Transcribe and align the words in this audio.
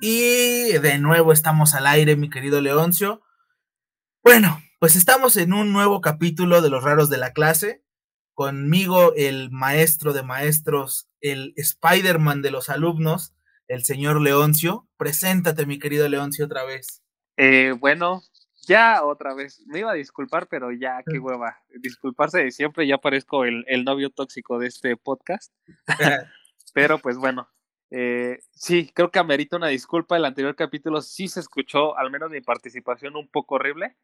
Y 0.00 0.72
de 0.78 0.98
nuevo 0.98 1.32
estamos 1.32 1.74
al 1.74 1.86
aire, 1.86 2.16
mi 2.16 2.28
querido 2.28 2.60
Leoncio. 2.60 3.22
Bueno, 4.22 4.60
pues 4.78 4.96
estamos 4.96 5.36
en 5.36 5.52
un 5.52 5.72
nuevo 5.72 6.00
capítulo 6.00 6.60
de 6.60 6.70
Los 6.70 6.84
Raros 6.84 7.10
de 7.10 7.18
la 7.18 7.32
Clase. 7.32 7.82
Conmigo 8.34 9.14
el 9.16 9.50
maestro 9.50 10.12
de 10.12 10.22
maestros, 10.22 11.08
el 11.20 11.54
Spider-Man 11.56 12.42
de 12.42 12.50
los 12.50 12.68
alumnos, 12.68 13.34
el 13.68 13.84
señor 13.84 14.20
Leoncio. 14.20 14.88
Preséntate, 14.96 15.66
mi 15.66 15.78
querido 15.78 16.08
Leoncio, 16.08 16.46
otra 16.46 16.64
vez. 16.64 17.02
Eh, 17.36 17.74
bueno, 17.78 18.22
ya 18.66 19.04
otra 19.04 19.34
vez. 19.34 19.62
Me 19.66 19.80
iba 19.80 19.92
a 19.92 19.94
disculpar, 19.94 20.48
pero 20.48 20.72
ya, 20.72 21.02
qué 21.06 21.18
hueva. 21.20 21.56
Disculparse 21.80 22.38
de 22.42 22.50
siempre, 22.50 22.86
ya 22.86 22.98
parezco 22.98 23.44
el, 23.44 23.64
el 23.68 23.84
novio 23.84 24.10
tóxico 24.10 24.58
de 24.58 24.66
este 24.66 24.96
podcast. 24.96 25.52
pero 26.74 26.98
pues 26.98 27.16
bueno, 27.16 27.48
eh, 27.90 28.38
sí, 28.52 28.90
creo 28.94 29.10
que 29.10 29.18
amerita 29.18 29.56
una 29.56 29.68
disculpa. 29.68 30.16
El 30.16 30.24
anterior 30.24 30.56
capítulo 30.56 31.02
sí 31.02 31.28
se 31.28 31.40
escuchó, 31.40 31.96
al 31.96 32.10
menos 32.10 32.30
mi 32.30 32.40
participación, 32.40 33.16
un 33.16 33.28
poco 33.28 33.56
horrible, 33.56 33.96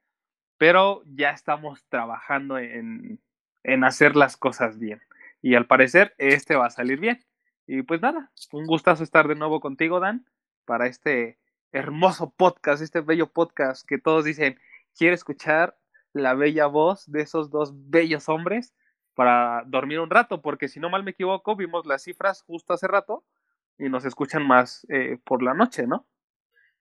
pero 0.59 1.03
ya 1.07 1.31
estamos 1.31 1.85
trabajando 1.89 2.59
en, 2.59 3.21
en 3.65 3.85
hacer 3.85 4.17
las 4.17 4.37
cosas 4.37 4.79
bien. 4.79 5.01
Y 5.43 5.55
al 5.55 5.67
parecer, 5.67 6.15
este 6.19 6.57
va 6.57 6.67
a 6.67 6.71
salir 6.71 7.01
bien. 7.01 7.25
Y 7.67 7.83
pues 7.83 8.03
nada, 8.03 8.31
un 8.53 8.67
gustazo 8.67 9.03
estar 9.05 9.29
de 9.29 9.37
nuevo 9.37 9.61
contigo, 9.61 10.01
Dan, 10.01 10.27
para 10.65 10.87
este 10.87 11.39
hermoso 11.73 12.31
podcast, 12.31 12.83
este 12.83 13.01
bello 13.01 13.29
podcast 13.29 13.87
que 13.87 13.99
todos 13.99 14.25
dicen, 14.25 14.59
quiere 14.97 15.15
escuchar 15.15 15.79
la 16.13 16.35
bella 16.35 16.67
voz 16.67 17.11
de 17.11 17.23
esos 17.23 17.51
dos 17.51 17.73
bellos 17.91 18.29
hombres 18.29 18.75
para 19.15 19.63
dormir 19.67 20.01
un 20.01 20.11
rato, 20.11 20.43
porque 20.43 20.69
si 20.69 20.81
no 20.81 20.91
mal 20.91 21.05
me 21.05 21.13
equivoco, 21.13 21.55
vimos 21.55 21.87
las 21.87 22.03
cifras 22.03 22.43
justo 22.43 22.73
hace 22.73 22.89
rato 22.89 23.25
y 23.81 23.89
nos 23.89 24.05
escuchan 24.05 24.47
más 24.47 24.87
eh, 24.89 25.19
por 25.25 25.43
la 25.43 25.55
noche, 25.55 25.87
¿no? 25.87 26.07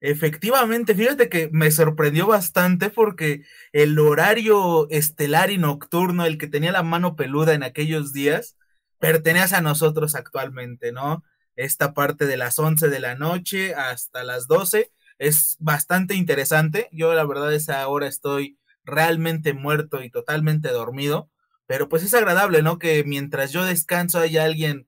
Efectivamente, 0.01 0.95
fíjate 0.95 1.27
que 1.27 1.49
me 1.51 1.71
sorprendió 1.71 2.25
bastante 2.27 2.89
porque 2.89 3.43
el 3.73 3.99
horario 3.99 4.89
estelar 4.89 5.51
y 5.51 5.57
nocturno, 5.57 6.25
el 6.25 6.37
que 6.37 6.47
tenía 6.47 6.71
la 6.71 6.83
mano 6.83 7.15
peluda 7.15 7.53
en 7.53 7.63
aquellos 7.63 8.13
días, 8.13 8.55
pertenece 8.99 9.55
a 9.55 9.61
nosotros 9.61 10.15
actualmente, 10.15 10.93
¿no? 10.93 11.23
Esta 11.55 11.93
parte 11.93 12.27
de 12.27 12.37
las 12.37 12.59
11 12.59 12.87
de 12.89 12.99
la 12.99 13.15
noche 13.15 13.73
hasta 13.75 14.23
las 14.23 14.47
12 14.47 14.91
es 15.17 15.57
bastante 15.59 16.15
interesante. 16.15 16.87
Yo 16.93 17.13
la 17.13 17.25
verdad 17.25 17.53
es 17.53 17.69
ahora 17.69 18.07
estoy 18.07 18.57
realmente 18.85 19.53
muerto 19.53 20.01
y 20.01 20.09
totalmente 20.09 20.69
dormido, 20.69 21.29
pero 21.65 21.89
pues 21.89 22.03
es 22.03 22.13
agradable, 22.13 22.61
¿no? 22.61 22.79
Que 22.79 23.03
mientras 23.03 23.51
yo 23.51 23.65
descanso 23.65 24.19
haya 24.19 24.45
alguien 24.45 24.87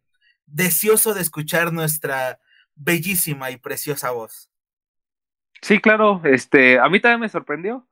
deseoso 0.52 1.14
de 1.14 1.22
escuchar 1.22 1.74
nuestra 1.74 2.40
bellísima 2.76 3.52
y 3.52 3.58
preciosa 3.58 4.12
voz. 4.12 4.50
Sí, 5.62 5.80
claro, 5.80 6.22
este, 6.24 6.80
a 6.80 6.90
mí 6.90 7.00
también 7.00 7.22
me 7.22 7.30
sorprendió. 7.30 7.88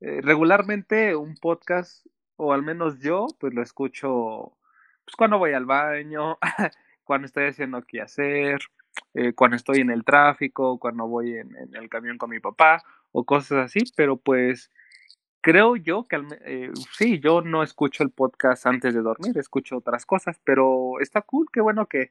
Eh, 0.00 0.20
regularmente 0.22 1.16
un 1.16 1.34
podcast, 1.36 2.06
o 2.36 2.52
al 2.52 2.62
menos 2.62 2.98
yo, 2.98 3.26
pues 3.40 3.54
lo 3.54 3.62
escucho 3.62 4.56
pues, 5.04 5.16
cuando 5.16 5.38
voy 5.38 5.54
al 5.54 5.64
baño, 5.64 6.38
cuando 7.04 7.26
estoy 7.26 7.46
haciendo 7.46 7.82
qué 7.82 8.02
hacer, 8.02 8.60
eh, 9.14 9.32
cuando 9.32 9.56
estoy 9.56 9.80
en 9.80 9.90
el 9.90 10.04
tráfico, 10.04 10.78
cuando 10.78 11.06
voy 11.06 11.36
en, 11.36 11.56
en, 11.56 11.74
el 11.74 11.88
camión 11.88 12.18
con 12.18 12.30
mi 12.30 12.40
papá 12.40 12.82
o 13.12 13.24
cosas 13.24 13.64
así, 13.66 13.80
pero 13.96 14.18
pues 14.18 14.70
creo 15.46 15.76
yo 15.76 16.08
que 16.08 16.20
eh, 16.44 16.72
sí, 16.98 17.20
yo 17.20 17.40
no 17.40 17.62
escucho 17.62 18.02
el 18.02 18.10
podcast 18.10 18.66
antes 18.66 18.94
de 18.94 19.00
dormir, 19.00 19.38
escucho 19.38 19.76
otras 19.76 20.04
cosas, 20.04 20.40
pero 20.42 20.98
está 20.98 21.22
cool, 21.22 21.46
qué 21.52 21.60
bueno 21.60 21.86
que, 21.86 22.10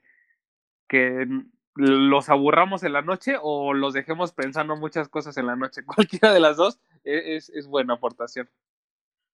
que 0.88 1.28
los 1.74 2.30
aburramos 2.30 2.82
en 2.82 2.94
la 2.94 3.02
noche 3.02 3.36
o 3.38 3.74
los 3.74 3.92
dejemos 3.92 4.32
pensando 4.32 4.74
muchas 4.76 5.10
cosas 5.10 5.36
en 5.36 5.44
la 5.44 5.54
noche. 5.54 5.84
Cualquiera 5.86 6.32
de 6.32 6.40
las 6.40 6.56
dos 6.56 6.78
e, 7.04 7.36
es, 7.36 7.50
es 7.50 7.66
buena 7.66 7.92
aportación. 7.92 8.48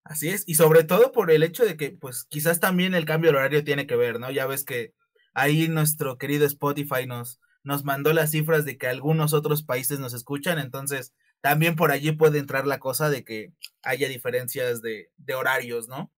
Así 0.02 0.30
es, 0.30 0.42
y 0.48 0.56
sobre 0.56 0.82
todo 0.82 1.12
por 1.12 1.30
el 1.30 1.44
hecho 1.44 1.64
de 1.64 1.76
que, 1.76 1.92
pues, 1.92 2.24
quizás 2.24 2.58
también 2.58 2.96
el 2.96 3.04
cambio 3.04 3.30
de 3.30 3.36
horario 3.36 3.62
tiene 3.62 3.86
que 3.86 3.94
ver, 3.94 4.18
¿no? 4.18 4.32
Ya 4.32 4.46
ves 4.46 4.64
que 4.64 4.94
ahí 5.32 5.68
nuestro 5.68 6.18
querido 6.18 6.44
Spotify 6.44 7.06
nos, 7.06 7.40
nos 7.62 7.84
mandó 7.84 8.12
las 8.12 8.32
cifras 8.32 8.64
de 8.64 8.78
que 8.78 8.88
algunos 8.88 9.32
otros 9.32 9.62
países 9.62 10.00
nos 10.00 10.12
escuchan, 10.12 10.58
entonces 10.58 11.14
también 11.42 11.76
por 11.76 11.90
allí 11.90 12.12
puede 12.12 12.38
entrar 12.38 12.66
la 12.66 12.78
cosa 12.78 13.10
de 13.10 13.24
que 13.24 13.52
haya 13.82 14.08
diferencias 14.08 14.80
de, 14.80 15.10
de 15.18 15.34
horarios, 15.34 15.88
¿no? 15.88 16.10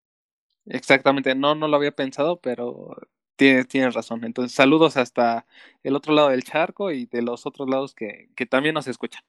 Exactamente, 0.66 1.34
no, 1.34 1.54
no 1.54 1.66
lo 1.66 1.76
había 1.76 1.92
pensado, 1.92 2.40
pero 2.40 2.94
tienes, 3.36 3.66
tienes 3.66 3.94
razón. 3.94 4.22
Entonces, 4.24 4.54
saludos 4.54 4.96
hasta 4.96 5.46
el 5.82 5.96
otro 5.96 6.14
lado 6.14 6.28
del 6.28 6.44
charco 6.44 6.92
y 6.92 7.06
de 7.06 7.22
los 7.22 7.46
otros 7.46 7.68
lados 7.68 7.94
que, 7.94 8.28
que 8.36 8.46
también 8.46 8.74
nos 8.74 8.86
escuchan. 8.86 9.22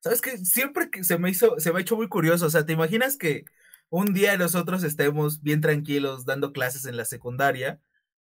¿Sabes 0.00 0.20
qué? 0.20 0.38
Siempre 0.38 0.90
que 0.90 1.02
se 1.02 1.18
me 1.18 1.30
hizo, 1.30 1.58
se 1.58 1.72
me 1.72 1.78
ha 1.78 1.82
hecho 1.82 1.96
muy 1.96 2.08
curioso, 2.08 2.46
o 2.46 2.50
sea, 2.50 2.64
¿te 2.64 2.74
imaginas 2.74 3.16
que 3.16 3.46
un 3.88 4.12
día 4.12 4.36
nosotros 4.36 4.84
estemos 4.84 5.42
bien 5.42 5.62
tranquilos 5.62 6.26
dando 6.26 6.52
clases 6.52 6.84
en 6.84 6.98
la 6.98 7.06
secundaria 7.06 7.80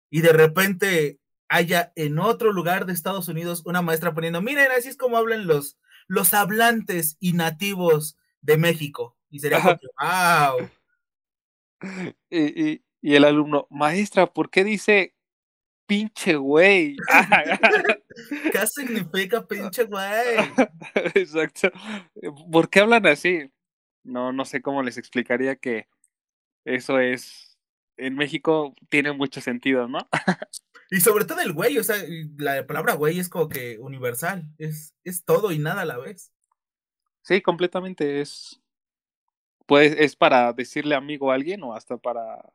y 0.08 0.20
de 0.20 0.32
repente 0.32 1.18
haya 1.48 1.92
en 1.96 2.18
otro 2.18 2.52
lugar 2.52 2.86
de 2.86 2.92
Estados 2.92 3.28
Unidos 3.28 3.62
una 3.64 3.82
maestra 3.82 4.14
poniendo, 4.14 4.40
miren, 4.40 4.70
así 4.70 4.88
es 4.88 4.96
como 4.96 5.16
hablan 5.16 5.46
los, 5.46 5.78
los 6.06 6.34
hablantes 6.34 7.16
y 7.20 7.32
nativos 7.32 8.16
de 8.40 8.56
México. 8.56 9.16
Y 9.30 9.40
sería 9.40 9.60
como, 9.60 9.76
wow. 10.00 10.68
Y, 12.30 12.70
y, 12.70 12.84
y, 13.02 13.14
el 13.16 13.24
alumno, 13.24 13.66
maestra, 13.70 14.26
¿por 14.26 14.48
qué 14.48 14.64
dice 14.64 15.14
pinche 15.86 16.36
güey? 16.36 16.96
¿Qué 18.52 18.66
significa 18.66 19.46
pinche 19.46 19.84
güey? 19.84 20.36
Exacto. 21.14 21.70
¿Por 22.50 22.68
qué 22.70 22.80
hablan 22.80 23.06
así? 23.06 23.52
No, 24.02 24.32
no 24.32 24.44
sé 24.44 24.62
cómo 24.62 24.82
les 24.82 24.98
explicaría 24.98 25.56
que 25.56 25.88
eso 26.64 26.98
es. 26.98 27.58
En 27.98 28.14
México 28.14 28.74
tiene 28.90 29.12
mucho 29.12 29.40
sentido, 29.40 29.88
¿no? 29.88 29.98
Y 30.90 31.00
sobre 31.00 31.24
todo 31.24 31.40
el 31.40 31.52
güey, 31.52 31.78
o 31.78 31.84
sea, 31.84 31.96
la 32.38 32.66
palabra 32.66 32.94
güey 32.94 33.18
es 33.18 33.28
como 33.28 33.48
que 33.48 33.78
universal, 33.78 34.48
es, 34.58 34.94
es 35.04 35.24
todo 35.24 35.50
y 35.50 35.58
nada 35.58 35.82
a 35.82 35.86
la 35.86 35.98
vez. 35.98 36.32
Sí, 37.22 37.42
completamente 37.42 38.20
es. 38.20 38.60
Pues 39.66 39.96
es 39.98 40.14
para 40.14 40.52
decirle 40.52 40.94
amigo 40.94 41.32
a 41.32 41.34
alguien 41.34 41.62
o 41.64 41.74
hasta 41.74 41.96
para 41.96 42.52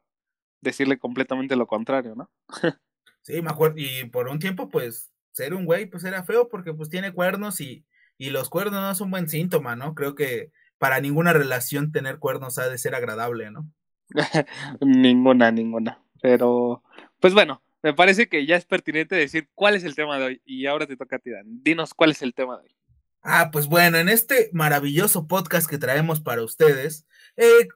decirle 0.61 0.97
completamente 0.97 1.57
lo 1.57 1.67
contrario, 1.67 2.15
¿no? 2.15 2.31
sí, 3.21 3.41
me 3.41 3.49
acuerdo, 3.49 3.77
y 3.79 4.05
por 4.05 4.29
un 4.29 4.39
tiempo, 4.39 4.69
pues, 4.69 5.11
ser 5.33 5.53
un 5.53 5.65
güey, 5.65 5.87
pues 5.87 6.05
era 6.05 6.23
feo 6.23 6.47
porque 6.47 6.73
pues 6.73 6.89
tiene 6.89 7.13
cuernos 7.13 7.59
y, 7.59 7.85
y 8.17 8.29
los 8.29 8.49
cuernos 8.49 8.81
no 8.81 8.95
son 8.95 9.05
un 9.05 9.11
buen 9.11 9.29
síntoma, 9.29 9.75
¿no? 9.75 9.93
Creo 9.93 10.15
que 10.15 10.51
para 10.77 11.01
ninguna 11.01 11.33
relación 11.33 11.91
tener 11.91 12.19
cuernos 12.19 12.57
ha 12.57 12.69
de 12.69 12.77
ser 12.77 12.95
agradable, 12.95 13.51
¿no? 13.51 13.69
ninguna, 14.81 15.51
ninguna. 15.51 16.01
Pero, 16.21 16.83
pues 17.19 17.33
bueno, 17.33 17.61
me 17.83 17.93
parece 17.93 18.29
que 18.29 18.45
ya 18.45 18.55
es 18.55 18.65
pertinente 18.65 19.15
decir 19.15 19.49
cuál 19.55 19.75
es 19.75 19.83
el 19.83 19.95
tema 19.95 20.17
de 20.17 20.25
hoy. 20.25 20.41
Y 20.45 20.65
ahora 20.67 20.87
te 20.87 20.97
toca 20.97 21.15
a 21.15 21.19
ti, 21.19 21.31
Dan. 21.31 21.63
Dinos 21.63 21.93
cuál 21.93 22.11
es 22.11 22.21
el 22.21 22.33
tema 22.33 22.57
de 22.57 22.63
hoy. 22.63 22.75
Ah, 23.23 23.49
pues 23.51 23.67
bueno, 23.67 23.97
en 23.97 24.09
este 24.09 24.49
maravilloso 24.53 25.27
podcast 25.27 25.69
que 25.69 25.77
traemos 25.77 26.21
para 26.21 26.43
ustedes, 26.43 27.05
eh, 27.37 27.67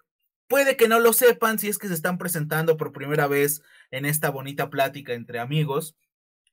puede 0.47 0.75
que 0.75 0.87
no 0.87 0.99
lo 0.99 1.13
sepan 1.13 1.59
si 1.59 1.67
es 1.67 1.77
que 1.77 1.87
se 1.87 1.93
están 1.93 2.17
presentando 2.17 2.77
por 2.77 2.91
primera 2.91 3.27
vez 3.27 3.61
en 3.91 4.05
esta 4.05 4.29
bonita 4.29 4.69
plática 4.69 5.13
entre 5.13 5.39
amigos. 5.39 5.95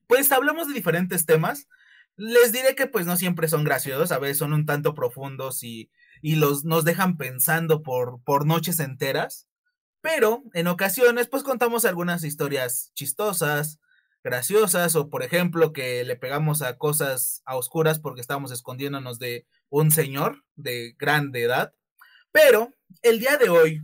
Pues 0.06 0.30
hablamos 0.32 0.68
de 0.68 0.74
diferentes 0.74 1.24
temas. 1.24 1.68
Les 2.16 2.52
diré 2.52 2.74
que 2.74 2.86
pues 2.86 3.06
no 3.06 3.16
siempre 3.16 3.48
son 3.48 3.64
graciosos, 3.64 4.12
a 4.12 4.18
veces 4.18 4.38
son 4.38 4.52
un 4.52 4.66
tanto 4.66 4.94
profundos 4.94 5.62
y, 5.62 5.90
y 6.20 6.36
los, 6.36 6.64
nos 6.64 6.84
dejan 6.84 7.16
pensando 7.16 7.82
por, 7.82 8.22
por 8.24 8.46
noches 8.46 8.78
enteras. 8.80 9.48
Pero 10.02 10.42
en 10.52 10.66
ocasiones, 10.66 11.28
pues 11.28 11.44
contamos 11.44 11.84
algunas 11.84 12.24
historias 12.24 12.90
chistosas, 12.94 13.78
graciosas, 14.24 14.96
o 14.96 15.08
por 15.08 15.22
ejemplo, 15.22 15.72
que 15.72 16.04
le 16.04 16.16
pegamos 16.16 16.60
a 16.60 16.76
cosas 16.76 17.40
a 17.46 17.56
oscuras 17.56 18.00
porque 18.00 18.20
estábamos 18.20 18.50
escondiéndonos 18.50 19.20
de 19.20 19.46
un 19.70 19.92
señor 19.92 20.44
de 20.56 20.94
grande 20.98 21.42
edad. 21.42 21.72
Pero 22.32 22.74
el 23.02 23.20
día 23.20 23.36
de 23.36 23.48
hoy, 23.48 23.82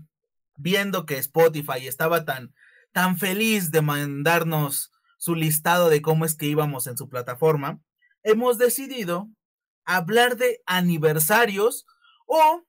viendo 0.57 1.07
que 1.07 1.19
Spotify 1.19 1.87
estaba 1.87 2.25
tan, 2.25 2.53
tan 2.93 3.17
feliz 3.17 3.71
de 3.71 3.81
mandarnos 3.81 4.91
su 5.19 5.37
listado 5.37 5.89
de 5.89 6.03
cómo 6.03 6.25
es 6.25 6.35
que 6.35 6.47
íbamos 6.47 6.89
en 6.89 6.97
su 6.97 7.09
plataforma, 7.09 7.81
hemos 8.25 8.59
decidido 8.59 9.29
hablar 9.85 10.37
de 10.37 10.63
aniversarios 10.67 11.87
o 12.27 12.65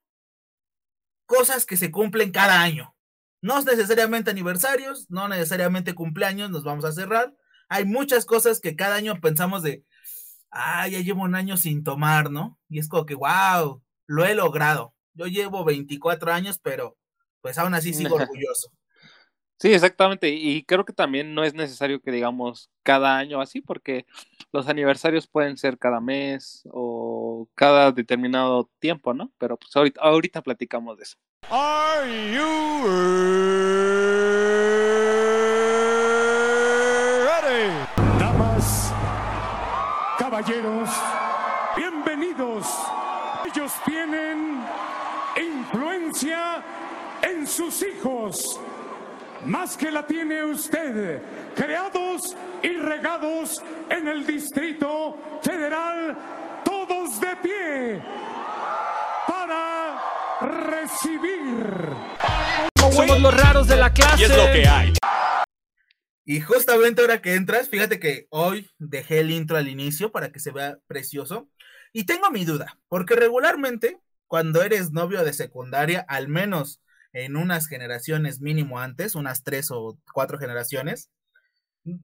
cosas 1.26 1.66
que 1.66 1.76
se 1.76 1.90
cumplen 1.90 2.30
cada 2.30 2.62
año. 2.62 2.94
No 3.42 3.58
es 3.58 3.64
necesariamente 3.64 4.30
aniversarios, 4.30 5.06
no 5.10 5.28
necesariamente 5.28 5.94
cumpleaños, 5.94 6.50
nos 6.50 6.64
vamos 6.64 6.84
a 6.84 6.92
cerrar. 6.92 7.34
Hay 7.68 7.84
muchas 7.84 8.26
cosas 8.26 8.60
que 8.60 8.76
cada 8.76 8.96
año 8.96 9.20
pensamos 9.20 9.62
de, 9.62 9.84
ah, 10.50 10.88
ya 10.88 11.00
llevo 11.00 11.22
un 11.22 11.34
año 11.34 11.56
sin 11.56 11.82
tomar, 11.84 12.30
¿no? 12.30 12.58
Y 12.68 12.78
es 12.78 12.88
como 12.88 13.06
que, 13.06 13.14
wow, 13.14 13.82
lo 14.06 14.24
he 14.26 14.34
logrado. 14.34 14.94
Yo 15.14 15.26
llevo 15.26 15.64
24 15.64 16.32
años, 16.32 16.58
pero 16.62 16.96
pues 17.40 17.58
aún 17.58 17.74
así 17.74 17.94
sigo 17.94 18.16
orgulloso. 18.16 18.72
Sí, 19.60 19.74
exactamente. 19.74 20.30
Y 20.30 20.64
creo 20.64 20.86
que 20.86 20.94
también 20.94 21.34
no 21.34 21.44
es 21.44 21.52
necesario 21.52 22.00
que 22.00 22.10
digamos 22.10 22.70
cada 22.82 23.18
año 23.18 23.42
así, 23.42 23.60
porque 23.60 24.06
los 24.52 24.68
aniversarios 24.68 25.26
pueden 25.26 25.58
ser 25.58 25.76
cada 25.76 26.00
mes 26.00 26.62
o 26.72 27.46
cada 27.54 27.92
determinado 27.92 28.70
tiempo, 28.78 29.12
¿no? 29.12 29.30
Pero 29.36 29.58
pues 29.58 29.70
ahorita, 30.00 30.40
platicamos 30.40 30.96
de 30.96 31.02
eso. 31.02 31.18
Are? 31.50 31.90
Damas, 38.18 38.94
caballeros, 40.18 40.88
bienvenidos. 41.76 42.66
Ellos 43.44 43.72
tienen 43.84 44.64
influencia 45.36 46.64
en 47.20 47.46
sus 47.46 47.82
hijos 47.82 48.58
más 49.44 49.76
que 49.76 49.90
la 49.90 50.06
tiene 50.06 50.44
usted, 50.44 51.20
creados 51.54 52.36
y 52.62 52.76
regados 52.76 53.62
en 53.88 54.08
el 54.08 54.26
Distrito 54.26 55.40
Federal, 55.42 56.16
todos 56.64 57.20
de 57.20 57.36
pie 57.36 58.02
para 59.26 60.00
recibir. 60.40 61.66
Somos 62.78 63.20
los 63.20 63.34
raros 63.34 63.66
de 63.68 63.76
la 63.76 63.92
clase. 63.92 64.22
Y 64.22 64.24
es 64.24 64.36
lo 64.36 64.52
que 64.52 64.66
hay. 64.66 64.92
Y 66.24 66.40
justamente 66.40 67.00
ahora 67.00 67.22
que 67.22 67.34
entras, 67.34 67.68
fíjate 67.68 67.98
que 67.98 68.26
hoy 68.30 68.70
dejé 68.78 69.20
el 69.20 69.30
intro 69.30 69.56
al 69.56 69.68
inicio 69.68 70.12
para 70.12 70.30
que 70.30 70.38
se 70.38 70.52
vea 70.52 70.78
precioso. 70.86 71.48
Y 71.92 72.04
tengo 72.04 72.30
mi 72.30 72.44
duda, 72.44 72.78
porque 72.88 73.16
regularmente 73.16 73.98
cuando 74.28 74.62
eres 74.62 74.92
novio 74.92 75.24
de 75.24 75.32
secundaria, 75.32 76.04
al 76.08 76.28
menos 76.28 76.80
en 77.12 77.36
unas 77.36 77.66
generaciones 77.66 78.40
mínimo 78.40 78.78
antes, 78.78 79.14
unas 79.14 79.42
tres 79.42 79.70
o 79.70 79.98
cuatro 80.12 80.38
generaciones, 80.38 81.10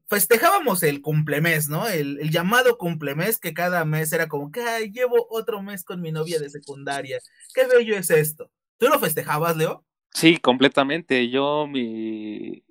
festejábamos 0.09 0.83
el 0.83 1.01
cumplemes, 1.03 1.69
¿no? 1.69 1.87
El, 1.89 2.31
llamado 2.31 2.79
cumplemes 2.79 3.39
que 3.39 3.55
cada 3.55 3.85
mes 3.85 4.13
era 4.13 4.29
como 4.29 4.51
que 4.51 4.61
Ay, 4.61 4.91
llevo 4.91 5.27
otro 5.31 5.63
mes 5.63 5.85
con 5.85 6.01
mi 6.01 6.13
novia 6.13 6.39
de 6.41 6.51
secundaria. 6.51 7.19
Qué 7.55 7.67
bello 7.67 7.97
es 7.97 8.11
esto. 8.11 8.51
¿Tú 8.79 8.89
lo 8.89 8.99
festejabas, 8.99 9.57
Leo? 9.57 9.85
Sí, 10.13 10.39
completamente. 10.39 11.29
Yo 11.31 11.67
mi 11.67 12.65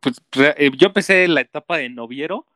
pues 0.00 0.20
eh, 0.56 0.70
yo 0.76 0.88
empecé 0.88 1.26
la 1.28 1.40
etapa 1.40 1.78
de 1.78 1.88
noviero 1.88 2.46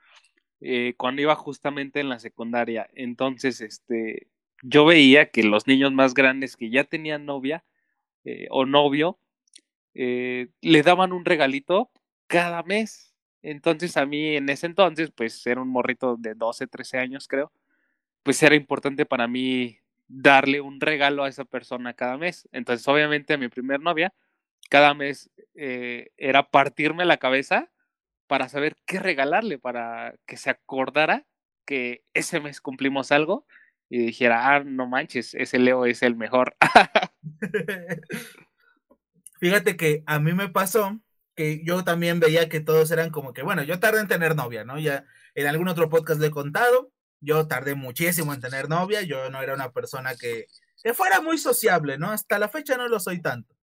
eh, 0.61 0.95
cuando 0.97 1.23
iba 1.23 1.35
justamente 1.35 2.01
en 2.01 2.09
la 2.09 2.19
secundaria. 2.19 2.89
Entonces, 2.95 3.61
este, 3.61 4.29
yo 4.63 4.85
veía 4.85 5.31
que 5.31 5.43
los 5.43 5.67
niños 5.67 5.93
más 5.93 6.15
grandes 6.15 6.57
que 6.57 6.71
ya 6.71 6.85
tenían 6.85 7.27
novia, 7.27 7.65
eh, 8.25 8.47
o 8.51 8.67
novio, 8.67 9.19
eh, 9.95 10.49
le 10.63 10.83
daban 10.83 11.13
un 11.13 11.25
regalito 11.25 11.91
cada 12.27 12.63
mes. 12.63 13.15
Entonces 13.43 13.97
a 13.97 14.07
mí 14.07 14.37
en 14.37 14.49
ese 14.51 14.67
entonces, 14.67 15.11
pues 15.13 15.47
era 15.47 15.61
un 15.63 15.69
morrito 15.69 16.17
de 16.19 16.35
12, 16.35 16.67
13 16.67 16.99
años 16.99 17.29
creo, 17.29 17.53
pues 18.23 18.43
era 18.43 18.55
importante 18.57 19.07
para 19.07 19.29
mí 19.29 19.79
darle 20.09 20.61
un 20.61 20.81
regalo 20.81 21.25
a 21.25 21.29
esa 21.29 21.45
persona 21.45 21.95
cada 21.95 22.19
mes. 22.19 22.49
Entonces 22.53 22.87
obviamente 22.89 23.35
a 23.35 23.39
mi 23.39 23.49
primer 23.49 23.81
novia, 23.81 24.13
cada 24.71 24.95
mes 24.95 25.31
eh, 25.55 26.11
era 26.19 26.51
partirme 26.51 27.05
la 27.05 27.19
cabeza 27.19 27.71
para 28.29 28.49
saber 28.49 28.77
qué 28.87 29.01
regalarle, 29.01 29.59
para 29.59 30.15
que 30.27 30.37
se 30.37 30.51
acordara 30.51 31.27
que 31.67 32.05
ese 32.15 32.41
mes 32.41 32.61
cumplimos 32.61 33.13
algo 33.13 33.47
y 33.91 33.99
dijera, 34.01 34.55
ah, 34.57 34.65
no 34.65 34.87
manches, 34.89 35.35
ese 35.35 35.59
Leo 35.59 35.87
es 35.87 36.03
el 36.03 36.17
mejor. 36.17 36.57
Fíjate 39.41 39.77
que 39.77 40.03
a 40.07 40.21
mí 40.21 40.33
me 40.35 40.49
pasó 40.49 41.01
que 41.35 41.63
yo 41.65 41.85
también 41.85 42.21
veía 42.21 42.49
que 42.49 42.61
todos 42.61 42.91
eran 42.91 43.11
como 43.11 43.33
que, 43.33 43.43
bueno, 43.43 43.63
yo 43.63 43.81
tardé 43.81 44.01
en 44.01 44.09
tener 44.09 44.37
novia, 44.37 44.65
¿no? 44.65 44.79
Ya 44.79 45.05
en 45.35 45.47
algún 45.47 45.69
otro 45.69 45.89
podcast 45.89 46.21
le 46.21 46.29
he 46.29 46.31
contado, 46.31 46.93
yo 47.21 47.47
tardé 47.49 47.75
muchísimo 47.75 48.35
en 48.35 48.41
tener 48.41 48.69
novia, 48.69 49.03
yo 49.03 49.31
no 49.31 49.41
era 49.43 49.55
una 49.55 49.73
persona 49.73 50.15
que, 50.15 50.47
que 50.83 50.95
fuera 50.95 51.21
muy 51.21 51.39
sociable, 51.39 51.99
¿no? 51.99 52.11
Hasta 52.11 52.39
la 52.39 52.49
fecha 52.49 52.77
no 52.77 52.89
lo 52.89 53.01
soy 53.01 53.23
tanto. 53.23 53.55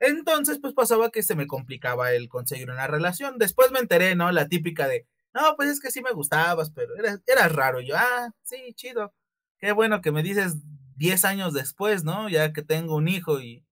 Entonces, 0.00 0.58
pues 0.60 0.74
pasaba 0.74 1.10
que 1.10 1.22
se 1.22 1.36
me 1.36 1.46
complicaba 1.46 2.12
el 2.12 2.28
conseguir 2.28 2.70
una 2.70 2.88
relación. 2.88 3.38
Después 3.38 3.70
me 3.70 3.78
enteré, 3.78 4.16
¿no? 4.16 4.32
La 4.32 4.48
típica 4.48 4.88
de, 4.88 5.06
no, 5.32 5.54
pues 5.56 5.70
es 5.70 5.80
que 5.80 5.92
sí 5.92 6.02
me 6.02 6.12
gustabas, 6.12 6.70
pero 6.70 6.96
eras, 6.96 7.20
eras 7.26 7.52
raro. 7.52 7.80
yo, 7.80 7.96
ah, 7.96 8.30
sí, 8.42 8.74
chido 8.74 9.14
qué 9.62 9.72
bueno 9.72 10.00
que 10.02 10.10
me 10.10 10.24
dices 10.24 10.56
10 10.96 11.24
años 11.24 11.54
después, 11.54 12.04
¿no? 12.04 12.28
Ya 12.28 12.52
que 12.52 12.62
tengo 12.62 12.96
un 12.96 13.08
hijo 13.08 13.40
y, 13.40 13.64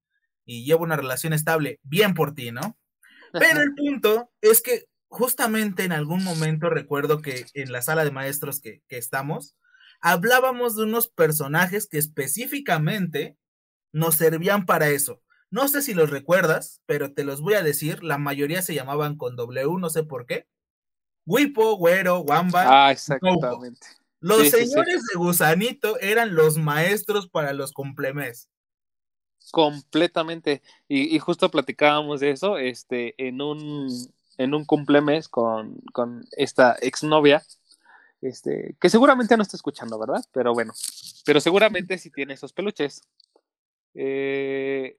llevo 0.64 0.84
una 0.84 0.96
relación 0.96 1.32
estable, 1.32 1.80
bien 1.82 2.14
por 2.14 2.34
ti, 2.34 2.50
¿no? 2.52 2.78
Pero 3.32 3.62
el 3.62 3.74
punto 3.74 4.30
es 4.40 4.60
que 4.60 4.86
justamente 5.08 5.84
en 5.84 5.92
algún 5.92 6.24
momento 6.24 6.70
recuerdo 6.70 7.22
que 7.22 7.46
en 7.54 7.72
la 7.72 7.82
sala 7.82 8.04
de 8.04 8.10
maestros 8.10 8.60
que, 8.60 8.82
que 8.88 8.98
estamos, 8.98 9.56
hablábamos 10.00 10.76
de 10.76 10.84
unos 10.84 11.08
personajes 11.08 11.88
que 11.88 11.98
específicamente 11.98 13.36
nos 13.92 14.16
servían 14.16 14.66
para 14.66 14.88
eso. 14.88 15.22
No 15.50 15.66
sé 15.66 15.82
si 15.82 15.94
los 15.94 16.10
recuerdas, 16.10 16.80
pero 16.86 17.12
te 17.12 17.24
los 17.24 17.40
voy 17.40 17.54
a 17.54 17.62
decir. 17.62 18.04
La 18.04 18.18
mayoría 18.18 18.62
se 18.62 18.74
llamaban 18.74 19.16
con 19.16 19.34
W, 19.36 19.78
no 19.78 19.90
sé 19.90 20.04
por 20.04 20.26
qué. 20.26 20.46
Wipo, 21.26 21.76
Güero, 21.76 22.20
Wamba. 22.20 22.86
Ah, 22.86 22.92
exactamente. 22.92 23.86
Los 24.20 24.50
señores 24.50 25.02
de 25.10 25.16
Gusanito 25.18 25.98
eran 26.00 26.34
los 26.34 26.56
maestros 26.58 27.28
para 27.28 27.52
los 27.52 27.72
cumplemes. 27.72 28.48
Completamente. 29.50 30.62
Y, 30.88 31.18
justo 31.18 31.50
platicábamos 31.50 32.20
de 32.20 32.30
eso 32.30 32.58
este, 32.58 33.14
en 33.18 33.42
un, 33.42 33.88
en 34.38 34.54
un 34.54 34.64
cumplemes 34.64 35.28
con, 35.28 35.80
con 35.92 36.24
esta 36.36 36.76
exnovia, 36.80 37.42
este, 38.22 38.76
que 38.80 38.90
seguramente 38.90 39.36
no 39.36 39.42
está 39.42 39.56
escuchando, 39.56 39.98
¿verdad? 39.98 40.24
Pero 40.32 40.52
bueno, 40.52 40.72
pero 41.24 41.40
seguramente 41.40 41.98
sí 41.98 42.10
tiene 42.10 42.34
esos 42.34 42.52
peluches. 42.52 43.02
Eh, 43.94 44.96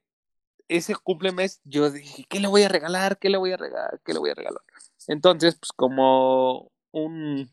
ese 0.67 0.95
cumplemes 0.95 1.61
yo 1.63 1.89
dije, 1.91 2.25
¿qué 2.29 2.39
le 2.39 2.47
voy 2.47 2.63
a 2.63 2.69
regalar? 2.69 3.17
¿Qué 3.17 3.29
le 3.29 3.37
voy 3.37 3.51
a 3.51 3.57
regalar? 3.57 3.99
¿Qué 4.05 4.13
le 4.13 4.19
voy 4.19 4.31
a 4.31 4.35
regalar? 4.35 4.61
Entonces, 5.07 5.55
pues 5.55 5.71
como 5.71 6.71
un 6.91 7.49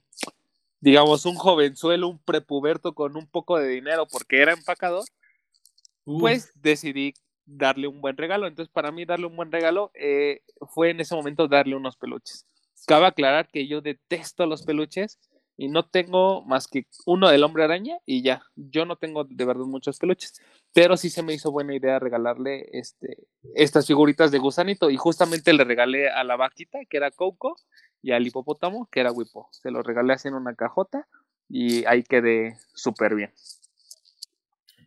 digamos, 0.80 1.26
un 1.26 1.34
jovenzuelo, 1.34 2.08
un 2.08 2.18
prepuberto 2.18 2.94
con 2.94 3.16
un 3.16 3.26
poco 3.26 3.58
de 3.58 3.68
dinero 3.68 4.06
porque 4.06 4.40
era 4.42 4.52
empacador, 4.52 5.04
pues 6.18 6.52
decidí 6.54 7.14
darle 7.44 7.88
un 7.88 8.00
buen 8.00 8.16
regalo. 8.16 8.46
Entonces, 8.46 8.72
para 8.72 8.92
mí 8.92 9.04
darle 9.04 9.26
un 9.26 9.36
buen 9.36 9.52
regalo 9.52 9.90
eh, 9.94 10.42
fue 10.74 10.90
en 10.90 11.00
ese 11.00 11.14
momento 11.14 11.48
darle 11.48 11.76
unos 11.76 11.96
peluches. 11.96 12.46
Cabe 12.86 13.06
aclarar 13.06 13.48
que 13.48 13.66
yo 13.66 13.80
detesto 13.80 14.46
los 14.46 14.62
peluches 14.62 15.18
y 15.56 15.68
no 15.68 15.84
tengo 15.84 16.42
más 16.44 16.68
que 16.68 16.86
uno 17.04 17.28
del 17.28 17.42
hombre 17.42 17.64
araña 17.64 17.98
y 18.06 18.22
ya. 18.22 18.42
Yo 18.54 18.84
no 18.84 18.96
tengo 18.96 19.24
de 19.24 19.44
verdad 19.44 19.64
muchos 19.64 19.98
peluches, 19.98 20.40
pero 20.72 20.96
sí 20.96 21.10
se 21.10 21.22
me 21.22 21.34
hizo 21.34 21.50
buena 21.50 21.74
idea 21.74 21.98
regalarle 21.98 22.68
este, 22.72 23.26
estas 23.54 23.86
figuritas 23.86 24.30
de 24.30 24.38
gusanito 24.38 24.88
y 24.88 24.96
justamente 24.96 25.52
le 25.52 25.64
regalé 25.64 26.08
a 26.08 26.22
la 26.24 26.36
vaquita, 26.36 26.78
que 26.88 26.96
era 26.96 27.10
Coco, 27.10 27.56
y 28.00 28.12
al 28.12 28.26
hipopótamo, 28.26 28.88
que 28.90 29.00
era 29.00 29.12
Wipo. 29.12 29.48
Se 29.50 29.70
lo 29.70 29.82
regalé 29.82 30.12
así 30.12 30.28
en 30.28 30.34
una 30.34 30.54
cajota 30.54 31.08
y 31.48 31.84
ahí 31.86 32.04
quedé 32.04 32.56
súper 32.74 33.14
bien. 33.16 33.32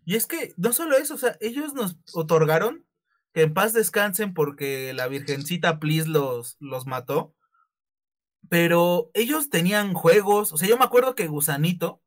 Y 0.05 0.15
es 0.15 0.27
que 0.27 0.53
no 0.57 0.73
solo 0.73 0.97
eso, 0.97 1.15
o 1.15 1.17
sea, 1.17 1.37
ellos 1.41 1.73
nos 1.73 1.97
otorgaron 2.13 2.85
que 3.33 3.43
en 3.43 3.53
paz 3.53 3.73
descansen 3.73 4.33
porque 4.33 4.93
la 4.93 5.07
Virgencita 5.07 5.79
Please 5.79 6.09
los, 6.09 6.57
los 6.59 6.85
mató. 6.85 7.35
Pero 8.49 9.11
ellos 9.13 9.49
tenían 9.49 9.93
juegos, 9.93 10.51
o 10.51 10.57
sea, 10.57 10.67
yo 10.67 10.77
me 10.77 10.83
acuerdo 10.83 11.15
que 11.15 11.27
Gusanito 11.27 12.01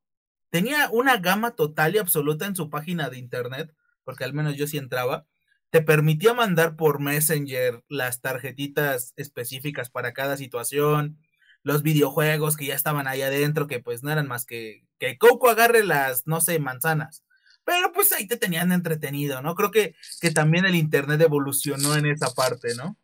tenía 0.50 0.88
una 0.90 1.16
gama 1.18 1.52
total 1.52 1.94
y 1.94 1.98
absoluta 1.98 2.46
en 2.46 2.56
su 2.56 2.68
página 2.70 3.08
de 3.08 3.18
internet, 3.18 3.74
porque 4.04 4.24
al 4.24 4.34
menos 4.34 4.56
yo 4.56 4.66
sí 4.66 4.76
entraba, 4.76 5.26
te 5.70 5.80
permitía 5.80 6.34
mandar 6.34 6.76
por 6.76 7.00
Messenger 7.00 7.82
las 7.88 8.20
tarjetitas 8.20 9.14
específicas 9.16 9.90
para 9.90 10.12
cada 10.12 10.36
situación, 10.36 11.18
los 11.62 11.82
videojuegos 11.82 12.56
que 12.56 12.66
ya 12.66 12.74
estaban 12.74 13.08
ahí 13.08 13.22
adentro, 13.22 13.66
que 13.66 13.80
pues 13.80 14.02
no 14.02 14.10
eran 14.12 14.28
más 14.28 14.44
que 14.44 14.84
que 14.98 15.18
Coco 15.18 15.48
agarre 15.48 15.84
las, 15.84 16.26
no 16.26 16.40
sé, 16.40 16.58
manzanas. 16.58 17.23
Pero 17.64 17.92
pues 17.92 18.12
ahí 18.12 18.26
te 18.26 18.36
tenían 18.36 18.72
entretenido, 18.72 19.40
¿no? 19.42 19.54
Creo 19.54 19.70
que, 19.70 19.94
que 20.20 20.30
también 20.30 20.66
el 20.66 20.74
Internet 20.74 21.20
evolucionó 21.20 21.96
en 21.96 22.06
esa 22.06 22.30
parte, 22.34 22.74
¿no? 22.76 22.96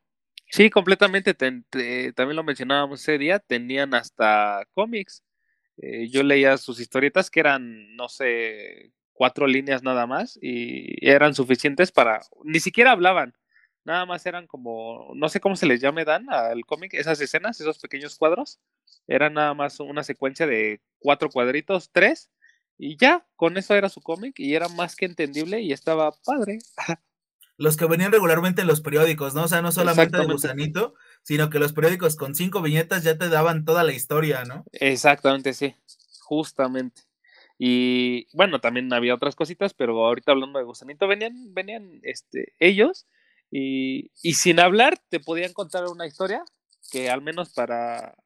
Sí, 0.50 0.68
completamente. 0.68 1.34
también 1.34 2.36
lo 2.36 2.44
mencionábamos 2.44 3.00
ese 3.00 3.18
día, 3.18 3.38
tenían 3.38 3.94
hasta 3.94 4.66
cómics. 4.72 5.22
Eh, 5.78 6.08
yo 6.10 6.22
leía 6.22 6.58
sus 6.58 6.80
historietas 6.80 7.30
que 7.30 7.40
eran, 7.40 7.94
no 7.96 8.08
sé, 8.08 8.92
cuatro 9.12 9.46
líneas 9.46 9.82
nada 9.82 10.06
más 10.06 10.38
y 10.42 11.06
eran 11.06 11.34
suficientes 11.34 11.92
para, 11.92 12.20
ni 12.44 12.60
siquiera 12.60 12.92
hablaban, 12.92 13.34
nada 13.84 14.06
más 14.06 14.26
eran 14.26 14.46
como, 14.46 15.12
no 15.14 15.28
sé 15.28 15.40
cómo 15.40 15.56
se 15.56 15.66
les 15.66 15.80
llame 15.80 16.04
Dan 16.04 16.26
al 16.30 16.64
cómic, 16.66 16.94
esas 16.94 17.20
escenas, 17.20 17.60
esos 17.60 17.78
pequeños 17.78 18.16
cuadros, 18.16 18.60
eran 19.06 19.34
nada 19.34 19.54
más 19.54 19.80
una 19.80 20.04
secuencia 20.04 20.46
de 20.46 20.80
cuatro 20.98 21.30
cuadritos, 21.30 21.90
tres, 21.92 22.30
y 22.82 22.96
ya, 22.96 23.26
con 23.36 23.58
eso 23.58 23.74
era 23.74 23.90
su 23.90 24.00
cómic 24.00 24.40
y 24.40 24.54
era 24.54 24.68
más 24.68 24.96
que 24.96 25.04
entendible 25.04 25.60
y 25.60 25.72
estaba 25.72 26.12
padre. 26.24 26.60
Los 27.58 27.76
que 27.76 27.84
venían 27.84 28.10
regularmente 28.10 28.62
en 28.62 28.66
los 28.66 28.80
periódicos, 28.80 29.34
¿no? 29.34 29.44
O 29.44 29.48
sea, 29.48 29.60
no 29.60 29.70
solamente 29.70 30.16
de 30.16 30.24
Gusanito, 30.24 30.94
sino 31.22 31.50
que 31.50 31.58
los 31.58 31.74
periódicos 31.74 32.16
con 32.16 32.34
cinco 32.34 32.62
viñetas 32.62 33.04
ya 33.04 33.18
te 33.18 33.28
daban 33.28 33.66
toda 33.66 33.84
la 33.84 33.92
historia, 33.92 34.44
¿no? 34.44 34.64
Exactamente, 34.72 35.52
sí, 35.52 35.74
justamente. 36.20 37.02
Y 37.58 38.34
bueno, 38.34 38.62
también 38.62 38.90
había 38.94 39.14
otras 39.14 39.36
cositas, 39.36 39.74
pero 39.74 40.02
ahorita 40.06 40.32
hablando 40.32 40.58
de 40.58 40.64
Gusanito, 40.64 41.06
venían, 41.06 41.52
venían 41.52 42.00
este, 42.02 42.54
ellos 42.60 43.06
y, 43.50 44.10
y 44.22 44.32
sin 44.32 44.58
hablar 44.58 44.98
te 45.10 45.20
podían 45.20 45.52
contar 45.52 45.84
una 45.84 46.06
historia 46.06 46.42
que 46.90 47.10
al 47.10 47.20
menos 47.20 47.52
para 47.52 48.16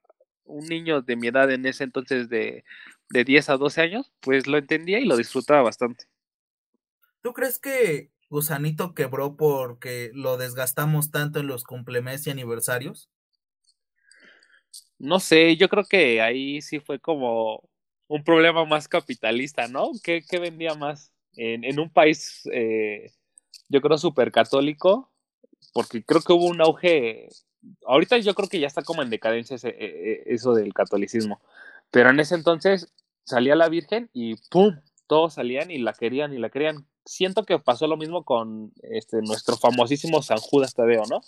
un 0.45 0.67
niño 0.67 1.03
de 1.03 1.17
mi 1.17 1.29
edad 1.29 1.51
en 1.51 1.67
ese 1.67 1.85
entonces 1.85 2.29
de, 2.29 2.65
de 3.11 3.25
10 3.25 3.51
a 3.51 3.57
12 3.57 3.81
años, 3.81 4.13
pues 4.21 4.47
lo 4.47 4.59
entendía 4.59 4.99
y 4.99 5.05
lo 5.05 5.17
disfrutaba 5.17 5.63
bastante. 5.63 6.07
¿Tú 7.21 7.33
crees 7.33 7.59
que 7.59 8.11
Gusanito 8.29 8.95
quebró 8.95 9.37
porque 9.37 10.11
lo 10.15 10.37
desgastamos 10.37 11.11
tanto 11.11 11.41
en 11.41 11.47
los 11.47 11.65
cumplemes 11.65 12.27
y 12.27 12.31
aniversarios? 12.31 13.11
No 14.99 15.21
sé, 15.21 15.57
yo 15.57 15.69
creo 15.69 15.85
que 15.85 16.21
ahí 16.21 16.61
sí 16.63 16.81
fue 16.81 16.99
como 16.99 17.69
un 18.09 18.25
problema 18.25 18.65
más 18.65 18.89
capitalista, 18.89 19.69
¿no? 19.69 19.91
¿Qué, 20.03 20.23
qué 20.29 20.39
vendía 20.39 20.75
más? 20.75 21.13
En, 21.37 21.65
en 21.65 21.81
un 21.81 21.91
país, 21.91 22.43
eh, 22.53 23.13
yo 23.69 23.81
creo, 23.81 23.99
súper 23.99 24.31
católico, 24.31 25.11
porque 25.73 26.05
creo 26.05 26.21
que 26.21 26.33
hubo 26.33 26.47
un 26.47 26.61
auge, 26.61 27.29
ahorita 27.87 28.19
yo 28.19 28.35
creo 28.35 28.49
que 28.49 28.61
ya 28.61 28.67
está 28.67 28.83
como 28.83 29.03
en 29.03 29.11
decadencia 29.11 29.57
ese, 29.57 29.71
e, 29.71 30.13
e, 30.29 30.35
eso 30.35 30.55
del 30.55 30.73
catolicismo, 30.73 31.41
pero 31.95 32.11
en 32.11 32.19
ese 32.19 32.35
entonces 32.35 32.93
salía 33.25 33.55
la 33.55 33.69
Virgen 33.69 34.11
y 34.13 34.35
¡pum! 34.51 34.81
Todos 35.07 35.35
salían 35.35 35.71
y 35.71 35.79
la 35.79 35.93
querían 35.93 36.33
y 36.33 36.39
la 36.39 36.51
querían. 36.51 36.89
Siento 37.05 37.45
que 37.45 37.61
pasó 37.61 37.87
lo 37.87 37.97
mismo 37.97 38.25
con 38.25 38.73
este, 38.83 39.19
nuestro 39.23 39.57
famosísimo 39.57 40.21
San 40.21 40.39
Judas 40.39 40.75
Tadeo, 40.75 41.05
¿no? 41.09 41.21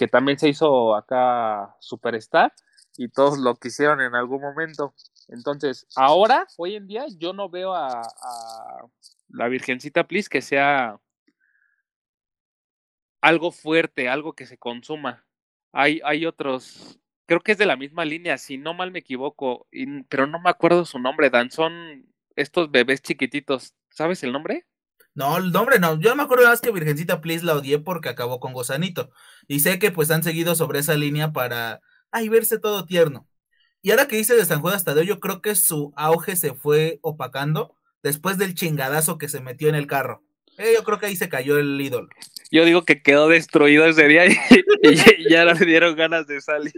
Que 0.00 0.08
también 0.08 0.40
se 0.40 0.48
hizo 0.48 0.96
acá 0.96 1.76
superstar 1.78 2.52
y 2.96 3.10
todos 3.10 3.38
lo 3.38 3.54
quisieron 3.54 4.00
en 4.00 4.16
algún 4.16 4.40
momento. 4.40 4.92
Entonces, 5.28 5.86
ahora, 5.94 6.48
hoy 6.56 6.74
en 6.74 6.88
día, 6.88 7.06
yo 7.16 7.32
no 7.32 7.48
veo 7.48 7.72
a, 7.72 8.00
a 8.00 8.86
la 9.28 9.46
Virgencita 9.46 10.08
Please 10.08 10.28
que 10.28 10.42
sea 10.42 10.98
algo 13.20 13.52
fuerte, 13.52 14.08
algo 14.08 14.32
que 14.32 14.46
se 14.46 14.58
consuma. 14.58 15.24
Hay, 15.70 16.00
hay 16.04 16.26
otros, 16.26 16.98
creo 17.32 17.42
que 17.42 17.52
es 17.52 17.58
de 17.58 17.66
la 17.66 17.76
misma 17.76 18.04
línea, 18.04 18.36
si 18.36 18.58
no 18.58 18.74
mal 18.74 18.90
me 18.90 18.98
equivoco, 18.98 19.66
y, 19.72 20.02
pero 20.04 20.26
no 20.26 20.38
me 20.38 20.50
acuerdo 20.50 20.84
su 20.84 20.98
nombre, 20.98 21.30
Dan, 21.30 21.50
son 21.50 22.06
estos 22.36 22.70
bebés 22.70 23.00
chiquititos, 23.00 23.74
¿sabes 23.90 24.22
el 24.22 24.32
nombre? 24.32 24.66
No, 25.14 25.38
el 25.38 25.50
nombre 25.50 25.78
no, 25.78 25.98
yo 25.98 26.14
me 26.14 26.22
acuerdo 26.22 26.46
más 26.46 26.60
que 26.60 26.70
Virgencita 26.70 27.20
Please 27.22 27.44
la 27.44 27.54
odié 27.54 27.78
porque 27.78 28.10
acabó 28.10 28.38
con 28.38 28.52
Gozanito, 28.52 29.10
y 29.48 29.60
sé 29.60 29.78
que 29.78 29.90
pues 29.90 30.10
han 30.10 30.22
seguido 30.22 30.54
sobre 30.54 30.80
esa 30.80 30.94
línea 30.94 31.32
para, 31.32 31.80
ay, 32.10 32.28
verse 32.28 32.58
todo 32.58 32.84
tierno. 32.84 33.26
Y 33.80 33.90
ahora 33.90 34.06
que 34.06 34.16
dice 34.16 34.36
de 34.36 34.44
San 34.44 34.60
Judas 34.60 34.84
Tadeo, 34.84 35.02
yo 35.02 35.18
creo 35.18 35.40
que 35.40 35.54
su 35.54 35.92
auge 35.96 36.36
se 36.36 36.52
fue 36.54 36.98
opacando 37.02 37.74
después 38.02 38.38
del 38.38 38.54
chingadazo 38.54 39.16
que 39.16 39.28
se 39.28 39.40
metió 39.40 39.68
en 39.68 39.74
el 39.74 39.86
carro. 39.86 40.22
Eh, 40.58 40.74
yo 40.76 40.84
creo 40.84 40.98
que 40.98 41.06
ahí 41.06 41.16
se 41.16 41.28
cayó 41.28 41.58
el 41.58 41.80
ídolo. 41.80 42.08
Yo 42.52 42.66
digo 42.66 42.84
que 42.84 43.02
quedó 43.02 43.28
destruido 43.28 43.86
ese 43.86 44.06
día 44.06 44.26
y, 44.26 44.36
y 44.82 45.30
ya 45.30 45.46
no 45.46 45.54
le 45.54 45.64
dieron 45.64 45.96
ganas 45.96 46.26
de 46.26 46.40
salir. 46.42 46.72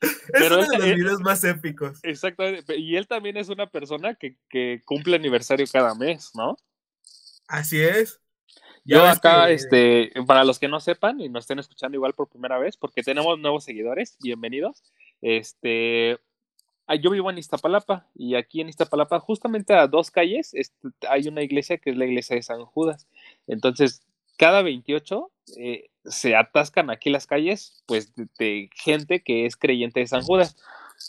Es 0.00 0.50
uno 0.50 0.66
de 0.66 0.78
los 0.78 0.86
videos 0.86 1.20
más 1.20 1.44
épicos. 1.44 2.00
Exactamente. 2.02 2.78
Y 2.78 2.96
él 2.96 3.06
también 3.06 3.36
es 3.36 3.50
una 3.50 3.66
persona 3.66 4.14
que, 4.14 4.36
que 4.48 4.80
cumple 4.86 5.16
aniversario 5.16 5.66
cada 5.70 5.94
mes, 5.94 6.30
¿no? 6.34 6.56
Así 7.46 7.78
es. 7.80 8.18
Ya 8.84 8.96
Yo 8.96 9.06
acá, 9.06 9.48
que... 9.48 9.52
este, 9.52 10.12
para 10.26 10.44
los 10.44 10.58
que 10.58 10.68
no 10.68 10.80
sepan 10.80 11.20
y 11.20 11.28
nos 11.28 11.44
estén 11.44 11.58
escuchando 11.58 11.96
igual 11.96 12.14
por 12.14 12.30
primera 12.30 12.58
vez, 12.58 12.78
porque 12.78 13.02
tenemos 13.02 13.38
nuevos 13.38 13.64
seguidores, 13.64 14.16
bienvenidos. 14.22 14.82
Este, 15.20 16.18
yo 17.02 17.10
vivo 17.10 17.30
en 17.30 17.36
Iztapalapa 17.36 18.06
y 18.14 18.34
aquí 18.34 18.62
en 18.62 18.70
Iztapalapa, 18.70 19.20
justamente 19.20 19.74
a 19.74 19.86
dos 19.86 20.10
calles, 20.10 20.54
este, 20.54 20.88
hay 21.08 21.28
una 21.28 21.42
iglesia 21.42 21.76
que 21.76 21.90
es 21.90 21.96
la 21.96 22.06
iglesia 22.06 22.36
de 22.36 22.42
San 22.42 22.64
Judas. 22.64 23.06
Entonces, 23.46 24.02
cada 24.36 24.62
28 24.62 25.30
eh, 25.58 25.90
se 26.04 26.36
atascan 26.36 26.90
aquí 26.90 27.10
las 27.10 27.26
calles, 27.26 27.82
pues, 27.86 28.14
de, 28.14 28.28
de, 28.38 28.70
gente 28.74 29.22
que 29.22 29.46
es 29.46 29.56
creyente 29.56 30.00
de 30.00 30.06
San 30.06 30.22
Judas. 30.22 30.56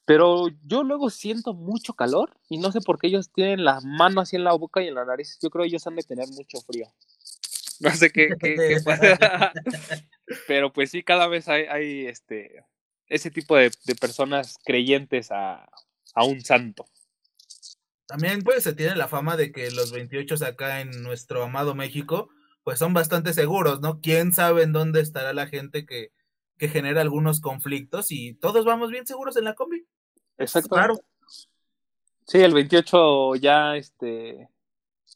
Pero 0.06 0.48
yo 0.66 0.84
luego 0.84 1.10
siento 1.10 1.54
mucho 1.54 1.94
calor 1.94 2.38
y 2.50 2.58
no 2.58 2.72
sé 2.72 2.80
por 2.82 2.98
qué 2.98 3.08
ellos 3.08 3.32
tienen 3.34 3.66
la 3.66 3.82
mano 3.82 4.22
así 4.22 4.38
en 4.38 4.46
la 4.46 4.54
boca 4.54 4.82
y 4.82 4.88
en 4.88 4.96
la 4.96 5.06
nariz. 5.06 5.38
Yo 5.42 5.50
creo 5.50 5.64
que 5.64 5.70
ellos 5.70 5.86
han 5.86 5.96
de 5.96 6.04
tener 6.04 6.28
mucho 6.30 6.60
frío. 6.62 6.88
No 7.82 7.90
sé 7.92 8.12
qué, 8.12 8.30
qué, 8.40 8.56
qué 8.56 8.78
pasa. 8.84 9.52
Pero 10.48 10.72
pues 10.72 10.92
sí, 10.92 11.04
cada 11.04 11.28
vez 11.28 11.50
hay, 11.50 11.64
hay 11.64 12.08
este, 12.08 12.64
ese 13.08 13.32
tipo 13.32 13.56
de, 13.56 13.72
de 13.86 13.96
personas 13.96 14.58
creyentes 14.64 15.32
a, 15.32 15.68
a, 16.14 16.24
un 16.24 16.42
santo. 16.42 16.86
También 18.12 18.42
pues 18.42 18.64
se 18.64 18.74
tiene 18.74 18.98
la 18.98 19.08
fama 19.08 19.38
de 19.38 19.54
que 19.54 19.72
los 19.72 19.94
28 19.94 20.36
acá 20.46 20.82
en 20.82 21.02
nuestro 21.02 21.44
amado 21.44 21.76
México 21.76 22.28
pues 22.62 22.78
son 22.78 22.94
bastante 22.94 23.32
seguros, 23.32 23.80
¿no? 23.80 24.02
¿Quién 24.02 24.34
sabe 24.34 24.64
en 24.64 24.74
dónde 24.74 25.00
estará 25.00 25.32
la 25.32 25.48
gente 25.48 25.86
que, 25.86 26.12
que 26.58 26.68
genera 26.68 27.00
algunos 27.00 27.40
conflictos 27.40 28.12
y 28.12 28.34
todos 28.34 28.66
vamos 28.66 28.92
bien 28.92 29.08
seguros 29.08 29.38
en 29.38 29.46
la 29.46 29.56
combi? 29.56 29.88
Exacto. 30.38 30.76
Claro. 30.76 31.00
Sí, 32.28 32.40
el 32.40 32.54
28 32.54 33.36
ya 33.36 33.78
este 33.78 34.50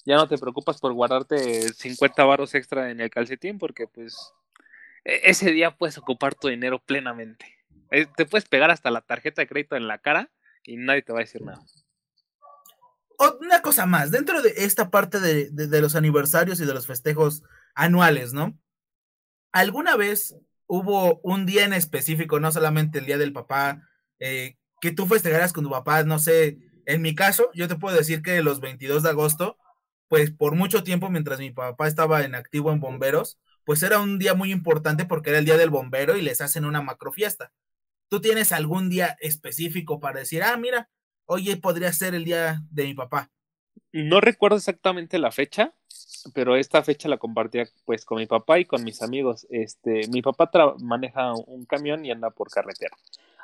ya 0.05 0.15
no 0.15 0.29
te 0.29 0.37
preocupas 0.37 0.79
por 0.79 0.93
guardarte 0.93 1.73
50 1.73 2.23
varos 2.23 2.55
extra 2.55 2.91
en 2.91 3.01
el 3.01 3.09
calcetín 3.09 3.57
porque 3.57 3.87
pues 3.87 4.31
ese 5.03 5.51
día 5.51 5.75
puedes 5.75 5.97
ocupar 5.97 6.33
tu 6.33 6.47
dinero 6.47 6.79
plenamente. 6.79 7.57
Te 8.15 8.25
puedes 8.25 8.47
pegar 8.47 8.71
hasta 8.71 8.89
la 8.89 9.01
tarjeta 9.01 9.41
de 9.41 9.49
crédito 9.49 9.75
en 9.75 9.89
la 9.89 9.97
cara 9.97 10.31
y 10.63 10.77
nadie 10.77 11.01
te 11.01 11.11
va 11.11 11.19
a 11.19 11.23
decir 11.23 11.41
nada. 11.41 11.61
Una 13.41 13.61
cosa 13.61 13.85
más, 13.85 14.11
dentro 14.11 14.41
de 14.41 14.53
esta 14.57 14.89
parte 14.89 15.19
de, 15.19 15.49
de, 15.51 15.81
los 15.81 15.95
aniversarios 15.95 16.59
y 16.59 16.65
de 16.65 16.73
los 16.73 16.87
festejos 16.87 17.43
anuales, 17.73 18.33
¿no? 18.33 18.57
¿Alguna 19.51 19.95
vez 19.95 20.35
hubo 20.67 21.19
un 21.21 21.45
día 21.45 21.65
en 21.65 21.73
específico, 21.73 22.39
no 22.39 22.51
solamente 22.51 22.99
el 22.99 23.05
día 23.05 23.17
del 23.17 23.33
papá, 23.33 23.81
eh, 24.19 24.57
que 24.81 24.91
tú 24.91 25.05
festejaras 25.07 25.53
con 25.53 25.63
tu 25.63 25.69
papá? 25.69 26.03
No 26.03 26.19
sé, 26.19 26.57
en 26.85 27.01
mi 27.01 27.15
caso, 27.15 27.49
yo 27.53 27.67
te 27.67 27.75
puedo 27.75 27.95
decir 27.95 28.21
que 28.21 28.41
los 28.41 28.59
22 28.59 29.03
de 29.03 29.09
agosto 29.09 29.57
pues 30.07 30.31
por 30.31 30.55
mucho 30.55 30.83
tiempo, 30.83 31.09
mientras 31.09 31.39
mi 31.39 31.51
papá 31.51 31.87
estaba 31.87 32.23
en 32.23 32.35
activo 32.35 32.71
en 32.71 32.79
bomberos, 32.79 33.39
pues 33.63 33.81
era 33.83 33.99
un 33.99 34.19
día 34.19 34.33
muy 34.33 34.51
importante 34.51 35.05
porque 35.05 35.31
era 35.31 35.39
el 35.39 35.45
día 35.45 35.57
del 35.57 35.69
bombero 35.69 36.15
y 36.15 36.21
les 36.21 36.41
hacen 36.41 36.65
una 36.65 36.81
macro 36.81 37.11
fiesta. 37.11 37.51
¿Tú 38.07 38.21
tienes 38.21 38.51
algún 38.51 38.89
día 38.89 39.17
específico 39.19 39.99
para 39.99 40.19
decir, 40.19 40.43
ah, 40.43 40.55
mira, 40.57 40.89
hoy 41.25 41.55
podría 41.55 41.91
ser 41.93 42.15
el 42.15 42.25
día 42.25 42.61
de 42.69 42.85
mi 42.85 42.93
papá? 42.93 43.29
No 43.91 44.19
recuerdo 44.19 44.57
exactamente 44.57 45.19
la 45.19 45.31
fecha, 45.31 45.73
pero 46.33 46.55
esta 46.55 46.83
fecha 46.83 47.07
la 47.07 47.17
compartía 47.17 47.65
pues 47.85 48.05
con 48.05 48.17
mi 48.17 48.25
papá 48.25 48.59
y 48.59 48.65
con 48.65 48.83
mis 48.83 49.01
amigos. 49.01 49.47
Este, 49.49 50.07
mi 50.09 50.21
papá 50.21 50.49
maneja 50.79 51.33
un 51.33 51.65
camión 51.65 52.05
y 52.05 52.11
anda 52.11 52.29
por 52.29 52.49
carretera. 52.49 52.95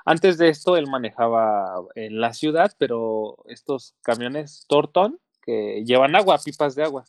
Antes 0.04 0.38
de 0.38 0.50
esto 0.50 0.78
él 0.78 0.88
manejaba 0.88 1.84
en 1.96 2.20
la 2.20 2.34
ciudad, 2.34 2.74
pero 2.78 3.38
estos 3.48 3.96
camiones 4.02 4.66
Torton 4.68 5.20
que 5.42 5.84
llevan 5.86 6.16
agua, 6.16 6.40
pipas 6.44 6.76
de 6.76 6.84
agua. 6.84 7.06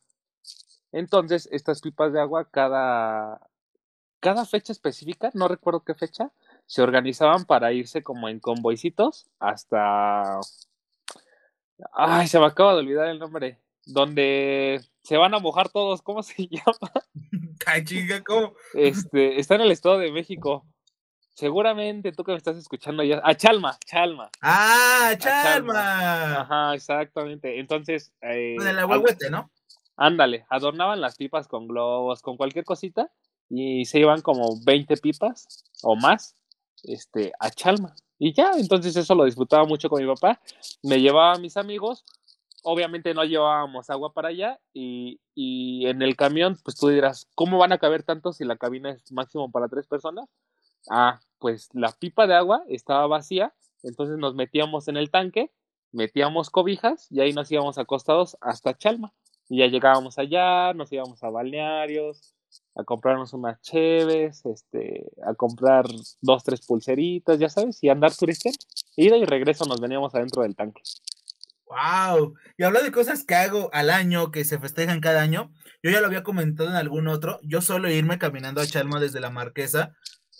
Entonces, 0.92 1.48
estas 1.50 1.80
pipas 1.80 2.12
de 2.12 2.20
agua, 2.20 2.48
cada, 2.50 3.40
cada 4.20 4.44
fecha 4.44 4.72
específica, 4.72 5.30
no 5.34 5.48
recuerdo 5.48 5.84
qué 5.84 5.94
fecha, 5.94 6.30
se 6.72 6.80
organizaban 6.80 7.44
para 7.44 7.70
irse 7.74 8.02
como 8.02 8.30
en 8.30 8.40
convoycitos 8.40 9.28
hasta... 9.38 10.40
Ay, 11.92 12.26
se 12.28 12.38
me 12.38 12.46
acaba 12.46 12.72
de 12.72 12.78
olvidar 12.78 13.08
el 13.08 13.18
nombre. 13.18 13.60
Donde 13.84 14.80
se 15.02 15.18
van 15.18 15.34
a 15.34 15.38
mojar 15.38 15.68
todos, 15.68 16.00
¿cómo 16.00 16.22
se 16.22 16.46
llama? 16.50 16.90
Ay, 17.66 17.84
chica, 17.84 18.24
¿cómo? 18.24 18.54
Este, 18.72 19.38
está 19.38 19.56
en 19.56 19.60
el 19.60 19.70
Estado 19.70 19.98
de 19.98 20.12
México. 20.12 20.64
Seguramente 21.34 22.10
tú 22.10 22.24
que 22.24 22.32
me 22.32 22.38
estás 22.38 22.56
escuchando 22.56 23.02
ya. 23.02 23.20
A 23.22 23.34
Chalma, 23.34 23.76
Chalma. 23.84 24.30
Ah, 24.40 25.14
Chalma. 25.18 25.74
Chalma. 25.74 26.40
Ajá, 26.40 26.74
exactamente. 26.74 27.60
Entonces. 27.60 28.14
Eh, 28.22 28.56
de 28.58 28.72
la 28.72 28.86
huehuete, 28.86 29.28
¿no? 29.28 29.50
Ándale, 29.98 30.46
adornaban 30.48 31.02
las 31.02 31.16
pipas 31.16 31.48
con 31.48 31.68
globos, 31.68 32.22
con 32.22 32.38
cualquier 32.38 32.64
cosita. 32.64 33.12
Y 33.50 33.84
se 33.84 33.98
iban 33.98 34.22
como 34.22 34.58
20 34.64 34.96
pipas 34.96 35.66
o 35.82 35.96
más 35.96 36.34
este, 36.82 37.32
a 37.38 37.50
Chalma. 37.50 37.94
Y 38.18 38.32
ya, 38.32 38.52
entonces 38.56 38.96
eso 38.96 39.14
lo 39.14 39.24
disfrutaba 39.24 39.64
mucho 39.64 39.88
con 39.88 40.00
mi 40.02 40.12
papá. 40.12 40.40
Me 40.82 41.00
llevaba 41.00 41.34
a 41.34 41.38
mis 41.38 41.56
amigos. 41.56 42.04
Obviamente 42.62 43.14
no 43.14 43.24
llevábamos 43.24 43.90
agua 43.90 44.12
para 44.12 44.28
allá. 44.28 44.60
Y, 44.72 45.20
y 45.34 45.86
en 45.86 46.02
el 46.02 46.16
camión, 46.16 46.58
pues 46.64 46.76
tú 46.76 46.88
dirás, 46.88 47.28
¿cómo 47.34 47.58
van 47.58 47.72
a 47.72 47.78
caber 47.78 48.02
tantos 48.02 48.36
si 48.36 48.44
la 48.44 48.56
cabina 48.56 48.90
es 48.90 49.10
máximo 49.10 49.50
para 49.50 49.68
tres 49.68 49.86
personas? 49.86 50.28
Ah, 50.90 51.20
pues 51.38 51.68
la 51.72 51.92
pipa 51.92 52.26
de 52.26 52.34
agua 52.34 52.64
estaba 52.68 53.06
vacía, 53.06 53.54
entonces 53.82 54.18
nos 54.18 54.34
metíamos 54.34 54.88
en 54.88 54.96
el 54.96 55.10
tanque, 55.10 55.50
metíamos 55.92 56.50
cobijas 56.50 57.10
y 57.10 57.20
ahí 57.20 57.32
nos 57.32 57.50
íbamos 57.50 57.78
acostados 57.78 58.36
hasta 58.40 58.76
Chalma. 58.76 59.12
Y 59.48 59.58
ya 59.58 59.66
llegábamos 59.66 60.18
allá, 60.18 60.72
nos 60.72 60.92
íbamos 60.92 61.22
a 61.22 61.30
balnearios, 61.30 62.34
a 62.74 62.84
comprarnos 62.84 63.32
unas 63.32 63.60
cheves, 63.60 64.44
este, 64.46 65.10
a 65.26 65.34
comprar 65.34 65.86
dos, 66.20 66.44
tres 66.44 66.66
pulseritas, 66.66 67.38
ya 67.38 67.48
sabes, 67.48 67.82
y 67.82 67.88
andar 67.88 68.14
turisteando. 68.14 68.58
Ida 68.96 69.16
y 69.16 69.24
regreso 69.24 69.64
nos 69.64 69.80
veníamos 69.80 70.14
adentro 70.14 70.42
del 70.42 70.56
tanque. 70.56 70.82
Wow. 71.66 72.34
Y 72.58 72.64
habla 72.64 72.82
de 72.82 72.92
cosas 72.92 73.24
que 73.24 73.34
hago 73.34 73.70
al 73.72 73.90
año, 73.90 74.30
que 74.30 74.44
se 74.44 74.58
festejan 74.58 75.00
cada 75.00 75.22
año. 75.22 75.52
Yo 75.82 75.90
ya 75.90 76.00
lo 76.00 76.06
había 76.06 76.22
comentado 76.22 76.68
en 76.68 76.76
algún 76.76 77.08
otro. 77.08 77.40
Yo 77.42 77.62
suelo 77.62 77.90
irme 77.90 78.18
caminando 78.18 78.60
a 78.60 78.66
Chalma 78.66 79.00
desde 79.00 79.20
la 79.20 79.30
Marquesa. 79.30 79.96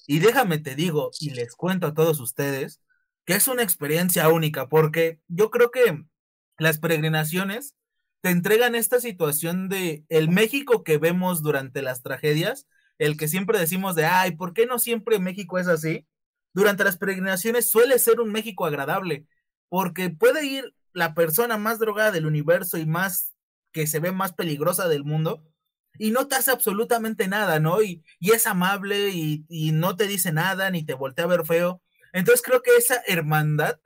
Y 0.07 0.19
déjame 0.19 0.59
te 0.59 0.75
digo, 0.75 1.11
y 1.21 1.31
les 1.31 1.55
cuento 1.55 1.87
a 1.87 1.95
todos 1.95 2.21
ustedes, 2.21 2.83
que 3.25 3.35
es 3.35 3.49
una 3.49 3.63
experiencia 3.63 4.29
única, 4.29 4.69
porque 4.69 5.21
yo 5.29 5.51
creo 5.51 5.71
que 5.71 6.05
las 6.59 6.79
peregrinaciones 6.79 7.77
te 8.23 8.31
entregan 8.31 8.75
esta 8.77 9.01
situación 9.01 9.69
de 9.69 10.05
el 10.09 10.29
México 10.29 10.85
que 10.85 10.97
vemos 10.97 11.43
durante 11.43 11.83
las 11.83 12.03
tragedias, 12.03 12.69
el 12.99 13.17
que 13.17 13.29
siempre 13.29 13.59
decimos 13.59 13.97
de, 13.97 14.07
ay, 14.07 14.37
¿por 14.37 14.55
qué 14.55 14.65
no 14.65 14.79
siempre 14.79 15.19
México 15.19 15.59
es 15.59 15.67
así? 15.67 16.07
Durante 16.55 16.85
las 16.85 16.97
peregrinaciones 16.97 17.71
suele 17.71 17.99
ser 17.99 18.21
un 18.21 18.31
México 18.31 18.65
agradable, 18.65 19.27
porque 19.69 20.09
puede 20.11 20.47
ir 20.47 20.73
la 20.93 21.15
persona 21.15 21.59
más 21.59 21.81
drogada 21.81 22.13
del 22.13 22.27
universo 22.27 22.79
y 22.79 22.87
más 22.87 23.35
que 23.73 23.89
se 23.89 23.99
ve 23.99 24.13
más 24.13 24.33
peligrosa 24.33 24.89
del 24.89 25.05
mundo, 25.05 25.45
y 25.99 26.13
no 26.13 26.29
te 26.29 26.37
hace 26.37 26.53
absolutamente 26.53 27.27
nada, 27.27 27.59
¿no? 27.59 27.83
Y, 27.83 28.05
y 28.21 28.31
es 28.31 28.47
amable 28.47 29.11
y, 29.11 29.45
y, 29.49 29.73
no 29.73 29.97
te 29.97 30.07
dice 30.07 30.33
nada, 30.33 30.71
ni 30.71 30.85
te 30.85 30.95
voltea 30.95 31.25
a 31.25 31.29
ver 31.29 31.45
feo. 31.45 31.83
Entonces 32.13 32.43
creo 32.43 32.63
que 32.63 32.77
esa 32.77 33.03
hermandad 33.07 33.81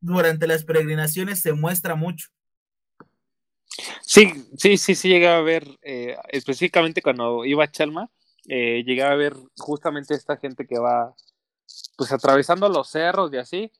durante 0.00 0.46
las 0.46 0.64
peregrinaciones 0.64 1.40
se 1.40 1.52
muestra 1.52 1.94
mucho. 1.94 2.28
Sí, 4.02 4.32
sí, 4.56 4.76
sí, 4.76 4.94
sí, 4.94 5.08
llegaba 5.08 5.38
a 5.38 5.42
ver, 5.42 5.66
eh, 5.82 6.16
específicamente 6.28 7.02
cuando 7.02 7.44
iba 7.44 7.64
a 7.64 7.70
Chalma, 7.70 8.10
eh, 8.48 8.82
llegaba 8.84 9.12
a 9.12 9.16
ver 9.16 9.34
justamente 9.58 10.14
esta 10.14 10.36
gente 10.36 10.66
que 10.66 10.78
va, 10.78 11.14
pues 11.96 12.12
atravesando 12.12 12.68
los 12.68 12.88
cerros 12.88 13.32
y 13.32 13.38
así, 13.38 13.72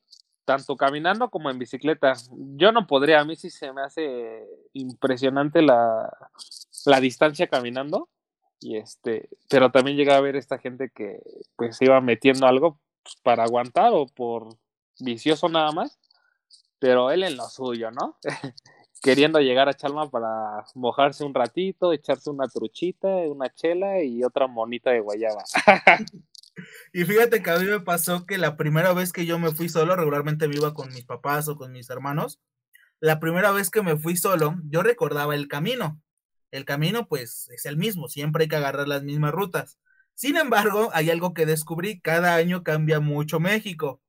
tanto 0.44 0.76
caminando 0.76 1.30
como 1.30 1.50
en 1.50 1.58
bicicleta. 1.58 2.14
Yo 2.56 2.72
no 2.72 2.87
podría, 2.87 3.20
a 3.20 3.25
mí 3.25 3.37
sí 3.37 3.50
se 3.50 3.72
me 3.72 3.82
hace 3.82 4.44
impresionante 4.72 5.62
la, 5.62 6.11
la 6.87 7.00
distancia 7.00 7.46
caminando, 7.49 8.08
y 8.61 8.76
este, 8.78 9.28
pero 9.50 9.70
también 9.72 9.96
llegaba 9.96 10.18
a 10.18 10.22
ver 10.22 10.37
esta 10.37 10.58
gente 10.58 10.90
que 10.94 11.20
pues 11.56 11.80
iba 11.82 12.00
metiendo 12.00 12.46
algo 12.46 12.78
para 13.22 13.44
aguantar 13.44 13.92
o 13.94 14.06
por 14.06 14.56
vicioso 15.00 15.49
nada 15.49 15.72
más, 15.72 15.99
pero 16.80 17.11
él 17.12 17.25
en 17.25 17.37
lo 17.37 17.49
suyo, 17.49 17.90
¿no? 17.92 18.18
Queriendo 19.02 19.40
llegar 19.40 19.68
a 19.68 19.75
Chalma 19.75 20.09
para 20.11 20.64
mojarse 20.75 21.25
un 21.25 21.35
ratito, 21.35 21.92
echarse 21.92 22.30
una 22.30 22.47
truchita, 22.47 23.09
una 23.09 23.52
chela 23.52 24.02
y 24.02 24.23
otra 24.23 24.47
monita 24.47 24.90
de 24.90 25.00
guayaba. 25.00 25.42
Y 26.92 27.04
fíjate 27.04 27.42
que 27.42 27.50
a 27.50 27.59
mí 27.59 27.64
me 27.64 27.80
pasó 27.80 28.26
que 28.26 28.38
la 28.38 28.56
primera 28.56 28.92
vez 28.92 29.12
que 29.12 29.25
yo 29.25 29.38
me 29.38 29.52
fui 29.52 29.68
solo, 29.68 29.97
regularmente 29.97 30.49
me 30.49 30.75
con 30.75 30.92
mis 30.92 31.04
papás 31.04 31.49
o 31.49 31.56
con 31.56 31.73
mis 31.73 31.88
hermanos. 31.88 32.40
La 33.00 33.21
primera 33.21 33.50
vez 33.52 33.71
que 33.71 33.82
me 33.82 33.97
fui 33.97 34.16
solo, 34.16 34.56
yo 34.68 34.82
recordaba 34.82 35.35
el 35.35 35.49
camino. 35.49 36.00
El 36.50 36.64
camino, 36.64 37.09
pues, 37.09 37.49
es 37.50 37.64
el 37.64 37.78
mismo, 37.78 38.09
siempre 38.09 38.42
hay 38.42 38.49
que 38.49 38.56
agarrar 38.56 38.87
las 38.87 39.02
mismas 39.02 39.32
rutas. 39.32 39.78
Sin 40.14 40.37
embargo, 40.37 40.90
hay 40.92 41.11
algo 41.11 41.32
que 41.32 41.47
descubrí, 41.47 42.00
cada 42.00 42.35
año 42.35 42.62
cambia 42.62 43.00
mucho 43.00 43.40
México. 43.40 44.02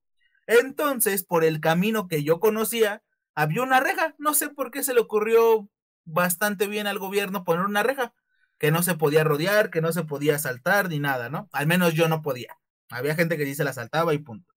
Entonces, 0.46 1.24
por 1.24 1.46
el 1.46 1.62
camino 1.62 2.10
que 2.10 2.24
yo 2.24 2.42
conocía, 2.42 3.02
había 3.36 3.64
una 3.64 3.80
reja. 3.80 4.16
No 4.18 4.34
sé 4.34 4.50
por 4.50 4.72
qué 4.72 4.84
se 4.84 4.94
le 4.94 5.02
ocurrió 5.02 5.70
bastante 6.06 6.68
bien 6.68 6.88
al 6.88 7.00
gobierno 7.00 7.44
poner 7.44 7.66
una 7.66 7.84
reja 7.84 8.14
que 8.58 8.72
no 8.72 8.84
se 8.84 8.96
podía 8.96 9.24
rodear, 9.24 9.70
que 9.70 9.82
no 9.82 9.92
se 9.92 10.04
podía 10.04 10.40
saltar 10.40 10.90
ni 10.90 11.00
nada, 11.00 11.30
¿no? 11.30 11.50
Al 11.52 11.68
menos 11.68 11.94
yo 11.94 12.08
no 12.08 12.22
podía. 12.22 12.58
Había 12.90 13.16
gente 13.16 13.38
que 13.38 13.46
sí 13.46 13.56
se 13.56 13.64
la 13.64 13.74
saltaba 13.74 14.14
y 14.14 14.20
punto. 14.20 14.54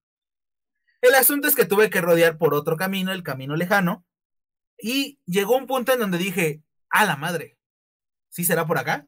El 1.01 1.15
asunto 1.15 1.49
es 1.49 1.55
que 1.55 1.65
tuve 1.65 1.91
que 1.91 2.01
rodear 2.01 2.39
por 2.39 2.55
otro 2.55 2.77
camino, 2.77 3.13
el 3.13 3.23
camino 3.23 3.57
lejano, 3.57 4.05
y 4.79 5.19
llegó 5.25 5.57
un 5.57 5.67
punto 5.67 5.93
en 5.93 6.01
donde 6.01 6.19
dije, 6.19 6.63
a 6.91 7.05
la 7.05 7.17
madre, 7.17 7.59
¿sí 8.29 8.45
será 8.45 8.67
por 8.67 8.79
acá? 8.79 9.07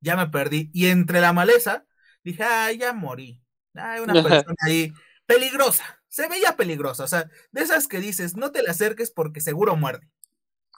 Ya 0.00 0.16
me 0.16 0.28
perdí. 0.28 0.70
Y 0.72 0.88
entre 0.88 1.20
la 1.20 1.32
maleza, 1.32 1.84
dije, 2.22 2.44
ay, 2.44 2.78
ya 2.78 2.92
morí. 2.92 3.40
Hay 3.74 4.00
una 4.00 4.22
persona 4.22 4.56
ahí 4.62 4.92
peligrosa, 5.26 6.02
se 6.14 6.28
veía 6.28 6.54
peligrosa, 6.54 7.02
o 7.02 7.08
sea, 7.08 7.28
de 7.50 7.60
esas 7.60 7.88
que 7.88 7.98
dices, 7.98 8.36
no 8.36 8.52
te 8.52 8.62
le 8.62 8.70
acerques 8.70 9.10
porque 9.10 9.40
seguro 9.40 9.74
muerde, 9.74 10.08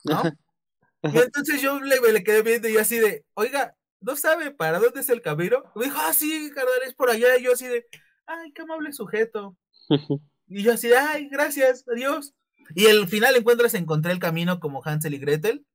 ¿no? 0.03 0.23
Y 1.03 1.15
entonces 1.15 1.61
yo 1.61 1.79
le, 1.79 1.99
le 2.11 2.23
quedé 2.23 2.41
viendo 2.41 2.67
y 2.67 2.77
así 2.77 2.97
de, 2.97 3.23
oiga, 3.35 3.75
¿no 4.01 4.15
sabe 4.15 4.49
para 4.49 4.79
dónde 4.79 5.01
es 5.01 5.09
el 5.09 5.21
camino? 5.21 5.63
Me 5.75 5.85
dijo, 5.85 5.97
ah, 5.99 6.11
sí, 6.11 6.49
carnal, 6.55 6.79
es 6.87 6.95
por 6.95 7.11
allá. 7.11 7.37
Y 7.37 7.43
yo 7.43 7.53
así 7.53 7.67
de, 7.67 7.85
ay, 8.25 8.51
qué 8.51 8.63
amable 8.63 8.91
sujeto. 8.91 9.55
Y 10.47 10.63
yo 10.63 10.73
así 10.73 10.87
de, 10.87 10.97
ay, 10.97 11.29
gracias, 11.29 11.85
adiós. 11.87 12.33
Y 12.73 12.87
al 12.87 13.07
final 13.07 13.35
encuentras, 13.35 13.75
encontré 13.75 14.13
el 14.13 14.19
camino 14.19 14.59
como 14.59 14.81
Hansel 14.83 15.13
y 15.13 15.19
Gretel. 15.19 15.67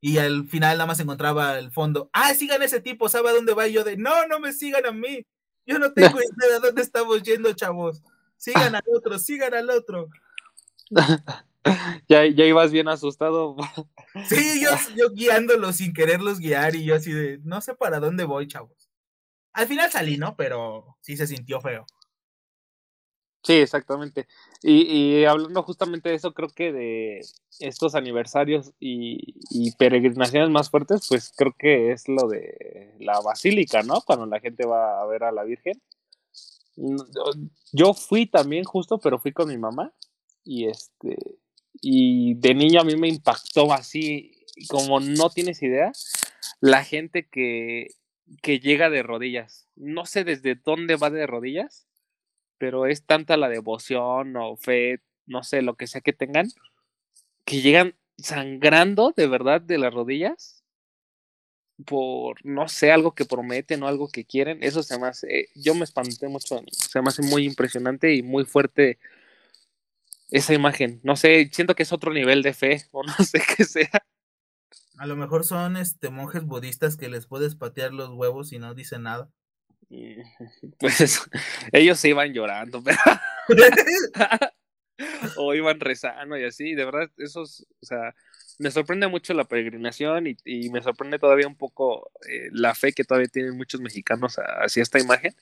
Y 0.00 0.18
al 0.18 0.46
final 0.46 0.78
nada 0.78 0.86
más 0.86 1.00
encontraba 1.00 1.58
el 1.58 1.72
fondo. 1.72 2.10
Ah, 2.12 2.32
sigan 2.34 2.62
a 2.62 2.66
ese 2.66 2.80
tipo, 2.80 3.08
¿sabe 3.08 3.30
a 3.30 3.32
dónde 3.32 3.54
va? 3.54 3.66
Y 3.66 3.72
yo 3.72 3.82
de, 3.82 3.96
no, 3.96 4.28
no 4.28 4.38
me 4.38 4.52
sigan 4.52 4.86
a 4.86 4.92
mí. 4.92 5.26
Yo 5.66 5.80
no 5.80 5.92
tengo 5.92 6.16
idea 6.38 6.52
de 6.52 6.60
dónde 6.60 6.82
estamos 6.82 7.20
yendo, 7.24 7.52
chavos. 7.54 8.04
Sigan 8.40 8.74
al 8.74 8.82
otro, 8.96 9.18
sigan 9.18 9.52
al 9.52 9.68
otro. 9.68 10.08
ya, 12.08 12.26
ya 12.26 12.44
ibas 12.46 12.72
bien 12.72 12.88
asustado. 12.88 13.54
Sí, 14.30 14.62
yo, 14.62 14.70
yo 14.96 15.10
guiándolos 15.10 15.76
sin 15.76 15.92
quererlos 15.92 16.38
guiar 16.38 16.74
y 16.74 16.84
yo 16.84 16.94
así 16.94 17.12
de, 17.12 17.38
no 17.44 17.60
sé 17.60 17.74
para 17.74 18.00
dónde 18.00 18.24
voy, 18.24 18.48
chavos. 18.48 18.90
Al 19.52 19.66
final 19.66 19.90
salí, 19.90 20.16
¿no? 20.16 20.36
Pero 20.36 20.96
sí 21.02 21.18
se 21.18 21.26
sintió 21.26 21.60
feo. 21.60 21.84
Sí, 23.42 23.52
exactamente. 23.54 24.26
Y, 24.62 25.20
y 25.20 25.24
hablando 25.26 25.62
justamente 25.62 26.08
de 26.08 26.14
eso, 26.14 26.32
creo 26.32 26.48
que 26.48 26.72
de 26.72 27.20
estos 27.58 27.94
aniversarios 27.94 28.72
y, 28.80 29.34
y, 29.50 29.72
peregrinaciones 29.72 30.48
más 30.48 30.70
fuertes, 30.70 31.06
pues 31.10 31.30
creo 31.36 31.54
que 31.58 31.92
es 31.92 32.08
lo 32.08 32.26
de 32.26 32.94
la 33.00 33.20
basílica, 33.20 33.82
¿no? 33.82 34.00
Cuando 34.00 34.24
la 34.24 34.40
gente 34.40 34.64
va 34.64 35.02
a 35.02 35.06
ver 35.06 35.24
a 35.24 35.32
la 35.32 35.44
Virgen. 35.44 35.78
Yo 37.72 37.94
fui 37.94 38.26
también 38.26 38.64
justo, 38.64 38.98
pero 38.98 39.18
fui 39.18 39.32
con 39.32 39.48
mi 39.48 39.58
mamá 39.58 39.92
y 40.44 40.66
este 40.66 41.16
y 41.80 42.34
de 42.34 42.54
niño 42.54 42.80
a 42.80 42.84
mí 42.84 42.96
me 42.96 43.08
impactó 43.08 43.72
así 43.72 44.44
como 44.68 45.00
no 45.00 45.30
tienes 45.30 45.62
idea 45.62 45.92
la 46.60 46.84
gente 46.84 47.28
que 47.28 47.88
que 48.42 48.60
llega 48.60 48.90
de 48.90 49.02
rodillas. 49.02 49.66
No 49.76 50.06
sé 50.06 50.24
desde 50.24 50.54
dónde 50.54 50.96
va 50.96 51.10
de 51.10 51.26
rodillas 51.26 51.86
pero 52.60 52.84
es 52.84 53.06
tanta 53.06 53.38
la 53.38 53.48
devoción 53.48 54.36
o 54.36 54.54
fe 54.56 55.00
no 55.26 55.42
sé 55.42 55.62
lo 55.62 55.76
que 55.76 55.86
sea 55.86 56.02
que 56.02 56.12
tengan 56.12 56.48
que 57.46 57.62
llegan 57.62 57.94
sangrando 58.18 59.14
de 59.16 59.26
verdad 59.26 59.62
de 59.62 59.78
las 59.78 59.94
rodillas 59.94 60.59
por, 61.86 62.44
no 62.44 62.68
sé, 62.68 62.92
algo 62.92 63.14
que 63.14 63.24
prometen 63.24 63.82
o 63.82 63.88
algo 63.88 64.08
que 64.08 64.24
quieren, 64.24 64.62
eso 64.62 64.82
se 64.82 64.98
me 64.98 65.06
hace, 65.06 65.48
yo 65.54 65.74
me 65.74 65.84
espanté 65.84 66.28
mucho, 66.28 66.62
se 66.70 67.00
me 67.00 67.08
hace 67.08 67.22
muy 67.22 67.44
impresionante 67.44 68.14
y 68.14 68.22
muy 68.22 68.44
fuerte 68.44 68.98
esa 70.30 70.54
imagen. 70.54 71.00
No 71.02 71.16
sé, 71.16 71.50
siento 71.52 71.74
que 71.74 71.82
es 71.82 71.92
otro 71.92 72.12
nivel 72.12 72.42
de 72.42 72.54
fe, 72.54 72.84
o 72.92 73.02
no 73.02 73.14
sé 73.14 73.42
qué 73.56 73.64
sea. 73.64 74.02
A 74.98 75.06
lo 75.06 75.16
mejor 75.16 75.44
son 75.44 75.76
este 75.76 76.10
monjes 76.10 76.44
budistas 76.44 76.96
que 76.96 77.08
les 77.08 77.26
puedes 77.26 77.54
patear 77.54 77.92
los 77.92 78.10
huevos 78.10 78.52
y 78.52 78.58
no 78.58 78.74
dicen 78.74 79.04
nada. 79.04 79.30
Pues 80.78 81.20
ellos 81.72 81.98
se 81.98 82.10
iban 82.10 82.32
llorando, 82.32 82.82
pero 82.84 82.98
o 85.36 85.54
iban 85.54 85.80
rezando 85.80 86.38
y 86.38 86.44
así, 86.44 86.74
de 86.74 86.84
verdad, 86.84 87.10
esos, 87.16 87.66
o 87.82 87.86
sea, 87.86 88.14
me 88.60 88.70
sorprende 88.70 89.08
mucho 89.08 89.32
la 89.32 89.44
peregrinación 89.44 90.26
y, 90.26 90.36
y 90.44 90.68
me 90.68 90.82
sorprende 90.82 91.18
todavía 91.18 91.46
un 91.46 91.56
poco 91.56 92.10
eh, 92.28 92.50
la 92.52 92.74
fe 92.74 92.92
que 92.92 93.04
todavía 93.04 93.28
tienen 93.28 93.56
muchos 93.56 93.80
mexicanos 93.80 94.36
hacia 94.36 94.82
esta 94.82 95.00
imagen. 95.00 95.34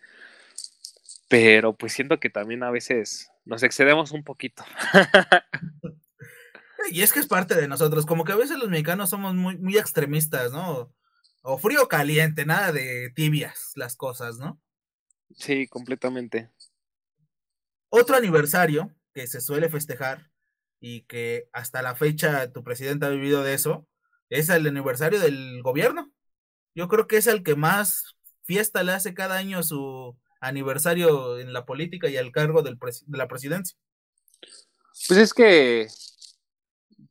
Pero 1.27 1.77
pues 1.77 1.93
siento 1.93 2.21
que 2.21 2.31
también 2.31 2.63
a 2.63 2.71
veces 2.71 3.29
nos 3.45 3.65
excedemos 3.65 4.13
un 4.13 4.23
poquito. 4.23 4.65
y 6.93 7.03
es 7.03 7.13
que 7.13 7.19
es 7.19 7.27
parte 7.27 7.57
de 7.57 7.67
nosotros, 7.67 8.07
como 8.07 8.25
que 8.25 8.31
a 8.31 8.37
veces 8.37 8.57
los 8.57 8.69
mexicanos 8.69 9.11
somos 9.11 9.35
muy, 9.35 9.59
muy 9.59 9.77
extremistas, 9.77 10.53
¿no? 10.53 10.95
O 11.43 11.59
frío 11.59 11.83
o 11.83 11.89
caliente, 11.89 12.47
nada 12.47 12.71
de 12.71 13.11
tibias 13.17 13.73
las 13.75 13.97
cosas, 13.97 14.39
¿no? 14.39 14.61
Sí, 15.35 15.67
completamente. 15.67 16.51
Otro 17.89 18.17
aniversario 18.17 18.95
que 19.13 19.27
se 19.27 19.41
suele 19.41 19.69
festejar 19.69 20.31
y 20.81 21.03
que 21.03 21.49
hasta 21.53 21.83
la 21.83 21.95
fecha 21.95 22.53
tu 22.53 22.63
presidente 22.63 23.07
ha 23.07 23.11
vivido 23.11 23.43
de 23.43 23.55
eso, 23.55 23.87
es 24.31 24.49
el 24.49 24.67
aniversario 24.67 25.21
del 25.21 25.63
gobierno. 25.63 26.13
Yo 26.75 26.89
creo 26.89 27.07
que 27.07 27.17
es 27.17 27.27
el 27.27 27.43
que 27.43 27.57
más 27.57 28.17
fiesta 28.45 28.83
le 28.83 28.93
hace 28.93 29.15
cada 29.15 29.37
año 29.37 29.63
su 29.63 30.17
aniversario 30.41 31.39
en 31.39 31.53
la 31.53 31.65
política 31.65 32.09
y 32.09 32.17
al 32.17 32.33
cargo 32.33 32.63
del 32.63 32.79
de 32.79 33.19
la 33.19 33.29
presidencia. 33.29 33.77
Pues 35.09 35.19
es 35.19 35.35
que 35.35 35.89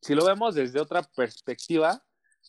si 0.02 0.16
lo 0.16 0.26
vemos 0.26 0.56
desde 0.56 0.80
otra 0.80 1.04
perspectiva, 1.04 2.04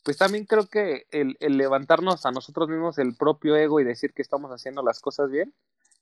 pues 0.04 0.16
también 0.16 0.46
creo 0.46 0.68
que 0.68 1.06
el, 1.10 1.36
levantarnos 1.40 2.24
a 2.26 2.30
nosotros 2.30 2.68
mismos 2.68 2.98
el 2.98 3.16
propio 3.16 3.56
ego 3.56 3.80
y 3.80 3.84
decir 3.84 4.12
que 4.12 4.22
estamos 4.22 4.50
haciendo 4.50 4.82
las 4.82 5.00
cosas 5.00 5.30
bien, 5.30 5.54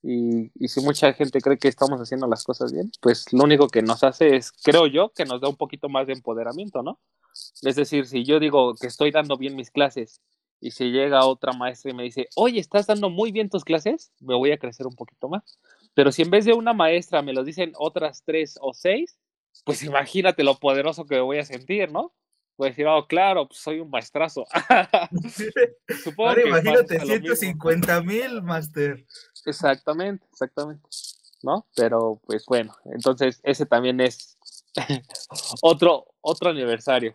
y, 0.02 0.50
y, 0.54 0.68
si 0.68 0.80
mucha 0.80 1.12
gente 1.12 1.40
cree 1.40 1.58
que 1.58 1.68
estamos 1.68 2.00
haciendo 2.00 2.26
las 2.26 2.44
cosas 2.44 2.72
bien, 2.72 2.90
pues 3.00 3.32
lo 3.32 3.44
único 3.44 3.68
que 3.68 3.82
nos 3.82 4.04
hace 4.04 4.36
es, 4.36 4.52
creo 4.52 4.86
yo, 4.86 5.12
que 5.14 5.24
nos 5.24 5.40
da 5.40 5.48
un 5.48 5.56
poquito 5.56 5.88
más 5.88 6.06
de 6.06 6.12
empoderamiento, 6.12 6.82
¿no? 6.82 7.00
Es 7.62 7.76
decir, 7.76 8.06
si 8.06 8.24
yo 8.24 8.40
digo 8.40 8.74
que 8.74 8.86
estoy 8.86 9.10
dando 9.10 9.36
bien 9.36 9.56
mis 9.56 9.70
clases 9.70 10.20
y 10.60 10.70
si 10.70 10.90
llega 10.90 11.26
otra 11.26 11.52
maestra 11.52 11.90
y 11.90 11.94
me 11.94 12.04
dice, 12.04 12.28
oye, 12.34 12.60
estás 12.60 12.86
dando 12.86 13.10
muy 13.10 13.32
bien 13.32 13.50
tus 13.50 13.64
clases, 13.64 14.12
me 14.20 14.34
voy 14.34 14.52
a 14.52 14.58
crecer 14.58 14.86
un 14.86 14.96
poquito 14.96 15.28
más. 15.28 15.58
Pero 15.94 16.12
si 16.12 16.22
en 16.22 16.30
vez 16.30 16.44
de 16.44 16.54
una 16.54 16.72
maestra 16.72 17.22
me 17.22 17.32
lo 17.32 17.44
dicen 17.44 17.72
otras 17.76 18.22
tres 18.24 18.58
o 18.60 18.72
seis, 18.72 19.18
pues 19.64 19.82
imagínate 19.82 20.44
lo 20.44 20.58
poderoso 20.58 21.06
que 21.06 21.16
me 21.16 21.20
voy 21.22 21.38
a 21.38 21.44
sentir, 21.44 21.90
¿no? 21.90 22.12
Voy 22.56 22.68
a 22.68 22.70
decir, 22.70 22.86
oh, 22.86 23.06
claro, 23.06 23.48
pues 23.48 23.60
soy 23.60 23.80
un 23.80 23.90
maestrazo. 23.90 24.46
Supongo 26.04 26.30
Ahora 26.30 26.42
imagínate, 26.42 27.00
150 27.00 28.00
mil, 28.02 28.42
Master. 28.42 29.04
Exactamente, 29.46 30.26
exactamente. 30.30 30.86
¿No? 31.42 31.66
Pero 31.76 32.20
pues 32.26 32.44
bueno, 32.46 32.76
entonces 32.86 33.40
ese 33.44 33.66
también 33.66 34.00
es 34.00 34.36
otro, 35.62 36.06
otro 36.20 36.50
aniversario. 36.50 37.14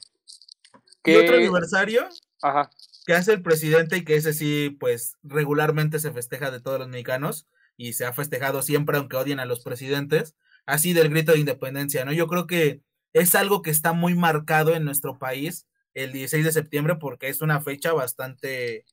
¿Qué 1.04 1.18
otro 1.18 1.36
aniversario? 1.36 2.08
Ajá. 2.42 2.70
Que 3.06 3.14
hace 3.14 3.34
el 3.34 3.42
presidente 3.42 3.98
y 3.98 4.06
que 4.06 4.16
ese 4.16 4.34
sí, 4.34 4.78
pues 4.80 5.18
regularmente 5.24 6.00
se 6.00 6.12
festeja 6.12 6.52
de 6.52 6.62
todos 6.62 6.80
los 6.80 6.88
mexicanos 6.88 7.48
y 7.76 7.94
se 7.94 8.06
ha 8.06 8.14
festejado 8.14 8.62
siempre, 8.62 8.98
aunque 8.98 9.18
odien 9.18 9.40
a 9.40 9.46
los 9.46 9.62
presidentes, 9.62 10.36
así 10.66 10.94
del 10.94 11.10
grito 11.10 11.34
de 11.34 11.40
independencia, 11.40 12.06
¿no? 12.06 12.14
Yo 12.14 12.28
creo 12.28 12.48
que 12.48 12.82
es 13.14 13.36
algo 13.36 13.62
que 13.62 13.72
está 13.72 13.94
muy 13.94 14.16
marcado 14.16 14.76
en 14.76 14.86
nuestro 14.86 15.18
país 15.18 15.68
el 15.94 16.14
16 16.14 16.46
de 16.46 16.52
septiembre 16.52 16.96
porque 16.96 17.28
es 17.28 17.42
una 17.42 17.60
fecha 17.60 17.92
bastante, 17.92 18.86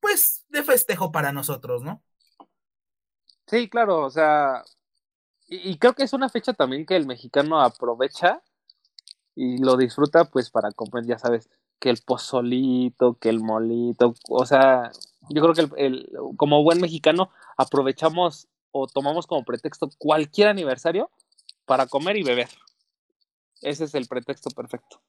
pues, 0.00 0.44
de 0.48 0.62
festejo 0.62 1.12
para 1.12 1.32
nosotros, 1.32 1.82
¿no? 1.82 2.02
Sí, 3.46 3.68
claro, 3.68 4.04
o 4.04 4.10
sea, 4.10 4.64
y, 5.48 5.78
creo 5.78 5.94
que 5.94 6.02
es 6.02 6.12
una 6.12 6.28
fecha 6.28 6.52
también 6.52 6.86
que 6.86 6.96
el 6.96 7.06
mexicano 7.06 7.60
aprovecha 7.60 8.42
y 9.36 9.58
lo 9.58 9.76
disfruta 9.76 10.24
pues 10.24 10.50
para 10.50 10.72
comer, 10.72 11.06
ya 11.06 11.18
sabes, 11.18 11.48
que 11.78 11.90
el 11.90 11.98
pozolito, 12.04 13.14
que 13.20 13.28
el 13.28 13.40
molito, 13.40 14.14
o 14.28 14.46
sea, 14.46 14.90
yo 15.30 15.42
creo 15.42 15.54
que 15.54 15.84
el, 15.84 16.10
como 16.36 16.62
buen 16.62 16.80
mexicano 16.80 17.30
aprovechamos 17.56 18.48
o 18.72 18.86
tomamos 18.86 19.26
como 19.26 19.44
pretexto 19.44 19.90
cualquier 19.98 20.48
aniversario 20.48 21.10
para 21.64 21.86
comer 21.86 22.16
y 22.16 22.22
beber. 22.22 22.48
Ese 23.62 23.84
es 23.84 23.94
el 23.94 24.06
pretexto 24.06 24.50
perfecto. 24.50 25.00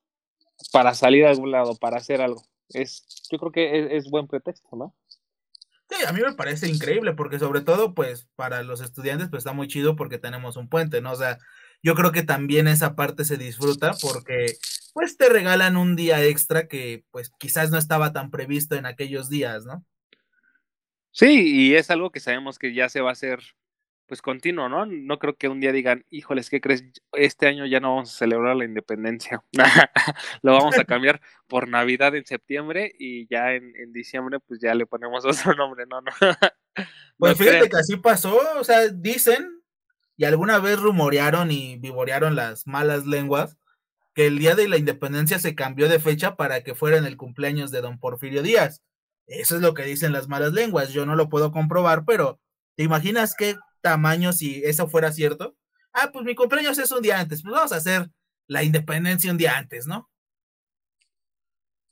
Para 0.71 0.93
salir 0.93 1.25
a 1.25 1.29
algún 1.29 1.51
lado, 1.51 1.75
para 1.75 1.97
hacer 1.97 2.21
algo. 2.21 2.43
Es, 2.69 3.05
yo 3.31 3.37
creo 3.39 3.51
que 3.51 3.97
es, 3.97 4.09
buen 4.09 4.27
pretexto, 4.27 4.75
¿no? 4.75 4.93
Sí, 5.89 5.95
a 6.05 6.11
mí 6.11 6.19
me 6.21 6.33
parece 6.33 6.67
increíble, 6.67 7.13
porque 7.13 7.39
sobre 7.39 7.61
todo, 7.61 7.93
pues, 7.93 8.27
para 8.35 8.61
los 8.63 8.81
estudiantes, 8.81 9.29
pues 9.29 9.41
está 9.41 9.53
muy 9.53 9.67
chido 9.69 9.95
porque 9.95 10.17
tenemos 10.17 10.57
un 10.57 10.67
puente, 10.67 11.01
¿no? 11.01 11.13
O 11.13 11.15
sea, 11.15 11.37
yo 11.81 11.95
creo 11.95 12.11
que 12.11 12.23
también 12.23 12.67
esa 12.67 12.95
parte 12.95 13.23
se 13.23 13.37
disfruta 13.37 13.93
porque, 14.01 14.57
pues, 14.93 15.15
te 15.15 15.29
regalan 15.29 15.77
un 15.77 15.95
día 15.95 16.21
extra 16.25 16.67
que, 16.67 17.05
pues, 17.11 17.31
quizás 17.39 17.71
no 17.71 17.77
estaba 17.77 18.11
tan 18.11 18.31
previsto 18.31 18.75
en 18.75 18.85
aquellos 18.85 19.29
días, 19.29 19.65
¿no? 19.65 19.85
Sí, 21.11 21.69
y 21.69 21.75
es 21.75 21.89
algo 21.89 22.11
que 22.11 22.19
sabemos 22.19 22.59
que 22.59 22.73
ya 22.73 22.89
se 22.89 23.01
va 23.01 23.09
a 23.09 23.13
hacer 23.13 23.39
pues 24.07 24.21
continuo, 24.21 24.69
¿no? 24.69 24.85
No 24.85 25.19
creo 25.19 25.35
que 25.35 25.49
un 25.49 25.59
día 25.59 25.71
digan, 25.71 26.05
híjoles, 26.09 26.49
¿qué 26.49 26.61
crees? 26.61 26.85
Este 27.11 27.47
año 27.47 27.65
ya 27.65 27.79
no 27.79 27.89
vamos 27.95 28.13
a 28.13 28.17
celebrar 28.17 28.55
la 28.55 28.65
independencia. 28.65 29.43
Lo 30.41 30.53
vamos 30.53 30.77
a 30.79 30.85
cambiar 30.85 31.21
por 31.47 31.67
Navidad 31.67 32.15
en 32.15 32.25
septiembre 32.25 32.93
y 32.97 33.27
ya 33.27 33.53
en, 33.53 33.91
diciembre 33.91 34.39
pues 34.39 34.59
ya 34.61 34.73
le 34.73 34.85
ponemos 34.85 35.25
otro 35.25 35.53
nombre, 35.53 35.85
¿no? 35.85 36.01
no. 36.01 36.11
pues 37.17 37.37
fíjate 37.37 37.69
que 37.69 37.77
así 37.77 37.97
pasó, 37.97 38.39
o 38.57 38.63
sea, 38.63 38.87
dicen 38.87 39.61
y 40.15 40.25
alguna 40.25 40.59
vez 40.59 40.79
rumorearon 40.79 41.51
y 41.51 41.77
vivorearon 41.77 42.35
las 42.35 42.65
malas 42.65 43.05
lenguas 43.05 43.57
que 44.15 44.25
el 44.25 44.39
día 44.39 44.55
de 44.55 44.67
la 44.67 44.77
independencia 44.77 45.37
se 45.37 45.53
cambió 45.53 45.89
de 45.89 45.99
fecha 45.99 46.35
para 46.35 46.63
que 46.63 46.73
fuera 46.73 46.97
en 46.97 47.05
el 47.05 47.17
cumpleaños 47.17 47.69
de 47.69 47.81
don 47.81 47.99
Porfirio 47.99 48.41
Díaz. 48.41 48.81
Eso 49.27 49.57
es 49.57 49.61
lo 49.61 49.75
que 49.75 49.83
dicen 49.83 50.13
las 50.13 50.27
malas 50.27 50.53
lenguas. 50.53 50.89
Yo 50.89 51.05
no 51.05 51.15
lo 51.15 51.29
puedo 51.29 51.51
comprobar, 51.51 52.03
pero 52.03 52.39
¿te 52.75 52.83
imaginas 52.83 53.35
qué 53.37 53.57
tamaño 53.81 54.33
si 54.33 54.63
eso 54.63 54.87
fuera 54.87 55.11
cierto? 55.11 55.55
Ah, 55.93 56.09
pues 56.11 56.25
mi 56.25 56.35
cumpleaños 56.35 56.77
es 56.77 56.91
un 56.91 57.01
día 57.01 57.19
antes. 57.19 57.41
Pues 57.41 57.53
vamos 57.53 57.71
a 57.71 57.77
hacer 57.77 58.09
la 58.47 58.63
independencia 58.63 59.31
un 59.31 59.37
día 59.37 59.57
antes, 59.57 59.87
¿no? 59.87 60.09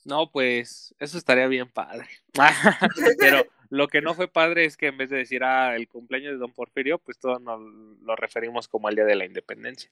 No, 0.04 0.32
pues 0.32 0.93
eso 1.00 1.17
estaría 1.17 1.48
bien 1.48 1.69
padre. 1.71 2.08
pero 3.19 3.45
lo 3.69 3.88
que 3.88 4.02
no 4.02 4.13
fue 4.13 4.28
padre 4.28 4.65
es 4.65 4.78
que 4.78 4.88
en 4.88 4.98
vez 4.98 5.10
de 5.10 5.17
decir, 5.17 5.43
ah, 5.43 5.76
el 5.76 5.88
cumpleaños 5.88 6.34
de 6.34 6.38
don 6.38 6.54
Porfirio, 6.54 7.00
pues 7.00 7.17
todo 7.17 7.39
nos 7.39 7.60
lo 8.02 8.15
referimos 8.15 8.67
como 8.67 8.88
el 8.89 8.95
día 8.95 9.06
de 9.06 9.15
la 9.15 9.26
independencia. 9.26 9.89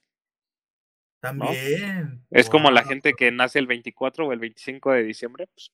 También. 1.20 2.24
Es 2.30 2.48
como 2.48 2.70
la 2.70 2.84
gente 2.84 3.14
que 3.14 3.32
nace 3.32 3.58
el 3.58 3.66
24 3.66 4.26
o 4.26 4.32
el 4.32 4.38
25 4.38 4.92
de 4.92 5.02
diciembre, 5.02 5.48
pues 5.48 5.72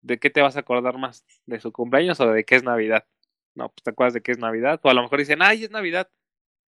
¿de 0.00 0.18
qué 0.18 0.30
te 0.30 0.40
vas 0.40 0.56
a 0.56 0.60
acordar 0.60 0.96
más? 0.98 1.24
¿De 1.46 1.60
su 1.60 1.72
cumpleaños 1.72 2.20
o 2.20 2.30
de 2.30 2.44
qué 2.44 2.56
es 2.56 2.62
Navidad? 2.62 3.04
No, 3.54 3.68
pues 3.68 3.82
te 3.82 3.90
acuerdas 3.90 4.14
de 4.14 4.22
qué 4.22 4.32
es 4.32 4.38
Navidad. 4.38 4.80
O 4.82 4.90
a 4.90 4.94
lo 4.94 5.02
mejor 5.02 5.18
dicen, 5.18 5.42
ay, 5.42 5.64
es 5.64 5.70
Navidad. 5.70 6.08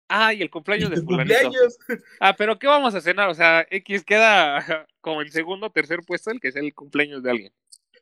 Ay, 0.07 0.41
el 0.41 0.49
cumpleaños 0.51 0.89
de 0.89 1.03
cumpleaños. 1.03 1.77
Ah, 2.19 2.35
pero 2.37 2.59
¿qué 2.59 2.67
vamos 2.67 2.95
a 2.95 3.01
cenar? 3.01 3.29
O 3.29 3.33
sea, 3.33 3.65
X 3.69 4.03
queda 4.03 4.87
como 5.01 5.21
en 5.21 5.31
segundo 5.31 5.67
o 5.67 5.71
tercer 5.71 5.99
puesto 6.05 6.31
el 6.31 6.39
que 6.39 6.49
es 6.49 6.55
el 6.55 6.73
cumpleaños 6.73 7.23
de 7.23 7.31
alguien. 7.31 7.53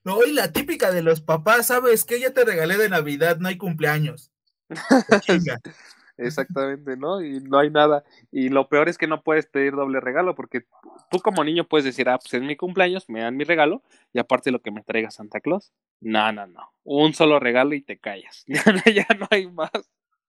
No, 0.04 0.24
y 0.26 0.34
la 0.34 0.52
típica 0.52 0.92
de 0.92 1.02
los 1.02 1.22
papás, 1.22 1.68
¿sabes 1.68 2.04
qué? 2.04 2.20
Ya 2.20 2.34
te 2.34 2.44
regalé 2.44 2.78
de 2.78 2.90
Navidad, 2.90 3.38
no 3.38 3.48
hay 3.48 3.58
cumpleaños. 3.58 4.32
Exactamente, 6.18 6.96
¿no? 6.96 7.22
Y 7.22 7.40
no 7.42 7.60
hay 7.60 7.70
nada. 7.70 8.04
Y 8.32 8.50
lo 8.50 8.70
peor 8.70 8.88
es 8.90 8.98
que 8.98 9.08
no 9.08 9.24
puedes 9.24 9.48
pedir 9.48 9.74
doble 9.74 10.00
regalo, 10.00 10.36
porque 10.36 10.66
tú 11.10 11.20
como 11.20 11.44
niño 11.44 11.68
puedes 11.68 11.86
decir, 11.86 12.08
ah, 12.10 12.20
pues 12.20 12.34
es 12.34 12.42
mi 12.42 12.56
cumpleaños, 12.56 13.10
me 13.10 13.22
dan 13.22 13.36
mi 13.36 13.44
regalo, 13.44 13.82
y 14.14 14.20
aparte 14.20 14.52
lo 14.52 14.62
que 14.62 14.72
me 14.72 14.84
traiga 14.84 15.12
Santa 15.12 15.40
Claus. 15.40 15.74
No, 16.02 16.32
no, 16.32 16.46
no. 16.48 16.72
Un 16.84 17.14
solo 17.14 17.40
regalo 17.40 17.74
y 17.74 17.82
te 17.82 17.98
callas. 17.98 18.44
ya 18.94 19.08
no 19.18 19.28
hay 19.32 19.50
más. 19.50 19.72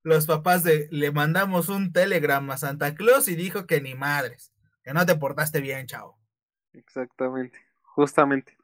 Los 0.03 0.27
papás 0.27 0.63
de 0.65 0.89
le 0.91 1.13
mandamos 1.13 1.69
un 1.69 1.93
telegram 1.93 2.51
a 2.51 2.59
Santa 2.59 2.95
Claus 2.95 3.29
y 3.29 3.37
dijo 3.37 3.67
que 3.67 3.81
ni 3.81 3.95
madres, 3.95 4.53
que 4.83 4.93
no 4.93 5.05
te 5.07 5.17
portaste 5.17 5.61
bien, 5.61 5.87
chavo. 5.87 6.19
Exactamente, 6.73 7.59
justamente. 7.83 8.57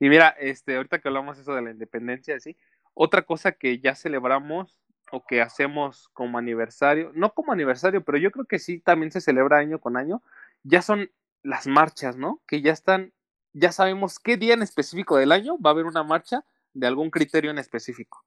Y 0.00 0.08
mira, 0.08 0.28
este, 0.38 0.76
ahorita 0.76 0.98
que 0.98 1.08
hablamos 1.08 1.38
eso 1.38 1.54
de 1.54 1.62
la 1.62 1.70
independencia, 1.70 2.38
sí, 2.40 2.56
otra 2.94 3.22
cosa 3.22 3.52
que 3.52 3.78
ya 3.80 3.94
celebramos 3.94 4.80
o 5.10 5.24
que 5.24 5.40
hacemos 5.40 6.08
como 6.12 6.38
aniversario, 6.38 7.10
no 7.14 7.32
como 7.32 7.52
aniversario, 7.52 8.04
pero 8.04 8.18
yo 8.18 8.30
creo 8.30 8.44
que 8.44 8.58
sí 8.58 8.78
también 8.78 9.10
se 9.12 9.20
celebra 9.20 9.58
año 9.58 9.80
con 9.80 9.96
año, 9.96 10.22
ya 10.62 10.82
son 10.82 11.10
las 11.42 11.66
marchas, 11.66 12.16
¿no? 12.16 12.40
Que 12.46 12.62
ya 12.62 12.72
están, 12.72 13.12
ya 13.52 13.72
sabemos 13.72 14.18
qué 14.18 14.36
día 14.36 14.54
en 14.54 14.62
específico 14.62 15.16
del 15.16 15.32
año 15.32 15.58
va 15.58 15.70
a 15.70 15.72
haber 15.72 15.86
una 15.86 16.02
marcha 16.02 16.44
de 16.74 16.86
algún 16.86 17.10
criterio 17.10 17.50
en 17.50 17.58
específico, 17.58 18.24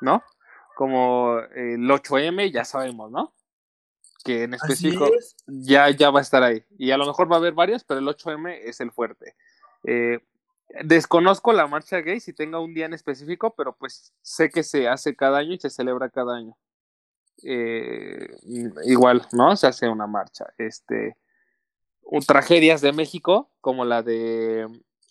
¿no? 0.00 0.22
Como 0.76 1.38
el 1.54 1.88
8M, 1.88 2.50
ya 2.50 2.64
sabemos, 2.64 3.10
¿no? 3.10 3.32
Que 4.24 4.44
en 4.44 4.54
específico 4.54 5.08
ya, 5.46 5.90
ya 5.90 6.10
va 6.10 6.18
a 6.18 6.22
estar 6.22 6.42
ahí. 6.42 6.64
Y 6.78 6.90
a 6.90 6.96
lo 6.96 7.06
mejor 7.06 7.30
va 7.30 7.36
a 7.36 7.38
haber 7.38 7.52
varias, 7.52 7.84
pero 7.84 8.00
el 8.00 8.06
8M 8.06 8.58
es 8.64 8.80
el 8.80 8.90
fuerte. 8.90 9.36
Eh, 9.84 10.20
Desconozco 10.82 11.52
la 11.52 11.66
marcha 11.66 12.00
gay 12.00 12.18
si 12.20 12.32
tenga 12.32 12.58
un 12.58 12.74
día 12.74 12.86
en 12.86 12.94
específico, 12.94 13.54
pero 13.56 13.76
pues 13.76 14.12
sé 14.22 14.50
que 14.50 14.62
se 14.62 14.88
hace 14.88 15.14
cada 15.14 15.38
año 15.38 15.52
y 15.52 15.58
se 15.58 15.70
celebra 15.70 16.10
cada 16.10 16.36
año. 16.36 16.56
Eh, 17.42 18.36
igual, 18.84 19.26
¿no? 19.32 19.56
Se 19.56 19.66
hace 19.66 19.88
una 19.88 20.06
marcha. 20.06 20.46
Este, 20.58 21.16
tragedias 22.26 22.80
de 22.80 22.92
México, 22.92 23.52
como 23.60 23.84
la 23.84 24.02
de 24.02 24.62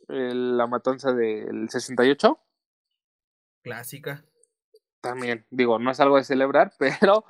eh, 0.10 0.34
la 0.34 0.68
matanza 0.68 1.14
del 1.14 1.70
68. 1.70 2.40
Clásica. 3.64 4.26
También, 5.02 5.46
digo, 5.50 5.80
no 5.80 5.92
es 5.92 6.00
algo 6.00 6.16
de 6.16 6.24
celebrar, 6.24 6.74
pero 6.80 7.26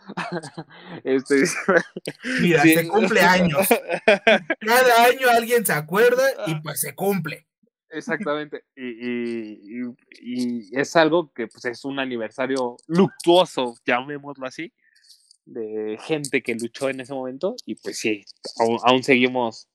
este, 1.03 1.43
Mira, 2.41 2.61
se 2.61 2.87
cumple 2.87 3.21
años. 3.21 3.67
Cada 4.59 5.05
año 5.05 5.27
alguien 5.29 5.65
se 5.65 5.73
acuerda 5.73 6.23
y 6.47 6.55
pues 6.61 6.81
se 6.81 6.95
cumple. 6.95 7.47
Exactamente. 7.97 8.63
Y, 8.75 9.84
y, 10.21 10.69
es 10.71 10.95
algo 10.95 11.32
que 11.32 11.47
pues, 11.47 11.65
es 11.65 11.86
un 11.86 11.99
aniversario 11.99 12.77
luctuoso, 12.88 13.75
llamémoslo 13.86 14.45
así, 14.45 14.73
de 15.45 15.97
gente 16.01 16.41
que 16.41 16.56
luchó 16.56 16.89
en 16.89 17.01
ese 17.01 17.13
momento. 17.13 17.56
Y 17.65 17.75
pues 17.75 17.99
sí, 17.99 18.25
aún, 18.84 19.03
seguimos 19.03 19.67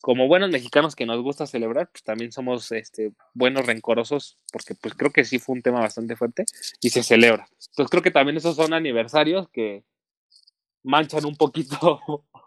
como 0.00 0.26
buenos 0.28 0.50
mexicanos 0.50 0.94
que 0.94 1.06
nos 1.06 1.22
gusta 1.22 1.46
celebrar, 1.46 1.88
pues 1.90 2.02
también 2.02 2.30
somos 2.30 2.70
este, 2.72 3.12
buenos 3.32 3.64
rencorosos, 3.64 4.36
porque 4.52 4.74
pues 4.74 4.94
creo 4.94 5.10
que 5.10 5.24
sí 5.24 5.38
fue 5.38 5.54
un 5.54 5.62
tema 5.62 5.80
bastante 5.80 6.14
fuerte 6.14 6.44
y 6.82 6.90
se 6.90 7.02
celebra. 7.02 7.48
Entonces 7.70 7.90
creo 7.90 8.02
que 8.02 8.10
también 8.10 8.36
esos 8.36 8.56
son 8.56 8.74
aniversarios 8.74 9.48
que 9.50 9.82
manchan 10.82 11.24
un 11.24 11.36
poquito 11.36 12.00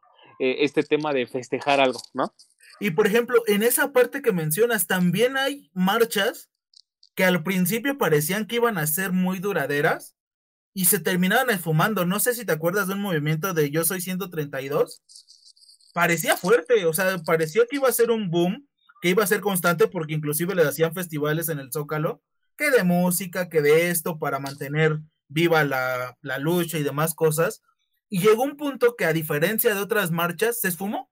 eh, 0.40 0.58
este 0.60 0.84
tema 0.84 1.14
de 1.14 1.26
festejar 1.26 1.80
algo, 1.80 2.00
¿no? 2.14 2.32
Y 2.80 2.92
por 2.92 3.08
ejemplo, 3.08 3.42
en 3.48 3.64
esa 3.64 3.92
parte 3.92 4.22
que 4.22 4.32
mencionas, 4.32 4.88
también 4.88 5.38
hay 5.38 5.70
marchas 5.74 6.50
que 7.16 7.26
al 7.26 7.44
principio 7.44 7.98
parecían 7.98 8.46
que 8.46 8.58
iban 8.58 8.78
a 8.78 8.86
ser 8.86 9.12
muy 9.12 9.40
duraderas 9.40 10.16
y 10.74 10.86
se 10.86 11.00
terminaban 11.00 11.50
esfumando. 11.50 12.06
No 12.06 12.20
sé 12.20 12.36
si 12.36 12.46
te 12.46 12.52
acuerdas 12.52 12.88
de 12.88 12.94
un 12.94 13.02
movimiento 13.02 13.54
de 13.56 13.72
Yo 13.72 13.84
Soy 13.84 14.02
132. 14.02 15.02
Parecía 15.94 16.38
fuerte, 16.38 16.86
o 16.86 16.94
sea, 16.94 17.18
parecía 17.26 17.64
que 17.68 17.78
iba 17.78 17.90
a 17.90 17.92
ser 17.92 18.12
un 18.12 18.30
boom, 18.30 18.68
que 19.02 19.10
iba 19.10 19.24
a 19.24 19.28
ser 19.28 19.42
constante 19.42 19.88
porque 19.88 20.14
inclusive 20.14 20.54
le 20.54 20.62
hacían 20.62 20.94
festivales 20.94 21.50
en 21.50 21.58
el 21.58 21.72
Zócalo, 21.72 22.22
que 22.56 22.70
de 22.70 22.84
música, 22.84 23.50
que 23.50 23.64
de 23.64 23.90
esto, 23.90 24.20
para 24.20 24.38
mantener 24.38 25.00
viva 25.28 25.64
la, 25.64 26.16
la 26.22 26.38
lucha 26.38 26.78
y 26.78 26.84
demás 26.84 27.16
cosas. 27.16 27.64
Y 28.10 28.20
llegó 28.22 28.44
un 28.44 28.58
punto 28.58 28.96
que 28.96 29.06
a 29.06 29.14
diferencia 29.14 29.74
de 29.74 29.82
otras 29.82 30.12
marchas, 30.12 30.60
se 30.60 30.68
esfumó. 30.68 31.10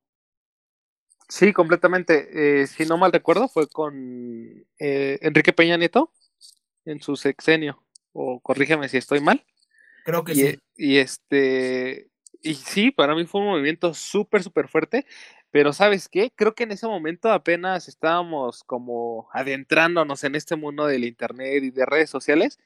Sí, 1.27 1.53
completamente. 1.53 2.61
Eh, 2.61 2.67
si 2.67 2.85
no 2.85 2.97
mal 2.97 3.11
recuerdo, 3.11 3.47
fue 3.47 3.67
con 3.67 4.65
eh, 4.79 5.17
Enrique 5.21 5.53
Peña 5.53 5.77
Nieto 5.77 6.11
en 6.85 7.01
su 7.01 7.15
sexenio. 7.15 7.81
O 8.13 8.39
corrígeme 8.39 8.87
si 8.89 8.97
estoy 8.97 9.19
mal. 9.19 9.43
Creo 10.03 10.23
que 10.23 10.33
y, 10.33 10.35
sí. 10.35 10.59
Y 10.75 10.97
este. 10.97 12.09
Y 12.41 12.53
sí, 12.53 12.91
para 12.91 13.15
mí 13.15 13.25
fue 13.25 13.41
un 13.41 13.47
movimiento 13.47 13.93
súper, 13.93 14.43
súper 14.43 14.67
fuerte. 14.67 15.05
Pero 15.49 15.73
¿sabes 15.73 16.09
qué? 16.09 16.31
Creo 16.35 16.53
que 16.53 16.63
en 16.63 16.71
ese 16.71 16.85
momento 16.85 17.31
apenas 17.31 17.87
estábamos 17.87 18.63
como 18.63 19.29
adentrándonos 19.33 20.23
en 20.23 20.35
este 20.35 20.55
mundo 20.55 20.85
del 20.85 21.05
Internet 21.05 21.63
y 21.63 21.71
de 21.71 21.85
redes 21.85 22.09
sociales. 22.09 22.59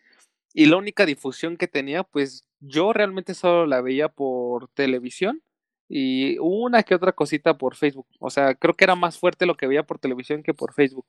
Y 0.53 0.65
la 0.65 0.77
única 0.77 1.05
difusión 1.05 1.55
que 1.55 1.67
tenía, 1.67 2.03
pues 2.03 2.47
yo 2.59 2.91
realmente 2.91 3.35
solo 3.35 3.67
la 3.67 3.81
veía 3.81 4.09
por 4.09 4.67
televisión 4.69 5.43
y 5.89 6.38
una 6.39 6.84
que 6.84 6.95
otra 6.95 7.12
cosita 7.12 7.58
por 7.58 7.75
Facebook. 7.75 8.08
O 8.19 8.30
sea, 8.30 8.54
creo 8.56 8.75
que 8.75 8.86
era 8.86 8.95
más 8.95 9.17
fuerte 9.17 9.47
lo 9.47 9.58
que 9.58 9.67
veía 9.67 9.84
por 9.84 9.99
televisión 9.99 10.43
que 10.43 10.54
por 10.54 10.73
Facebook. 10.73 11.08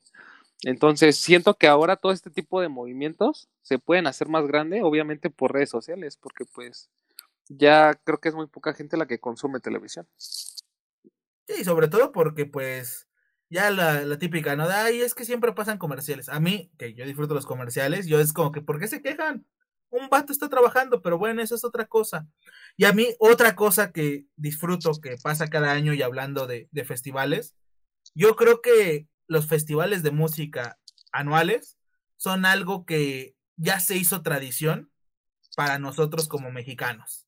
Entonces, 0.63 1.17
siento 1.17 1.55
que 1.55 1.67
ahora 1.67 1.95
todo 1.95 2.11
este 2.11 2.31
tipo 2.31 2.61
de 2.61 2.69
movimientos 2.69 3.47
se 3.61 3.79
pueden 3.79 4.07
hacer 4.07 4.27
más 4.27 4.45
grande, 4.47 4.81
obviamente 4.83 5.29
por 5.29 5.53
redes 5.53 5.69
sociales, 5.69 6.17
porque 6.17 6.45
pues 6.45 6.89
ya 7.47 7.93
creo 8.03 8.19
que 8.19 8.29
es 8.29 8.35
muy 8.35 8.47
poca 8.47 8.73
gente 8.73 8.97
la 8.97 9.05
que 9.05 9.19
consume 9.19 9.59
televisión. 9.59 10.07
Sí, 10.17 11.63
sobre 11.63 11.87
todo 11.87 12.11
porque 12.11 12.45
pues 12.45 13.07
ya 13.49 13.69
la, 13.69 14.01
la 14.01 14.17
típica, 14.17 14.55
¿no? 14.55 14.67
Ay, 14.69 15.01
es 15.01 15.13
que 15.13 15.25
siempre 15.25 15.53
pasan 15.53 15.77
comerciales. 15.77 16.29
A 16.29 16.39
mí, 16.39 16.71
que 16.77 16.93
yo 16.93 17.05
disfruto 17.05 17.33
los 17.33 17.45
comerciales, 17.45 18.07
yo 18.07 18.19
es 18.19 18.33
como 18.33 18.51
que, 18.51 18.61
¿por 18.61 18.79
qué 18.79 18.87
se 18.87 19.01
quejan? 19.01 19.45
Un 19.91 20.07
vato 20.09 20.31
está 20.31 20.47
trabajando, 20.47 21.01
pero 21.01 21.17
bueno, 21.17 21.41
eso 21.41 21.53
es 21.53 21.65
otra 21.65 21.85
cosa. 21.85 22.25
Y 22.77 22.85
a 22.85 22.93
mí, 22.93 23.07
otra 23.19 23.55
cosa 23.55 23.91
que 23.91 24.25
disfruto 24.37 24.91
que 25.01 25.17
pasa 25.21 25.47
cada 25.47 25.71
año 25.73 25.93
y 25.93 26.01
hablando 26.01 26.47
de, 26.47 26.69
festivales, 26.85 27.55
yo 28.15 28.35
creo 28.37 28.61
que 28.61 29.07
los 29.27 29.47
festivales 29.47 30.01
de 30.01 30.11
música 30.11 30.79
anuales 31.11 31.77
son 32.15 32.45
algo 32.45 32.85
que 32.85 33.35
ya 33.57 33.79
se 33.81 33.97
hizo 33.97 34.21
tradición 34.21 34.91
para 35.57 35.77
nosotros 35.77 36.29
como 36.29 36.51
mexicanos. 36.51 37.27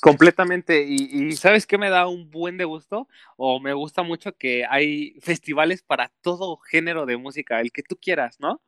Completamente. 0.00 0.84
Y, 0.88 1.28
y, 1.28 1.32
¿sabes 1.36 1.66
qué 1.66 1.76
me 1.76 1.90
da 1.90 2.08
un 2.08 2.30
buen 2.30 2.56
de 2.56 2.64
gusto? 2.64 3.06
O 3.36 3.60
me 3.60 3.74
gusta 3.74 4.02
mucho 4.02 4.34
que 4.36 4.64
hay 4.64 5.18
festivales 5.20 5.82
para 5.82 6.10
todo 6.22 6.56
género 6.56 7.04
de 7.04 7.18
música, 7.18 7.60
el 7.60 7.70
que 7.70 7.82
tú 7.82 7.96
quieras, 8.00 8.40
¿no? 8.40 8.62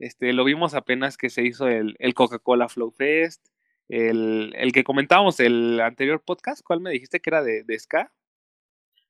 Este, 0.00 0.32
lo 0.32 0.44
vimos 0.44 0.74
apenas 0.74 1.18
que 1.18 1.28
se 1.28 1.42
hizo 1.42 1.68
el, 1.68 1.94
el 1.98 2.14
Coca-Cola 2.14 2.68
Flow 2.68 2.90
Fest, 2.90 3.46
el, 3.88 4.54
el, 4.56 4.72
que 4.72 4.82
comentábamos 4.82 5.40
el 5.40 5.78
anterior 5.80 6.22
podcast, 6.24 6.62
¿cuál 6.64 6.80
me 6.80 6.90
dijiste 6.90 7.20
que 7.20 7.30
era 7.30 7.42
de, 7.42 7.64
de 7.64 7.78
Ska? 7.78 8.10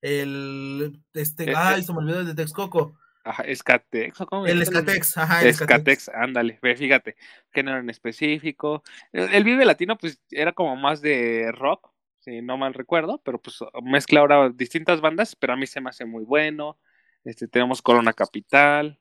El, 0.02 1.00
este, 1.14 1.50
eh, 1.50 1.54
ay, 1.56 1.84
se 1.84 1.92
me 1.92 1.98
olvidó 1.98 2.20
el 2.20 2.26
de 2.26 2.34
Texcoco. 2.34 2.98
Ajá, 3.22 3.44
Escatex, 3.44 4.18
¿cómo 4.28 4.46
El 4.46 4.62
Escatex, 4.62 5.16
ajá. 5.16 5.42
El 5.42 5.48
Escatex, 5.48 6.08
ándale, 6.08 6.58
ve, 6.60 6.74
fíjate, 6.74 7.16
género 7.52 7.78
en 7.78 7.90
específico. 7.90 8.82
El, 9.12 9.32
el, 9.32 9.44
Vive 9.44 9.64
Latino, 9.64 9.96
pues, 9.96 10.20
era 10.30 10.52
como 10.52 10.74
más 10.74 11.02
de 11.02 11.52
rock, 11.52 11.92
si 12.18 12.42
no 12.42 12.56
mal 12.56 12.74
recuerdo, 12.74 13.20
pero 13.22 13.40
pues 13.40 13.58
mezcla 13.82 14.20
ahora 14.20 14.50
distintas 14.50 15.00
bandas, 15.00 15.36
pero 15.36 15.52
a 15.52 15.56
mí 15.56 15.66
se 15.68 15.80
me 15.80 15.90
hace 15.90 16.04
muy 16.04 16.24
bueno. 16.24 16.78
Este, 17.24 17.46
tenemos 17.46 17.80
Corona 17.80 18.12
Capital, 18.12 18.98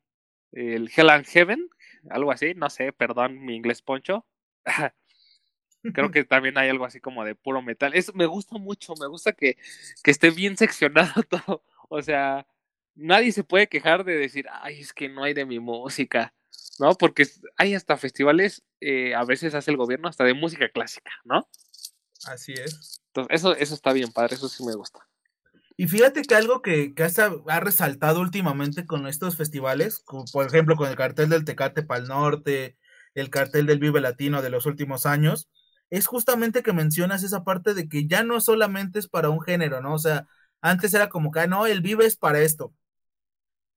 el 0.52 0.92
Hell 0.96 1.10
and 1.10 1.26
Heaven, 1.26 1.70
algo 2.10 2.32
así, 2.32 2.54
no 2.56 2.70
sé, 2.70 2.94
perdón 2.94 3.44
mi 3.44 3.56
inglés 3.56 3.82
poncho. 3.82 4.26
Creo 5.94 6.12
que 6.12 6.24
también 6.24 6.58
hay 6.58 6.70
algo 6.70 6.86
así 6.86 7.00
como 7.00 7.24
de 7.24 7.36
puro 7.36 7.62
metal. 7.62 7.94
Eso 7.94 8.12
me 8.14 8.26
gusta 8.26 8.58
mucho, 8.58 8.94
me 9.00 9.08
gusta 9.08 9.34
que, 9.34 9.58
que 10.04 10.12
esté 10.12 10.30
bien 10.30 10.58
seccionado 10.58 11.24
todo. 11.30 11.64
O 11.90 12.02
sea, 12.02 12.46
nadie 12.96 13.32
se 13.32 13.44
puede 13.44 13.68
quejar 13.68 14.04
de 14.04 14.18
decir, 14.18 14.46
ay, 14.52 14.80
es 14.80 14.94
que 14.94 15.10
no 15.10 15.24
hay 15.24 15.34
de 15.34 15.46
mi 15.46 15.60
música, 15.60 16.34
¿no? 16.80 16.96
Porque 16.96 17.26
hay 17.58 17.74
hasta 17.74 17.98
festivales, 17.98 18.64
eh, 18.82 19.16
a 19.16 19.24
veces 19.26 19.56
hace 19.56 19.72
el 19.72 19.78
gobierno 19.78 20.08
hasta 20.08 20.24
de 20.24 20.34
música 20.34 20.70
clásica, 20.70 21.12
¿no? 21.24 21.50
Así 22.26 22.54
es. 22.54 23.02
Entonces, 23.08 23.40
eso, 23.40 23.56
eso 23.56 23.74
está 23.74 23.94
bien, 23.94 24.12
padre, 24.12 24.36
eso 24.36 24.50
sí 24.50 24.64
me 24.66 24.76
gusta. 24.76 25.09
Y 25.80 25.88
fíjate 25.88 26.24
que 26.24 26.36
algo 26.36 26.62
que, 26.62 26.94
que 26.94 27.04
ha, 27.04 27.60
resaltado 27.62 28.20
últimamente 28.20 28.86
con 28.86 29.08
estos 29.08 29.38
festivales, 29.38 30.02
como 30.04 30.26
por 30.26 30.46
ejemplo 30.46 30.76
con 30.76 30.90
el 30.90 30.98
cartel 30.98 31.30
del 31.30 31.46
Tecate 31.46 31.84
Pal 31.84 32.06
Norte, 32.10 32.78
el 33.16 33.30
cartel 33.30 33.66
del 33.66 33.80
Vive 33.80 34.02
Latino 34.02 34.42
de 34.42 34.50
los 34.50 34.66
últimos 34.66 35.06
años, 35.06 35.50
es 35.90 36.06
justamente 36.06 36.64
que 36.64 36.74
mencionas 36.74 37.24
esa 37.24 37.46
parte 37.46 37.74
de 37.74 37.88
que 37.88 38.08
ya 38.08 38.24
no 38.24 38.42
solamente 38.42 39.00
es 39.00 39.08
para 39.08 39.30
un 39.30 39.40
género, 39.40 39.80
¿no? 39.80 39.94
O 39.94 40.00
sea, 40.00 40.28
antes 40.60 40.94
era 40.94 41.08
como 41.08 41.32
que, 41.32 41.48
no, 41.48 41.66
el 41.66 41.80
Vive 41.80 42.06
es 42.06 42.18
para 42.18 42.42
esto. 42.42 42.74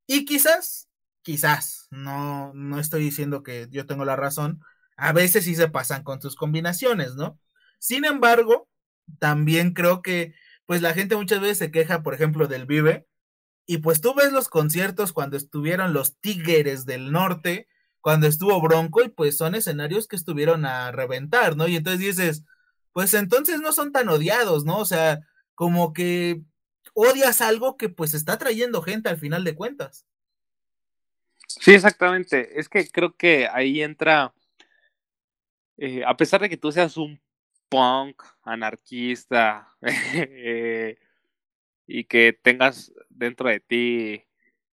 Y 0.09 0.25
quizás, 0.25 0.89
quizás, 1.23 1.87
no, 1.91 2.53
no 2.53 2.81
estoy 2.81 3.05
diciendo 3.05 3.45
que 3.45 3.69
yo 3.71 3.87
tengo 3.87 4.05
la 4.05 4.17
razón, 4.17 4.61
a 4.97 5.13
veces 5.13 5.45
sí 5.45 5.55
se 5.55 5.69
pasan 5.69 6.03
con 6.03 6.21
sus 6.21 6.35
combinaciones, 6.35 7.15
¿no? 7.15 7.39
Sin 7.79 8.05
embargo, 8.05 8.69
también 9.21 9.73
creo 9.73 10.03
que, 10.03 10.35
pues 10.67 10.83
la 10.83 10.95
gente 10.95 11.17
muchas 11.17 11.41
veces 11.41 11.59
se 11.59 11.71
queja, 11.71 12.03
por 12.03 12.15
ejemplo, 12.15 12.47
del 12.47 12.67
Vive, 12.67 13.07
y 13.67 13.79
pues 13.79 14.01
tú 14.01 14.15
ves 14.15 14.33
los 14.33 14.49
conciertos 14.49 15.13
cuando 15.13 15.37
estuvieron 15.37 15.93
los 15.93 16.19
Tigres 16.19 16.85
del 16.85 17.13
Norte, 17.13 17.69
cuando 18.01 18.27
estuvo 18.27 18.61
Bronco, 18.61 19.03
y 19.03 19.09
pues 19.09 19.37
son 19.37 19.55
escenarios 19.55 20.09
que 20.09 20.17
estuvieron 20.17 20.65
a 20.65 20.91
reventar, 20.91 21.57
¿no? 21.57 21.69
Y 21.69 21.77
entonces 21.77 22.01
dices, 22.01 22.45
pues 22.93 23.15
entonces 23.15 23.61
no 23.61 23.73
son 23.73 23.93
tan 23.93 24.09
odiados, 24.09 24.65
¿no? 24.65 24.79
O 24.79 24.85
sea, 24.85 25.21
como 25.55 25.93
que 25.93 26.43
odias 26.95 27.41
algo 27.41 27.77
que 27.77 27.89
pues 27.89 28.15
está 28.15 28.39
trayendo 28.39 28.83
gente 28.83 29.09
al 29.09 29.19
final 29.19 29.45
de 29.45 29.55
cuentas. 29.55 30.07
Sí, 31.47 31.73
exactamente. 31.75 32.59
Es 32.59 32.69
que 32.69 32.89
creo 32.89 33.17
que 33.17 33.47
ahí 33.47 33.83
entra, 33.83 34.35
eh, 35.77 36.03
a 36.05 36.17
pesar 36.17 36.41
de 36.41 36.49
que 36.49 36.57
tú 36.57 36.73
seas 36.73 36.97
un 36.97 37.21
punk, 37.73 38.23
anarquista, 38.43 39.75
y 41.87 42.05
que 42.05 42.39
tengas 42.43 42.93
dentro 43.09 43.49
de 43.49 43.61
ti 43.61 44.25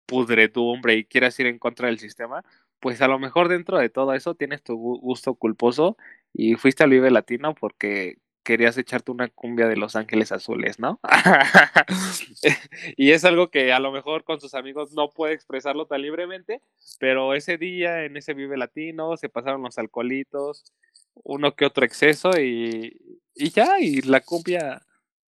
pudredumbre 0.05 0.93
y 0.95 1.05
quieras 1.05 1.39
ir 1.39 1.47
en 1.47 1.57
contra 1.57 1.87
del 1.87 1.97
sistema, 1.97 2.43
pues 2.79 3.01
a 3.01 3.07
lo 3.07 3.17
mejor 3.17 3.47
dentro 3.49 3.79
de 3.79 3.89
todo 3.89 4.13
eso 4.13 4.35
tienes 4.35 4.61
tu 4.61 4.75
gusto 4.75 5.33
culposo 5.33 5.97
y 6.33 6.53
fuiste 6.53 6.83
al 6.83 6.91
Vive 6.91 7.09
Latino 7.09 7.55
porque 7.55 8.17
querías 8.43 8.77
echarte 8.77 9.11
una 9.11 9.29
cumbia 9.29 9.67
de 9.67 9.77
Los 9.77 9.95
Ángeles 9.95 10.31
Azules, 10.31 10.77
¿no? 10.79 10.99
y 12.97 13.11
es 13.11 13.25
algo 13.25 13.49
que 13.49 13.73
a 13.73 13.79
lo 13.79 13.91
mejor 13.91 14.23
con 14.23 14.39
sus 14.39 14.53
amigos 14.53 14.93
no 14.93 15.09
puede 15.09 15.33
expresarlo 15.33 15.87
tan 15.87 16.01
libremente, 16.01 16.61
pero 16.99 17.33
ese 17.33 17.57
día 17.57 18.03
en 18.03 18.17
ese 18.17 18.33
Vive 18.35 18.57
Latino 18.57 19.17
se 19.17 19.29
pasaron 19.29 19.63
los 19.63 19.79
alcoholitos, 19.79 20.73
uno 21.15 21.55
que 21.55 21.65
otro 21.65 21.85
exceso 21.85 22.31
y, 22.39 23.21
y 23.33 23.49
ya, 23.49 23.79
y 23.79 24.01
la 24.01 24.21
cumbia 24.21 24.81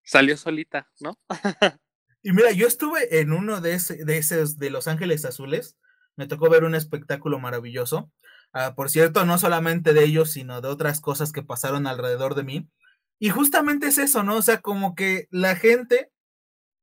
salió 0.03 0.37
solita, 0.37 0.90
¿no? 1.01 1.18
y 2.23 2.33
mira, 2.33 2.53
yo 2.53 2.66
estuve 2.66 3.20
en 3.20 3.33
uno 3.33 3.61
de, 3.61 3.75
ese, 3.75 4.05
de 4.05 4.18
esos 4.18 4.59
de 4.59 4.70
Los 4.70 4.88
Ángeles 4.88 5.25
Azules 5.25 5.77
me 6.16 6.27
tocó 6.27 6.49
ver 6.49 6.64
un 6.64 6.75
espectáculo 6.75 7.38
maravilloso. 7.38 8.12
Uh, 8.55 8.75
por 8.75 8.88
cierto, 8.88 9.25
no 9.25 9.38
solamente 9.38 9.92
de 9.92 10.05
ellos, 10.05 10.31
sino 10.31 10.61
de 10.61 10.68
otras 10.68 11.01
cosas 11.01 11.33
que 11.33 11.42
pasaron 11.42 11.87
alrededor 11.87 12.35
de 12.35 12.44
mí. 12.44 12.70
Y 13.18 13.31
justamente 13.31 13.88
es 13.88 13.99
eso, 13.99 14.23
¿no? 14.23 14.37
O 14.37 14.42
sea, 14.42 14.61
como 14.61 14.94
que 14.94 15.27
la 15.31 15.57
gente, 15.57 16.12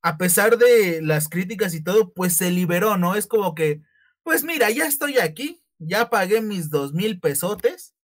a 0.01 0.17
pesar 0.17 0.57
de 0.57 1.01
las 1.01 1.29
críticas 1.29 1.73
y 1.73 1.83
todo, 1.83 2.13
pues 2.13 2.35
se 2.35 2.51
liberó, 2.51 2.97
¿no? 2.97 3.15
Es 3.15 3.27
como 3.27 3.55
que, 3.55 3.81
pues 4.23 4.43
mira, 4.43 4.69
ya 4.69 4.85
estoy 4.85 5.17
aquí, 5.17 5.63
ya 5.79 6.09
pagué 6.09 6.41
mis 6.41 6.69
dos 6.69 6.93
mil 6.93 7.19
pesotes, 7.19 7.95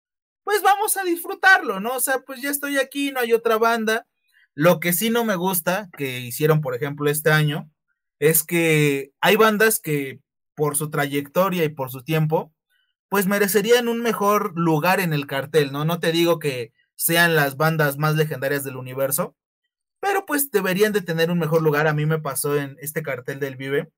pues 0.46 0.62
vamos 0.62 0.96
a 0.96 1.02
disfrutarlo, 1.02 1.80
¿no? 1.80 1.96
O 1.96 2.00
sea, 2.00 2.20
pues 2.20 2.40
ya 2.40 2.50
estoy 2.50 2.78
aquí, 2.78 3.10
no 3.10 3.18
hay 3.18 3.32
otra 3.32 3.58
banda. 3.58 4.06
Lo 4.54 4.78
que 4.78 4.92
sí 4.92 5.10
no 5.10 5.24
me 5.24 5.34
gusta, 5.34 5.88
que 5.98 6.20
hicieron, 6.20 6.60
por 6.60 6.76
ejemplo, 6.76 7.10
este 7.10 7.32
año, 7.32 7.68
es 8.20 8.44
que 8.44 9.10
hay 9.20 9.34
bandas 9.34 9.80
que 9.80 10.20
por 10.54 10.76
su 10.76 10.88
trayectoria 10.88 11.64
y 11.64 11.68
por 11.70 11.90
su 11.90 12.04
tiempo, 12.04 12.54
pues 13.08 13.26
merecerían 13.26 13.88
un 13.88 14.02
mejor 14.02 14.52
lugar 14.56 15.00
en 15.00 15.12
el 15.12 15.26
cartel, 15.26 15.72
¿no? 15.72 15.84
No 15.84 15.98
te 15.98 16.12
digo 16.12 16.38
que 16.38 16.72
sean 16.94 17.34
las 17.34 17.56
bandas 17.56 17.98
más 17.98 18.14
legendarias 18.14 18.62
del 18.62 18.76
universo, 18.76 19.34
pero 19.98 20.26
pues 20.26 20.52
deberían 20.52 20.92
de 20.92 21.02
tener 21.02 21.32
un 21.32 21.40
mejor 21.40 21.60
lugar. 21.60 21.88
A 21.88 21.92
mí 21.92 22.06
me 22.06 22.20
pasó 22.20 22.56
en 22.56 22.76
este 22.80 23.02
cartel 23.02 23.40
del 23.40 23.56
Vive, 23.56 23.90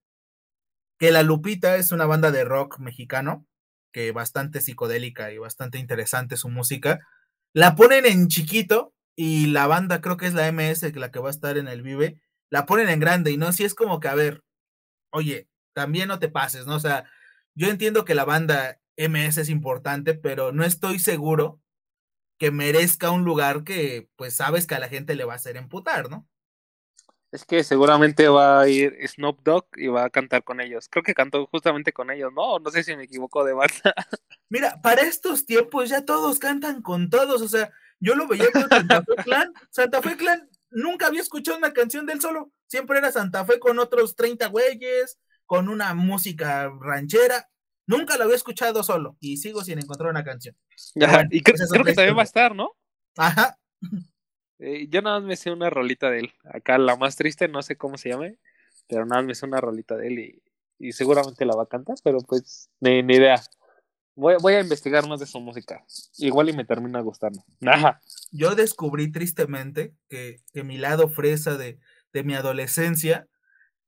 que 0.98 1.11
La 1.11 1.22
Lupita 1.22 1.76
es 1.76 1.92
una 1.92 2.06
banda 2.06 2.30
de 2.30 2.44
rock 2.44 2.78
mexicano, 2.78 3.46
que 3.92 4.12
bastante 4.12 4.61
psicodélica 4.61 5.33
y 5.33 5.38
bastante 5.38 5.79
interesante 5.79 6.37
su 6.37 6.48
música. 6.48 7.01
La 7.55 7.77
ponen 7.77 8.07
en 8.07 8.29
chiquito 8.29 8.94
y 9.16 9.46
la 9.46 9.66
banda 9.66 10.01
creo 10.01 10.16
que 10.16 10.27
es 10.27 10.35
la 10.35 10.51
MS, 10.53 10.92
la 10.94 11.11
que 11.11 11.18
va 11.20 11.29
a 11.29 11.31
estar 11.31 11.59
en 11.59 11.68
el 11.68 11.83
Vive, 11.83 12.20
la 12.51 12.66
ponen 12.66 12.88
en 12.88 13.01
grande 13.01 13.31
y 13.33 13.37
no, 13.37 13.53
si 13.53 13.64
es 13.64 13.74
como 13.74 14.01
que, 14.01 14.09
a 14.09 14.14
ver, 14.14 14.42
oye, 15.11 15.48
también 15.74 16.09
no 16.09 16.18
te 16.18 16.29
pases, 16.29 16.66
¿no? 16.66 16.77
O 16.77 16.81
sea, 16.81 17.05
yo 17.55 17.68
entiendo 17.68 18.05
que 18.05 18.14
la 18.14 18.24
banda 18.24 18.81
MS 18.96 19.38
es 19.38 19.48
importante, 19.48 20.14
pero 20.14 20.53
no 20.53 20.64
estoy 20.64 20.98
seguro 20.98 21.61
que 22.38 22.51
merezca 22.53 23.11
un 23.11 23.24
lugar 23.24 23.64
que 23.64 24.09
pues 24.16 24.37
sabes 24.37 24.66
que 24.66 24.74
a 24.77 24.81
la 24.81 24.88
gente 24.88 25.14
le 25.16 25.24
va 25.24 25.35
a 25.35 25.37
hacer 25.37 25.57
emputar, 25.57 26.11
¿no? 26.11 26.27
Es 27.30 27.44
que 27.44 27.62
seguramente 27.62 28.28
va 28.28 28.60
a 28.60 28.68
ir 28.68 28.96
Snoop 29.06 29.42
Dogg 29.42 29.66
y 29.76 29.88
va 29.88 30.04
a 30.04 30.10
cantar 30.10 30.42
con 30.44 30.60
ellos. 30.60 30.88
Creo 30.88 31.02
que 31.02 31.14
cantó 31.14 31.46
justamente 31.46 31.92
con 31.92 32.10
ellos, 32.10 32.32
¿no? 32.34 32.58
No 32.58 32.70
sé 32.70 32.82
si 32.82 32.96
me 32.96 33.04
equivoco 33.04 33.44
de 33.44 33.52
banda. 33.52 33.94
Mira, 34.48 34.80
para 34.80 35.02
estos 35.02 35.44
tiempos 35.44 35.90
ya 35.90 36.06
todos 36.06 36.38
cantan 36.38 36.80
con 36.80 37.10
todos, 37.10 37.42
o 37.42 37.48
sea, 37.48 37.70
yo 38.00 38.14
lo 38.14 38.26
veía 38.26 38.50
con 38.50 38.66
Santa 38.68 39.02
Fe 39.02 39.14
Clan. 39.24 39.52
Santa 39.70 40.00
Fe 40.00 40.16
Clan 40.16 40.48
nunca 40.70 41.06
había 41.06 41.20
escuchado 41.20 41.58
una 41.58 41.74
canción 41.74 42.06
del 42.06 42.20
solo. 42.20 42.50
Siempre 42.66 42.98
era 42.98 43.12
Santa 43.12 43.44
Fe 43.44 43.58
con 43.58 43.78
otros 43.78 44.16
30 44.16 44.46
güeyes, 44.46 45.18
con 45.44 45.68
una 45.68 45.92
música 45.94 46.72
ranchera. 46.80 47.50
Nunca 47.86 48.16
lo 48.16 48.24
había 48.24 48.36
escuchado 48.36 48.82
solo 48.82 49.16
y 49.20 49.36
sigo 49.36 49.62
sin 49.64 49.78
encontrar 49.78 50.10
una 50.10 50.24
canción. 50.24 50.56
y 51.30 51.42
creo, 51.42 51.56
que 51.84 51.94
también 51.94 52.16
va 52.16 52.22
a 52.22 52.24
estar, 52.24 52.54
¿no? 52.54 52.72
Ajá. 53.16 53.58
Eh, 54.58 54.88
yo 54.88 55.02
nada 55.02 55.20
más 55.20 55.28
me 55.28 55.36
sé 55.36 55.50
una 55.50 55.70
rolita 55.70 56.10
de 56.10 56.20
él. 56.20 56.32
Acá 56.44 56.78
la 56.78 56.96
más 56.96 57.16
triste, 57.16 57.48
no 57.48 57.62
sé 57.62 57.76
cómo 57.76 57.98
se 57.98 58.10
llame, 58.10 58.38
pero 58.88 59.06
nada 59.06 59.22
más 59.22 59.26
me 59.26 59.34
sé 59.34 59.46
una 59.46 59.60
rolita 59.60 59.96
de 59.96 60.08
él 60.08 60.18
y, 60.18 60.42
y 60.78 60.92
seguramente 60.92 61.44
la 61.44 61.56
va 61.56 61.64
a 61.64 61.68
cantar, 61.68 61.96
pero 62.02 62.18
pues 62.20 62.70
ni, 62.80 63.02
ni 63.02 63.16
idea. 63.16 63.40
Voy, 64.14 64.34
voy, 64.40 64.54
a 64.54 64.60
investigar 64.60 65.06
más 65.06 65.20
de 65.20 65.26
su 65.26 65.38
música. 65.40 65.84
Igual 66.16 66.48
y 66.48 66.52
me 66.52 66.64
termina 66.64 67.00
gustando. 67.00 67.44
Ajá. 67.66 68.00
Yo 68.32 68.54
descubrí 68.54 69.12
tristemente 69.12 69.94
que, 70.08 70.40
que 70.52 70.64
mi 70.64 70.76
lado 70.76 71.08
fresa 71.08 71.56
de, 71.56 71.78
de 72.12 72.24
mi 72.24 72.34
adolescencia 72.34 73.28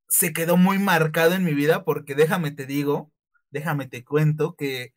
se 0.08 0.32
quedó 0.32 0.56
muy 0.56 0.78
marcado 0.78 1.34
en 1.34 1.44
mi 1.44 1.54
vida 1.54 1.84
porque 1.84 2.14
déjame 2.14 2.50
te 2.50 2.66
digo, 2.66 3.12
déjame 3.50 3.86
te 3.86 4.04
cuento 4.04 4.54
que 4.56 4.94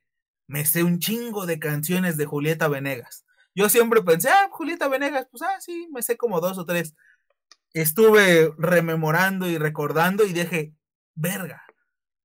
me 0.48 0.66
sé 0.66 0.84
un 0.84 1.00
chingo 1.00 1.46
de 1.46 1.60
canciones 1.60 2.18
de 2.18 2.26
Julieta 2.26 2.68
Venegas. 2.68 3.23
Yo 3.56 3.70
siempre 3.70 4.02
pensé, 4.02 4.30
ah, 4.30 4.50
Julieta 4.52 4.88
Venegas, 4.88 5.28
pues 5.30 5.44
ah, 5.44 5.60
sí, 5.62 5.88
me 5.92 6.02
sé 6.02 6.18
como 6.18 6.42
dos 6.42 6.58
o 6.58 6.66
tres. 6.66 6.96
Estuve 7.74 8.54
rememorando 8.58 9.48
y 9.48 9.58
recordando 9.58 10.26
y 10.26 10.34
dije, 10.34 10.74
verga, 11.16 11.64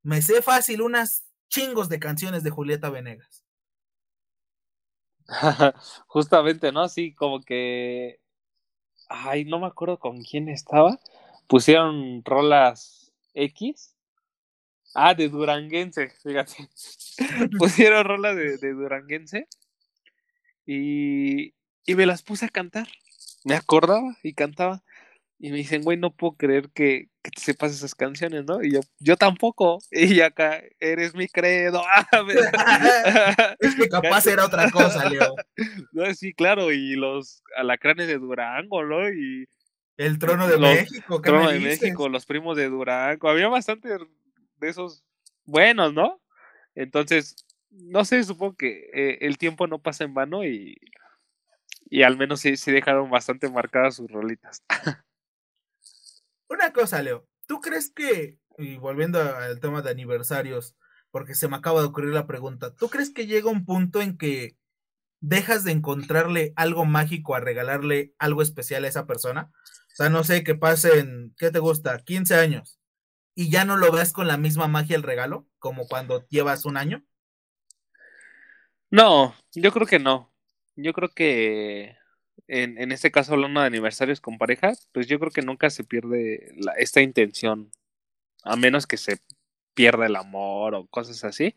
me 0.03 0.23
sé 0.23 0.43
fácil 0.43 0.83
unas 0.83 1.25
chingos 1.49 1.89
de 1.89 2.01
canciones 2.01 2.43
de 2.43 2.51
Julieta 2.51 2.91
Venegas. 2.91 3.45
Justamente, 6.07 6.73
¿no? 6.73 6.89
Sí, 6.89 7.15
como 7.15 7.43
que. 7.43 8.21
Ay, 9.09 9.45
no 9.45 9.59
me 9.59 9.67
acuerdo 9.67 9.99
con 9.99 10.23
quién 10.23 10.49
estaba. 10.49 10.99
Pusieron 11.47 12.23
rolas 12.25 13.13
X. 13.35 13.95
Ah, 14.95 15.15
de 15.15 15.29
Duranguense, 15.29 16.11
fíjate. 16.23 16.69
Pusieron 17.59 18.05
rolas 18.07 18.37
de, 18.37 18.57
de 18.59 18.73
Duranguense 18.73 19.47
y, 20.71 21.55
y 21.87 21.95
me 21.95 22.05
las 22.05 22.23
puse 22.23 22.45
a 22.45 22.51
cantar. 22.51 22.89
Me 23.43 23.55
acordaba 23.55 24.19
y 24.23 24.35
cantaba. 24.35 24.83
Y 25.39 25.51
me 25.51 25.57
dicen, 25.57 25.83
güey, 25.83 25.97
no 25.97 26.11
puedo 26.11 26.35
creer 26.35 26.69
que, 26.75 27.09
que, 27.23 27.31
te 27.31 27.41
sepas 27.41 27.73
esas 27.73 27.95
canciones, 27.95 28.45
¿no? 28.45 28.63
Y 28.63 28.73
yo, 28.73 28.81
yo 28.99 29.17
tampoco. 29.17 29.79
Y 29.91 30.21
acá, 30.21 30.63
eres 30.79 31.15
mi 31.15 31.27
credo. 31.27 31.83
es 33.61 33.77
que 33.77 33.89
capaz 33.89 34.27
era 34.27 34.45
otra 34.45 34.71
cosa, 34.71 35.09
Leo. 35.09 35.35
No, 35.93 36.13
sí, 36.15 36.35
claro, 36.35 36.71
y 36.71 36.97
los 36.97 37.43
alacranes 37.57 38.07
de 38.07 38.19
Durango, 38.19 38.85
¿no? 38.85 39.09
Y. 39.09 39.49
El 39.97 40.19
trono 40.19 40.49
de 40.49 40.59
México, 40.59 41.23
¿qué 41.23 41.31
trono 41.31 41.51
de 41.51 41.61
México, 41.61 42.11
los 42.11 42.27
primos 42.27 42.59
de 42.59 42.69
Durango. 42.69 43.31
Había 43.31 43.49
bastante 43.49 43.89
de 43.89 44.69
esos 44.69 45.03
buenos, 45.47 45.95
¿no? 45.95 46.21
Entonces, 46.75 47.35
no 47.71 48.05
sé, 48.05 48.23
supongo 48.25 48.57
que 48.57 48.91
eh, 48.93 49.19
el 49.23 49.39
tiempo 49.39 49.67
no 49.67 49.81
pasa 49.81 50.05
en 50.05 50.15
vano 50.15 50.45
y, 50.45 50.77
y 51.89 52.03
al 52.03 52.17
menos 52.17 52.41
sí, 52.41 52.57
sí 52.57 52.73
dejaron 52.73 53.11
bastante 53.11 53.51
marcadas 53.51 53.97
sus 53.97 54.11
rolitas. 54.11 54.63
Una 56.49 56.73
cosa, 56.73 57.03
Leo, 57.03 57.27
¿tú 57.47 57.61
crees 57.61 57.91
que, 57.91 58.39
y 58.57 58.77
volviendo 58.77 59.21
al 59.21 59.61
tema 59.61 59.83
de 59.83 59.91
aniversarios, 59.91 60.77
porque 61.11 61.35
se 61.35 61.49
me 61.49 61.57
acaba 61.57 61.81
de 61.81 61.87
ocurrir 61.87 62.13
la 62.13 62.27
pregunta, 62.27 62.75
¿tú 62.75 62.89
crees 62.89 63.11
que 63.11 63.27
llega 63.27 63.51
un 63.51 63.65
punto 63.65 64.01
en 64.01 64.17
que 64.17 64.57
dejas 65.21 65.65
de 65.65 65.73
encontrarle 65.73 66.53
algo 66.57 66.85
mágico 66.85 67.35
a 67.35 67.41
regalarle 67.41 68.15
algo 68.19 68.43
especial 68.43 68.85
a 68.85 68.89
esa 68.89 69.07
persona? 69.07 69.51
O 69.93 69.97
sea, 69.97 70.09
no 70.11 70.25
sé, 70.25 70.45
que 70.45 70.55
pasen, 70.55 71.35
¿qué 71.39 71.51
te 71.51 71.59
gusta? 71.59 71.99
15 71.99 72.37
años 72.37 72.79
y 73.39 73.51
ya 73.51 73.65
no 73.65 73.77
lo 73.77 73.93
ves 73.93 74.13
con 74.13 74.27
la 74.27 74.37
misma 74.37 74.67
magia 74.67 74.97
el 74.97 75.05
regalo, 75.05 75.47
como 75.61 75.87
cuando 75.87 76.27
llevas 76.27 76.65
un 76.65 76.77
año. 76.77 77.05
No, 78.91 79.35
yo 79.55 79.73
creo 79.73 79.87
que 79.87 79.99
no. 79.99 80.31
Yo 80.77 80.93
creo 80.93 81.09
que 81.11 81.97
en, 82.47 82.79
en 82.79 82.93
este 82.93 83.11
caso 83.11 83.35
hablando 83.35 83.61
de 83.61 83.67
aniversarios 83.67 84.21
con 84.21 84.39
pareja, 84.39 84.73
pues 84.93 85.07
yo 85.07 85.19
creo 85.19 85.31
que 85.33 85.43
nunca 85.43 85.71
se 85.71 85.85
pierde 85.85 86.53
la, 86.57 86.73
esta 86.75 87.03
intención, 87.03 87.71
a 88.45 88.57
menos 88.57 88.87
que 88.87 88.97
se 88.99 89.19
pierda 89.75 90.07
el 90.07 90.17
amor 90.17 90.75
o 90.75 90.87
cosas 90.89 91.25
así. 91.25 91.55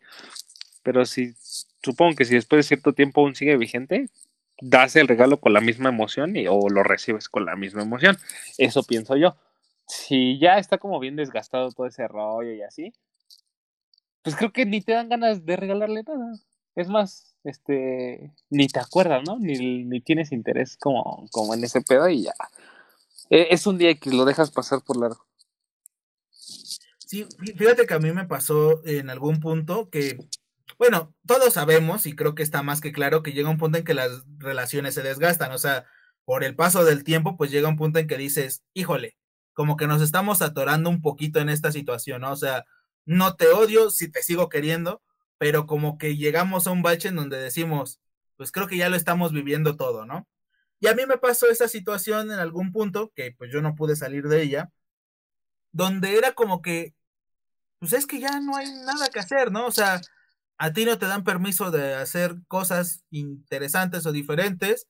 Pero 0.82 1.06
si 1.06 1.34
supongo 1.82 2.16
que 2.16 2.24
si 2.26 2.34
después 2.34 2.60
de 2.60 2.68
cierto 2.68 2.94
tiempo 2.94 3.22
aún 3.22 3.34
sigue 3.36 3.56
vigente, 3.56 4.10
das 4.60 4.96
el 4.96 5.08
regalo 5.08 5.40
con 5.40 5.52
la 5.54 5.60
misma 5.60 5.90
emoción 5.90 6.36
y, 6.36 6.46
o 6.48 6.68
lo 6.70 6.82
recibes 6.84 7.28
con 7.28 7.46
la 7.46 7.56
misma 7.56 7.82
emoción. 7.82 8.18
Eso 8.58 8.84
pienso 8.84 9.16
yo. 9.16 9.36
Si 9.88 10.38
ya 10.40 10.58
está 10.58 10.78
como 10.78 11.00
bien 11.00 11.16
desgastado 11.16 11.70
todo 11.72 11.86
ese 11.86 12.08
rollo 12.08 12.52
y 12.52 12.62
así, 12.62 12.92
pues 14.22 14.36
creo 14.36 14.52
que 14.52 14.66
ni 14.66 14.80
te 14.80 14.92
dan 14.92 15.08
ganas 15.08 15.44
de 15.46 15.56
regalarle 15.56 16.02
nada. 16.02 16.34
Es 16.74 16.88
más, 16.88 17.34
este, 17.44 18.32
ni 18.50 18.68
te 18.68 18.80
acuerdas, 18.80 19.22
¿no? 19.26 19.38
Ni, 19.38 19.84
ni 19.84 20.00
tienes 20.00 20.32
interés 20.32 20.76
como, 20.76 21.28
como 21.30 21.54
en 21.54 21.64
ese 21.64 21.80
pedo 21.82 22.08
y 22.08 22.22
ya. 22.22 22.34
E, 23.30 23.48
es 23.50 23.66
un 23.66 23.78
día 23.78 23.94
que 23.94 24.10
lo 24.10 24.24
dejas 24.24 24.50
pasar 24.50 24.82
por 24.82 24.96
largo. 24.96 25.26
Sí, 26.98 27.26
fíjate 27.56 27.86
que 27.86 27.94
a 27.94 27.98
mí 27.98 28.10
me 28.12 28.26
pasó 28.26 28.82
en 28.86 29.10
algún 29.10 29.40
punto 29.40 29.90
que, 29.90 30.18
bueno, 30.78 31.14
todos 31.26 31.54
sabemos 31.54 32.06
y 32.06 32.16
creo 32.16 32.34
que 32.34 32.42
está 32.42 32.62
más 32.62 32.80
que 32.80 32.92
claro 32.92 33.22
que 33.22 33.32
llega 33.32 33.50
un 33.50 33.58
punto 33.58 33.76
en 33.76 33.84
que 33.84 33.92
las 33.92 34.24
relaciones 34.38 34.94
se 34.94 35.02
desgastan, 35.02 35.52
o 35.52 35.58
sea, 35.58 35.84
por 36.24 36.44
el 36.44 36.56
paso 36.56 36.84
del 36.84 37.04
tiempo, 37.04 37.36
pues 37.36 37.50
llega 37.50 37.68
un 37.68 37.76
punto 37.76 37.98
en 37.98 38.06
que 38.06 38.16
dices, 38.16 38.62
híjole, 38.72 39.16
como 39.52 39.76
que 39.76 39.86
nos 39.86 40.00
estamos 40.00 40.40
atorando 40.40 40.88
un 40.88 41.02
poquito 41.02 41.40
en 41.40 41.50
esta 41.50 41.72
situación, 41.72 42.22
¿no? 42.22 42.32
O 42.32 42.36
sea, 42.36 42.64
no 43.04 43.36
te 43.36 43.48
odio 43.48 43.90
si 43.90 44.10
te 44.10 44.22
sigo 44.22 44.48
queriendo, 44.48 45.02
pero 45.42 45.66
como 45.66 45.98
que 45.98 46.16
llegamos 46.16 46.68
a 46.68 46.70
un 46.70 46.82
bache 46.82 47.08
en 47.08 47.16
donde 47.16 47.36
decimos, 47.36 48.00
pues 48.36 48.52
creo 48.52 48.68
que 48.68 48.76
ya 48.76 48.88
lo 48.88 48.94
estamos 48.94 49.32
viviendo 49.32 49.74
todo, 49.74 50.06
¿no? 50.06 50.28
Y 50.78 50.86
a 50.86 50.94
mí 50.94 51.02
me 51.04 51.18
pasó 51.18 51.50
esa 51.50 51.66
situación 51.66 52.30
en 52.30 52.38
algún 52.38 52.70
punto, 52.70 53.10
que 53.16 53.34
pues 53.36 53.50
yo 53.52 53.60
no 53.60 53.74
pude 53.74 53.96
salir 53.96 54.28
de 54.28 54.40
ella, 54.40 54.70
donde 55.72 56.16
era 56.16 56.30
como 56.30 56.62
que, 56.62 56.94
pues 57.80 57.92
es 57.92 58.06
que 58.06 58.20
ya 58.20 58.38
no 58.38 58.54
hay 58.54 58.66
nada 58.86 59.08
que 59.08 59.18
hacer, 59.18 59.50
¿no? 59.50 59.66
O 59.66 59.72
sea, 59.72 60.00
a 60.58 60.72
ti 60.72 60.84
no 60.84 60.96
te 60.96 61.06
dan 61.06 61.24
permiso 61.24 61.72
de 61.72 61.96
hacer 61.96 62.36
cosas 62.46 63.02
interesantes 63.10 64.06
o 64.06 64.12
diferentes, 64.12 64.86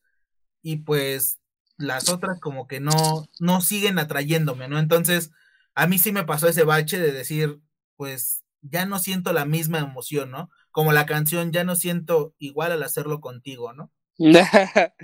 y 0.61 0.83
pues 0.83 1.41
las 1.79 2.11
otras 2.11 2.41
como 2.41 2.67
que 2.67 2.79
no, 2.79 3.25
no 3.41 3.63
siguen 3.63 3.99
atrayéndome, 3.99 4.69
¿no? 4.69 4.79
Entonces, 4.79 5.31
a 5.75 5.87
mí 5.87 5.99
sí 5.99 6.13
me 6.13 6.25
pasó 6.25 6.47
ese 6.47 6.65
bache 6.65 6.99
de 6.99 7.13
decir, 7.13 7.59
pues 7.97 8.42
ya 8.63 8.87
no 8.87 8.99
siento 8.99 9.33
la 9.33 9.45
misma 9.45 9.79
emoción, 9.79 10.31
¿no? 10.31 10.51
Como 10.71 10.93
la 10.93 11.07
canción, 11.07 11.53
ya 11.53 11.65
no 11.65 11.77
siento 11.77 12.35
igual 12.39 12.73
al 12.73 12.83
hacerlo 12.83 13.21
contigo, 13.21 13.73
¿no? 13.73 13.91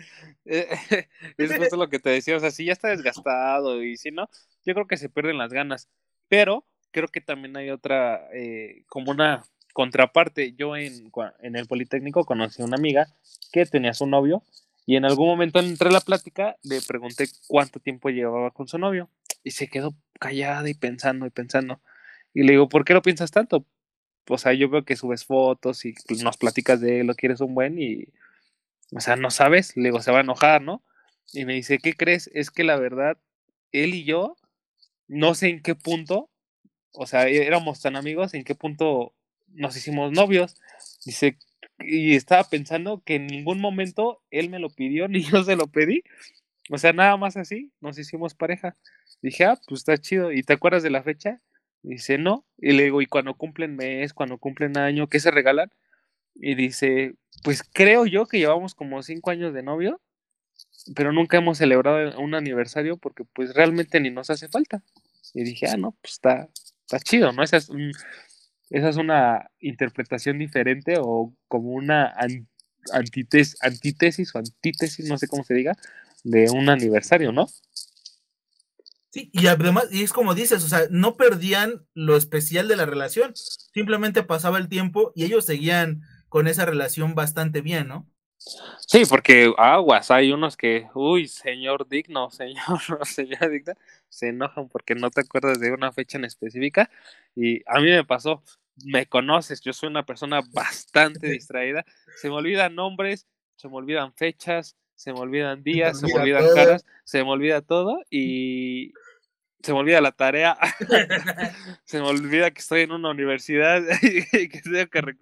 es 0.45 1.57
justo 1.57 1.77
lo 1.77 1.89
que 1.89 1.99
te 1.99 2.11
decía, 2.11 2.37
o 2.37 2.41
sea, 2.41 2.51
si 2.51 2.65
ya 2.65 2.73
está 2.73 2.89
desgastado 2.89 3.83
y 3.83 3.97
si 3.97 4.11
no, 4.11 4.29
yo 4.65 4.75
creo 4.75 4.87
que 4.87 4.97
se 4.97 5.09
pierden 5.09 5.39
las 5.39 5.53
ganas, 5.53 5.89
pero 6.29 6.67
creo 6.91 7.09
que 7.09 7.21
también 7.21 7.57
hay 7.57 7.71
otra, 7.71 8.29
eh, 8.33 8.85
como 8.89 9.11
una 9.11 9.45
contraparte, 9.75 10.55
yo 10.55 10.77
en, 10.77 11.13
en 11.41 11.57
el 11.57 11.67
Politécnico 11.67 12.25
conocí 12.25 12.63
a 12.63 12.65
una 12.65 12.77
amiga 12.77 13.07
que 13.53 13.65
tenía 13.67 13.95
su 13.95 14.07
novio 14.07 14.43
y 14.87 14.97
en 14.97 15.05
algún 15.05 15.29
momento 15.29 15.61
entre 15.61 15.93
la 15.93 16.01
plática 16.01 16.57
le 16.63 16.81
pregunté 16.81 17.29
cuánto 17.47 17.79
tiempo 17.79 18.09
llevaba 18.09 18.51
con 18.51 18.67
su 18.67 18.79
novio 18.79 19.11
y 19.45 19.53
se 19.53 19.69
quedó 19.69 19.95
callada 20.19 20.69
y 20.69 20.75
pensando 20.75 21.27
y 21.27 21.31
pensando 21.31 21.81
y 22.35 22.43
le 22.43 22.53
digo, 22.53 22.69
¿por 22.69 22.85
qué 22.85 22.95
lo 22.95 23.03
piensas 23.03 23.31
tanto? 23.31 23.67
O 24.29 24.39
sea, 24.39 24.53
yo 24.53 24.69
veo 24.69 24.85
que 24.85 24.97
subes 24.97 25.25
fotos 25.25 25.85
y 25.85 25.95
nos 26.23 26.37
platicas 26.37 26.81
de 26.81 27.05
lo 27.05 27.15
quieres 27.15 27.41
un 27.41 27.55
buen 27.55 27.81
y, 27.81 28.09
o 28.95 29.01
sea, 29.01 29.17
no 29.17 29.31
sabes, 29.31 29.77
le 29.77 29.85
digo, 29.85 30.01
se 30.01 30.13
va 30.13 30.19
a 30.19 30.23
enojar, 30.23 30.63
¿no? 30.63 30.83
Y 31.33 31.45
me 31.45 31.55
dice, 31.55 31.79
¿qué 31.79 31.95
crees? 31.95 32.31
Es 32.35 32.51
que 32.51 32.65
la 32.65 32.77
verdad, 32.77 33.19
él 33.73 33.95
y 33.95 34.05
yo, 34.05 34.37
no 35.09 35.35
sé 35.35 35.49
en 35.49 35.63
qué 35.63 35.75
punto, 35.75 36.31
o 36.93 37.07
sea, 37.07 37.29
éramos 37.29 37.81
tan 37.81 37.97
amigos, 37.97 38.35
en 38.35 38.45
qué 38.45 38.55
punto 38.55 39.15
nos 39.49 39.77
hicimos 39.77 40.13
novios. 40.13 40.57
Dice, 41.05 41.39
y 41.79 42.15
estaba 42.15 42.45
pensando 42.45 43.03
que 43.05 43.17
en 43.17 43.27
ningún 43.27 43.61
momento 43.61 44.23
él 44.31 44.51
me 44.51 44.59
lo 44.59 44.71
pidió 44.71 45.09
ni 45.09 45.23
yo 45.23 45.45
se 45.45 45.57
lo 45.57 45.67
pedí. 45.69 46.03
O 46.71 46.79
sea, 46.79 46.93
nada 46.93 47.17
más 47.17 47.37
así, 47.37 47.73
nos 47.81 47.99
hicimos 47.99 48.35
pareja. 48.35 48.77
Dije, 49.23 49.45
ah, 49.45 49.59
pues 49.67 49.81
está 49.81 49.97
chido. 49.99 50.33
¿Y 50.33 50.43
te 50.43 50.53
acuerdas 50.53 50.83
de 50.83 50.91
la 50.91 51.03
fecha? 51.03 51.41
Dice, 51.83 52.19
no. 52.19 52.45
Y 52.59 52.73
le 52.73 52.85
digo, 52.85 53.01
¿y 53.03 53.07
cuando 53.07 53.35
cumplen 53.35 53.77
mes, 53.77 54.13
cuando 54.13 54.39
cumplen 54.39 54.77
año, 54.79 55.09
qué 55.09 55.21
se 55.21 55.31
regalan? 55.31 55.71
Y 56.35 56.55
dice, 56.55 57.15
pues 57.43 57.63
creo 57.63 58.07
yo 58.07 58.27
que 58.27 58.39
llevamos 58.39 58.75
como 58.75 59.03
cinco 59.03 59.31
años 59.31 59.55
de 59.55 59.63
novio, 59.63 60.01
pero 60.95 61.13
nunca 61.13 61.39
hemos 61.39 61.59
celebrado 61.59 62.19
un 62.21 62.35
aniversario 62.35 62.97
porque 62.97 63.25
pues 63.25 63.55
realmente 63.55 64.01
ni 64.01 64.11
nos 64.11 64.31
hace 64.31 64.49
falta. 64.49 64.83
Y 65.35 65.45
dije, 65.45 65.67
ah, 65.69 65.77
no, 65.77 65.97
pues 66.01 66.15
está, 66.15 66.49
está 66.83 67.01
chido, 67.01 67.33
¿no? 67.33 67.43
Esa 67.43 67.59
es, 67.59 67.69
esa 68.71 68.89
es 68.89 68.97
una 68.97 69.51
interpretación 69.61 70.39
diferente 70.39 70.97
o 70.99 71.35
como 71.49 71.73
una 71.73 72.15
antítesis, 72.93 73.57
antítesis 73.63 74.35
o 74.35 74.39
antítesis, 74.39 75.09
no 75.09 75.19
sé 75.19 75.29
cómo 75.29 75.45
se 75.45 75.55
diga, 75.55 75.77
de 76.25 76.51
un 76.51 76.69
aniversario, 76.69 77.33
¿no? 77.33 77.47
Sí, 79.11 79.31
y 79.33 79.47
además, 79.47 79.89
y 79.91 80.03
es 80.03 80.13
como 80.13 80.35
dices, 80.35 80.63
o 80.65 80.69
sea, 80.69 80.83
no 80.91 81.17
perdían 81.17 81.87
lo 81.95 82.17
especial 82.17 82.69
de 82.69 82.77
la 82.77 82.85
relación, 82.85 83.33
simplemente 83.35 84.23
pasaba 84.23 84.59
el 84.59 84.69
tiempo 84.69 85.13
y 85.15 85.25
ellos 85.25 85.47
seguían 85.47 86.03
con 86.29 86.47
esa 86.47 86.67
relación 86.67 87.15
bastante 87.15 87.63
bien, 87.63 87.89
¿no? 87.89 88.07
Sí, 88.87 89.03
porque 89.09 89.53
aguas, 89.57 90.11
hay 90.11 90.33
unos 90.33 90.57
que, 90.57 90.89
uy, 90.95 91.27
señor 91.27 91.89
digno, 91.89 92.31
señor, 92.31 92.81
señora 93.05 93.49
digna, 93.49 93.75
se 94.09 94.29
enojan 94.29 94.69
porque 94.69 94.95
no 94.95 95.11
te 95.11 95.23
acuerdas 95.23 95.59
de 95.61 95.73
una 95.73 95.93
fecha 95.93 96.19
en 96.19 96.25
específica. 96.25 96.91
Y 97.35 97.63
a 97.67 97.81
mí 97.81 97.91
me 97.91 98.05
pasó, 98.05 98.43
me 98.85 99.07
conoces, 99.07 99.61
yo 99.61 99.73
soy 99.73 99.89
una 99.89 100.07
persona 100.07 100.41
bastante 100.53 101.29
distraída, 101.31 101.85
se 102.17 102.29
me 102.29 102.37
olvidan 102.37 102.75
nombres, 102.75 103.27
se 103.57 103.69
me 103.69 103.77
olvidan 103.77 104.13
fechas, 104.15 104.77
se 104.99 105.13
me 105.13 105.21
olvidan 105.21 105.63
días, 105.63 106.01
se 106.01 106.09
me 106.09 106.15
olvidan 106.15 106.45
caras, 106.53 106.85
se 107.05 107.23
me 107.23 107.31
olvida 107.31 107.63
todo 107.63 108.01
y 108.11 108.93
se 109.63 109.73
me 109.73 109.79
olvida 109.79 110.01
la 110.01 110.11
tarea, 110.11 110.59
se 111.85 112.01
me 112.01 112.09
olvida 112.09 112.51
que 112.51 112.59
estoy 112.59 112.81
en 112.81 112.91
una 112.91 113.11
universidad 113.11 113.81
y 114.03 114.49
que 114.49 114.61
tengo 114.61 114.91
que 114.91 115.17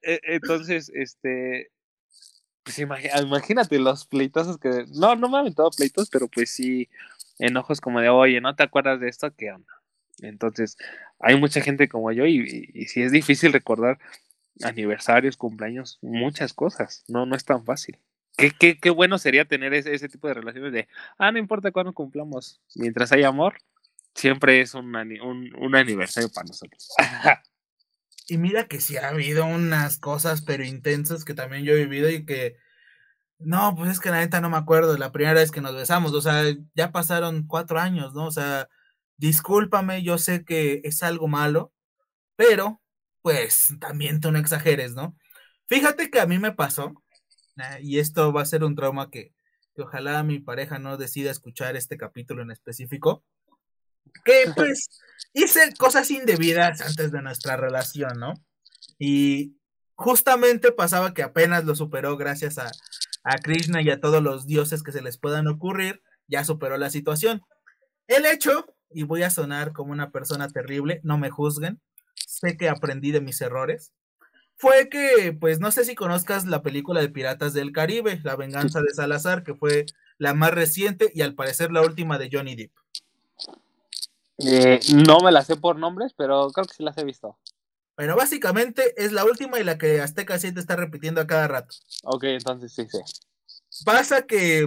e, 0.00 0.20
Entonces, 0.22 0.92
este, 0.94 1.72
pues 2.62 2.78
imagínate 2.78 3.80
los 3.80 4.06
pleitazos 4.06 4.58
que, 4.58 4.84
no, 4.94 5.16
no 5.16 5.28
me 5.28 5.38
han 5.38 5.40
aventado 5.40 5.70
pleitos, 5.76 6.08
pero 6.08 6.28
pues 6.28 6.50
sí, 6.50 6.88
enojos 7.40 7.80
como 7.80 8.00
de, 8.00 8.10
oye, 8.10 8.40
¿no 8.40 8.54
te 8.54 8.62
acuerdas 8.62 9.00
de 9.00 9.08
esto? 9.08 9.34
¿Qué 9.34 9.50
onda? 9.50 9.72
Entonces, 10.20 10.76
hay 11.18 11.36
mucha 11.36 11.60
gente 11.60 11.88
como 11.88 12.12
yo 12.12 12.26
y, 12.26 12.70
y, 12.72 12.84
sí 12.84 13.02
es 13.02 13.10
difícil 13.10 13.52
recordar 13.52 13.98
aniversarios, 14.62 15.36
cumpleaños, 15.36 15.98
muchas 16.00 16.52
cosas, 16.52 17.02
no, 17.08 17.26
no 17.26 17.34
es 17.34 17.44
tan 17.44 17.64
fácil. 17.64 17.98
Qué, 18.36 18.50
qué, 18.50 18.78
qué 18.78 18.90
bueno 18.90 19.18
sería 19.18 19.44
tener 19.44 19.74
ese, 19.74 19.94
ese, 19.94 20.08
tipo 20.08 20.26
de 20.26 20.34
relaciones 20.34 20.72
de, 20.72 20.88
ah, 21.18 21.30
no 21.30 21.38
importa 21.38 21.70
cuándo 21.70 21.92
cumplamos, 21.92 22.60
mientras 22.74 23.12
hay 23.12 23.22
amor, 23.22 23.58
siempre 24.14 24.60
es 24.60 24.74
un, 24.74 24.94
un, 24.96 25.54
un 25.56 25.76
aniversario 25.76 26.30
para 26.30 26.48
nosotros. 26.48 26.88
Y 28.26 28.38
mira 28.38 28.68
que 28.68 28.80
sí 28.80 28.96
ha 28.96 29.10
habido 29.10 29.44
unas 29.44 29.98
cosas, 29.98 30.42
pero 30.42 30.64
intensas 30.64 31.24
que 31.24 31.34
también 31.34 31.64
yo 31.64 31.74
he 31.74 31.84
vivido 31.84 32.08
y 32.08 32.24
que, 32.24 32.56
no, 33.38 33.74
pues 33.76 33.90
es 33.92 34.00
que 34.00 34.10
la 34.10 34.20
neta 34.20 34.40
no 34.40 34.50
me 34.50 34.56
acuerdo, 34.56 34.96
la 34.98 35.12
primera 35.12 35.34
vez 35.34 35.50
que 35.50 35.60
nos 35.60 35.74
besamos, 35.74 36.12
o 36.14 36.22
sea, 36.22 36.44
ya 36.74 36.92
pasaron 36.92 37.46
cuatro 37.46 37.78
años, 37.80 38.14
¿no? 38.14 38.26
O 38.26 38.30
sea, 38.30 38.68
discúlpame, 39.18 40.02
yo 40.02 40.18
sé 40.18 40.44
que 40.44 40.80
es 40.84 41.02
algo 41.02 41.28
malo, 41.28 41.72
pero, 42.36 42.82
pues, 43.22 43.74
también 43.80 44.20
tú 44.20 44.32
no 44.32 44.38
exageres, 44.38 44.94
¿no? 44.94 45.16
Fíjate 45.68 46.10
que 46.10 46.20
a 46.20 46.26
mí 46.26 46.38
me 46.38 46.52
pasó, 46.52 47.03
y 47.80 47.98
esto 47.98 48.32
va 48.32 48.42
a 48.42 48.46
ser 48.46 48.64
un 48.64 48.74
trauma 48.74 49.10
que, 49.10 49.32
que 49.74 49.82
ojalá 49.82 50.22
mi 50.22 50.38
pareja 50.38 50.78
no 50.78 50.96
decida 50.96 51.30
escuchar 51.30 51.76
este 51.76 51.96
capítulo 51.96 52.42
en 52.42 52.50
específico, 52.50 53.24
que 54.24 54.52
pues 54.54 54.88
hice 55.32 55.72
cosas 55.78 56.10
indebidas 56.10 56.80
antes 56.80 57.10
de 57.10 57.22
nuestra 57.22 57.56
relación, 57.56 58.18
¿no? 58.18 58.34
Y 58.98 59.56
justamente 59.94 60.72
pasaba 60.72 61.14
que 61.14 61.22
apenas 61.22 61.64
lo 61.64 61.74
superó 61.74 62.16
gracias 62.16 62.58
a, 62.58 62.70
a 63.24 63.38
Krishna 63.38 63.82
y 63.82 63.90
a 63.90 64.00
todos 64.00 64.22
los 64.22 64.46
dioses 64.46 64.82
que 64.82 64.92
se 64.92 65.02
les 65.02 65.18
puedan 65.18 65.46
ocurrir, 65.48 66.02
ya 66.28 66.44
superó 66.44 66.76
la 66.76 66.90
situación. 66.90 67.42
El 68.06 68.26
hecho, 68.26 68.66
y 68.90 69.02
voy 69.02 69.22
a 69.22 69.30
sonar 69.30 69.72
como 69.72 69.92
una 69.92 70.10
persona 70.10 70.48
terrible, 70.48 71.00
no 71.02 71.18
me 71.18 71.30
juzguen, 71.30 71.80
sé 72.14 72.56
que 72.56 72.68
aprendí 72.68 73.12
de 73.12 73.20
mis 73.20 73.40
errores, 73.40 73.92
fue 74.64 74.88
que, 74.88 75.36
pues 75.38 75.60
no 75.60 75.70
sé 75.70 75.84
si 75.84 75.94
conozcas 75.94 76.46
la 76.46 76.62
película 76.62 77.02
de 77.02 77.10
Piratas 77.10 77.52
del 77.52 77.70
Caribe, 77.70 78.18
La 78.24 78.34
venganza 78.34 78.80
de 78.80 78.94
Salazar, 78.94 79.44
que 79.44 79.54
fue 79.54 79.84
la 80.16 80.32
más 80.32 80.52
reciente 80.52 81.12
y 81.14 81.20
al 81.20 81.34
parecer 81.34 81.70
la 81.70 81.82
última 81.82 82.16
de 82.16 82.30
Johnny 82.32 82.56
Depp. 82.56 82.72
Eh, 84.38 84.80
no 84.94 85.18
me 85.20 85.32
la 85.32 85.44
sé 85.44 85.56
por 85.56 85.78
nombres, 85.78 86.14
pero 86.16 86.48
creo 86.50 86.64
que 86.64 86.72
sí 86.72 86.82
las 86.82 86.96
he 86.96 87.04
visto. 87.04 87.38
Bueno, 87.94 88.16
básicamente 88.16 88.94
es 88.96 89.12
la 89.12 89.26
última 89.26 89.60
y 89.60 89.64
la 89.64 89.76
que 89.76 90.00
Azteca 90.00 90.38
7 90.38 90.58
está 90.58 90.76
repitiendo 90.76 91.20
a 91.20 91.26
cada 91.26 91.46
rato. 91.46 91.76
Ok, 92.04 92.24
entonces 92.24 92.72
sí, 92.72 92.86
sí. 92.90 93.84
Pasa 93.84 94.22
que 94.22 94.66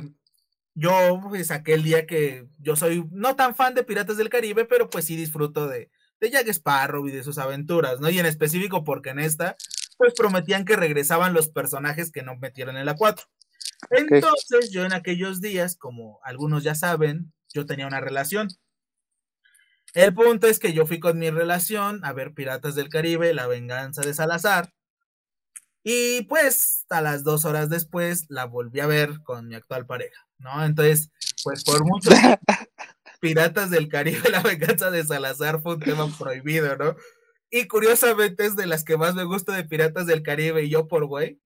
yo 0.75 0.91
pues, 1.27 1.49
aquel 1.49 1.81
día 1.81 2.05
que 2.05 2.47
yo 2.59 2.75
soy 2.75 3.03
no 3.11 3.35
tan 3.35 3.55
fan 3.55 3.73
de 3.73 3.83
Piratas 3.83 4.17
del 4.17 4.29
Caribe, 4.29 4.65
pero 4.65 4.91
pues 4.91 5.05
sí 5.05 5.15
disfruto 5.15 5.67
de, 5.67 5.89
de 6.19 6.29
Jack 6.29 6.49
Sparrow 6.49 7.07
y 7.07 7.11
de 7.11 7.23
sus 7.23 7.39
aventuras, 7.39 7.99
¿no? 7.99 8.11
Y 8.11 8.19
en 8.19 8.27
específico 8.27 8.83
porque 8.83 9.09
en 9.09 9.17
esta, 9.17 9.57
pues 9.97 10.13
prometían 10.13 10.65
que 10.65 10.75
regresaban 10.75 11.33
los 11.33 11.49
personajes 11.49 12.11
que 12.11 12.23
no 12.23 12.35
metieron 12.37 12.77
en 12.77 12.85
la 12.85 12.95
4. 12.95 13.25
Entonces, 13.91 14.71
yo 14.71 14.85
en 14.85 14.93
aquellos 14.93 15.41
días, 15.41 15.75
como 15.75 16.19
algunos 16.23 16.63
ya 16.63 16.75
saben, 16.75 17.33
yo 17.53 17.65
tenía 17.65 17.87
una 17.87 17.99
relación. 17.99 18.47
El 19.93 20.13
punto 20.13 20.47
es 20.47 20.59
que 20.59 20.73
yo 20.73 20.85
fui 20.85 20.99
con 20.99 21.17
mi 21.17 21.29
relación 21.29 22.03
a 22.03 22.13
ver 22.13 22.33
Piratas 22.33 22.75
del 22.75 22.89
Caribe, 22.89 23.33
La 23.33 23.47
venganza 23.47 24.01
de 24.01 24.13
Salazar. 24.13 24.73
Y 25.83 26.23
pues 26.23 26.85
a 26.89 27.01
las 27.01 27.23
dos 27.23 27.45
horas 27.45 27.69
después 27.69 28.25
la 28.29 28.45
volví 28.45 28.81
a 28.81 28.87
ver 28.87 29.21
con 29.23 29.47
mi 29.47 29.55
actual 29.55 29.85
pareja, 29.85 30.27
¿no? 30.37 30.63
Entonces, 30.65 31.11
pues 31.43 31.63
por 31.63 31.85
mucho 31.85 32.09
Piratas 33.21 33.69
del 33.69 33.87
Caribe, 33.87 34.29
La 34.29 34.41
venganza 34.41 34.91
de 34.91 35.05
Salazar 35.05 35.61
fue 35.61 35.75
un 35.75 35.79
tema 35.79 36.07
prohibido, 36.17 36.75
¿no? 36.75 36.95
Y 37.49 37.67
curiosamente 37.67 38.45
es 38.45 38.55
de 38.55 38.67
las 38.67 38.83
que 38.83 38.97
más 38.97 39.15
me 39.15 39.23
gusta 39.23 39.55
de 39.55 39.63
Piratas 39.63 40.05
del 40.05 40.23
Caribe 40.23 40.63
y 40.63 40.69
yo 40.69 40.87
por 40.87 41.05
güey, 41.05 41.39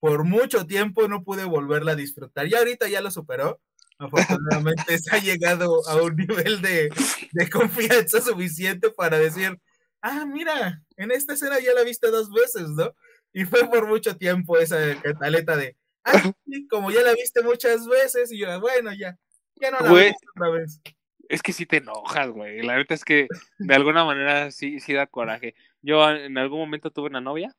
por 0.00 0.24
mucho 0.24 0.66
tiempo 0.66 1.08
no 1.08 1.22
pude 1.24 1.44
volverla 1.44 1.92
a 1.92 1.96
disfrutar. 1.96 2.46
Y 2.46 2.54
ahorita 2.54 2.88
ya 2.88 3.00
lo 3.00 3.10
superó, 3.10 3.60
afortunadamente 3.98 4.98
se 4.98 5.14
ha 5.14 5.20
llegado 5.20 5.86
a 5.88 6.02
un 6.02 6.16
nivel 6.16 6.60
de, 6.60 6.90
confianza 7.50 8.20
suficiente 8.20 8.90
para 8.90 9.18
decir, 9.18 9.58
ah, 10.00 10.24
mira, 10.26 10.82
en 10.96 11.10
esta 11.10 11.34
escena 11.34 11.58
ya 11.60 11.72
la 11.74 11.84
viste 11.84 12.10
dos 12.10 12.30
veces, 12.30 12.68
¿no? 12.70 12.94
Y 13.32 13.44
fue 13.44 13.68
por 13.68 13.86
mucho 13.86 14.16
tiempo 14.16 14.58
esa 14.58 15.00
cataleta 15.00 15.56
de, 15.56 15.76
ah, 16.04 16.32
como 16.68 16.90
ya 16.90 17.02
la 17.02 17.14
viste 17.14 17.42
muchas 17.42 17.86
veces, 17.86 18.30
y 18.32 18.38
yo, 18.38 18.60
bueno, 18.60 18.92
ya, 18.92 19.16
ya 19.56 19.70
no 19.70 19.80
la 19.80 19.92
viste 19.92 20.26
otra 20.34 20.50
vez. 20.50 20.80
Es 21.28 21.42
que 21.42 21.52
sí 21.52 21.66
te 21.66 21.78
enojas, 21.78 22.28
güey. 22.30 22.62
La 22.62 22.74
verdad 22.74 22.92
es 22.92 23.04
que 23.04 23.28
de 23.58 23.74
alguna 23.74 24.04
manera 24.04 24.50
sí, 24.50 24.80
sí 24.80 24.92
da 24.92 25.06
coraje. 25.06 25.54
Yo 25.80 26.08
en 26.10 26.36
algún 26.38 26.60
momento 26.60 26.90
tuve 26.90 27.08
una 27.08 27.20
novia 27.20 27.54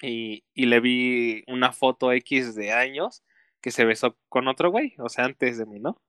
y, 0.00 0.44
y 0.54 0.66
le 0.66 0.80
vi 0.80 1.44
una 1.46 1.72
foto 1.72 2.12
X 2.12 2.54
de 2.54 2.72
años 2.72 3.24
que 3.60 3.70
se 3.70 3.84
besó 3.84 4.16
con 4.28 4.48
otro 4.48 4.70
güey, 4.70 4.94
o 4.98 5.08
sea, 5.08 5.24
antes 5.24 5.58
de 5.58 5.66
mí, 5.66 5.80
¿no? 5.80 6.00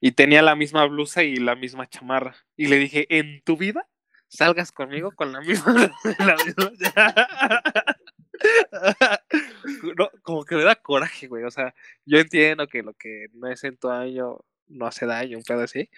Y 0.00 0.12
tenía 0.12 0.42
la 0.42 0.56
misma 0.56 0.84
blusa 0.86 1.22
y 1.22 1.36
la 1.36 1.56
misma 1.56 1.88
chamarra. 1.88 2.36
Y 2.56 2.66
le 2.66 2.76
dije, 2.78 3.06
¿en 3.08 3.42
tu 3.42 3.56
vida 3.56 3.88
salgas 4.28 4.72
conmigo 4.72 5.12
con 5.12 5.32
la 5.32 5.40
misma, 5.40 5.74
no, 9.96 10.10
como 10.22 10.44
que 10.44 10.56
me 10.56 10.64
da 10.64 10.74
coraje, 10.76 11.26
güey. 11.26 11.44
O 11.44 11.50
sea, 11.50 11.74
yo 12.04 12.18
entiendo 12.18 12.66
que 12.66 12.82
lo 12.82 12.92
que 12.94 13.26
no 13.32 13.48
es 13.48 13.64
en 13.64 13.76
tu 13.76 13.88
año 13.88 14.40
no 14.68 14.86
hace 14.86 15.06
daño, 15.06 15.38
un 15.38 15.44
pedo 15.44 15.62
así. 15.62 15.90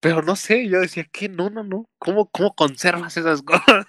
Pero 0.00 0.22
no 0.22 0.34
sé, 0.34 0.68
yo 0.68 0.80
decía, 0.80 1.06
¿qué? 1.12 1.28
No, 1.28 1.48
no, 1.48 1.62
no. 1.62 1.88
¿Cómo, 1.98 2.28
cómo 2.30 2.54
conservas 2.54 3.16
esas 3.16 3.42
cosas? 3.44 3.86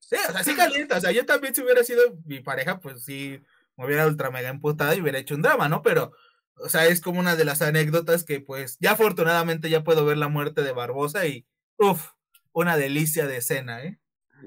Sí, 0.00 0.16
o 0.28 0.32
sea, 0.32 0.44
sí 0.44 0.54
calienta. 0.54 0.98
O 0.98 1.00
sea, 1.00 1.10
yo 1.10 1.26
también 1.26 1.54
si 1.54 1.62
hubiera 1.62 1.82
sido 1.82 2.02
mi 2.24 2.40
pareja, 2.40 2.78
pues 2.80 3.04
sí, 3.04 3.40
me 3.76 3.86
hubiera 3.86 4.06
ultra 4.06 4.30
mega 4.30 4.48
emputada 4.48 4.94
y 4.94 5.00
hubiera 5.00 5.18
hecho 5.18 5.34
un 5.34 5.42
drama, 5.42 5.68
¿no? 5.68 5.82
Pero, 5.82 6.12
o 6.56 6.68
sea, 6.68 6.86
es 6.86 7.00
como 7.00 7.18
una 7.18 7.34
de 7.36 7.44
las 7.44 7.62
anécdotas 7.62 8.22
que, 8.24 8.40
pues, 8.40 8.76
ya 8.80 8.92
afortunadamente 8.92 9.70
ya 9.70 9.82
puedo 9.82 10.04
ver 10.04 10.18
la 10.18 10.28
muerte 10.28 10.62
de 10.62 10.72
Barbosa 10.72 11.26
y, 11.26 11.46
uff, 11.78 12.10
una 12.52 12.76
delicia 12.76 13.26
de 13.26 13.38
escena, 13.38 13.82
¿eh? 13.82 13.98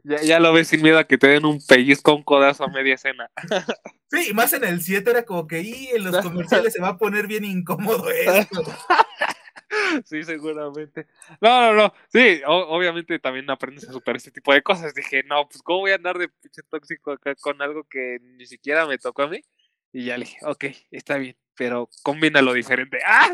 Ya, 0.04 0.22
ya 0.22 0.40
lo 0.40 0.54
ves 0.54 0.70
sin 0.70 0.84
miedo 0.84 1.00
a 1.00 1.06
que 1.06 1.18
te 1.18 1.28
den 1.28 1.46
un 1.46 1.60
pellizco, 1.66 2.16
un 2.16 2.24
codazo 2.24 2.64
a 2.64 2.70
media 2.70 2.96
escena. 2.96 3.30
Sí, 4.10 4.28
y 4.30 4.34
más 4.34 4.54
en 4.54 4.64
el 4.64 4.82
7 4.82 5.12
era 5.12 5.24
como 5.26 5.48
que, 5.48 5.62
y 5.62 5.88
en 5.88 6.04
los 6.04 6.18
comerciales 6.24 6.74
se 6.74 6.82
va 6.82 6.90
a 6.90 6.98
poner 6.98 7.28
bien 7.28 7.44
incómodo 7.46 8.10
esto. 8.12 8.64
sí, 10.06 10.24
seguramente. 10.24 11.08
No, 11.42 11.62
no, 11.62 11.74
no. 11.74 11.94
Sí, 12.10 12.42
obviamente 12.46 13.20
también 13.20 13.50
aprendes 13.50 13.88
a 13.90 13.92
superar 13.92 14.18
este 14.18 14.32
tipo 14.32 14.54
de 14.54 14.64
cosas. 14.64 14.94
Dije, 14.94 15.24
no, 15.24 15.48
pues, 15.50 15.62
¿cómo 15.62 15.80
voy 15.80 15.92
a 15.92 15.96
andar 15.96 16.18
de 16.18 16.30
pinche 16.30 16.62
tóxico 16.70 17.12
acá 17.12 17.36
con 17.36 17.62
algo 17.62 17.84
que 17.84 18.20
ni 18.22 18.46
siquiera 18.46 18.86
me 18.86 18.98
tocó 18.98 19.24
a 19.24 19.28
mí? 19.28 19.42
Y 19.92 20.06
ya 20.06 20.18
le 20.18 20.26
dije, 20.26 20.38
ok, 20.46 20.66
está 20.92 21.18
bien, 21.18 21.36
pero 21.56 21.90
combina 22.04 22.42
lo 22.42 22.54
diferente. 22.54 23.00
¡Ah! 23.06 23.30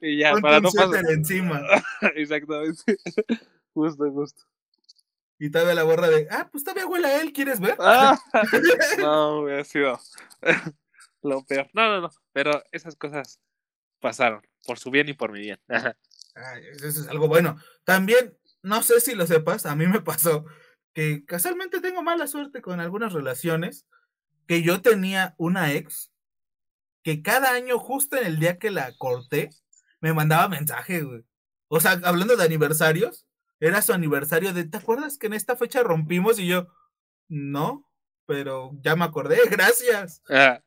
y 0.00 0.18
ya, 0.18 0.34
para 0.36 0.60
no 0.60 0.70
pasar. 0.70 1.04
encima. 1.10 1.60
Exactamente. 2.14 2.96
Justo, 3.74 4.10
justo. 4.12 4.42
Y 5.38 5.50
todavía 5.50 5.74
la 5.74 5.82
borra 5.82 6.08
de, 6.08 6.26
ah, 6.30 6.48
pues 6.50 6.64
todavía 6.64 6.86
huele 6.86 7.08
a 7.08 7.20
él, 7.20 7.32
¿quieres 7.32 7.60
ver? 7.60 7.76
Ah, 7.78 8.18
no, 8.98 9.40
hubiera 9.40 9.64
sido 9.64 10.00
lo 11.22 11.44
peor. 11.44 11.68
No, 11.74 11.88
no, 11.88 12.00
no, 12.00 12.10
pero 12.32 12.62
esas 12.72 12.96
cosas 12.96 13.40
pasaron, 14.00 14.42
por 14.64 14.78
su 14.78 14.90
bien 14.90 15.08
y 15.08 15.14
por 15.14 15.32
mi 15.32 15.40
bien. 15.40 15.58
eso 15.68 16.86
es 16.86 17.08
algo 17.08 17.28
bueno. 17.28 17.56
También, 17.84 18.36
no 18.62 18.82
sé 18.82 19.00
si 19.00 19.14
lo 19.14 19.26
sepas, 19.26 19.66
a 19.66 19.76
mí 19.76 19.86
me 19.86 20.00
pasó 20.00 20.46
que 20.94 21.26
casualmente 21.26 21.82
tengo 21.82 22.02
mala 22.02 22.26
suerte 22.26 22.62
con 22.62 22.80
algunas 22.80 23.12
relaciones, 23.12 23.86
que 24.46 24.62
yo 24.62 24.80
tenía 24.80 25.34
una 25.36 25.74
ex 25.74 26.10
que 27.02 27.22
cada 27.22 27.52
año, 27.52 27.78
justo 27.78 28.16
en 28.16 28.26
el 28.26 28.38
día 28.38 28.58
que 28.58 28.70
la 28.70 28.92
corté, 28.96 29.50
me 30.00 30.12
mandaba 30.12 30.48
mensajes, 30.48 31.04
güey. 31.04 31.22
O 31.68 31.80
sea, 31.80 32.00
hablando 32.02 32.36
de 32.36 32.44
aniversarios, 32.44 33.25
era 33.60 33.82
su 33.82 33.92
aniversario 33.92 34.52
de, 34.52 34.64
¿te 34.64 34.78
acuerdas 34.78 35.18
que 35.18 35.26
en 35.26 35.34
esta 35.34 35.56
fecha 35.56 35.82
rompimos? 35.82 36.38
Y 36.38 36.46
yo, 36.46 36.68
no, 37.28 37.88
pero 38.26 38.72
ya 38.82 38.96
me 38.96 39.04
acordé, 39.04 39.38
gracias. 39.50 40.22
Ah, 40.28 40.60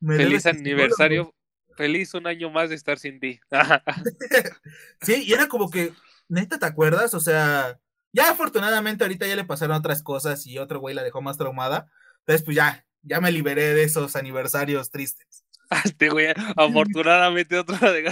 feliz 0.00 0.46
aniversario, 0.46 1.34
feliz 1.76 2.14
un 2.14 2.26
año 2.26 2.50
más 2.50 2.70
de 2.70 2.76
estar 2.76 2.98
sin 2.98 3.20
ti. 3.20 3.40
sí, 5.02 5.24
y 5.24 5.32
era 5.32 5.48
como 5.48 5.70
que, 5.70 5.92
neta, 6.28 6.58
¿te 6.58 6.66
acuerdas? 6.66 7.14
O 7.14 7.20
sea, 7.20 7.78
ya 8.12 8.30
afortunadamente 8.30 9.04
ahorita 9.04 9.26
ya 9.26 9.36
le 9.36 9.44
pasaron 9.44 9.76
otras 9.76 10.02
cosas 10.02 10.46
y 10.46 10.58
otro 10.58 10.80
güey 10.80 10.94
la 10.94 11.02
dejó 11.02 11.20
más 11.20 11.36
traumada. 11.36 11.90
Entonces, 12.20 12.44
pues 12.44 12.56
ya, 12.56 12.86
ya 13.02 13.20
me 13.20 13.32
liberé 13.32 13.74
de 13.74 13.84
esos 13.84 14.16
aniversarios 14.16 14.90
tristes. 14.90 15.44
Este 15.84 16.08
güey, 16.08 16.28
afortunadamente 16.56 17.58
otro 17.58 17.76
de... 17.92 18.04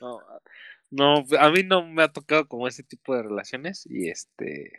no, 0.00 0.20
no, 0.94 1.24
a 1.38 1.50
mí 1.50 1.62
no 1.64 1.86
me 1.86 2.02
ha 2.02 2.12
tocado 2.12 2.46
como 2.48 2.68
ese 2.68 2.82
tipo 2.82 3.14
de 3.14 3.22
relaciones 3.22 3.86
y 3.86 4.08
este 4.08 4.72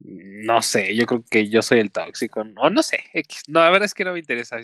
no 0.00 0.62
sé, 0.62 0.96
yo 0.96 1.04
creo 1.06 1.22
que 1.30 1.48
yo 1.50 1.60
soy 1.60 1.80
el 1.80 1.92
tóxico, 1.92 2.42
no, 2.42 2.70
no 2.70 2.82
sé, 2.82 3.04
no, 3.48 3.60
la 3.60 3.70
verdad 3.70 3.84
es 3.84 3.94
que 3.94 4.04
no 4.04 4.14
me 4.14 4.18
interesa. 4.18 4.56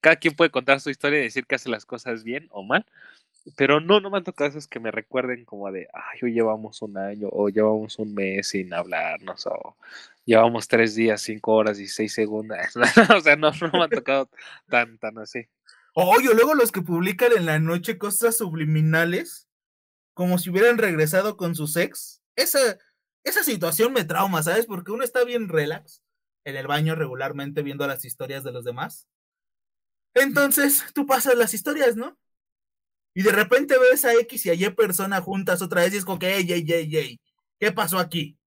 Cada 0.00 0.16
quien 0.16 0.34
puede 0.34 0.50
contar 0.50 0.80
su 0.80 0.90
historia 0.90 1.20
y 1.20 1.22
decir 1.22 1.46
que 1.46 1.54
hace 1.54 1.70
las 1.70 1.86
cosas 1.86 2.22
bien 2.22 2.48
o 2.50 2.62
mal, 2.62 2.84
pero 3.56 3.80
no, 3.80 4.00
no 4.00 4.10
me 4.10 4.18
han 4.18 4.24
tocado 4.24 4.50
esos 4.50 4.68
que 4.68 4.80
me 4.80 4.90
recuerden 4.90 5.44
como 5.46 5.72
de, 5.72 5.88
ay, 5.94 6.20
hoy 6.22 6.32
llevamos 6.34 6.82
un 6.82 6.98
año 6.98 7.28
o 7.32 7.48
llevamos 7.48 7.98
un 7.98 8.14
mes 8.14 8.48
sin 8.48 8.74
hablarnos 8.74 9.46
o 9.46 9.76
llevamos 10.26 10.68
tres 10.68 10.94
días, 10.94 11.22
cinco 11.22 11.54
horas 11.54 11.78
y 11.80 11.88
seis 11.88 12.12
segundos. 12.12 12.58
o 13.16 13.20
sea, 13.20 13.36
no, 13.36 13.50
no 13.52 13.70
me 13.72 13.84
han 13.84 13.90
tocado 13.90 14.28
tan, 14.68 14.98
tan 14.98 15.18
así. 15.18 15.48
Oye, 15.94 16.32
luego 16.34 16.54
los 16.54 16.72
que 16.72 16.82
publican 16.82 17.32
en 17.36 17.46
la 17.46 17.58
noche 17.58 17.98
cosas 17.98 18.36
subliminales, 18.36 19.47
como 20.18 20.36
si 20.36 20.50
hubieran 20.50 20.78
regresado 20.78 21.36
con 21.36 21.54
sus 21.54 21.76
ex, 21.76 22.24
esa 22.34 22.76
esa 23.22 23.44
situación 23.44 23.92
me 23.92 24.02
trauma, 24.02 24.42
¿sabes? 24.42 24.66
Porque 24.66 24.90
uno 24.90 25.04
está 25.04 25.22
bien 25.22 25.48
relax 25.48 26.02
en 26.44 26.56
el 26.56 26.66
baño 26.66 26.96
regularmente 26.96 27.62
viendo 27.62 27.86
las 27.86 28.04
historias 28.04 28.42
de 28.42 28.50
los 28.50 28.64
demás. 28.64 29.06
Entonces, 30.14 30.82
tú 30.92 31.06
pasas 31.06 31.36
las 31.36 31.54
historias, 31.54 31.94
¿no? 31.94 32.18
Y 33.14 33.22
de 33.22 33.30
repente 33.30 33.78
ves 33.78 34.04
a 34.04 34.12
X 34.14 34.46
y 34.46 34.50
a 34.50 34.54
Y 34.54 34.70
personas 34.70 35.22
juntas 35.22 35.62
otra 35.62 35.82
vez 35.82 35.94
y 35.94 35.98
es 35.98 36.04
como 36.04 36.18
que, 36.18 36.34
ey, 36.34 36.50
ey, 36.50 36.66
ey, 36.68 36.96
ey, 36.96 37.20
¿qué 37.60 37.70
pasó 37.70 38.00
aquí? 38.00 38.40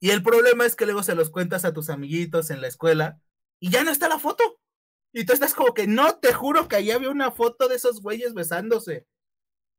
Y 0.00 0.10
el 0.10 0.24
problema 0.24 0.66
es 0.66 0.74
que 0.74 0.84
luego 0.84 1.04
se 1.04 1.14
los 1.14 1.30
cuentas 1.30 1.64
a 1.64 1.72
tus 1.72 1.90
amiguitos 1.90 2.50
en 2.50 2.60
la 2.60 2.66
escuela 2.66 3.20
y 3.60 3.70
ya 3.70 3.84
no 3.84 3.92
está 3.92 4.08
la 4.08 4.18
foto. 4.18 4.60
Y 5.12 5.26
tú 5.26 5.32
estás 5.32 5.54
como 5.54 5.74
que, 5.74 5.86
no, 5.86 6.18
te 6.18 6.32
juro 6.32 6.66
que 6.66 6.74
ahí 6.74 6.90
había 6.90 7.10
una 7.10 7.30
foto 7.30 7.68
de 7.68 7.76
esos 7.76 8.02
güeyes 8.02 8.34
besándose. 8.34 9.06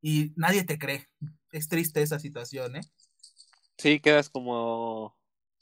Y 0.01 0.33
nadie 0.35 0.63
te 0.63 0.77
cree. 0.77 1.07
Es 1.51 1.67
triste 1.67 2.01
esa 2.01 2.19
situación, 2.19 2.77
¿eh? 2.77 2.81
Sí, 3.77 3.99
quedas 3.99 4.29
como 4.29 5.17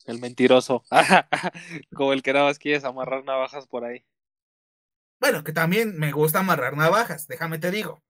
el 0.05 0.19
mentiroso. 0.19 0.83
como 1.95 2.13
el 2.13 2.23
que 2.23 2.33
nada 2.33 2.45
más 2.45 2.59
quieres 2.59 2.83
amarrar 2.83 3.23
navajas 3.23 3.67
por 3.67 3.85
ahí. 3.85 4.03
Bueno, 5.19 5.43
que 5.43 5.53
también 5.53 5.97
me 5.97 6.11
gusta 6.11 6.39
amarrar 6.39 6.75
navajas, 6.77 7.27
déjame 7.27 7.57
te 7.57 7.71
digo. 7.71 8.03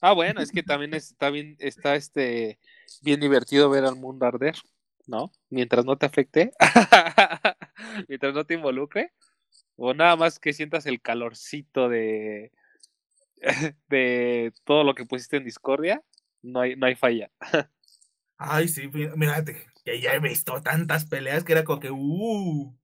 Ah, 0.00 0.12
bueno, 0.12 0.40
es 0.40 0.52
que 0.52 0.62
también 0.62 0.94
está 0.94 1.30
bien, 1.30 1.56
está 1.58 1.96
este 1.96 2.58
bien 3.00 3.20
divertido 3.20 3.70
ver 3.70 3.84
al 3.84 3.96
mundo 3.96 4.26
arder, 4.26 4.54
¿no? 5.06 5.32
Mientras 5.48 5.84
no 5.84 5.96
te 5.96 6.06
afecte, 6.06 6.52
mientras 8.08 8.34
no 8.34 8.44
te 8.44 8.54
involucre, 8.54 9.12
o 9.76 9.94
nada 9.94 10.16
más 10.16 10.38
que 10.38 10.52
sientas 10.52 10.86
el 10.86 11.00
calorcito 11.00 11.88
de 11.88 12.52
de 13.88 14.52
todo 14.64 14.84
lo 14.84 14.94
que 14.94 15.04
pusiste 15.04 15.36
en 15.36 15.44
discordia, 15.44 16.02
no 16.42 16.60
hay, 16.60 16.76
no 16.76 16.86
hay 16.86 16.94
falla. 16.94 17.30
Ay, 18.36 18.68
sí, 18.68 18.88
mírate, 18.88 19.66
que 19.84 20.00
ya 20.00 20.14
he 20.14 20.18
visto 20.18 20.60
tantas 20.62 21.06
peleas 21.06 21.44
que 21.44 21.52
era 21.52 21.64
como 21.64 21.80
que, 21.80 21.90
uh, 21.90 22.76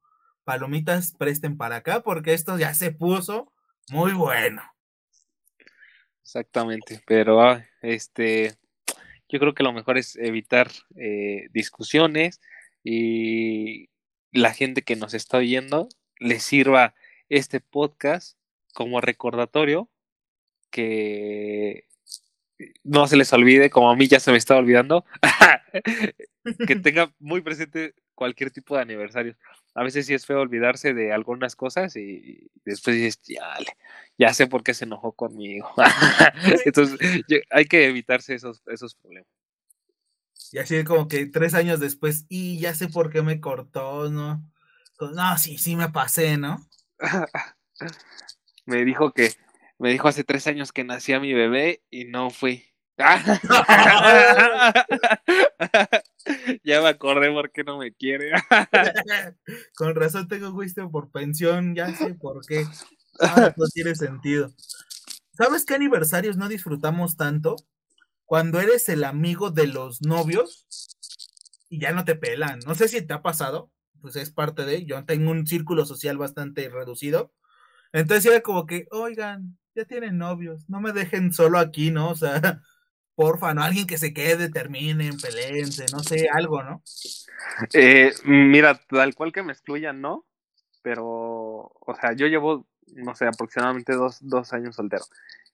palomitas 0.45 1.13
presten 1.13 1.57
para 1.57 1.77
acá 1.77 2.03
porque 2.03 2.33
esto 2.33 2.59
ya 2.59 2.75
se 2.75 2.93
puso 2.93 3.53
muy 3.91 4.13
bueno. 4.13 4.63
Exactamente, 6.23 7.01
pero 7.07 7.43
ah, 7.43 7.65
este, 7.83 8.55
yo 9.29 9.39
creo 9.39 9.55
que 9.55 9.63
lo 9.63 9.73
mejor 9.73 9.99
es 9.99 10.17
evitar 10.17 10.71
eh, 10.97 11.49
discusiones 11.53 12.41
y 12.85 13.91
la 14.33 14.53
gente 14.53 14.83
que 14.83 14.97
nos 14.97 15.15
está 15.15 15.39
oyendo 15.39 15.89
le 16.19 16.39
sirva 16.39 16.95
este 17.29 17.61
podcast 17.61 18.39
como 18.73 19.01
recordatorio 19.01 19.89
que 20.71 21.87
no 22.85 23.07
se 23.07 23.17
les 23.17 23.33
olvide, 23.33 23.71
como 23.71 23.91
a 23.91 23.97
mí 23.97 24.07
ya 24.07 24.21
se 24.21 24.31
me 24.31 24.39
está 24.39 24.57
olvidando, 24.57 25.05
que 26.67 26.77
tenga 26.77 27.13
muy 27.19 27.41
presente 27.41 27.95
cualquier 28.15 28.51
tipo 28.51 28.77
de 28.77 28.83
aniversario. 28.83 29.37
A 29.75 29.83
veces 29.83 30.07
sí 30.07 30.15
es 30.15 30.27
feo 30.27 30.41
olvidarse 30.41 30.93
de 30.93 31.13
algunas 31.13 31.57
cosas 31.57 31.97
y 31.97 32.51
después 32.65 32.97
dices, 32.97 33.21
ya, 33.23 33.57
ya 34.19 34.35
sé 34.35 34.47
por 34.47 34.63
qué 34.63 34.75
se 34.75 34.85
enojó 34.85 35.13
conmigo. 35.13 35.71
Entonces 36.67 36.99
hay 37.51 37.65
que 37.65 37.87
evitarse 37.87 38.35
esos, 38.35 38.63
esos 38.67 38.95
problemas. 38.95 39.29
Y 40.53 40.59
así 40.59 40.83
como 40.85 41.07
que 41.07 41.27
tres 41.27 41.55
años 41.55 41.79
después, 41.81 42.27
y 42.29 42.59
ya 42.59 42.75
sé 42.75 42.89
por 42.89 43.11
qué 43.11 43.23
me 43.23 43.41
cortó, 43.41 44.11
¿no? 44.11 44.45
No, 45.01 45.39
sí, 45.39 45.57
sí 45.59 45.77
me 45.77 45.89
pasé, 45.89 46.37
¿no? 46.37 46.67
me 48.67 48.85
dijo 48.85 49.13
que 49.13 49.33
me 49.81 49.91
dijo 49.91 50.09
hace 50.09 50.25
tres 50.25 50.47
años 50.47 50.73
que 50.73 50.85
nacía 50.85 51.21
mi 51.21 51.33
bebé 51.33 51.83
y 51.91 52.05
no 52.05 52.29
fui. 52.29 52.65
ya 56.65 56.83
me 56.83 56.89
acordé 56.89 57.33
por 57.33 57.51
qué 57.51 57.65
no 57.65 57.79
me 57.79 57.95
quiere. 57.95 58.33
Con 59.75 59.95
razón 59.95 60.29
tengo 60.29 60.53
juicio 60.53 60.91
por 60.91 61.11
pensión, 61.11 61.75
ya 61.75 61.97
sé 61.97 62.15
por 62.15 62.45
qué. 62.47 62.67
Ah, 63.23 63.53
no 63.55 63.67
tiene 63.67 63.95
sentido. 63.95 64.51
¿Sabes 65.33 65.67
qué 65.67 65.75
aniversarios 65.75 66.39
no 66.39 66.49
disfrutamos 66.49 67.19
tanto? 67.19 67.57
Cuando 68.25 68.61
eres 68.61 68.89
el 68.89 69.05
amigo 69.05 69.51
de 69.51 69.67
los 69.67 70.01
novios 70.01 70.67
y 71.69 71.81
ya 71.81 71.93
no 71.93 72.07
te 72.07 72.15
pelan. 72.15 72.61
No 72.67 72.75
sé 72.75 72.89
si 72.89 73.03
te 73.03 73.13
ha 73.13 73.21
pasado, 73.21 73.71
pues 74.01 74.17
es 74.17 74.31
parte 74.31 74.65
de. 74.65 74.87
Yo 74.87 75.05
tengo 75.05 75.33
un 75.33 75.47
círculo 75.47 75.85
social 75.85 76.17
bastante 76.17 76.71
reducido. 76.71 77.35
Entonces 77.93 78.25
era 78.25 78.41
como 78.41 78.65
que, 78.65 78.87
oigan, 78.91 79.60
ya 79.75 79.85
tienen 79.85 80.19
novios, 80.19 80.69
no 80.69 80.81
me 80.81 80.93
dejen 80.93 81.33
solo 81.33 81.59
aquí, 81.59 81.91
¿no? 81.91 82.11
O 82.11 82.15
sea, 82.15 82.33
porfa, 83.15 83.55
¿no? 83.55 83.63
Alguien 83.63 83.87
que 83.87 83.99
se 83.99 84.13
quede, 84.15 84.51
terminen, 84.51 85.17
peleense, 85.19 85.87
no 85.93 86.01
sé, 86.01 86.29
algo, 86.33 86.63
¿no? 86.63 86.83
Eh, 87.75 88.13
mira, 88.25 88.81
tal 88.89 89.15
cual 89.15 89.33
que 89.33 89.43
me 89.43 89.53
excluyan, 89.53 90.01
¿no? 90.01 90.27
Pero, 90.83 91.05
o 91.07 91.97
sea, 92.01 92.13
yo 92.15 92.27
llevo, 92.27 92.67
no 92.95 93.15
sé, 93.15 93.27
aproximadamente 93.27 93.95
dos, 93.95 94.19
dos 94.21 94.53
años 94.53 94.77
soltero. 94.77 95.05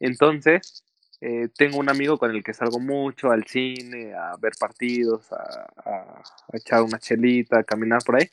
Entonces, 0.01 0.85
eh, 1.21 1.49
tengo 1.57 1.79
un 1.79 1.89
amigo 1.89 2.19
con 2.19 2.31
el 2.31 2.45
que 2.45 2.55
salgo 2.55 2.79
mucho 2.81 3.31
al 3.31 3.45
cine, 3.47 4.15
a 4.15 4.37
ver 4.39 4.53
partidos, 4.59 5.33
a, 5.33 5.67
a 5.85 6.23
echar 6.53 6.83
una 6.83 6.99
chelita, 6.99 7.61
a 7.61 7.65
caminar 7.65 8.03
por 8.05 8.17
ahí. 8.17 8.31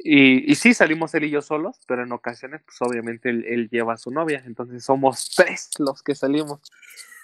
Y, 0.00 0.54
sí, 0.54 0.74
salimos 0.74 1.12
él 1.14 1.24
y 1.24 1.30
yo 1.30 1.42
solos, 1.42 1.80
pero 1.86 2.04
en 2.04 2.12
ocasiones, 2.12 2.62
pues 2.64 2.76
obviamente 2.80 3.30
él, 3.30 3.68
lleva 3.70 3.94
a 3.94 3.96
su 3.96 4.12
novia, 4.12 4.42
entonces 4.46 4.84
somos 4.84 5.30
tres 5.36 5.70
los 5.78 6.02
que 6.02 6.14
salimos. 6.14 6.60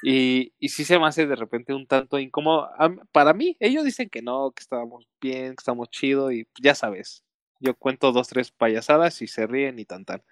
Y, 0.03 0.53
y 0.59 0.69
sí 0.71 0.85
se 0.85 0.99
me 0.99 1.07
hace 1.07 1.27
de 1.27 1.37
repente 1.37 1.73
un 1.73 1.87
tanto 1.87 2.19
incómodo. 2.19 2.69
Para 3.13 3.33
mí, 3.33 3.57
ellos 3.61 3.85
dicen 3.85 4.11
que 4.11 4.23
no, 4.23 4.51
que 4.53 4.63
estábamos 4.63 5.09
bien, 5.21 5.51
que 5.57 5.61
estamos 5.61 5.89
chido 5.91 6.33
y 6.33 6.49
ya 6.61 6.75
sabes, 6.75 7.25
Yo 7.61 7.75
cuento 7.77 8.13
dos, 8.13 8.29
tres 8.29 8.51
payasadas 8.51 9.23
y 9.23 9.29
se 9.29 9.47
ríen 9.47 9.79
y 9.79 9.85
tan 9.87 10.05
tan. 10.05 10.23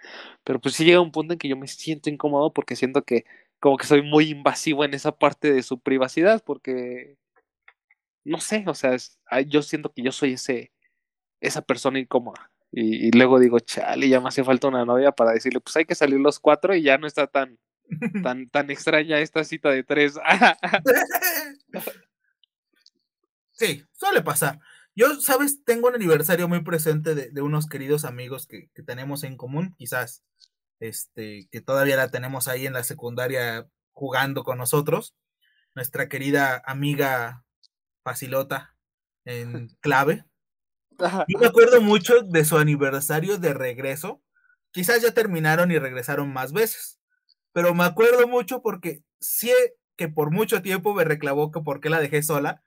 Pero 0.45 0.61
pues 0.61 0.75
sí 0.75 0.85
llega 0.85 1.01
un 1.01 1.13
punto 1.13 1.35
en 1.35 1.39
que 1.39 1.49
yo 1.49 1.57
me 1.57 1.69
siento 1.69 2.11
incómodo 2.11 2.53
porque 2.53 2.77
siento 2.77 3.05
que 3.05 3.25
como 3.61 3.77
que 3.79 3.87
soy 3.87 4.03
muy 4.03 4.31
invasivo 4.31 4.85
en 4.85 4.95
esa 4.95 5.13
parte 5.17 5.53
de 5.53 5.63
su 5.63 5.81
privacidad 5.81 6.43
porque 6.45 7.17
no 8.25 8.41
sé, 8.41 8.65
o 8.67 8.75
sea, 8.75 8.97
yo 9.47 9.63
siento 9.63 9.93
que 9.93 10.03
yo 10.03 10.13
soy 10.13 10.35
ese 10.35 10.72
esa 11.43 11.63
persona 11.63 11.99
incómoda. 11.99 12.51
Y, 12.75 13.11
luego 13.11 13.39
digo, 13.39 13.61
chale, 13.61 14.09
ya 14.09 14.19
me 14.19 14.29
hace 14.29 14.45
falta 14.45 14.69
una 14.69 14.87
novia 14.87 15.13
para 15.13 15.33
decirle, 15.33 15.61
pues 15.61 15.77
hay 15.77 15.85
que 15.85 15.95
salir 15.95 16.19
los 16.19 16.41
cuatro 16.41 16.75
y 16.75 16.83
ya 16.83 16.97
no 16.97 17.07
está 17.07 17.27
tan, 17.27 17.59
tan, 18.23 18.49
tan 18.49 18.71
extraña 18.71 19.19
esta 19.19 19.45
cita 19.45 19.69
de 19.69 19.85
tres. 19.85 20.15
sí, 23.51 23.85
suele 23.93 24.23
pasar. 24.23 24.59
Yo, 24.95 25.21
sabes, 25.21 25.63
tengo 25.65 25.89
un 25.89 25.97
aniversario 25.97 26.49
muy 26.49 26.63
presente 26.63 27.15
de, 27.15 27.31
de 27.31 27.43
unos 27.43 27.67
queridos 27.67 28.07
amigos 28.07 28.47
que, 28.47 28.71
que, 28.75 28.83
tenemos 28.83 29.23
en 29.23 29.37
común, 29.37 29.75
quizás, 29.77 30.25
este, 30.81 31.49
que 31.51 31.61
todavía 31.61 31.97
la 31.97 32.11
tenemos 32.11 32.49
ahí 32.49 32.67
en 32.67 32.73
la 32.73 32.85
secundaria 32.85 33.69
jugando 33.93 34.45
con 34.45 34.57
nosotros. 34.57 35.15
Nuestra 35.75 36.09
querida 36.09 36.63
amiga 36.65 37.45
Facilota 38.03 38.75
en 39.25 39.69
clave. 39.81 40.25
Yo 41.29 41.39
me 41.39 41.47
acuerdo 41.47 41.81
mucho 41.81 42.23
de 42.23 42.45
su 42.45 42.59
aniversario 42.59 43.39
de 43.39 43.55
regreso. 43.55 44.23
Quizás 44.71 45.03
ya 45.03 45.13
terminaron 45.13 45.71
y 45.71 45.79
regresaron 45.79 46.33
más 46.33 46.53
veces. 46.53 47.01
Pero 47.53 47.75
me 47.75 47.85
acuerdo 47.85 48.27
mucho 48.29 48.63
porque 48.63 49.03
sé 49.21 49.53
que 49.97 50.09
por 50.09 50.31
mucho 50.31 50.63
tiempo 50.63 50.95
me 50.95 51.05
reclamó 51.05 51.51
que 51.51 51.61
por 51.61 51.81
qué 51.81 51.91
la 51.91 52.01
dejé 52.01 52.23
sola. 52.23 52.63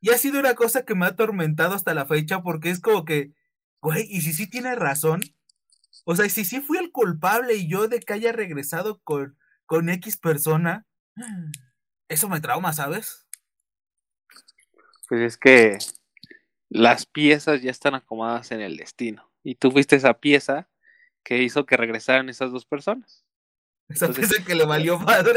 Y 0.00 0.10
ha 0.10 0.18
sido 0.18 0.40
una 0.40 0.54
cosa 0.54 0.84
que 0.84 0.94
me 0.94 1.06
ha 1.06 1.10
atormentado 1.10 1.74
hasta 1.74 1.94
la 1.94 2.06
fecha 2.06 2.42
porque 2.42 2.70
es 2.70 2.80
como 2.80 3.04
que, 3.04 3.32
güey, 3.80 4.06
¿y 4.10 4.20
si 4.22 4.32
sí 4.32 4.48
tiene 4.48 4.74
razón? 4.74 5.20
O 6.04 6.16
sea, 6.16 6.28
si 6.28 6.44
sí 6.44 6.60
fui 6.60 6.78
el 6.78 6.90
culpable 6.90 7.54
y 7.54 7.68
yo 7.68 7.88
de 7.88 8.00
que 8.00 8.12
haya 8.12 8.32
regresado 8.32 9.00
con, 9.02 9.38
con 9.66 9.88
X 9.88 10.16
persona, 10.16 10.86
eso 12.08 12.28
me 12.28 12.40
trauma, 12.40 12.72
¿sabes? 12.72 13.26
Pues 15.08 15.20
es 15.20 15.36
que 15.36 15.78
las 16.74 17.06
piezas 17.06 17.62
ya 17.62 17.70
están 17.70 17.94
acomodadas 17.94 18.50
en 18.50 18.60
el 18.60 18.76
destino. 18.76 19.30
Y 19.44 19.54
tú 19.54 19.70
fuiste 19.70 19.94
esa 19.94 20.12
pieza 20.14 20.68
que 21.22 21.40
hizo 21.40 21.66
que 21.66 21.76
regresaran 21.76 22.28
esas 22.28 22.50
dos 22.50 22.66
personas. 22.66 23.24
Esa 23.88 24.08
pieza 24.08 24.44
que 24.44 24.56
le 24.56 24.64
valió 24.64 24.98
madre. 25.00 25.34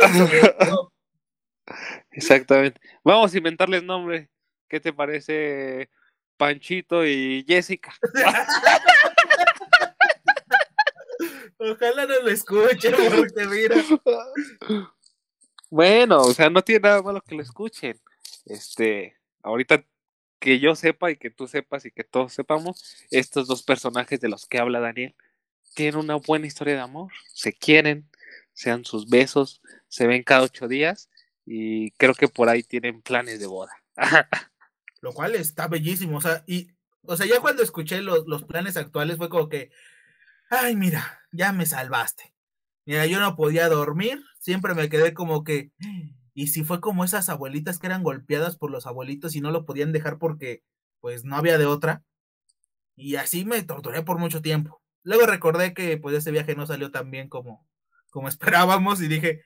Exactamente. 2.10 2.82
Vamos 3.04 3.32
a 3.32 3.38
inventarles 3.38 3.84
nombre. 3.84 4.32
¿Qué 4.68 4.80
te 4.80 4.92
parece 4.92 5.92
Panchito 6.38 7.06
y 7.06 7.46
Jessica? 7.48 7.94
Ojalá 11.60 12.08
no 12.08 12.20
lo 12.22 12.30
escuchen, 12.30 12.96
porque 13.16 13.46
mira. 13.46 13.76
Bueno, 15.70 16.22
o 16.22 16.34
sea, 16.34 16.50
no 16.50 16.62
tiene 16.62 16.80
nada 16.80 17.02
malo 17.02 17.20
que 17.20 17.36
lo 17.36 17.42
escuchen. 17.42 18.00
Este, 18.46 19.18
ahorita 19.44 19.84
que 20.40 20.60
yo 20.60 20.76
sepa 20.76 21.12
y 21.12 21.18
que 21.18 21.30
tú 21.30 21.48
sepas 21.48 21.86
y 21.86 21.92
que 21.92 22.04
todos 22.04 22.34
sepamos, 22.34 23.08
estos 23.12 23.48
dos 23.48 23.64
personajes 23.64 24.20
de 24.20 24.30
los 24.30 24.46
que 24.46 24.60
habla 24.60 24.80
Daniel 24.80 25.16
tienen 25.74 26.00
una 26.00 26.16
buena 26.16 26.48
historia 26.48 26.74
de 26.74 26.82
amor, 26.82 27.12
se 27.34 27.54
quieren, 27.54 28.10
sean 28.54 28.84
sus 28.86 29.08
besos, 29.08 29.62
se 29.88 30.08
ven 30.08 30.24
cada 30.24 30.44
ocho 30.44 30.68
días 30.68 31.10
y 31.46 31.92
creo 31.92 32.16
que 32.16 32.28
por 32.28 32.50
ahí 32.50 32.64
tienen 32.64 33.02
planes 33.02 33.40
de 33.40 33.46
boda. 33.46 33.72
Lo 35.02 35.14
cual 35.14 35.36
está 35.36 35.68
bellísimo, 35.68 36.18
o 36.18 36.22
sea, 36.22 36.44
y, 36.48 36.72
o 37.04 37.16
sea, 37.16 37.28
ya 37.28 37.40
cuando 37.40 37.62
escuché 37.62 38.02
los 38.02 38.44
planes 38.46 38.76
actuales 38.76 39.18
fue 39.18 39.30
como 39.30 39.48
que, 39.50 39.72
ay, 40.50 40.76
mira, 40.76 41.22
ya 41.32 41.54
me 41.54 41.66
salvaste. 41.66 42.34
Mira, 42.86 43.06
yo 43.06 43.20
no 43.20 43.36
podía 43.36 43.70
dormir, 43.70 44.24
siempre 44.40 44.74
me 44.74 44.90
quedé 44.90 45.14
como 45.14 45.44
que, 45.44 45.72
y 46.38 46.50
si 46.50 46.64
fue 46.64 46.80
como 46.82 47.04
esas 47.04 47.30
abuelitas 47.30 47.80
que 47.80 47.88
eran 47.88 48.04
golpeadas 48.04 48.58
por 48.58 48.70
los 48.70 48.86
abuelitos 48.86 49.36
y 49.36 49.42
no 49.42 49.50
lo 49.50 49.66
podían 49.66 49.92
dejar 49.92 50.20
porque 50.20 50.62
pues 51.00 51.26
no 51.26 51.36
había 51.36 51.58
de 51.58 51.66
otra. 51.66 52.04
Y 52.96 53.16
así 53.16 53.44
me 53.44 53.64
torturé 53.64 54.04
por 54.04 54.20
mucho 54.20 54.40
tiempo. 54.40 54.80
Luego 55.02 55.26
recordé 55.26 55.74
que 55.74 55.98
pues 55.98 56.16
ese 56.16 56.30
viaje 56.30 56.56
no 56.56 56.68
salió 56.68 56.92
tan 56.92 57.10
bien 57.10 57.28
como, 57.28 57.68
como 58.12 58.28
esperábamos 58.30 59.02
y 59.02 59.08
dije, 59.08 59.42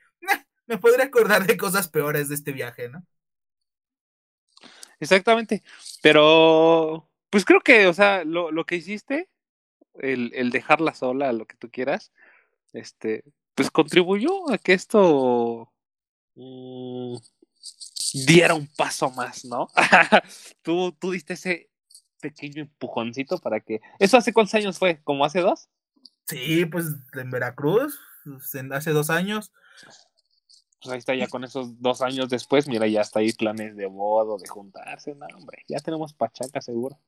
me 0.66 0.76
podría 0.76 1.06
acordar 1.06 1.46
de 1.46 1.56
cosas 1.56 1.88
peores 1.88 2.28
de 2.28 2.34
este 2.34 2.52
viaje, 2.52 2.90
¿no? 2.90 3.02
Exactamente. 5.00 5.62
Pero, 6.02 7.08
pues 7.30 7.46
creo 7.46 7.62
que, 7.62 7.86
o 7.86 7.94
sea, 7.94 8.22
lo, 8.24 8.50
lo 8.50 8.66
que 8.66 8.76
hiciste, 8.76 9.30
el, 9.94 10.30
el, 10.34 10.50
dejarla 10.50 10.92
sola, 10.92 11.32
lo 11.32 11.46
que 11.46 11.56
tú 11.56 11.70
quieras, 11.70 12.12
este, 12.74 13.24
pues 13.54 13.70
contribuyó 13.70 14.52
a 14.52 14.58
que 14.58 14.74
esto 14.74 15.71
Mm, 16.34 17.16
diera 18.26 18.54
un 18.54 18.66
paso 18.76 19.10
más, 19.10 19.44
¿no? 19.44 19.68
tú, 20.62 20.92
tú 20.92 21.12
diste 21.12 21.34
ese 21.34 21.70
pequeño 22.20 22.62
empujoncito 22.62 23.38
para 23.38 23.60
que... 23.60 23.80
¿Eso 23.98 24.16
hace 24.16 24.32
cuántos 24.32 24.54
años 24.54 24.78
fue? 24.78 25.00
¿Como 25.02 25.24
hace 25.24 25.40
dos? 25.40 25.68
Sí, 26.26 26.64
pues 26.66 26.86
en 27.14 27.30
Veracruz, 27.30 27.98
pues, 28.24 28.54
hace 28.72 28.90
dos 28.92 29.10
años. 29.10 29.52
Pues 30.82 30.92
ahí 30.92 30.98
está, 30.98 31.14
ya 31.14 31.28
con 31.28 31.44
esos 31.44 31.80
dos 31.80 32.02
años 32.02 32.28
después, 32.28 32.66
mira, 32.66 32.86
ya 32.86 33.02
está 33.02 33.20
ahí 33.20 33.32
planes 33.32 33.76
de 33.76 33.86
bodo, 33.86 34.38
de 34.38 34.48
juntarse, 34.48 35.14
no, 35.14 35.26
hombre, 35.36 35.64
ya 35.68 35.78
tenemos 35.78 36.12
pachaca 36.12 36.60
seguro. 36.60 36.98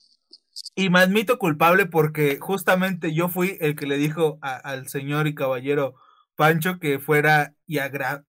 Y 0.76 0.90
me 0.90 1.00
admito 1.00 1.38
culpable 1.38 1.86
porque 1.86 2.38
justamente 2.40 3.12
yo 3.12 3.28
fui 3.28 3.56
el 3.60 3.74
que 3.74 3.86
le 3.86 3.96
dijo 3.96 4.38
al 4.40 4.88
señor 4.88 5.26
y 5.26 5.34
caballero 5.34 5.96
Pancho 6.36 6.78
que 6.78 6.98
fuera 6.98 7.54
y, 7.66 7.78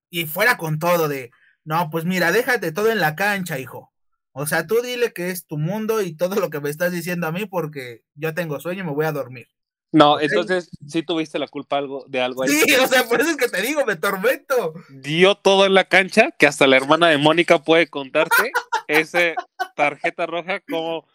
y 0.10 0.26
fuera 0.26 0.58
con 0.58 0.80
todo 0.80 1.08
de, 1.08 1.32
no, 1.64 1.90
pues 1.90 2.06
mira, 2.06 2.32
déjate 2.32 2.72
todo 2.72 2.92
en 2.92 3.00
la 3.00 3.16
cancha, 3.16 3.60
hijo. 3.60 3.92
O 4.32 4.46
sea, 4.46 4.68
tú 4.68 4.82
dile 4.82 5.14
que 5.14 5.30
es 5.30 5.48
tu 5.48 5.58
mundo 5.58 6.02
y 6.02 6.16
todo 6.16 6.36
lo 6.36 6.50
que 6.50 6.60
me 6.60 6.70
estás 6.70 6.92
diciendo 6.92 7.26
a 7.26 7.32
mí 7.32 7.46
porque 7.46 8.04
yo 8.16 8.34
tengo 8.34 8.60
sueño 8.60 8.84
y 8.84 8.86
me 8.86 8.94
voy 8.94 9.06
a 9.06 9.12
dormir. 9.12 9.48
No, 9.92 10.20
entonces 10.20 10.70
sí 10.86 11.04
tuviste 11.04 11.40
la 11.40 11.48
culpa 11.48 11.78
algo, 11.78 12.04
de 12.10 12.20
algo 12.20 12.44
ahí. 12.44 12.50
Sí, 12.50 12.76
o 12.76 12.86
sea, 12.86 13.08
por 13.08 13.22
eso 13.22 13.30
es 13.30 13.38
que 13.38 13.48
te 13.48 13.62
digo, 13.62 13.86
me 13.86 13.96
tormento. 13.96 14.74
Dio 14.90 15.36
todo 15.36 15.66
en 15.66 15.74
la 15.74 15.86
cancha, 15.86 16.32
que 16.38 16.48
hasta 16.48 16.68
la 16.68 16.76
hermana 16.76 17.08
de 17.08 17.18
Mónica 17.18 17.64
puede 17.64 17.88
contarte 17.88 18.52
ese 18.88 19.36
tarjeta 19.78 20.26
roja 20.26 20.60
como 20.60 21.08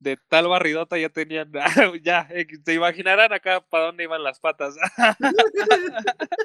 de 0.00 0.16
tal 0.28 0.48
barridota 0.48 0.98
ya 0.98 1.08
tenían, 1.08 1.50
ya, 2.02 2.28
te 2.64 2.74
imaginarán 2.74 3.32
acá 3.32 3.60
para 3.60 3.86
dónde 3.86 4.04
iban 4.04 4.22
las 4.22 4.40
patas. 4.40 4.76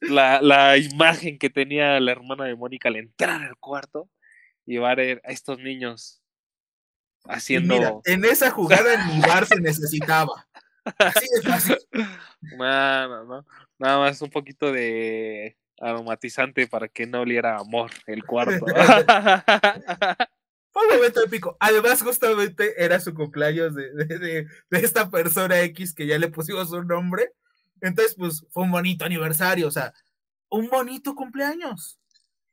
la, 0.00 0.40
la 0.42 0.76
imagen 0.76 1.38
que 1.38 1.50
tenía 1.50 2.00
la 2.00 2.12
hermana 2.12 2.44
de 2.44 2.56
Mónica 2.56 2.88
al 2.88 2.96
entrar 2.96 3.42
al 3.42 3.56
cuarto 3.56 4.08
y 4.64 4.78
a 4.78 4.94
ver 4.94 5.22
a 5.24 5.30
estos 5.30 5.58
niños 5.58 6.22
haciendo. 7.24 7.74
Mira, 7.74 7.92
en 8.04 8.24
esa 8.24 8.50
jugada 8.50 9.06
ni 9.06 9.20
bar 9.20 9.46
se 9.46 9.60
necesitaba. 9.60 10.46
Así 10.98 11.26
de 11.34 11.42
fácil. 11.42 11.78
Nada, 12.40 13.24
no, 13.24 13.44
nada 13.78 13.98
más 13.98 14.22
un 14.22 14.30
poquito 14.30 14.72
de 14.72 15.56
aromatizante 15.80 16.66
para 16.66 16.88
que 16.88 17.06
no 17.06 17.20
oliera 17.20 17.58
amor 17.58 17.90
el 18.06 18.24
cuarto. 18.24 18.64
un 20.82 20.96
momento 20.96 21.22
épico. 21.22 21.56
Además, 21.60 22.02
justamente 22.02 22.82
era 22.82 23.00
su 23.00 23.14
cumpleaños 23.14 23.74
de, 23.74 23.92
de, 23.94 24.46
esta 24.70 25.10
persona 25.10 25.60
X 25.62 25.94
que 25.94 26.06
ya 26.06 26.18
le 26.18 26.28
pusimos 26.28 26.70
un 26.72 26.86
nombre. 26.86 27.32
Entonces, 27.80 28.14
pues 28.14 28.46
fue 28.50 28.64
un 28.64 28.70
bonito 28.70 29.04
aniversario, 29.04 29.68
o 29.68 29.70
sea, 29.70 29.92
un 30.48 30.68
bonito 30.68 31.14
cumpleaños. 31.14 31.98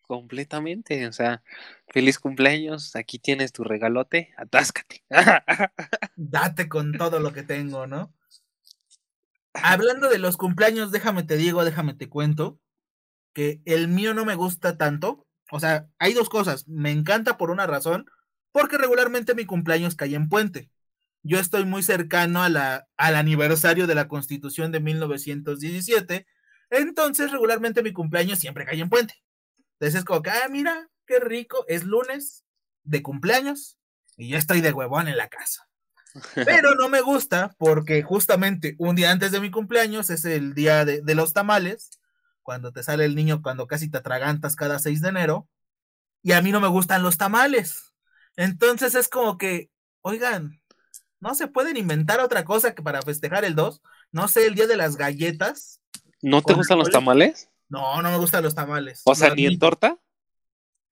Completamente, 0.02 1.08
o 1.08 1.14
sea, 1.14 1.44
feliz 1.88 2.20
cumpleaños, 2.20 2.96
aquí 2.96 3.20
tienes 3.20 3.54
tu 3.54 3.64
regalote, 3.64 4.34
atáscate. 4.38 5.04
Date 6.16 6.68
con 6.68 6.92
todo 6.94 7.20
lo 7.20 7.32
que 7.32 7.44
tengo, 7.44 7.88
¿no? 7.88 8.14
Hablando 9.54 10.10
de 10.10 10.20
los 10.20 10.36
cumpleaños, 10.36 10.92
déjame 10.92 11.24
te 11.24 11.38
digo, 11.38 11.64
déjame 11.64 11.94
te 11.94 12.10
cuento, 12.10 12.60
que 13.34 13.62
el 13.66 13.88
mío 13.88 14.14
no 14.14 14.26
me 14.26 14.36
gusta 14.36 14.78
tanto, 14.78 15.26
o 15.54 15.60
sea, 15.60 15.88
hay 16.00 16.14
dos 16.14 16.30
cosas. 16.30 16.68
Me 16.68 16.90
encanta 16.90 17.38
por 17.38 17.52
una 17.52 17.68
razón, 17.68 18.10
porque 18.52 18.76
regularmente 18.76 19.36
mi 19.36 19.46
cumpleaños 19.46 19.96
cae 19.96 20.16
en 20.16 20.28
puente. 20.28 20.72
Yo 21.22 21.38
estoy 21.40 21.64
muy 21.64 21.84
cercano 21.84 22.42
a 22.42 22.50
la, 22.50 22.88
al 22.98 23.16
aniversario 23.16 23.86
de 23.86 23.94
la 23.94 24.08
Constitución 24.08 24.72
de 24.72 24.80
1917, 24.80 26.26
entonces 26.72 27.32
regularmente 27.32 27.84
mi 27.84 27.94
cumpleaños 27.94 28.40
siempre 28.40 28.66
cae 28.66 28.80
en 28.80 28.90
puente. 28.90 29.24
Entonces 29.74 30.00
es 30.00 30.06
como 30.06 30.24
que, 30.24 30.32
ah, 30.32 30.48
mira, 30.50 30.90
qué 31.06 31.20
rico, 31.20 31.66
es 31.68 31.84
lunes 31.84 32.46
de 32.84 33.04
cumpleaños 33.04 33.78
y 34.18 34.30
ya 34.30 34.40
estoy 34.40 34.60
de 34.60 34.74
huevón 34.74 35.08
en 35.08 35.18
la 35.18 35.30
casa. 35.30 35.70
Pero 36.34 36.74
no 36.74 36.90
me 36.90 37.02
gusta 37.02 37.56
porque 37.60 38.02
justamente 38.02 38.76
un 38.80 38.96
día 38.96 39.12
antes 39.12 39.32
de 39.32 39.40
mi 39.40 39.52
cumpleaños 39.52 40.10
es 40.10 40.26
el 40.26 40.56
día 40.56 40.84
de, 40.84 41.04
de 41.04 41.14
los 41.14 41.32
tamales 41.32 41.92
cuando 42.44 42.72
te 42.72 42.84
sale 42.84 43.06
el 43.06 43.16
niño 43.16 43.42
cuando 43.42 43.68
casi 43.68 43.90
te 43.90 43.98
atragantas 43.98 44.56
cada 44.56 44.78
6 44.80 45.02
de 45.02 45.10
enero, 45.10 45.50
y 46.22 46.34
a 46.34 46.42
mí 46.42 46.52
no 46.52 46.62
me 46.62 46.68
gustan 46.68 47.04
los 47.04 47.18
tamales. 47.18 47.94
Entonces 48.36 48.96
es 48.96 49.10
como 49.10 49.38
que, 49.38 49.70
oigan, 50.02 50.62
no 51.20 51.36
se 51.36 51.48
pueden 51.48 51.78
inventar 51.78 52.20
otra 52.20 52.46
cosa 52.46 52.76
que 52.76 52.84
para 52.84 53.02
festejar 53.02 53.46
el 53.46 53.56
2. 53.56 53.82
No 54.12 54.28
sé, 54.28 54.46
el 54.46 54.56
día 54.56 54.68
de 54.68 54.78
las 54.78 54.98
galletas. 54.98 55.82
¿No 56.22 56.42
te 56.42 56.54
gustan 56.54 56.80
los 56.80 56.90
tamales? 56.90 57.50
No, 57.70 58.02
no 58.02 58.12
me 58.12 58.18
gustan 58.18 58.44
los 58.44 58.56
tamales. 58.56 59.02
O 59.06 59.16
sea, 59.16 59.34
ni 59.34 59.46
en 59.46 59.58
torta. 59.58 59.98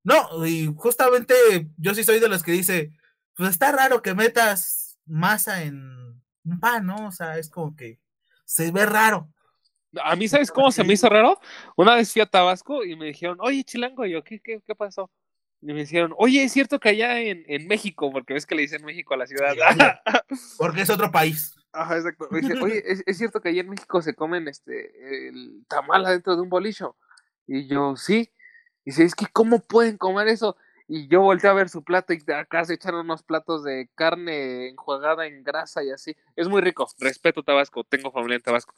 No, 0.04 0.46
y 0.46 0.74
justamente 0.76 1.36
yo 1.78 1.94
sí 1.94 2.04
soy 2.04 2.20
de 2.20 2.30
los 2.30 2.44
que 2.44 2.52
dice, 2.54 2.92
pues 3.36 3.52
está 3.52 3.72
raro 3.72 4.02
que 4.02 4.14
metas 4.16 4.98
masa 5.06 5.64
en 5.64 6.22
un 6.44 6.60
pan, 6.60 6.86
¿no? 6.86 7.08
O 7.08 7.12
sea, 7.12 7.38
es 7.38 7.50
como 7.50 7.76
que 7.76 8.00
se 8.46 8.72
ve 8.72 8.86
raro. 8.86 9.30
A 10.02 10.16
mí, 10.16 10.28
¿sabes 10.28 10.52
cómo 10.52 10.72
se 10.72 10.84
me 10.84 10.94
hizo 10.94 11.10
raro? 11.10 11.40
Una 11.76 11.96
vez 11.96 12.14
fui 12.14 12.22
a 12.22 12.26
Tabasco 12.26 12.86
y 12.86 12.96
me 12.96 13.08
dijeron, 13.08 13.38
oye, 13.42 13.64
chilango, 13.64 14.06
y 14.06 14.12
yo, 14.12 14.24
¿qué, 14.24 14.40
qué, 14.40 14.62
qué 14.66 14.76
pasó? 14.76 15.12
Y 15.62 15.68
me 15.68 15.82
dijeron, 15.82 16.14
oye, 16.18 16.44
es 16.44 16.52
cierto 16.52 16.80
que 16.80 16.90
allá 16.90 17.20
en, 17.20 17.44
en 17.48 17.68
México, 17.68 18.12
porque 18.12 18.34
ves 18.34 18.46
que 18.46 18.56
le 18.56 18.64
dicen 18.64 18.84
México 18.84 19.14
a 19.14 19.18
la 19.18 19.28
ciudad. 19.28 19.54
porque 20.58 20.82
es 20.82 20.90
otro 20.90 21.12
país. 21.12 21.56
Ajá, 21.72 21.98
exacto. 21.98 22.28
dije, 22.32 22.54
oye, 22.62 22.84
¿es, 22.86 23.04
¿es, 23.06 23.18
cierto 23.18 23.42
que 23.42 23.50
allá 23.50 23.62
en 23.62 23.70
México 23.70 24.02
se 24.02 24.16
comen 24.16 24.48
este 24.48 25.28
el 25.30 25.64
tamal 25.68 26.06
adentro 26.06 26.36
de 26.36 26.42
un 26.42 26.50
bolicho. 26.50 26.98
Y 27.46 27.68
yo, 27.68 27.96
sí. 27.96 28.32
Y 28.84 28.92
dice, 28.92 29.04
es 29.04 29.14
que 29.14 29.28
¿cómo 29.32 29.60
pueden 29.60 29.98
comer 29.98 30.28
eso? 30.28 30.58
Y 30.88 31.08
yo 31.08 31.22
volteé 31.22 31.50
a 31.50 31.54
ver 31.54 31.70
su 31.70 31.84
plato 31.84 32.12
y 32.12 32.22
acá 32.34 32.66
se 32.66 32.74
echaron 32.74 33.02
unos 33.02 33.24
platos 33.24 33.64
de 33.64 33.90
carne 33.96 34.68
enjuagada 34.68 35.28
en 35.28 35.44
grasa 35.44 35.84
y 35.84 35.92
así. 35.92 36.18
Es 36.36 36.50
muy 36.50 36.62
rico. 36.62 36.90
Respeto 37.00 37.44
Tabasco, 37.44 37.84
tengo 37.84 38.12
familia 38.12 38.36
en 38.38 38.42
Tabasco. 38.42 38.74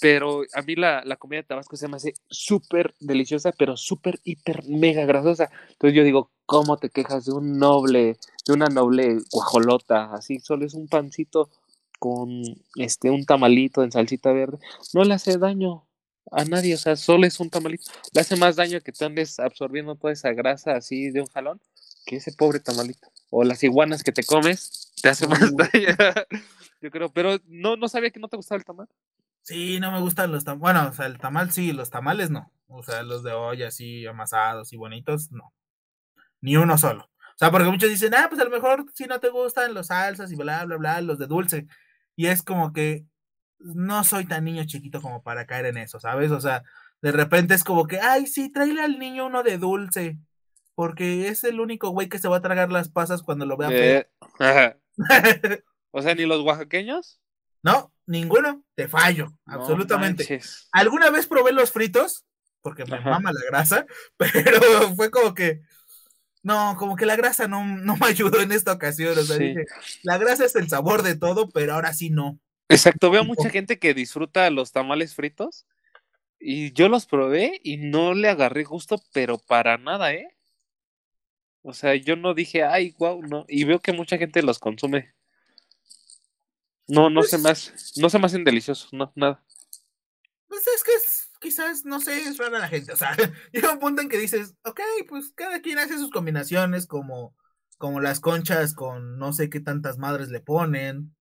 Pero 0.00 0.42
a 0.54 0.62
mí 0.62 0.76
la, 0.76 1.02
la 1.04 1.16
comida 1.16 1.40
de 1.40 1.46
Tabasco 1.48 1.76
se 1.76 1.88
me 1.88 1.96
hace 1.96 2.14
súper 2.28 2.94
deliciosa, 3.00 3.52
pero 3.52 3.76
súper, 3.76 4.20
hiper, 4.24 4.64
mega 4.66 5.04
grasosa. 5.06 5.50
Entonces 5.70 5.96
yo 5.96 6.04
digo, 6.04 6.30
¿cómo 6.44 6.76
te 6.76 6.90
quejas 6.90 7.24
de 7.24 7.32
un 7.32 7.58
noble, 7.58 8.18
de 8.46 8.52
una 8.52 8.66
noble 8.66 9.18
guajolota? 9.30 10.12
Así, 10.12 10.38
solo 10.40 10.66
es 10.66 10.74
un 10.74 10.88
pancito 10.88 11.50
con 11.98 12.42
este 12.76 13.10
un 13.10 13.24
tamalito 13.24 13.82
en 13.82 13.92
salsita 13.92 14.32
verde. 14.32 14.58
No 14.92 15.04
le 15.04 15.14
hace 15.14 15.38
daño 15.38 15.86
a 16.30 16.44
nadie, 16.44 16.74
o 16.74 16.78
sea, 16.78 16.96
solo 16.96 17.26
es 17.26 17.40
un 17.40 17.50
tamalito. 17.50 17.90
Le 18.12 18.20
hace 18.20 18.36
más 18.36 18.56
daño 18.56 18.80
que 18.80 18.92
te 18.92 19.04
andes 19.04 19.38
absorbiendo 19.38 19.94
toda 19.94 20.12
esa 20.12 20.32
grasa 20.32 20.76
así 20.76 21.10
de 21.10 21.20
un 21.20 21.26
jalón 21.26 21.60
que 22.04 22.16
ese 22.16 22.32
pobre 22.32 22.60
tamalito. 22.60 23.08
O 23.30 23.44
las 23.44 23.62
iguanas 23.62 24.02
que 24.02 24.12
te 24.12 24.24
comes, 24.24 24.92
te 25.02 25.08
hace 25.08 25.26
más 25.28 25.54
daño. 25.56 25.96
Yo 26.80 26.90
creo, 26.90 27.12
pero 27.12 27.38
no, 27.46 27.76
no 27.76 27.88
sabía 27.88 28.10
que 28.10 28.20
no 28.20 28.28
te 28.28 28.36
gustaba 28.36 28.58
el 28.58 28.64
tamal. 28.64 28.88
Sí, 29.46 29.78
no 29.78 29.92
me 29.92 30.00
gustan 30.00 30.32
los 30.32 30.42
tamales. 30.42 30.60
Bueno, 30.60 30.88
o 30.88 30.92
sea, 30.92 31.06
el 31.06 31.18
tamal 31.18 31.52
sí, 31.52 31.72
los 31.72 31.88
tamales 31.88 32.30
no. 32.30 32.52
O 32.66 32.82
sea, 32.82 33.04
los 33.04 33.22
de 33.22 33.30
olla 33.32 33.68
así 33.68 34.04
amasados 34.04 34.72
y 34.72 34.76
bonitos, 34.76 35.30
no. 35.30 35.54
Ni 36.40 36.56
uno 36.56 36.76
solo. 36.76 37.04
O 37.04 37.38
sea, 37.38 37.52
porque 37.52 37.70
muchos 37.70 37.88
dicen, 37.88 38.12
ah, 38.16 38.26
pues 38.28 38.40
a 38.40 38.44
lo 38.44 38.50
mejor 38.50 38.86
si 38.92 39.04
no 39.04 39.20
te 39.20 39.28
gustan 39.28 39.72
los 39.72 39.86
salsas 39.86 40.32
y 40.32 40.34
bla, 40.34 40.64
bla, 40.64 40.76
bla, 40.78 41.00
los 41.00 41.18
de 41.18 41.28
dulce. 41.28 41.68
Y 42.16 42.26
es 42.26 42.42
como 42.42 42.72
que 42.72 43.06
no 43.60 44.02
soy 44.02 44.26
tan 44.26 44.44
niño 44.44 44.64
chiquito 44.64 45.00
como 45.00 45.22
para 45.22 45.46
caer 45.46 45.66
en 45.66 45.76
eso, 45.76 46.00
¿sabes? 46.00 46.32
O 46.32 46.40
sea, 46.40 46.64
de 47.00 47.12
repente 47.12 47.54
es 47.54 47.62
como 47.62 47.86
que, 47.86 48.00
ay, 48.00 48.26
sí, 48.26 48.50
tráele 48.50 48.82
al 48.82 48.98
niño 48.98 49.26
uno 49.26 49.44
de 49.44 49.58
dulce. 49.58 50.18
Porque 50.74 51.28
es 51.28 51.44
el 51.44 51.60
único 51.60 51.90
güey 51.90 52.08
que 52.08 52.18
se 52.18 52.26
va 52.26 52.38
a 52.38 52.42
tragar 52.42 52.72
las 52.72 52.88
pasas 52.88 53.22
cuando 53.22 53.46
lo 53.46 53.56
vea. 53.56 53.68
Eh, 53.70 54.08
o 55.92 56.02
sea, 56.02 56.16
ni 56.16 56.26
los 56.26 56.42
oaxaqueños. 56.42 57.20
No, 57.62 57.92
ninguno, 58.06 58.64
te 58.74 58.88
fallo, 58.88 59.38
absolutamente. 59.44 60.40
¿Alguna 60.72 61.10
vez 61.10 61.26
probé 61.26 61.52
los 61.52 61.72
fritos? 61.72 62.24
Porque 62.62 62.84
me 62.84 63.00
mama 63.00 63.32
la 63.32 63.40
grasa, 63.48 63.86
pero 64.16 64.94
fue 64.94 65.10
como 65.10 65.34
que, 65.34 65.60
no, 66.42 66.76
como 66.78 66.96
que 66.96 67.06
la 67.06 67.16
grasa 67.16 67.46
no, 67.46 67.64
no 67.64 67.96
me 67.96 68.06
ayudó 68.06 68.40
en 68.40 68.52
esta 68.52 68.72
ocasión. 68.72 69.16
O 69.18 69.22
sea, 69.22 69.36
dije, 69.36 69.66
la 70.02 70.18
grasa 70.18 70.44
es 70.44 70.56
el 70.56 70.68
sabor 70.68 71.02
de 71.02 71.16
todo, 71.16 71.48
pero 71.48 71.74
ahora 71.74 71.92
sí 71.92 72.10
no. 72.10 72.38
Exacto, 72.68 73.10
veo 73.10 73.24
mucha 73.24 73.50
gente 73.50 73.78
que 73.78 73.94
disfruta 73.94 74.50
los 74.50 74.72
tamales 74.72 75.14
fritos 75.14 75.66
y 76.38 76.72
yo 76.72 76.88
los 76.88 77.06
probé 77.06 77.60
y 77.62 77.76
no 77.76 78.14
le 78.14 78.28
agarré 78.28 78.64
gusto, 78.64 79.00
pero 79.12 79.38
para 79.38 79.78
nada, 79.78 80.12
¿eh? 80.12 80.28
O 81.62 81.72
sea, 81.72 81.96
yo 81.96 82.14
no 82.14 82.34
dije, 82.34 82.62
ay, 82.62 82.94
wow, 82.98 83.20
no. 83.22 83.44
Y 83.48 83.64
veo 83.64 83.80
que 83.80 83.92
mucha 83.92 84.18
gente 84.18 84.40
los 84.42 84.60
consume. 84.60 85.15
No, 86.88 87.10
no 87.10 87.20
pues, 87.20 87.30
se 87.30 87.38
más, 87.38 87.72
no 87.96 88.08
se 88.08 88.18
me 88.18 88.26
hacen 88.26 88.44
deliciosos, 88.44 88.92
no, 88.92 89.12
nada. 89.16 89.42
Pues 90.48 90.66
es 90.68 90.84
que 90.84 90.92
es, 90.92 91.30
quizás, 91.40 91.84
no 91.84 92.00
sé, 92.00 92.20
es 92.20 92.38
rara 92.38 92.58
la 92.58 92.68
gente. 92.68 92.92
O 92.92 92.96
sea, 92.96 93.16
llega 93.52 93.72
un 93.72 93.80
punto 93.80 94.02
en 94.02 94.08
que 94.08 94.18
dices, 94.18 94.54
ok, 94.64 94.80
pues 95.08 95.32
cada 95.34 95.60
quien 95.60 95.78
hace 95.78 95.98
sus 95.98 96.10
combinaciones, 96.10 96.86
como, 96.86 97.34
como 97.78 98.00
las 98.00 98.20
conchas 98.20 98.74
con 98.74 99.18
no 99.18 99.32
sé 99.32 99.50
qué 99.50 99.60
tantas 99.60 99.98
madres 99.98 100.28
le 100.28 100.40
ponen, 100.40 101.14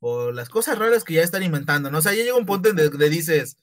o 0.00 0.32
las 0.32 0.48
cosas 0.48 0.78
raras 0.78 1.04
que 1.04 1.14
ya 1.14 1.22
están 1.22 1.42
inventando, 1.42 1.90
¿no? 1.90 1.98
O 1.98 2.02
sea, 2.02 2.14
ya 2.14 2.24
llega 2.24 2.36
un 2.36 2.46
punto 2.46 2.70
en 2.70 2.76
que 2.76 2.96
le 2.96 3.10
dices, 3.10 3.58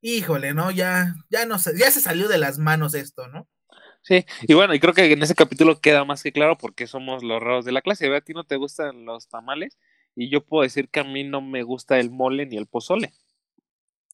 híjole, 0.00 0.54
¿no? 0.54 0.70
Ya, 0.70 1.14
ya 1.30 1.46
no 1.46 1.58
sé, 1.58 1.72
ya 1.76 1.90
se 1.90 2.00
salió 2.00 2.28
de 2.28 2.38
las 2.38 2.58
manos 2.58 2.94
esto, 2.94 3.28
¿no? 3.28 3.46
Sí, 4.02 4.24
y 4.42 4.54
bueno, 4.54 4.72
y 4.72 4.78
creo 4.78 4.94
que 4.94 5.12
en 5.12 5.22
ese 5.22 5.34
capítulo 5.34 5.80
queda 5.80 6.04
más 6.04 6.22
que 6.22 6.32
claro 6.32 6.56
porque 6.56 6.86
somos 6.86 7.24
los 7.24 7.42
raros 7.42 7.64
de 7.64 7.72
la 7.72 7.82
clase. 7.82 8.14
¿A 8.14 8.20
ti 8.20 8.34
no 8.34 8.44
te 8.44 8.54
gustan 8.54 9.04
los 9.04 9.28
tamales? 9.28 9.76
Y 10.16 10.30
yo 10.30 10.44
puedo 10.44 10.62
decir 10.62 10.88
que 10.88 11.00
a 11.00 11.04
mí 11.04 11.22
no 11.22 11.42
me 11.42 11.62
gusta 11.62 11.98
el 11.98 12.10
mole 12.10 12.46
ni 12.46 12.56
el 12.56 12.66
pozole. 12.66 13.12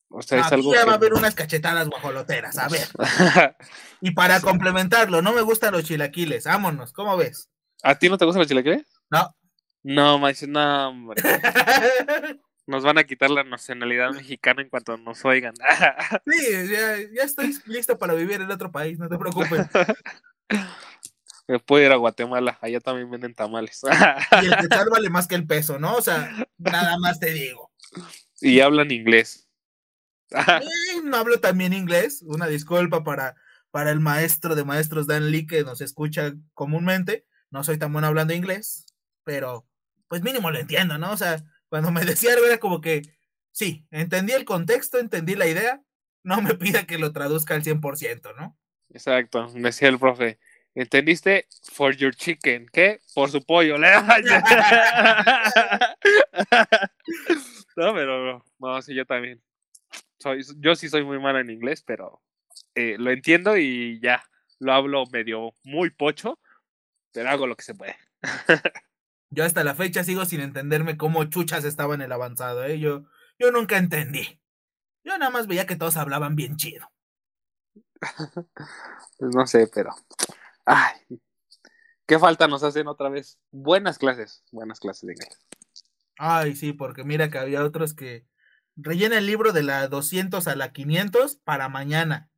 O 0.08 0.20
sea, 0.20 0.40
es 0.40 0.52
algo. 0.52 0.74
Ya 0.74 0.84
va 0.84 0.92
a 0.92 0.96
haber 0.96 1.14
unas 1.14 1.34
cachetadas 1.34 1.88
guajoloteras, 1.88 2.58
a 2.58 2.68
ver. 2.68 2.86
y 4.02 4.10
para 4.10 4.40
complementarlo, 4.40 5.22
no 5.22 5.32
me 5.32 5.40
gustan 5.40 5.72
los 5.72 5.84
chilaquiles, 5.84 6.44
vámonos, 6.44 6.92
¿cómo 6.92 7.16
ves? 7.16 7.48
¿A 7.82 7.94
ti 7.94 8.10
no 8.10 8.18
te 8.18 8.26
gustan 8.26 8.40
los 8.40 8.48
chilaquiles? 8.48 8.84
No. 9.10 9.34
No, 9.84 10.18
macho, 10.18 10.46
no, 10.46 10.88
hombre. 10.88 11.22
Nos 12.66 12.84
van 12.84 12.98
a 12.98 13.04
quitar 13.04 13.30
la 13.30 13.42
nacionalidad 13.42 14.12
mexicana 14.12 14.62
en 14.62 14.68
cuanto 14.68 14.96
nos 14.96 15.24
oigan. 15.24 15.52
sí, 16.26 16.70
ya, 16.70 16.96
ya 17.12 17.24
estoy 17.24 17.52
listo 17.66 17.98
para 17.98 18.14
vivir 18.14 18.40
en 18.40 18.52
otro 18.52 18.70
país, 18.70 19.00
no 19.00 19.08
te 19.08 19.18
preocupes. 19.18 19.66
Me 21.52 21.58
puedo 21.58 21.84
ir 21.84 21.92
a 21.92 21.96
Guatemala, 21.96 22.56
allá 22.62 22.80
también 22.80 23.10
venden 23.10 23.34
tamales. 23.34 23.82
y 24.42 24.46
el 24.46 24.56
quetzal 24.56 24.88
vale 24.88 25.10
más 25.10 25.28
que 25.28 25.34
el 25.34 25.46
peso, 25.46 25.78
¿no? 25.78 25.96
O 25.96 26.00
sea, 26.00 26.34
nada 26.56 26.96
más 26.96 27.20
te 27.20 27.30
digo. 27.30 27.70
Y 28.40 28.60
hablan 28.60 28.90
inglés. 28.90 29.50
no 31.04 31.14
hablo 31.14 31.40
también 31.40 31.74
inglés, 31.74 32.22
una 32.22 32.46
disculpa 32.46 33.04
para, 33.04 33.34
para 33.70 33.90
el 33.90 34.00
maestro 34.00 34.54
de 34.54 34.64
maestros 34.64 35.06
Dan 35.06 35.30
Lee 35.30 35.46
que 35.46 35.62
nos 35.62 35.82
escucha 35.82 36.32
comúnmente. 36.54 37.26
No 37.50 37.62
soy 37.64 37.76
tan 37.76 37.92
bueno 37.92 38.08
hablando 38.08 38.32
inglés, 38.32 38.86
pero 39.22 39.68
pues 40.08 40.22
mínimo 40.22 40.50
lo 40.50 40.58
entiendo, 40.58 40.96
¿no? 40.96 41.12
O 41.12 41.18
sea, 41.18 41.44
cuando 41.68 41.90
me 41.90 42.02
decía 42.06 42.32
algo 42.32 42.46
era 42.46 42.56
como 42.56 42.80
que, 42.80 43.02
sí, 43.50 43.86
entendí 43.90 44.32
el 44.32 44.46
contexto, 44.46 44.98
entendí 44.98 45.34
la 45.34 45.48
idea, 45.48 45.82
no 46.22 46.40
me 46.40 46.54
pida 46.54 46.86
que 46.86 46.96
lo 46.96 47.12
traduzca 47.12 47.54
al 47.54 47.62
100%, 47.62 48.34
¿no? 48.36 48.58
Exacto, 48.88 49.50
me 49.50 49.68
decía 49.68 49.88
el 49.88 49.98
profe, 49.98 50.38
¿Entendiste? 50.74 51.46
For 51.72 51.94
your 51.94 52.14
chicken. 52.14 52.66
¿Qué? 52.72 53.00
Por 53.14 53.30
su 53.30 53.44
pollo. 53.44 53.76
no, 53.78 53.90
pero 57.76 58.42
no, 58.58 58.82
sí, 58.82 58.94
yo 58.94 59.04
también. 59.04 59.42
Soy, 60.18 60.42
yo 60.58 60.74
sí 60.74 60.88
soy 60.88 61.04
muy 61.04 61.18
malo 61.18 61.40
en 61.40 61.50
inglés, 61.50 61.82
pero 61.82 62.22
eh, 62.74 62.96
lo 62.98 63.10
entiendo 63.10 63.56
y 63.56 64.00
ya. 64.00 64.22
Lo 64.58 64.72
hablo 64.72 65.04
medio 65.06 65.54
muy 65.64 65.90
pocho, 65.90 66.38
pero 67.12 67.28
hago 67.28 67.46
lo 67.46 67.56
que 67.56 67.64
se 67.64 67.74
puede. 67.74 67.96
yo 69.30 69.44
hasta 69.44 69.64
la 69.64 69.74
fecha 69.74 70.04
sigo 70.04 70.24
sin 70.24 70.40
entenderme 70.40 70.96
cómo 70.96 71.24
chuchas 71.24 71.64
estaba 71.64 71.96
en 71.96 72.02
el 72.02 72.12
avanzado, 72.12 72.64
¿eh? 72.64 72.78
Yo, 72.78 73.04
yo 73.38 73.50
nunca 73.50 73.76
entendí. 73.76 74.40
Yo 75.04 75.18
nada 75.18 75.32
más 75.32 75.48
veía 75.48 75.66
que 75.66 75.74
todos 75.74 75.96
hablaban 75.96 76.36
bien 76.36 76.56
chido. 76.56 76.88
pues 79.18 79.34
no 79.34 79.46
sé, 79.46 79.68
pero 79.74 79.92
Ay, 80.64 81.20
qué 82.06 82.18
falta 82.18 82.48
nos 82.48 82.62
hacen 82.62 82.86
otra 82.86 83.08
vez. 83.08 83.38
Buenas 83.50 83.98
clases, 83.98 84.44
buenas 84.52 84.80
clases 84.80 85.06
de 85.06 85.12
inglés. 85.14 85.38
Ay, 86.18 86.54
sí, 86.54 86.72
porque 86.72 87.04
mira 87.04 87.30
que 87.30 87.38
había 87.38 87.64
otros 87.64 87.94
que 87.94 88.26
rellena 88.76 89.18
el 89.18 89.26
libro 89.26 89.52
de 89.52 89.62
la 89.62 89.88
200 89.88 90.46
a 90.46 90.56
la 90.56 90.72
500 90.72 91.36
para 91.36 91.68
mañana. 91.68 92.30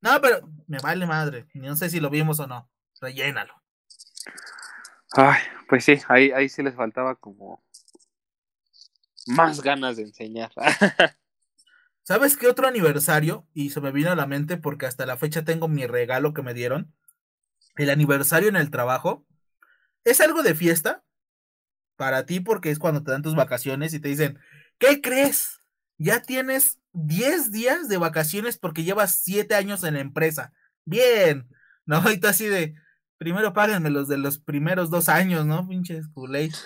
No, 0.00 0.20
pero 0.20 0.48
me 0.66 0.78
vale 0.78 1.06
madre. 1.06 1.46
No 1.54 1.76
sé 1.76 1.90
si 1.90 2.00
lo 2.00 2.10
vimos 2.10 2.40
o 2.40 2.46
no. 2.46 2.70
Rellénalo. 3.00 3.54
Ay, 5.12 5.40
pues 5.68 5.84
sí, 5.84 5.98
ahí, 6.08 6.30
ahí 6.32 6.48
sí 6.48 6.62
les 6.62 6.74
faltaba 6.74 7.14
como 7.16 7.62
más 9.26 9.60
ganas 9.60 9.96
de 9.96 10.04
enseñar. 10.04 10.52
¿Sabes 12.02 12.36
qué 12.36 12.46
otro 12.46 12.66
aniversario? 12.66 13.46
Y 13.52 13.70
se 13.70 13.80
me 13.80 13.92
vino 13.92 14.10
a 14.10 14.16
la 14.16 14.26
mente 14.26 14.56
porque 14.56 14.86
hasta 14.86 15.06
la 15.06 15.16
fecha 15.16 15.44
tengo 15.44 15.68
mi 15.68 15.86
regalo 15.86 16.32
que 16.32 16.42
me 16.42 16.54
dieron 16.54 16.94
el 17.78 17.90
aniversario 17.90 18.48
en 18.48 18.56
el 18.56 18.70
trabajo, 18.70 19.24
es 20.04 20.20
algo 20.20 20.42
de 20.42 20.54
fiesta 20.54 21.04
para 21.96 22.26
ti 22.26 22.40
porque 22.40 22.70
es 22.70 22.78
cuando 22.78 23.02
te 23.02 23.10
dan 23.10 23.22
tus 23.22 23.34
vacaciones 23.34 23.94
y 23.94 24.00
te 24.00 24.08
dicen, 24.08 24.38
¿qué 24.78 25.00
crees? 25.00 25.60
Ya 25.96 26.22
tienes 26.22 26.78
10 26.92 27.50
días 27.50 27.88
de 27.88 27.96
vacaciones 27.96 28.58
porque 28.58 28.84
llevas 28.84 29.20
7 29.22 29.54
años 29.54 29.82
en 29.84 29.94
la 29.94 30.00
empresa. 30.00 30.52
Bien, 30.84 31.48
¿no? 31.86 32.10
Y 32.10 32.18
tú 32.18 32.28
así 32.28 32.46
de, 32.46 32.74
primero 33.16 33.52
páguenme 33.52 33.90
los 33.90 34.08
de 34.08 34.18
los 34.18 34.38
primeros 34.38 34.90
dos 34.90 35.08
años, 35.08 35.46
¿no? 35.46 35.66
Pinches 35.66 36.08
culés. 36.08 36.64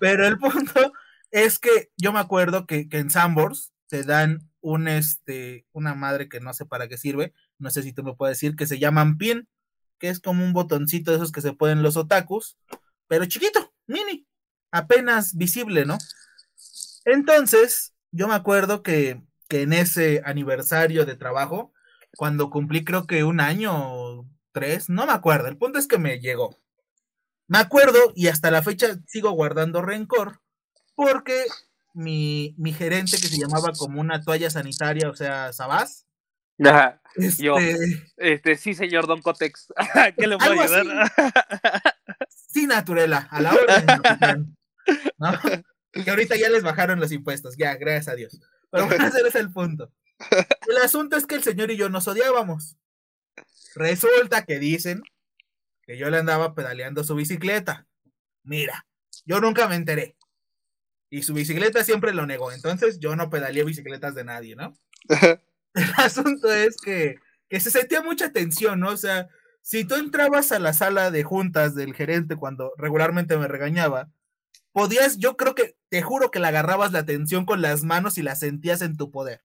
Pero 0.00 0.26
el 0.26 0.38
punto 0.38 0.92
es 1.30 1.58
que 1.58 1.90
yo 1.96 2.12
me 2.12 2.20
acuerdo 2.20 2.66
que, 2.66 2.88
que 2.88 2.98
en 2.98 3.10
Sambors 3.10 3.72
te 3.88 4.02
dan 4.02 4.48
un 4.60 4.88
este, 4.88 5.66
una 5.72 5.94
madre 5.94 6.28
que 6.28 6.40
no 6.40 6.52
sé 6.52 6.66
para 6.66 6.88
qué 6.88 6.96
sirve, 6.96 7.32
no 7.58 7.70
sé 7.70 7.82
si 7.82 7.92
tú 7.92 8.02
me 8.02 8.14
puedes 8.14 8.36
decir, 8.36 8.56
que 8.56 8.66
se 8.66 8.78
llaman 8.78 9.18
pin, 9.18 9.48
que 9.98 10.08
es 10.08 10.20
como 10.20 10.44
un 10.44 10.52
botoncito 10.52 11.10
de 11.10 11.18
esos 11.18 11.32
que 11.32 11.40
se 11.40 11.52
ponen 11.52 11.82
los 11.82 11.96
otakus, 11.96 12.56
pero 13.06 13.24
chiquito, 13.26 13.72
mini, 13.86 14.26
apenas 14.70 15.36
visible, 15.36 15.84
¿no? 15.84 15.98
Entonces, 17.04 17.94
yo 18.10 18.28
me 18.28 18.34
acuerdo 18.34 18.82
que, 18.82 19.22
que 19.48 19.62
en 19.62 19.72
ese 19.72 20.22
aniversario 20.24 21.06
de 21.06 21.16
trabajo, 21.16 21.72
cuando 22.16 22.50
cumplí 22.50 22.84
creo 22.84 23.06
que 23.06 23.24
un 23.24 23.40
año 23.40 23.72
o 23.74 24.26
tres, 24.52 24.88
no 24.88 25.06
me 25.06 25.12
acuerdo, 25.12 25.48
el 25.48 25.56
punto 25.56 25.78
es 25.78 25.86
que 25.86 25.98
me 25.98 26.20
llegó. 26.20 26.56
Me 27.46 27.58
acuerdo 27.58 27.98
y 28.14 28.28
hasta 28.28 28.50
la 28.50 28.62
fecha 28.62 28.98
sigo 29.06 29.30
guardando 29.30 29.80
rencor 29.80 30.40
porque 30.94 31.46
mi, 31.94 32.54
mi 32.58 32.72
gerente 32.72 33.18
que 33.18 33.28
se 33.28 33.38
llamaba 33.38 33.72
como 33.72 34.00
una 34.00 34.22
toalla 34.22 34.50
sanitaria, 34.50 35.08
o 35.08 35.14
sea, 35.14 35.52
Sabás. 35.52 36.07
Este... 36.58 37.42
Yo, 37.42 37.56
este, 38.16 38.56
sí, 38.56 38.74
señor 38.74 39.06
Don 39.06 39.20
Cotex, 39.22 39.72
¿qué 40.16 40.26
le 40.26 40.36
puedo 40.36 40.60
ayudar? 40.60 41.12
sí, 42.28 42.66
Naturela, 42.66 43.28
a 43.30 43.40
la 43.40 43.54
hora. 43.54 44.38
¿no? 45.18 45.32
Que 45.90 46.10
ahorita 46.10 46.36
ya 46.36 46.50
les 46.50 46.62
bajaron 46.62 47.00
los 47.00 47.10
impuestos, 47.10 47.56
ya, 47.56 47.74
gracias 47.74 48.08
a 48.08 48.14
Dios. 48.14 48.38
Pero 48.70 48.86
bueno, 48.86 49.06
ese 49.06 49.26
es 49.26 49.34
el 49.34 49.50
punto. 49.50 49.90
El 50.68 50.76
asunto 50.84 51.16
es 51.16 51.26
que 51.26 51.34
el 51.34 51.42
señor 51.42 51.70
y 51.70 51.76
yo 51.76 51.88
nos 51.88 52.06
odiábamos. 52.06 52.76
Resulta 53.74 54.44
que 54.44 54.58
dicen 54.58 55.02
que 55.82 55.96
yo 55.96 56.10
le 56.10 56.18
andaba 56.18 56.54
pedaleando 56.54 57.02
su 57.04 57.14
bicicleta. 57.14 57.86
Mira, 58.44 58.86
yo 59.24 59.40
nunca 59.40 59.66
me 59.66 59.76
enteré. 59.76 60.14
Y 61.10 61.22
su 61.22 61.32
bicicleta 61.32 61.82
siempre 61.82 62.12
lo 62.12 62.26
negó. 62.26 62.52
Entonces 62.52 63.00
yo 63.00 63.16
no 63.16 63.30
pedaleé 63.30 63.64
bicicletas 63.64 64.14
de 64.14 64.24
nadie, 64.24 64.54
¿no? 64.56 64.76
El 65.78 65.92
asunto 65.96 66.52
es 66.52 66.76
que, 66.76 67.16
que 67.48 67.60
se 67.60 67.70
sentía 67.70 68.02
mucha 68.02 68.32
tensión, 68.32 68.80
¿no? 68.80 68.90
O 68.90 68.96
sea, 68.96 69.28
si 69.62 69.84
tú 69.84 69.94
entrabas 69.94 70.52
a 70.52 70.58
la 70.58 70.72
sala 70.72 71.10
de 71.10 71.24
juntas 71.24 71.74
del 71.74 71.94
gerente 71.94 72.36
cuando 72.36 72.72
regularmente 72.76 73.36
me 73.36 73.48
regañaba, 73.48 74.10
podías, 74.72 75.18
yo 75.18 75.36
creo 75.36 75.54
que, 75.54 75.76
te 75.88 76.02
juro 76.02 76.30
que 76.30 76.40
le 76.40 76.46
agarrabas 76.46 76.92
la 76.92 77.00
atención 77.00 77.46
con 77.46 77.62
las 77.62 77.84
manos 77.84 78.18
y 78.18 78.22
la 78.22 78.34
sentías 78.34 78.82
en 78.82 78.96
tu 78.96 79.10
poder. 79.10 79.42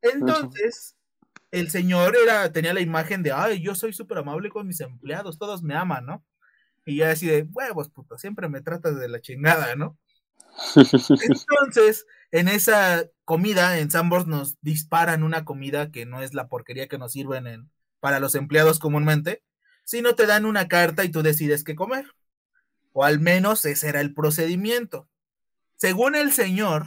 Entonces, 0.00 0.96
el 1.50 1.70
señor 1.70 2.16
era, 2.16 2.50
tenía 2.52 2.74
la 2.74 2.80
imagen 2.80 3.22
de, 3.22 3.32
ay, 3.32 3.62
yo 3.62 3.74
soy 3.74 3.92
súper 3.92 4.18
amable 4.18 4.50
con 4.50 4.66
mis 4.66 4.80
empleados, 4.80 5.38
todos 5.38 5.62
me 5.62 5.74
aman, 5.74 6.06
¿no? 6.06 6.24
Y 6.84 6.96
yo 6.96 7.08
así 7.08 7.26
de, 7.26 7.42
huevos, 7.42 7.88
puto, 7.90 8.18
siempre 8.18 8.48
me 8.48 8.62
tratas 8.62 8.98
de 8.98 9.08
la 9.08 9.20
chingada, 9.20 9.76
¿no? 9.76 9.96
Entonces, 10.76 12.06
en 12.32 12.48
esa 12.48 13.06
comida, 13.24 13.78
en 13.78 13.90
Sambors 13.90 14.26
nos 14.26 14.56
disparan 14.62 15.22
una 15.22 15.44
comida 15.44 15.90
que 15.90 16.06
no 16.06 16.22
es 16.22 16.34
la 16.34 16.48
porquería 16.48 16.88
que 16.88 16.98
nos 16.98 17.12
sirven 17.12 17.46
en, 17.46 17.70
para 18.00 18.20
los 18.20 18.34
empleados 18.34 18.78
comúnmente, 18.78 19.44
sino 19.84 20.14
te 20.14 20.26
dan 20.26 20.46
una 20.46 20.66
carta 20.66 21.04
y 21.04 21.10
tú 21.10 21.22
decides 21.22 21.62
qué 21.62 21.74
comer. 21.74 22.06
O 22.92 23.04
al 23.04 23.20
menos 23.20 23.64
ese 23.66 23.88
era 23.88 24.00
el 24.00 24.14
procedimiento. 24.14 25.08
Según 25.76 26.14
el 26.14 26.32
señor, 26.32 26.86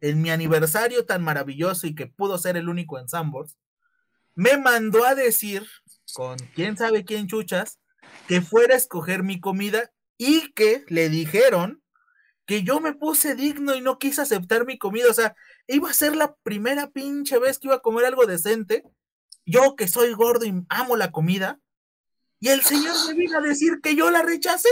en 0.00 0.20
mi 0.20 0.30
aniversario 0.30 1.06
tan 1.06 1.22
maravilloso 1.22 1.86
y 1.86 1.94
que 1.94 2.06
pudo 2.06 2.36
ser 2.36 2.56
el 2.56 2.68
único 2.68 2.98
en 2.98 3.08
Sambors, 3.08 3.56
me 4.34 4.58
mandó 4.58 5.06
a 5.06 5.14
decir, 5.14 5.66
con 6.12 6.38
quién 6.54 6.76
sabe 6.76 7.06
quién 7.06 7.28
chuchas, 7.28 7.80
que 8.28 8.42
fuera 8.42 8.74
a 8.74 8.78
escoger 8.78 9.22
mi 9.22 9.40
comida 9.40 9.90
y 10.18 10.52
que 10.52 10.84
le 10.88 11.08
dijeron 11.08 11.82
que 12.46 12.62
yo 12.62 12.80
me 12.80 12.94
puse 12.94 13.34
digno 13.34 13.74
y 13.74 13.80
no 13.80 13.98
quise 13.98 14.22
aceptar 14.22 14.64
mi 14.64 14.78
comida. 14.78 15.10
O 15.10 15.14
sea, 15.14 15.34
iba 15.66 15.90
a 15.90 15.94
ser 15.94 16.16
la 16.16 16.34
primera 16.36 16.90
pinche 16.90 17.38
vez 17.38 17.58
que 17.58 17.66
iba 17.66 17.76
a 17.76 17.80
comer 17.80 18.06
algo 18.06 18.24
decente. 18.24 18.84
Yo 19.44 19.76
que 19.76 19.88
soy 19.88 20.14
gordo 20.14 20.46
y 20.46 20.54
amo 20.68 20.96
la 20.96 21.10
comida. 21.10 21.60
Y 22.38 22.48
el 22.48 22.62
señor 22.62 22.94
me 23.08 23.14
vino 23.14 23.38
a 23.38 23.40
decir 23.40 23.80
que 23.82 23.96
yo 23.96 24.10
la 24.10 24.22
rechacé. 24.22 24.68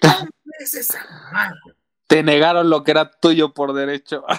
Te 2.06 2.22
negaron 2.22 2.70
lo 2.70 2.84
que 2.84 2.92
era 2.92 3.10
tuyo 3.10 3.54
por 3.54 3.72
derecho. 3.72 4.24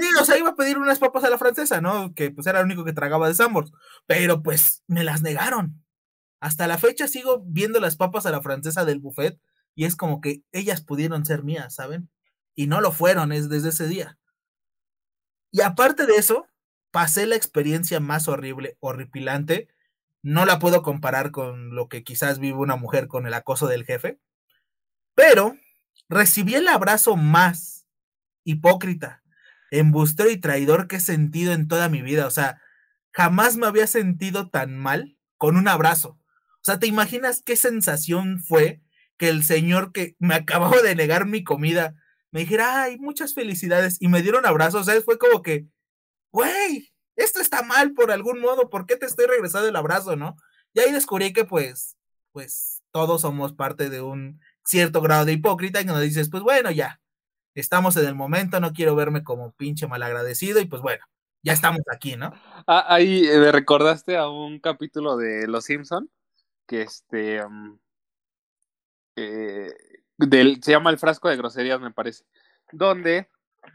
Sí, 0.00 0.08
o 0.18 0.24
sea, 0.24 0.36
iba 0.36 0.48
a 0.48 0.56
pedir 0.56 0.78
unas 0.78 0.98
papas 0.98 1.22
a 1.22 1.30
la 1.30 1.38
francesa, 1.38 1.80
¿no? 1.80 2.14
Que 2.14 2.32
pues 2.32 2.48
era 2.48 2.58
el 2.58 2.64
único 2.64 2.84
que 2.84 2.94
tragaba 2.94 3.28
de 3.28 3.34
Sambors. 3.34 3.70
Pero 4.06 4.42
pues 4.42 4.82
me 4.88 5.04
las 5.04 5.22
negaron. 5.22 5.84
Hasta 6.40 6.66
la 6.66 6.78
fecha 6.78 7.06
sigo 7.06 7.44
viendo 7.46 7.78
las 7.78 7.94
papas 7.94 8.26
a 8.26 8.32
la 8.32 8.40
francesa 8.40 8.84
del 8.84 8.98
buffet 8.98 9.38
y 9.74 9.84
es 9.84 9.96
como 9.96 10.20
que 10.20 10.42
ellas 10.52 10.82
pudieron 10.82 11.24
ser 11.24 11.42
mías, 11.42 11.74
¿saben? 11.74 12.10
Y 12.54 12.66
no 12.66 12.80
lo 12.80 12.92
fueron 12.92 13.32
es 13.32 13.48
desde 13.48 13.70
ese 13.70 13.88
día. 13.88 14.18
Y 15.50 15.60
aparte 15.60 16.06
de 16.06 16.16
eso, 16.16 16.46
pasé 16.90 17.26
la 17.26 17.36
experiencia 17.36 18.00
más 18.00 18.28
horrible, 18.28 18.76
horripilante. 18.80 19.68
No 20.22 20.46
la 20.46 20.58
puedo 20.58 20.82
comparar 20.82 21.32
con 21.32 21.74
lo 21.74 21.88
que 21.88 22.04
quizás 22.04 22.38
vive 22.38 22.58
una 22.58 22.76
mujer 22.76 23.08
con 23.08 23.26
el 23.26 23.34
acoso 23.34 23.66
del 23.66 23.84
jefe, 23.84 24.20
pero 25.14 25.56
recibí 26.08 26.54
el 26.54 26.68
abrazo 26.68 27.16
más 27.16 27.86
hipócrita, 28.44 29.22
embustero 29.70 30.30
y 30.30 30.38
traidor 30.38 30.86
que 30.86 30.96
he 30.96 31.00
sentido 31.00 31.52
en 31.52 31.68
toda 31.68 31.88
mi 31.88 32.02
vida. 32.02 32.26
O 32.26 32.30
sea, 32.30 32.60
jamás 33.12 33.56
me 33.56 33.66
había 33.66 33.86
sentido 33.86 34.50
tan 34.50 34.76
mal 34.78 35.18
con 35.36 35.56
un 35.56 35.68
abrazo. 35.68 36.10
O 36.10 36.64
sea, 36.64 36.78
¿te 36.78 36.86
imaginas 36.86 37.42
qué 37.44 37.56
sensación 37.56 38.40
fue 38.40 38.83
que 39.18 39.28
el 39.28 39.44
señor 39.44 39.92
que 39.92 40.16
me 40.18 40.34
acababa 40.34 40.82
de 40.82 40.94
negar 40.94 41.26
mi 41.26 41.44
comida 41.44 41.94
me 42.30 42.40
dijera, 42.40 42.82
ay, 42.82 42.98
muchas 42.98 43.34
felicidades, 43.34 43.96
y 44.00 44.08
me 44.08 44.22
dieron 44.22 44.44
abrazos, 44.44 44.86
sea, 44.86 45.00
fue 45.02 45.18
como 45.18 45.40
que, 45.42 45.68
güey, 46.32 46.92
esto 47.16 47.40
está 47.40 47.62
mal 47.62 47.92
por 47.94 48.10
algún 48.10 48.40
modo, 48.40 48.70
¿por 48.70 48.86
qué 48.86 48.96
te 48.96 49.06
estoy 49.06 49.26
regresando 49.26 49.68
el 49.68 49.76
abrazo, 49.76 50.16
no? 50.16 50.36
Y 50.72 50.80
ahí 50.80 50.90
descubrí 50.90 51.32
que, 51.32 51.44
pues, 51.44 51.96
pues, 52.32 52.82
todos 52.90 53.20
somos 53.20 53.52
parte 53.52 53.88
de 53.88 54.02
un 54.02 54.40
cierto 54.64 55.00
grado 55.00 55.24
de 55.24 55.32
hipócrita 55.32 55.80
y 55.80 55.84
nos 55.84 56.00
dices, 56.00 56.28
pues 56.30 56.42
bueno, 56.42 56.70
ya, 56.70 57.00
estamos 57.54 57.96
en 57.96 58.06
el 58.06 58.14
momento, 58.14 58.60
no 58.60 58.72
quiero 58.72 58.96
verme 58.96 59.22
como 59.22 59.52
pinche 59.52 59.86
malagradecido 59.86 60.60
y 60.60 60.66
pues 60.66 60.82
bueno, 60.82 61.04
ya 61.42 61.52
estamos 61.52 61.80
aquí, 61.92 62.16
¿no? 62.16 62.32
Ah, 62.66 62.86
ahí 62.88 63.26
eh, 63.26 63.38
me 63.38 63.52
recordaste 63.52 64.16
a 64.16 64.28
un 64.28 64.58
capítulo 64.58 65.16
de 65.16 65.46
Los 65.46 65.66
Simpson 65.66 66.10
que 66.66 66.82
este 66.82 67.46
mm, 67.46 67.78
eh, 69.16 69.72
se 70.62 70.70
llama 70.70 70.90
el 70.90 70.98
frasco 70.98 71.28
de 71.28 71.36
groserías, 71.36 71.80
me 71.80 71.90
parece, 71.90 72.24
donde 72.72 73.28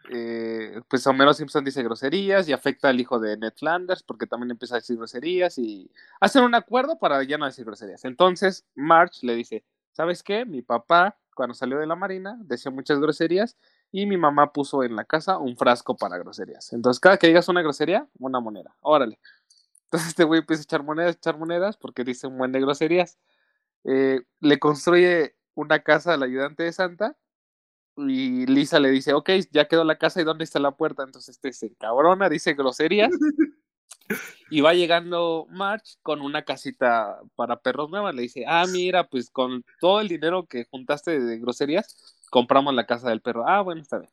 eh, 0.09 0.81
pues 0.87 1.05
Homero 1.07 1.33
Simpson 1.33 1.63
dice 1.63 1.83
groserías 1.83 2.47
y 2.47 2.53
afecta 2.53 2.89
al 2.89 2.99
hijo 2.99 3.19
de 3.19 3.37
Ned 3.37 3.53
Flanders 3.55 4.03
porque 4.03 4.27
también 4.27 4.51
empieza 4.51 4.75
a 4.75 4.79
decir 4.79 4.97
groserías 4.97 5.57
y 5.57 5.91
hacen 6.19 6.43
un 6.43 6.55
acuerdo 6.55 6.97
para 6.97 7.21
ya 7.23 7.37
no 7.37 7.45
decir 7.45 7.65
groserías. 7.65 8.05
Entonces 8.05 8.65
March 8.75 9.19
le 9.23 9.35
dice, 9.35 9.63
¿sabes 9.91 10.23
qué? 10.23 10.45
Mi 10.45 10.61
papá 10.61 11.17
cuando 11.35 11.53
salió 11.53 11.79
de 11.79 11.87
la 11.87 11.95
marina 11.95 12.37
decía 12.41 12.71
muchas 12.71 12.99
groserías 12.99 13.57
y 13.91 14.05
mi 14.05 14.17
mamá 14.17 14.51
puso 14.51 14.83
en 14.83 14.95
la 14.95 15.05
casa 15.05 15.37
un 15.37 15.55
frasco 15.57 15.95
para 15.95 16.17
groserías. 16.17 16.73
Entonces 16.73 16.99
cada 16.99 17.17
que 17.17 17.27
digas 17.27 17.47
una 17.47 17.61
grosería, 17.61 18.07
una 18.17 18.39
moneda. 18.39 18.75
Órale. 18.81 19.19
Entonces 19.85 20.09
este 20.09 20.23
güey 20.23 20.41
empieza 20.41 20.61
a 20.61 20.63
echar 20.63 20.83
monedas, 20.83 21.15
echar 21.15 21.37
monedas 21.37 21.77
porque 21.77 22.03
dice 22.03 22.27
un 22.27 22.37
buen 22.37 22.51
de 22.51 22.61
groserías. 22.61 23.17
Eh, 23.85 24.21
le 24.39 24.59
construye 24.59 25.35
una 25.55 25.79
casa 25.79 26.13
al 26.13 26.23
ayudante 26.23 26.63
de 26.63 26.71
Santa 26.71 27.17
y 27.97 28.45
Lisa 28.45 28.79
le 28.79 28.89
dice, 28.89 29.13
ok, 29.13 29.29
ya 29.51 29.67
quedó 29.67 29.83
la 29.83 29.97
casa 29.97 30.21
y 30.21 30.23
dónde 30.23 30.43
está 30.43 30.59
la 30.59 30.71
puerta. 30.71 31.03
Entonces 31.03 31.35
este 31.35 31.51
se 31.53 31.75
cabrona, 31.75 32.29
dice 32.29 32.53
groserías 32.53 33.11
y 34.49 34.61
va 34.61 34.73
llegando 34.73 35.47
March 35.49 35.97
con 36.01 36.21
una 36.21 36.43
casita 36.43 37.19
para 37.35 37.59
perros 37.61 37.89
nueva. 37.89 38.11
Le 38.13 38.23
dice, 38.23 38.45
ah, 38.47 38.65
mira, 38.71 39.07
pues 39.07 39.29
con 39.29 39.63
todo 39.79 40.01
el 40.01 40.07
dinero 40.07 40.45
que 40.47 40.65
juntaste 40.65 41.19
de 41.19 41.39
groserías, 41.39 42.17
compramos 42.29 42.73
la 42.73 42.85
casa 42.85 43.09
del 43.09 43.21
perro. 43.21 43.47
Ah, 43.47 43.61
bueno, 43.61 43.81
está 43.81 43.99
bien. 43.99 44.11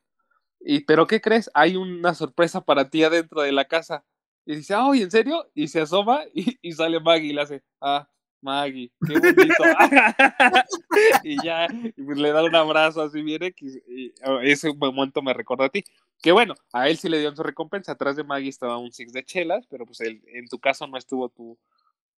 Y, 0.59 0.81
pero 0.85 1.07
¿qué 1.07 1.21
crees? 1.21 1.49
Hay 1.53 1.75
una 1.77 2.13
sorpresa 2.13 2.61
para 2.61 2.89
ti 2.89 3.03
adentro 3.03 3.41
de 3.41 3.51
la 3.51 3.65
casa. 3.65 4.03
Y 4.45 4.55
dice, 4.55 4.73
ah, 4.75 4.89
¿en 4.93 5.11
serio? 5.11 5.49
Y 5.53 5.67
se 5.67 5.81
asoma 5.81 6.21
y, 6.33 6.57
y 6.61 6.73
sale 6.73 6.99
Maggie 6.99 7.29
y 7.29 7.33
le 7.33 7.41
hace, 7.41 7.63
ah, 7.81 8.09
Maggie, 8.41 8.91
qué 9.05 9.19
bonito. 9.19 9.63
y 11.23 11.43
ya 11.43 11.67
pues, 11.95 12.17
le 12.17 12.31
da 12.31 12.43
un 12.43 12.55
abrazo 12.55 13.01
así, 13.01 13.21
viene. 13.21 13.53
Y 13.59 14.13
ese 14.43 14.73
momento 14.73 15.21
me 15.21 15.33
recuerda 15.33 15.65
a 15.65 15.69
ti. 15.69 15.83
Que 16.21 16.31
bueno, 16.31 16.55
a 16.73 16.89
él 16.89 16.97
sí 16.97 17.09
le 17.09 17.19
dieron 17.19 17.35
su 17.35 17.43
recompensa. 17.43 17.91
Atrás 17.91 18.15
de 18.15 18.23
Maggie 18.23 18.49
estaba 18.49 18.77
un 18.77 18.91
six 18.91 19.13
de 19.13 19.23
chelas, 19.23 19.65
pero 19.69 19.85
pues 19.85 20.01
él, 20.01 20.23
en 20.27 20.47
tu 20.47 20.59
caso 20.59 20.87
no 20.87 20.97
estuvo 20.97 21.29
tu, 21.29 21.57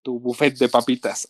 tu 0.02 0.18
buffet 0.20 0.56
de 0.56 0.68
papitas. 0.68 1.28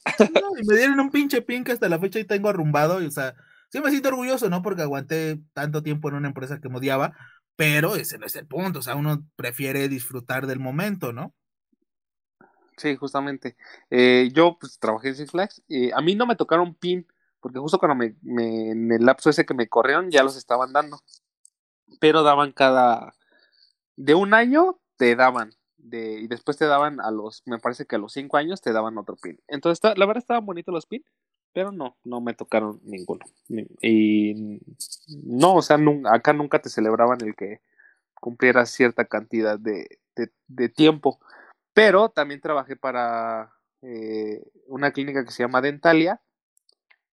y 0.61 0.66
me 0.66 0.76
dieron 0.76 1.01
un 1.01 1.11
pinche 1.11 1.43
pin 1.43 1.64
hasta 1.70 1.88
la 1.88 1.99
fecha 1.99 2.18
y 2.18 2.24
tengo 2.24 2.49
arrumbado. 2.49 3.03
Y, 3.03 3.07
o 3.07 3.11
sea, 3.11 3.34
sí 3.68 3.80
me 3.80 3.91
siento 3.91 4.09
orgulloso, 4.11 4.49
¿no? 4.49 4.62
Porque 4.62 4.82
aguanté 4.82 5.41
tanto 5.53 5.82
tiempo 5.82 6.09
en 6.09 6.16
una 6.16 6.28
empresa 6.28 6.61
que 6.61 6.68
me 6.68 6.78
odiaba. 6.78 7.16
Pero 7.57 7.97
ese 7.97 8.18
no 8.18 8.26
es 8.26 8.36
el 8.36 8.47
punto. 8.47 8.78
O 8.78 8.82
sea, 8.82 8.95
uno 8.95 9.24
prefiere 9.36 9.88
disfrutar 9.88 10.47
del 10.47 10.61
momento, 10.61 11.12
¿no? 11.12 11.34
Sí, 12.81 12.97
justamente. 12.97 13.57
Eh, 13.91 14.31
yo 14.33 14.57
pues 14.59 14.78
trabajé 14.78 15.09
en 15.09 15.16
Six 15.16 15.31
Flags. 15.33 15.62
y 15.68 15.93
a 15.93 16.01
mí 16.01 16.14
no 16.14 16.26
me 16.26 16.35
tocaron 16.35 16.74
pin 16.74 17.07
porque 17.41 17.59
justo 17.59 17.78
cuando 17.78 17.95
me, 17.95 18.14
en 18.70 18.91
el 18.91 19.05
lapso 19.05 19.31
ese 19.31 19.45
que 19.45 19.55
me 19.55 19.68
corrieron 19.68 20.11
ya 20.11 20.22
los 20.22 20.37
estaban 20.37 20.72
dando, 20.72 21.01
pero 21.99 22.22
daban 22.22 22.53
cada, 22.53 23.14
de 23.97 24.14
un 24.14 24.35
año 24.35 24.78
te 24.97 25.16
daban, 25.16 25.55
de, 25.76 26.20
y 26.20 26.26
después 26.26 26.57
te 26.57 26.66
daban 26.66 27.01
a 27.01 27.11
los, 27.11 27.43
me 27.47 27.59
parece 27.59 27.87
que 27.87 27.97
a 27.97 27.99
los 27.99 28.12
cinco 28.12 28.37
años 28.37 28.61
te 28.61 28.72
daban 28.72 28.99
otro 28.99 29.16
pin. 29.16 29.41
Entonces, 29.49 29.83
la 29.97 30.07
verdad 30.07 30.22
estaban 30.22 30.47
bonitos 30.47 30.72
los 30.72 30.87
pin, 30.87 31.05
pero 31.53 31.72
no, 31.72 31.97
no 32.05 32.20
me 32.20 32.35
tocaron 32.35 32.81
ninguno. 32.85 33.24
Y 33.83 34.61
no, 35.24 35.57
o 35.57 35.62
sea, 35.62 35.78
acá 36.12 36.33
nunca 36.33 36.61
te 36.61 36.68
celebraban 36.68 37.18
el 37.22 37.35
que 37.35 37.61
cumplieras 38.14 38.70
cierta 38.70 39.07
cantidad 39.07 39.59
de, 39.59 39.99
de, 40.47 40.68
tiempo. 40.68 41.18
Pero 41.73 42.09
también 42.11 42.41
trabajé 42.41 42.77
para 42.77 43.53
eh, 43.83 44.43
una 44.66 44.93
clínica 44.93 45.25
que 45.25 45.31
se 45.31 45.43
llama 45.43 45.61
Dentalia 45.61 46.21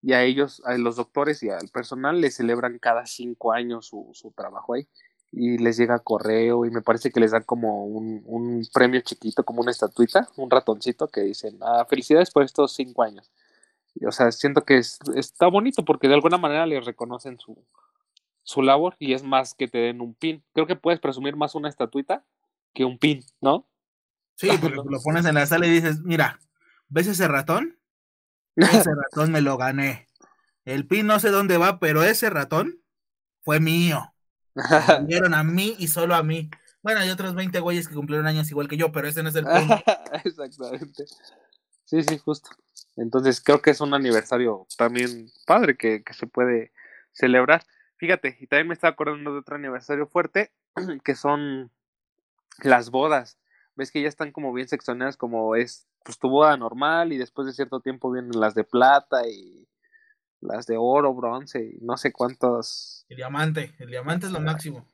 y 0.01 0.13
a 0.13 0.23
ellos, 0.23 0.61
a 0.65 0.77
los 0.77 0.95
doctores 0.95 1.43
y 1.43 1.49
al 1.49 1.69
personal 1.69 2.21
les 2.21 2.35
celebran 2.35 2.79
cada 2.79 3.05
cinco 3.05 3.51
años 3.53 3.87
su, 3.87 4.09
su 4.13 4.31
trabajo 4.31 4.73
ahí 4.73 4.87
y 5.31 5.57
les 5.57 5.77
llega 5.77 5.99
correo 5.99 6.65
y 6.65 6.71
me 6.71 6.81
parece 6.81 7.11
que 7.11 7.19
les 7.19 7.31
dan 7.31 7.43
como 7.43 7.85
un, 7.85 8.21
un 8.25 8.65
premio 8.73 9.01
chiquito, 9.01 9.43
como 9.43 9.61
una 9.61 9.71
estatuita, 9.71 10.29
un 10.37 10.49
ratoncito 10.49 11.07
que 11.07 11.21
dicen, 11.21 11.57
ah, 11.61 11.85
felicidades 11.89 12.31
por 12.31 12.43
estos 12.43 12.73
cinco 12.73 13.03
años. 13.03 13.29
Y, 13.95 14.05
o 14.05 14.11
sea, 14.11 14.31
siento 14.31 14.63
que 14.63 14.77
es, 14.77 14.99
está 15.15 15.47
bonito 15.47 15.83
porque 15.83 16.07
de 16.07 16.13
alguna 16.13 16.37
manera 16.37 16.65
les 16.65 16.85
reconocen 16.85 17.39
su, 17.39 17.57
su 18.43 18.61
labor 18.61 18.95
y 18.99 19.13
es 19.13 19.23
más 19.23 19.53
que 19.53 19.67
te 19.67 19.79
den 19.79 20.01
un 20.01 20.13
pin. 20.13 20.43
Creo 20.53 20.67
que 20.67 20.75
puedes 20.75 20.99
presumir 20.99 21.35
más 21.35 21.55
una 21.55 21.69
estatuita 21.69 22.23
que 22.73 22.85
un 22.85 22.97
pin, 22.97 23.23
¿no? 23.41 23.65
Sí, 24.37 24.51
pero 24.61 24.83
lo 24.83 25.01
pones 25.01 25.25
en 25.25 25.33
la 25.33 25.47
sala 25.47 25.65
y 25.65 25.71
dices, 25.71 26.01
mira, 26.01 26.39
¿ves 26.89 27.07
ese 27.07 27.27
ratón? 27.27 27.79
Ese 28.55 28.89
ratón 28.95 29.31
me 29.31 29.41
lo 29.41 29.57
gané. 29.57 30.07
El 30.63 30.85
pin 30.85 31.07
no 31.07 31.19
sé 31.19 31.31
dónde 31.31 31.57
va, 31.57 31.79
pero 31.79 32.03
ese 32.03 32.29
ratón 32.29 32.79
fue 33.41 33.59
mío. 33.59 34.13
Me 34.53 34.63
dieron 35.07 35.33
a 35.33 35.43
mí 35.43 35.75
y 35.79 35.87
solo 35.87 36.13
a 36.13 36.21
mí. 36.21 36.51
Bueno, 36.83 36.99
hay 36.99 37.09
otros 37.09 37.33
20 37.33 37.59
güeyes 37.59 37.87
que 37.87 37.95
cumplieron 37.95 38.27
años 38.27 38.49
igual 38.51 38.67
que 38.67 38.77
yo, 38.77 38.91
pero 38.91 39.07
ese 39.07 39.23
no 39.23 39.29
es 39.29 39.35
el 39.35 39.45
punto. 39.45 39.75
Exactamente. 40.23 41.05
Sí, 41.85 42.03
sí, 42.03 42.17
justo. 42.19 42.51
Entonces 42.95 43.41
creo 43.41 43.61
que 43.61 43.71
es 43.71 43.81
un 43.81 43.95
aniversario 43.95 44.67
también 44.77 45.31
padre 45.47 45.77
que, 45.77 46.03
que 46.03 46.13
se 46.13 46.27
puede 46.27 46.71
celebrar. 47.11 47.65
Fíjate, 47.95 48.37
y 48.39 48.45
también 48.45 48.67
me 48.67 48.75
estaba 48.75 48.91
acordando 48.91 49.33
de 49.33 49.39
otro 49.39 49.55
aniversario 49.55 50.05
fuerte, 50.05 50.51
que 51.03 51.15
son 51.15 51.71
las 52.59 52.91
bodas. 52.91 53.39
Ves 53.77 53.91
que 53.91 54.01
ya 54.01 54.09
están 54.09 54.31
como 54.31 54.51
bien 54.51 54.67
seccionadas, 54.67 55.15
como 55.17 55.55
es 55.55 55.87
pues 56.03 56.17
tu 56.17 56.29
boda 56.29 56.57
normal 56.57 57.13
y 57.13 57.17
después 57.17 57.45
de 57.45 57.53
cierto 57.53 57.79
tiempo 57.79 58.11
vienen 58.11 58.39
las 58.39 58.55
de 58.55 58.63
plata 58.63 59.27
y 59.27 59.67
las 60.41 60.65
de 60.65 60.77
oro, 60.77 61.13
bronce 61.13 61.63
y 61.63 61.77
no 61.85 61.95
sé 61.95 62.11
cuántos. 62.11 63.05
El 63.07 63.17
diamante, 63.17 63.75
el 63.79 63.89
diamante 63.89 64.25
es 64.25 64.31
lo 64.31 64.39
máximo. 64.39 64.85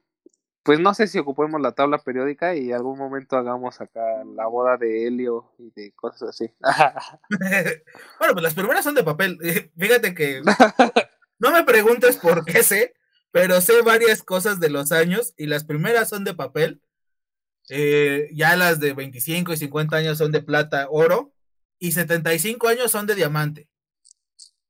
Pues 0.64 0.80
no 0.80 0.94
sé 0.94 1.08
si 1.08 1.20
ocupemos 1.20 1.60
la 1.60 1.74
tabla 1.74 1.98
periódica 1.98 2.56
y 2.56 2.72
algún 2.72 2.98
momento 2.98 3.36
hagamos 3.36 3.82
acá 3.82 4.02
la 4.36 4.48
boda 4.48 4.78
de 4.78 5.08
helio 5.08 5.52
y 5.58 5.72
de 5.72 5.92
cosas 5.94 6.30
así. 6.30 6.54
bueno, 8.20 8.34
pues 8.34 8.44
las 8.44 8.54
primeras 8.54 8.84
son 8.84 8.96
de 8.96 9.04
papel. 9.04 9.38
Fíjate 9.78 10.14
que 10.14 10.42
no 11.40 11.52
me 11.52 11.64
preguntes 11.64 12.18
por 12.18 12.46
qué 12.46 12.64
sé, 12.64 12.94
pero 13.32 13.60
sé 13.62 13.82
varias 13.82 14.24
cosas 14.24 14.60
de 14.60 14.70
los 14.70 14.92
años 14.92 15.34
y 15.38 15.48
las 15.48 15.64
primeras 15.64 16.10
son 16.10 16.24
de 16.24 16.34
papel. 16.34 16.82
Eh, 17.70 18.30
ya 18.34 18.56
las 18.56 18.80
de 18.80 18.94
25 18.94 19.54
y 19.54 19.58
50 19.58 19.96
años 19.98 20.18
son 20.18 20.32
de 20.32 20.42
plata, 20.42 20.88
oro 20.90 21.34
y 21.80 21.94
75 21.94 22.68
años 22.68 22.92
son 22.92 23.08
de 23.08 23.16
diamante. 23.16 23.70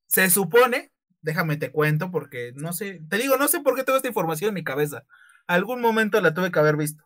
Se 0.07 0.29
supone, 0.29 0.91
déjame 1.21 1.57
te 1.57 1.71
cuento 1.71 2.11
porque 2.11 2.51
no 2.55 2.73
sé, 2.73 3.01
te 3.09 3.17
digo, 3.17 3.37
no 3.37 3.47
sé 3.47 3.61
por 3.61 3.75
qué 3.75 3.83
tengo 3.83 3.97
esta 3.97 4.07
información 4.07 4.49
en 4.49 4.55
mi 4.55 4.63
cabeza. 4.63 5.05
Algún 5.47 5.81
momento 5.81 6.21
la 6.21 6.33
tuve 6.33 6.51
que 6.51 6.59
haber 6.59 6.77
visto. 6.77 7.03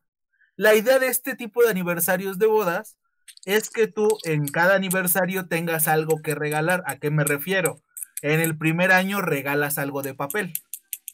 La 0.55 0.75
idea 0.75 0.99
de 0.99 1.07
este 1.07 1.35
tipo 1.35 1.63
de 1.63 1.69
aniversarios 1.69 2.39
de 2.39 2.47
bodas 2.47 2.97
es 3.45 3.69
que 3.69 3.87
tú 3.87 4.17
en 4.23 4.47
cada 4.47 4.75
aniversario 4.75 5.47
tengas 5.47 5.87
algo 5.87 6.21
que 6.21 6.35
regalar. 6.35 6.83
¿A 6.85 6.97
qué 6.97 7.11
me 7.11 7.23
refiero? 7.23 7.81
En 8.21 8.39
el 8.39 8.57
primer 8.57 8.91
año 8.91 9.21
regalas 9.21 9.77
algo 9.77 10.01
de 10.01 10.15
papel, 10.15 10.53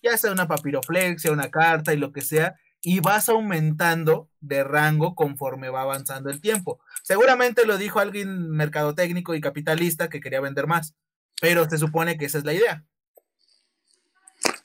ya 0.01 0.17
sea 0.17 0.31
una 0.31 0.47
papiroflexia, 0.47 1.31
una 1.31 1.51
carta 1.51 1.93
y 1.93 1.97
lo 1.97 2.11
que 2.13 2.21
sea, 2.21 2.55
y 2.85 2.99
vas 2.99 3.29
aumentando 3.29 4.29
de 4.41 4.63
rango 4.63 5.15
conforme 5.15 5.69
va 5.69 5.81
avanzando 5.81 6.29
el 6.29 6.41
tiempo. 6.41 6.79
Seguramente 7.01 7.65
lo 7.65 7.77
dijo 7.77 7.99
alguien 7.99 8.49
mercadotécnico 8.49 9.33
y 9.33 9.41
capitalista 9.41 10.09
que 10.09 10.19
quería 10.19 10.41
vender 10.41 10.67
más. 10.67 10.93
Pero 11.41 11.67
se 11.69 11.77
supone 11.77 12.17
que 12.17 12.25
esa 12.25 12.37
es 12.37 12.43
la 12.43 12.53
idea. 12.53 12.85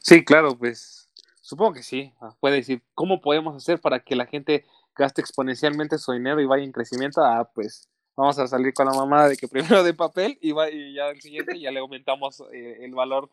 Sí, 0.03 0.25
claro, 0.25 0.59
pues 0.59 1.09
supongo 1.43 1.75
que 1.75 1.85
sí. 1.85 2.13
Ah, 2.21 2.35
puede 2.41 2.57
decir, 2.57 2.83
¿cómo 2.95 3.21
podemos 3.21 3.57
hacer 3.57 3.81
para 3.81 4.01
que 4.01 4.17
la 4.17 4.27
gente 4.27 4.67
gaste 4.97 5.21
exponencialmente 5.21 5.97
su 5.97 6.13
dinero 6.13 6.41
y 6.41 6.47
vaya 6.47 6.65
en 6.65 6.73
crecimiento? 6.73 7.25
Ah, 7.25 7.49
pues 7.55 7.89
vamos 8.17 8.37
a 8.41 8.49
salir 8.49 8.75
con 8.75 8.87
la 8.87 8.95
mamada 8.95 9.29
de 9.29 9.37
que 9.37 9.47
primero 9.47 9.85
de 9.85 9.95
papel 9.95 10.39
y, 10.41 10.51
va, 10.51 10.69
y 10.71 10.95
ya 10.95 11.09
el 11.11 11.21
siguiente 11.21 11.59
ya 11.61 11.71
le 11.71 11.79
aumentamos 11.79 12.43
eh, 12.53 12.79
el 12.81 12.95
valor 12.97 13.31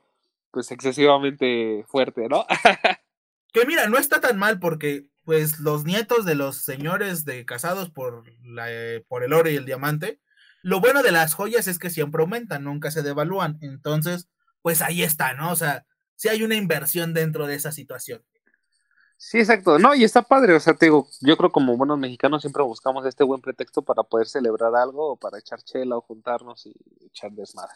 pues 0.51 0.71
excesivamente 0.71 1.83
fuerte, 1.87 2.29
¿no? 2.29 2.45
que 3.59 3.65
mira, 3.65 3.87
no 3.87 3.97
está 3.97 4.21
tan 4.21 4.37
mal 4.37 4.59
porque 4.59 5.07
pues 5.23 5.59
los 5.59 5.85
nietos 5.85 6.25
de 6.25 6.35
los 6.35 6.57
señores 6.57 7.25
de 7.25 7.45
casados 7.45 7.89
por, 7.89 8.23
la, 8.43 8.71
eh, 8.71 9.03
por 9.07 9.23
el 9.23 9.33
oro 9.33 9.49
y 9.49 9.55
el 9.55 9.65
diamante 9.65 10.19
lo 10.65 10.79
bueno 10.79 11.03
de 11.03 11.11
las 11.11 11.35
joyas 11.35 11.67
es 11.67 11.77
que 11.77 11.91
siempre 11.91 12.23
aumentan, 12.23 12.63
nunca 12.63 12.89
se 12.89 13.03
devalúan. 13.03 13.59
Entonces, 13.61 14.27
pues 14.63 14.81
ahí 14.81 15.03
está, 15.03 15.35
¿no? 15.35 15.51
O 15.51 15.55
sea, 15.55 15.85
si 16.15 16.27
hay 16.27 16.41
una 16.41 16.55
inversión 16.55 17.13
dentro 17.13 17.45
de 17.45 17.53
esa 17.53 17.71
situación. 17.71 18.25
Sí, 19.15 19.37
exacto. 19.37 19.77
No, 19.77 19.93
y 19.93 20.03
está 20.03 20.23
padre. 20.23 20.55
O 20.55 20.59
sea, 20.59 20.73
te 20.73 20.87
digo, 20.87 21.07
yo 21.21 21.37
creo 21.37 21.51
como 21.51 21.77
buenos 21.77 21.99
mexicanos 21.99 22.41
siempre 22.41 22.63
buscamos 22.63 23.05
este 23.05 23.23
buen 23.23 23.41
pretexto 23.41 23.83
para 23.83 24.01
poder 24.01 24.25
celebrar 24.25 24.75
algo 24.75 25.11
o 25.11 25.17
para 25.17 25.37
echar 25.37 25.61
chela 25.61 25.97
o 25.97 26.01
juntarnos 26.01 26.65
y 26.65 26.73
echar 27.05 27.31
desmadre. 27.33 27.75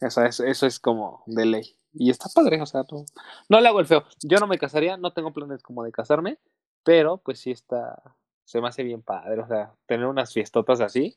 Eso 0.00 0.24
es, 0.66 0.80
como 0.80 1.22
de 1.26 1.46
ley. 1.46 1.76
Y 1.92 2.10
está 2.10 2.28
padre, 2.34 2.60
o 2.60 2.66
sea, 2.66 2.84
no, 2.90 3.04
no 3.48 3.60
le 3.60 3.68
hago 3.68 3.80
el 3.80 3.86
feo. 3.86 4.04
Yo 4.22 4.38
no 4.38 4.46
me 4.46 4.58
casaría, 4.58 4.96
no 4.96 5.12
tengo 5.12 5.32
planes 5.32 5.62
como 5.62 5.84
de 5.84 5.92
casarme, 5.92 6.38
pero 6.82 7.18
pues 7.18 7.40
sí 7.40 7.52
está, 7.52 8.02
se 8.44 8.60
me 8.60 8.68
hace 8.68 8.82
bien 8.82 9.02
padre. 9.02 9.40
O 9.40 9.46
sea, 9.46 9.72
tener 9.86 10.06
unas 10.06 10.32
fiestotas 10.32 10.80
así, 10.80 11.16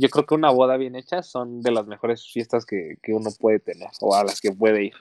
yo 0.00 0.08
creo 0.08 0.24
que 0.24 0.34
una 0.34 0.50
boda 0.50 0.78
bien 0.78 0.96
hecha 0.96 1.22
son 1.22 1.60
de 1.60 1.72
las 1.72 1.86
mejores 1.86 2.26
fiestas 2.26 2.64
que, 2.64 2.96
uno 3.08 3.30
puede 3.38 3.60
tener 3.60 3.90
o 4.00 4.14
a 4.14 4.24
las 4.24 4.40
que 4.40 4.50
puede 4.50 4.84
ir. 4.84 4.94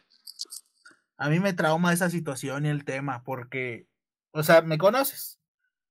A 1.16 1.30
mí 1.30 1.40
me 1.40 1.54
trauma 1.54 1.94
esa 1.94 2.10
situación 2.10 2.66
y 2.66 2.70
el 2.70 2.84
tema 2.84 3.24
porque, 3.24 3.88
o 4.32 4.44
sea, 4.44 4.62
me 4.62 4.78
conoces. 4.78 5.40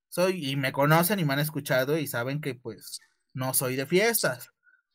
Soy, 0.09 0.51
y 0.51 0.55
me 0.55 0.71
conocen 0.71 1.19
y 1.19 1.25
me 1.25 1.33
han 1.33 1.39
escuchado 1.39 1.97
y 1.97 2.05
saben 2.05 2.39
que 2.39 2.53
pues 2.53 2.99
no 3.33 3.55
soy 3.55 3.75
de 3.75 3.87
fiestas. 3.87 4.51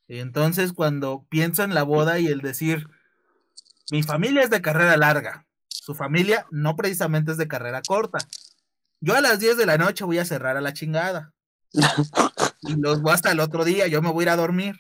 Y 0.07 0.19
entonces 0.19 0.73
cuando 0.73 1.27
pienso 1.29 1.63
en 1.63 1.75
la 1.75 1.83
boda 1.83 2.19
y 2.19 2.27
el 2.27 2.41
decir, 2.41 2.89
mi 3.91 4.03
familia 4.03 4.43
es 4.43 4.51
de 4.51 4.63
carrera 4.63 4.97
larga, 4.97 5.47
su 5.69 5.95
familia 5.95 6.47
no 6.51 6.77
precisamente 6.77 7.33
es 7.33 7.39
de 7.39 7.49
carrera 7.49 7.83
corta. 7.87 8.19
Yo 9.01 9.15
a 9.15 9.21
las 9.21 9.39
10 9.39 9.57
de 9.57 9.67
la 9.67 9.77
noche 9.77 10.05
voy 10.05 10.19
a 10.19 10.25
cerrar 10.25 10.57
a 10.57 10.61
la 10.61 10.73
chingada. 10.73 11.33
y 12.63 12.77
los 12.77 13.03
voy 13.03 13.13
hasta 13.13 13.33
el 13.33 13.41
otro 13.41 13.65
día, 13.65 13.87
yo 13.87 14.01
me 14.01 14.11
voy 14.11 14.23
a 14.23 14.27
ir 14.27 14.29
a 14.31 14.37
dormir. 14.37 14.77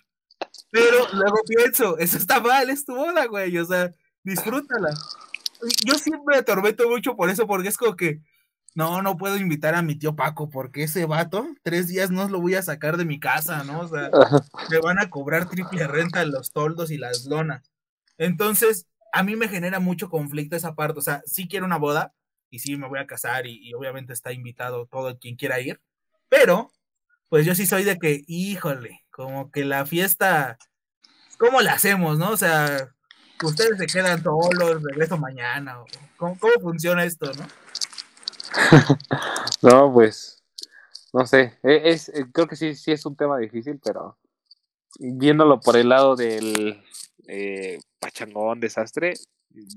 Pero 0.70 1.06
luego 1.12 1.36
pienso, 1.46 1.98
eso 1.98 2.16
está 2.16 2.40
mal, 2.40 2.70
es 2.70 2.84
tu 2.84 2.94
boda, 2.94 3.26
güey, 3.26 3.56
o 3.58 3.64
sea, 3.64 3.94
disfrútala. 4.22 4.90
Yo 5.84 5.94
siempre 5.94 6.34
me 6.34 6.36
atormento 6.36 6.88
mucho 6.88 7.16
por 7.16 7.30
eso, 7.30 7.46
porque 7.46 7.68
es 7.68 7.76
como 7.76 7.96
que, 7.96 8.20
no, 8.74 9.02
no 9.02 9.16
puedo 9.16 9.36
invitar 9.36 9.74
a 9.74 9.82
mi 9.82 9.94
tío 9.94 10.16
Paco, 10.16 10.50
porque 10.50 10.82
ese 10.82 11.06
vato, 11.06 11.46
tres 11.62 11.88
días 11.88 12.10
no 12.10 12.28
lo 12.28 12.40
voy 12.40 12.56
a 12.56 12.62
sacar 12.62 12.96
de 12.96 13.04
mi 13.04 13.20
casa, 13.20 13.62
¿no? 13.62 13.80
O 13.80 13.88
sea, 13.88 14.10
me 14.68 14.78
van 14.78 14.98
a 14.98 15.10
cobrar 15.10 15.48
triple 15.48 15.86
renta 15.86 16.24
los 16.24 16.50
toldos 16.50 16.90
y 16.90 16.98
las 16.98 17.24
lonas. 17.26 17.62
Entonces, 18.18 18.86
a 19.12 19.22
mí 19.22 19.36
me 19.36 19.48
genera 19.48 19.78
mucho 19.78 20.10
conflicto 20.10 20.56
esa 20.56 20.74
parte, 20.74 20.98
o 20.98 21.02
sea, 21.02 21.22
sí 21.24 21.46
quiero 21.46 21.66
una 21.66 21.78
boda, 21.78 22.12
y 22.50 22.58
sí 22.58 22.76
me 22.76 22.88
voy 22.88 22.98
a 22.98 23.06
casar, 23.06 23.46
y, 23.46 23.68
y 23.68 23.74
obviamente 23.74 24.12
está 24.12 24.32
invitado 24.32 24.86
todo 24.86 25.18
quien 25.18 25.36
quiera 25.36 25.60
ir, 25.60 25.80
pero 26.28 26.72
pues 27.28 27.46
yo 27.46 27.54
sí 27.54 27.66
soy 27.66 27.84
de 27.84 27.98
que, 27.98 28.24
híjole, 28.26 29.04
como 29.10 29.50
que 29.50 29.64
la 29.64 29.86
fiesta, 29.86 30.58
¿cómo 31.38 31.60
la 31.62 31.74
hacemos, 31.74 32.18
no? 32.18 32.30
O 32.30 32.36
sea, 32.36 32.88
ustedes 33.42 33.78
se 33.78 33.86
quedan 33.86 34.22
solos, 34.22 34.82
regreso 34.82 35.16
mañana, 35.16 35.78
¿cómo, 36.16 36.36
cómo 36.38 36.54
funciona 36.60 37.04
esto, 37.04 37.32
no? 37.34 37.63
no, 39.62 39.92
pues, 39.92 40.42
no 41.12 41.26
sé, 41.26 41.58
e, 41.62 41.90
es, 41.90 42.08
eh, 42.10 42.26
creo 42.32 42.46
que 42.46 42.56
sí, 42.56 42.74
sí 42.74 42.92
es 42.92 43.04
un 43.06 43.16
tema 43.16 43.38
difícil, 43.38 43.80
pero 43.82 44.18
viéndolo 44.98 45.60
por 45.60 45.76
el 45.76 45.88
lado 45.88 46.16
del 46.16 46.82
eh, 47.26 47.78
pachangón, 47.98 48.60
desastre, 48.60 49.14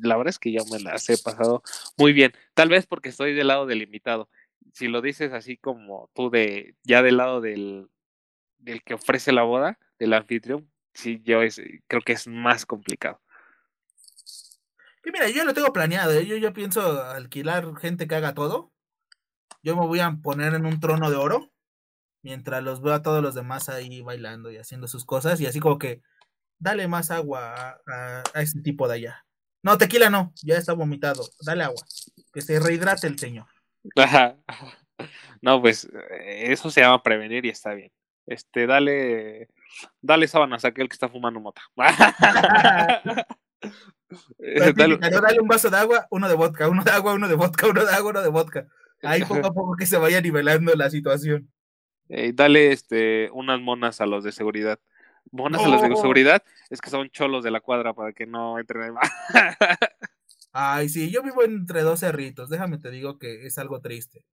la 0.02 0.18
verdad 0.18 0.32
es 0.32 0.40
que 0.40 0.52
ya 0.52 0.62
me 0.72 0.80
las 0.80 1.08
he 1.10 1.18
pasado 1.18 1.62
muy 1.98 2.12
bien. 2.14 2.34
Tal 2.56 2.70
vez 2.70 2.88
porque 2.88 3.10
estoy 3.10 3.36
del 3.36 3.48
lado 3.48 3.68
del 3.68 3.84
invitado 3.84 4.28
si 4.74 4.88
lo 4.88 5.02
dices 5.02 5.34
así 5.34 5.58
como 5.58 6.10
tú 6.14 6.30
de 6.30 6.76
ya 6.84 7.02
del 7.02 7.18
lado 7.18 7.42
del, 7.42 7.90
del 8.60 8.84
que 8.84 8.94
ofrece 8.94 9.32
la 9.32 9.44
boda, 9.44 9.80
del 10.00 10.14
anfitrión, 10.14 10.70
sí, 10.94 11.22
yo 11.24 11.42
es, 11.42 11.62
creo 11.88 12.02
que 12.04 12.14
es 12.14 12.28
más 12.28 12.66
complicado. 12.66 13.20
Y 15.08 15.12
mira, 15.12 15.30
yo 15.30 15.46
lo 15.46 15.54
tengo 15.54 15.72
planeado, 15.72 16.12
¿eh? 16.12 16.26
yo, 16.26 16.36
yo 16.36 16.52
pienso 16.52 17.02
alquilar 17.02 17.78
gente 17.78 18.10
que 18.10 18.16
haga 18.16 18.34
todo. 18.34 18.74
Yo 19.64 19.78
me 19.78 19.88
voy 19.88 20.02
a 20.02 20.12
poner 20.22 20.54
en 20.54 20.66
un 20.66 20.82
trono 20.82 21.10
de 21.10 21.16
oro 21.16 21.50
mientras 22.22 22.62
los 22.62 22.82
veo 22.82 22.94
a 22.94 23.02
todos 23.02 23.24
los 23.24 23.34
demás 23.34 23.70
ahí 23.70 24.02
bailando 24.02 24.52
y 24.52 24.58
haciendo 24.58 24.86
sus 24.90 25.06
cosas 25.06 25.40
y 25.40 25.46
así 25.46 25.62
como 25.62 25.80
que 25.80 26.02
dale 26.60 26.90
más 26.90 27.10
agua 27.10 27.80
a, 27.88 28.24
ese 28.36 28.60
tipo 28.60 28.90
de 28.90 28.96
allá. 28.96 29.26
No, 29.64 29.78
tequila 29.78 30.10
no, 30.10 30.34
ya 30.44 30.58
está 30.58 30.74
vomitado, 30.74 31.26
dale 31.40 31.64
agua, 31.64 31.82
que 32.34 32.42
se 32.42 32.60
rehidrate 32.60 33.08
el 33.08 33.18
señor. 33.18 33.48
No, 35.40 35.62
pues 35.62 35.86
eh, 35.86 36.52
eso 36.52 36.72
se 36.72 36.82
llama 36.82 37.04
prevenir 37.04 37.46
y 37.46 37.50
está 37.50 37.76
bien. 37.76 37.92
Este, 38.26 38.66
dale, 38.66 39.48
dale 40.02 40.28
sábanas 40.28 40.66
a 40.66 40.70
aquel 40.70 40.90
que 40.90 40.94
está 40.94 41.08
fumando 41.08 41.40
mota. 41.40 41.62
dale. 44.76 44.98
dale 44.98 45.40
un 45.40 45.48
vaso 45.48 45.70
de 45.70 45.78
agua, 45.78 46.08
uno 46.12 46.30
de 46.30 46.36
vodka, 46.36 46.70
uno 46.70 46.84
de 46.84 46.92
agua, 46.92 47.14
uno 47.14 47.28
de 47.28 47.36
vodka, 47.36 47.68
uno 47.68 47.86
de 47.86 47.92
agua, 47.92 48.12
uno 48.12 48.22
de 48.22 48.30
vodka. 48.30 48.68
Ahí 49.04 49.24
poco 49.24 49.48
a 49.48 49.54
poco 49.54 49.76
que 49.76 49.86
se 49.86 49.98
vaya 49.98 50.22
nivelando 50.22 50.74
la 50.76 50.90
situación. 50.90 51.52
Eh, 52.10 52.32
dale 52.34 52.72
este, 52.72 53.30
unas 53.34 53.60
monas 53.60 54.02
a 54.02 54.06
los 54.06 54.24
de 54.24 54.32
seguridad. 54.32 54.80
Monas 55.32 55.62
a 55.62 55.68
los 55.68 55.82
de 55.82 55.96
seguridad 55.96 56.44
es 56.70 56.80
que 56.80 56.90
son 56.90 57.10
cholos 57.10 57.44
de 57.44 57.52
la 57.52 57.60
cuadra 57.60 57.94
para 57.94 58.14
que 58.14 58.26
no 58.26 58.60
entren 58.60 58.94
más. 58.94 59.10
Ay, 60.54 60.90
sí, 60.90 61.12
yo 61.12 61.22
vivo 61.22 61.44
entre 61.44 61.82
dos 61.82 62.00
cerritos. 62.00 62.50
Déjame 62.50 62.78
te 62.78 62.90
digo 62.90 63.20
que 63.20 63.46
es 63.46 63.58
algo 63.58 63.82
triste. 63.82 64.24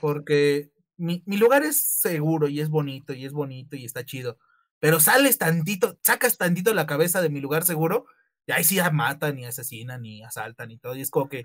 Porque 0.00 0.70
mi, 0.96 1.22
mi 1.26 1.36
lugar 1.36 1.62
es 1.62 1.82
seguro 1.82 2.48
y 2.48 2.60
es 2.60 2.70
bonito 2.70 3.12
y 3.12 3.24
es 3.24 3.32
bonito 3.32 3.76
y 3.76 3.84
está 3.84 4.04
chido. 4.04 4.38
Pero 4.80 5.00
sales 5.00 5.38
tantito, 5.38 5.98
sacas 6.02 6.38
tantito 6.38 6.72
la 6.72 6.86
cabeza 6.86 7.20
de 7.20 7.30
mi 7.30 7.40
lugar 7.40 7.64
seguro 7.64 8.06
y 8.48 8.52
ahí 8.52 8.64
sí 8.64 8.76
ya 8.76 8.90
matan 8.90 9.38
y 9.38 9.44
asesinan 9.44 10.04
y 10.06 10.22
asaltan 10.22 10.70
y 10.70 10.78
todo. 10.78 10.96
Y 10.96 11.02
es 11.02 11.10
como 11.10 11.28
que, 11.28 11.44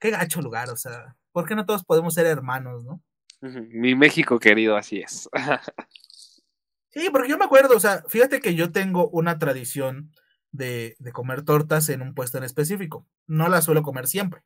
qué 0.00 0.10
gacho 0.10 0.42
lugar, 0.42 0.68
o 0.70 0.76
sea, 0.76 1.14
¿por 1.30 1.46
qué 1.46 1.54
no 1.54 1.64
todos 1.64 1.84
podemos 1.84 2.14
ser 2.14 2.26
hermanos, 2.26 2.84
no? 2.84 3.00
Mi 3.40 3.94
México 3.94 4.40
querido, 4.40 4.76
así 4.76 4.98
es. 4.98 5.30
sí, 6.90 7.08
porque 7.12 7.28
yo 7.28 7.38
me 7.38 7.44
acuerdo, 7.44 7.76
o 7.76 7.80
sea, 7.80 8.02
fíjate 8.08 8.40
que 8.40 8.56
yo 8.56 8.72
tengo 8.72 9.08
una 9.10 9.38
tradición 9.38 10.10
de, 10.50 10.96
de 10.98 11.12
comer 11.12 11.44
tortas 11.44 11.88
en 11.90 12.02
un 12.02 12.12
puesto 12.12 12.38
en 12.38 12.44
específico. 12.44 13.06
No 13.28 13.48
la 13.48 13.62
suelo 13.62 13.84
comer 13.84 14.08
siempre. 14.08 14.42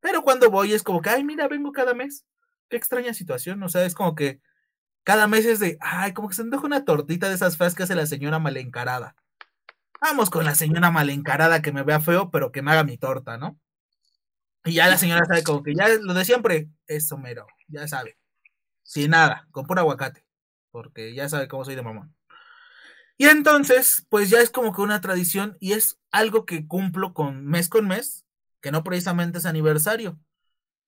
Pero 0.00 0.22
cuando 0.22 0.50
voy 0.50 0.72
es 0.72 0.82
como 0.82 1.00
que, 1.00 1.10
ay, 1.10 1.22
mira, 1.22 1.46
vengo 1.46 1.70
cada 1.70 1.94
mes. 1.94 2.24
Qué 2.68 2.76
extraña 2.76 3.14
situación, 3.14 3.62
o 3.62 3.68
sea, 3.68 3.84
es 3.84 3.94
como 3.94 4.16
que 4.16 4.40
cada 5.04 5.28
mes 5.28 5.44
es 5.44 5.60
de, 5.60 5.78
ay, 5.80 6.12
como 6.12 6.28
que 6.28 6.34
se 6.34 6.42
antoja 6.42 6.66
una 6.66 6.84
tortita 6.84 7.28
de 7.28 7.36
esas 7.36 7.56
que 7.76 7.84
hace 7.84 7.94
la 7.94 8.06
señora 8.06 8.40
malencarada. 8.40 9.14
Vamos 10.00 10.30
con 10.30 10.44
la 10.44 10.54
señora 10.54 10.90
malencarada 10.90 11.62
que 11.62 11.72
me 11.72 11.82
vea 11.82 12.00
feo, 12.00 12.30
pero 12.30 12.52
que 12.52 12.62
me 12.62 12.72
haga 12.72 12.84
mi 12.84 12.98
torta, 12.98 13.38
¿no? 13.38 13.58
Y 14.64 14.74
ya 14.74 14.88
la 14.88 14.96
señora 14.96 15.24
sabe 15.26 15.42
como 15.42 15.62
que 15.62 15.74
ya 15.74 15.88
lo 15.88 16.14
de 16.14 16.24
siempre, 16.24 16.70
eso 16.86 17.18
mero, 17.18 17.46
ya 17.68 17.86
sabe. 17.86 18.18
Sin 18.82 19.10
nada, 19.10 19.46
con 19.50 19.66
puro 19.66 19.80
aguacate, 19.80 20.24
porque 20.70 21.14
ya 21.14 21.28
sabe 21.28 21.48
cómo 21.48 21.64
soy 21.64 21.74
de 21.74 21.82
mamón. 21.82 22.14
Y 23.16 23.26
entonces, 23.26 24.06
pues 24.08 24.30
ya 24.30 24.40
es 24.40 24.50
como 24.50 24.74
que 24.74 24.80
una 24.80 25.00
tradición 25.00 25.56
y 25.60 25.72
es 25.72 25.98
algo 26.10 26.46
que 26.46 26.66
cumplo 26.66 27.14
con 27.14 27.46
mes 27.46 27.68
con 27.68 27.86
mes, 27.86 28.24
que 28.60 28.72
no 28.72 28.82
precisamente 28.82 29.38
es 29.38 29.46
aniversario. 29.46 30.18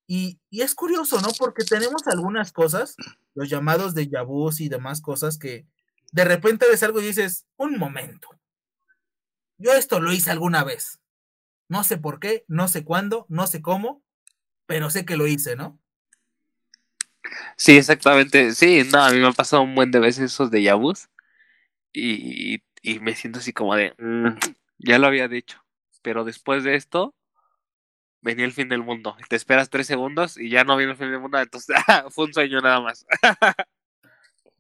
Y, 0.09 0.41
y 0.51 0.63
es 0.63 0.75
curioso, 0.75 1.21
¿no? 1.21 1.29
Porque 1.39 1.65
tenemos 1.65 2.07
algunas 2.07 2.53
cosas, 2.53 2.97
los 3.35 3.49
llamados 3.49 3.95
de 3.95 4.09
yabús 4.09 4.61
y 4.61 4.69
demás 4.69 5.01
cosas 5.01 5.39
que 5.39 5.67
de 6.13 6.25
repente 6.25 6.67
ves 6.69 6.83
algo 6.83 7.01
y 7.01 7.07
dices, 7.07 7.47
un 7.57 7.79
momento. 7.79 8.29
Yo 9.59 9.73
esto 9.73 10.01
lo 10.01 10.13
hice 10.13 10.31
alguna 10.31 10.65
vez. 10.65 11.01
No 11.69 11.83
sé 11.85 11.97
por 11.97 12.21
qué, 12.21 12.45
no 12.49 12.69
sé 12.69 12.85
cuándo, 12.85 13.27
no 13.29 13.47
sé 13.47 13.63
cómo, 13.63 14.03
pero 14.67 14.91
sé 14.91 15.05
que 15.05 15.17
lo 15.17 15.27
hice, 15.27 15.57
¿no? 15.57 15.81
Sí, 17.57 17.77
exactamente. 17.77 18.53
Sí, 18.53 18.83
no, 18.93 19.03
a 19.03 19.11
mí 19.11 19.19
me 19.19 19.29
ha 19.29 19.33
pasado 19.33 19.63
un 19.63 19.75
buen 19.75 19.91
de 19.91 19.99
veces 19.99 20.33
esos 20.33 20.51
de 20.51 20.63
Yabus 20.63 21.09
y, 21.93 22.63
y, 22.83 23.01
me 23.01 23.15
siento 23.15 23.39
así 23.39 23.53
como 23.53 23.75
de, 23.75 23.95
mm, 23.99 24.37
ya 24.79 24.99
lo 24.99 25.07
había 25.07 25.29
dicho, 25.29 25.65
pero 26.03 26.25
después 26.25 26.63
de 26.63 26.77
esto 26.77 27.15
venía 28.21 28.45
el 28.45 28.53
fin 28.53 28.69
del 28.69 28.83
mundo. 28.83 29.17
Te 29.29 29.37
esperas 29.37 29.71
tres 29.71 29.87
segundos 29.87 30.37
y 30.37 30.51
ya 30.51 30.65
no 30.65 30.77
viene 30.77 30.93
el 30.93 30.99
fin 30.99 31.11
del 31.11 31.21
mundo, 31.21 31.39
entonces 31.41 31.77
fue 32.11 32.27
un 32.27 32.35
sueño 32.35 32.61
nada 32.61 32.81
más. 32.81 33.07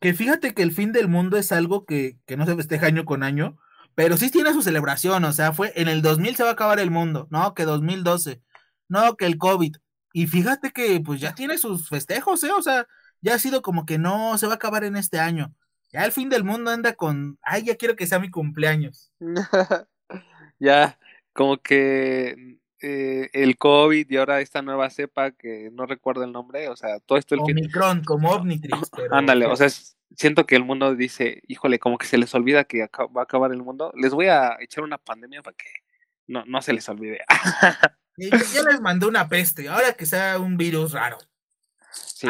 que 0.00 0.14
fíjate 0.14 0.54
que 0.54 0.62
el 0.62 0.72
fin 0.72 0.92
del 0.92 1.08
mundo 1.08 1.36
es 1.36 1.52
algo 1.52 1.84
que, 1.84 2.16
que 2.26 2.36
no 2.36 2.46
se 2.46 2.56
festeja 2.56 2.86
año 2.86 3.04
con 3.04 3.22
año, 3.22 3.58
pero 3.96 4.18
sí 4.18 4.30
tiene 4.30 4.52
su 4.52 4.60
celebración, 4.60 5.24
o 5.24 5.32
sea, 5.32 5.52
fue 5.52 5.72
en 5.74 5.88
el 5.88 6.02
2000 6.02 6.36
se 6.36 6.42
va 6.42 6.50
a 6.50 6.52
acabar 6.52 6.78
el 6.78 6.90
mundo, 6.90 7.26
no, 7.30 7.54
que 7.54 7.64
2012, 7.64 8.42
no, 8.88 9.16
que 9.16 9.24
el 9.24 9.38
COVID. 9.38 9.74
Y 10.12 10.26
fíjate 10.26 10.70
que 10.70 11.00
pues 11.00 11.18
ya 11.18 11.34
tiene 11.34 11.56
sus 11.56 11.88
festejos, 11.88 12.44
¿eh? 12.44 12.50
O 12.52 12.60
sea, 12.60 12.86
ya 13.22 13.34
ha 13.34 13.38
sido 13.38 13.62
como 13.62 13.86
que 13.86 13.96
no 13.96 14.36
se 14.36 14.46
va 14.46 14.52
a 14.52 14.56
acabar 14.56 14.84
en 14.84 14.96
este 14.96 15.18
año. 15.18 15.54
Ya 15.90 16.04
el 16.04 16.12
fin 16.12 16.28
del 16.28 16.44
mundo 16.44 16.70
anda 16.70 16.92
con, 16.92 17.38
ay, 17.40 17.64
ya 17.64 17.76
quiero 17.76 17.96
que 17.96 18.06
sea 18.06 18.18
mi 18.18 18.30
cumpleaños. 18.30 19.10
ya, 20.58 20.98
como 21.32 21.56
que 21.56 22.58
eh, 22.82 23.30
el 23.32 23.56
COVID 23.56 24.10
y 24.10 24.16
ahora 24.18 24.42
esta 24.42 24.60
nueva 24.60 24.90
cepa 24.90 25.30
que 25.30 25.70
no 25.72 25.86
recuerdo 25.86 26.24
el 26.24 26.32
nombre, 26.32 26.68
o 26.68 26.76
sea, 26.76 27.00
todo 27.00 27.16
esto 27.16 27.34
el 27.34 27.40
Omicron, 27.40 28.04
como 28.04 28.30
Omnitrix. 28.30 28.90
Ándale, 29.10 29.46
o 29.46 29.56
sea, 29.56 29.68
siento 30.14 30.46
que 30.46 30.56
el 30.56 30.64
mundo 30.64 30.94
dice, 30.94 31.42
híjole, 31.46 31.78
como 31.78 31.98
que 31.98 32.06
se 32.06 32.18
les 32.18 32.34
olvida 32.34 32.64
que 32.64 32.88
va 33.16 33.20
a 33.20 33.24
acabar 33.24 33.52
el 33.52 33.62
mundo. 33.62 33.92
Les 33.96 34.12
voy 34.12 34.26
a 34.28 34.56
echar 34.60 34.84
una 34.84 34.98
pandemia 34.98 35.42
para 35.42 35.56
que 35.56 35.68
no, 36.26 36.44
no 36.46 36.62
se 36.62 36.72
les 36.72 36.88
olvide. 36.88 37.24
ya, 38.16 38.62
les 38.62 38.80
mandé 38.80 39.06
una 39.06 39.28
peste, 39.28 39.68
ahora 39.68 39.92
que 39.92 40.06
sea 40.06 40.38
un 40.38 40.56
virus 40.56 40.92
raro. 40.92 41.18
Sí, 41.90 42.28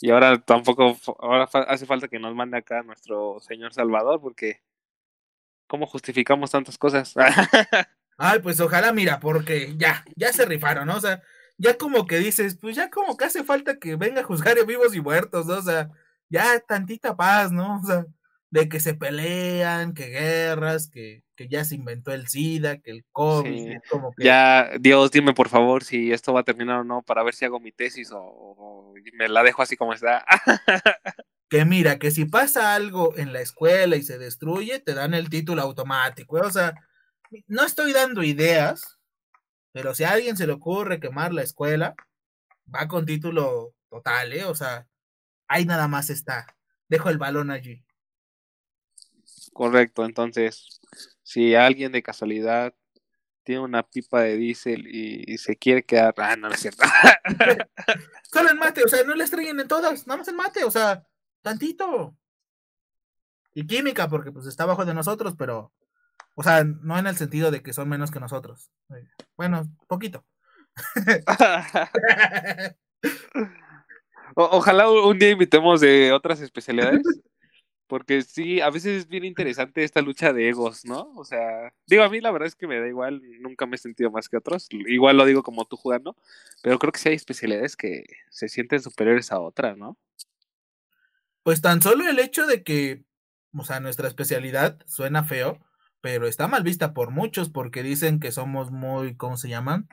Y 0.00 0.10
ahora 0.10 0.38
tampoco, 0.38 0.96
ahora 1.18 1.48
hace 1.68 1.86
falta 1.86 2.08
que 2.08 2.18
nos 2.18 2.34
mande 2.34 2.58
acá 2.58 2.82
nuestro 2.82 3.38
señor 3.40 3.72
Salvador, 3.72 4.20
porque 4.20 4.62
¿cómo 5.66 5.86
justificamos 5.86 6.50
tantas 6.50 6.78
cosas? 6.78 7.14
Ay, 8.18 8.40
pues 8.40 8.60
ojalá, 8.60 8.92
mira, 8.92 9.20
porque 9.20 9.74
ya, 9.76 10.04
ya 10.16 10.32
se 10.32 10.46
rifaron, 10.46 10.86
¿no? 10.86 10.96
O 10.96 11.00
sea, 11.00 11.22
ya 11.58 11.76
como 11.76 12.06
que 12.06 12.18
dices, 12.18 12.56
pues 12.58 12.74
ya 12.76 12.90
como 12.90 13.16
que 13.16 13.26
hace 13.26 13.44
falta 13.44 13.78
que 13.78 13.96
venga 13.96 14.22
a 14.22 14.24
juzgar 14.24 14.58
a 14.58 14.64
vivos 14.64 14.94
y 14.94 15.00
muertos, 15.00 15.46
¿no? 15.46 15.54
O 15.54 15.62
sea, 15.62 15.90
ya 16.28 16.60
tantita 16.60 17.16
paz, 17.16 17.52
¿no? 17.52 17.80
O 17.80 17.84
sea, 17.84 18.06
de 18.50 18.68
que 18.68 18.80
se 18.80 18.94
pelean, 18.94 19.94
que 19.94 20.06
guerras, 20.06 20.88
que, 20.88 21.24
que 21.34 21.48
ya 21.48 21.64
se 21.64 21.74
inventó 21.74 22.12
el 22.12 22.28
SIDA, 22.28 22.78
que 22.78 22.90
el 22.90 23.04
COVID, 23.12 23.78
como 23.90 24.12
que... 24.16 24.24
Ya, 24.24 24.70
Dios, 24.80 25.10
dime 25.10 25.34
por 25.34 25.48
favor 25.48 25.84
si 25.84 26.12
esto 26.12 26.32
va 26.32 26.40
a 26.40 26.44
terminar 26.44 26.80
o 26.80 26.84
no 26.84 27.02
para 27.02 27.22
ver 27.22 27.34
si 27.34 27.44
hago 27.44 27.60
mi 27.60 27.72
tesis 27.72 28.12
o, 28.12 28.20
o 28.20 28.94
me 29.14 29.28
la 29.28 29.42
dejo 29.42 29.62
así 29.62 29.76
como 29.76 29.92
está. 29.92 30.24
que 31.48 31.64
mira, 31.64 31.98
que 31.98 32.10
si 32.10 32.24
pasa 32.24 32.74
algo 32.74 33.16
en 33.16 33.32
la 33.32 33.40
escuela 33.40 33.96
y 33.96 34.02
se 34.02 34.18
destruye, 34.18 34.78
te 34.80 34.94
dan 34.94 35.14
el 35.14 35.28
título 35.28 35.62
automático, 35.62 36.38
¿eh? 36.38 36.42
o 36.42 36.50
sea 36.50 36.74
no 37.46 37.64
estoy 37.64 37.92
dando 37.92 38.22
ideas, 38.22 38.98
pero 39.72 39.94
si 39.94 40.04
a 40.04 40.12
alguien 40.12 40.36
se 40.36 40.46
le 40.46 40.52
ocurre 40.52 41.00
quemar 41.00 41.32
la 41.32 41.42
escuela, 41.42 41.94
va 42.72 42.88
con 42.88 43.06
título 43.06 43.74
total, 43.88 44.32
¿eh? 44.32 44.44
O 44.44 44.54
sea, 44.54 44.86
ahí 45.48 45.64
nada 45.64 45.88
más 45.88 46.10
está. 46.10 46.46
Dejo 46.88 47.10
el 47.10 47.18
balón 47.18 47.50
allí. 47.50 47.84
Correcto, 49.52 50.04
entonces, 50.04 50.80
si 51.22 51.54
alguien 51.54 51.92
de 51.92 52.02
casualidad 52.02 52.74
tiene 53.42 53.62
una 53.62 53.82
pipa 53.84 54.22
de 54.22 54.36
diésel 54.36 54.86
y, 54.88 55.38
se 55.38 55.56
quiere 55.56 55.84
quedar. 55.84 56.14
Ah, 56.18 56.36
no, 56.36 56.48
es 56.48 56.60
cierto. 56.60 56.84
Solo 58.32 58.50
en 58.50 58.58
mate, 58.58 58.84
o 58.84 58.88
sea, 58.88 59.04
no 59.04 59.14
le 59.14 59.24
estrellen 59.24 59.60
en 59.60 59.68
todas, 59.68 60.06
nada 60.06 60.18
más 60.18 60.28
en 60.28 60.36
mate, 60.36 60.64
o 60.64 60.70
sea, 60.70 61.06
tantito. 61.42 62.16
Y 63.54 63.66
química, 63.66 64.08
porque 64.08 64.32
pues 64.32 64.46
está 64.46 64.64
abajo 64.64 64.84
de 64.84 64.94
nosotros, 64.94 65.34
pero 65.38 65.72
o 66.34 66.42
sea, 66.42 66.64
no 66.64 66.98
en 66.98 67.06
el 67.06 67.16
sentido 67.16 67.50
de 67.50 67.62
que 67.62 67.72
son 67.72 67.88
menos 67.88 68.10
que 68.10 68.20
nosotros. 68.20 68.70
Bueno, 69.36 69.64
poquito. 69.86 70.24
ojalá 74.34 74.90
un 74.90 75.18
día 75.18 75.30
invitemos 75.30 75.80
de 75.80 76.12
otras 76.12 76.40
especialidades. 76.40 77.02
Porque 77.86 78.22
sí, 78.22 78.60
a 78.60 78.70
veces 78.70 79.02
es 79.02 79.08
bien 79.08 79.24
interesante 79.24 79.84
esta 79.84 80.02
lucha 80.02 80.32
de 80.32 80.48
egos, 80.48 80.84
¿no? 80.84 81.12
O 81.14 81.24
sea, 81.24 81.72
digo, 81.86 82.02
a 82.02 82.08
mí 82.08 82.20
la 82.20 82.32
verdad 82.32 82.48
es 82.48 82.56
que 82.56 82.66
me 82.66 82.80
da 82.80 82.88
igual, 82.88 83.22
nunca 83.40 83.66
me 83.66 83.76
he 83.76 83.78
sentido 83.78 84.10
más 84.10 84.28
que 84.28 84.36
otros. 84.36 84.66
Igual 84.70 85.16
lo 85.16 85.24
digo 85.24 85.44
como 85.44 85.64
tú 85.66 85.76
jugando, 85.76 86.16
pero 86.62 86.78
creo 86.80 86.90
que 86.92 86.98
sí 86.98 87.10
hay 87.10 87.14
especialidades 87.14 87.76
que 87.76 88.04
se 88.30 88.48
sienten 88.48 88.82
superiores 88.82 89.30
a 89.30 89.38
otras, 89.38 89.76
¿no? 89.78 89.96
Pues 91.44 91.60
tan 91.60 91.80
solo 91.80 92.08
el 92.08 92.18
hecho 92.18 92.44
de 92.46 92.64
que, 92.64 93.04
o 93.56 93.64
sea, 93.64 93.78
nuestra 93.78 94.08
especialidad 94.08 94.80
suena 94.86 95.22
feo, 95.22 95.60
pero 96.00 96.26
está 96.26 96.48
mal 96.48 96.64
vista 96.64 96.92
por 96.92 97.12
muchos 97.12 97.50
porque 97.50 97.84
dicen 97.84 98.18
que 98.18 98.32
somos 98.32 98.72
muy, 98.72 99.16
¿cómo 99.16 99.36
se 99.36 99.48
llaman? 99.48 99.88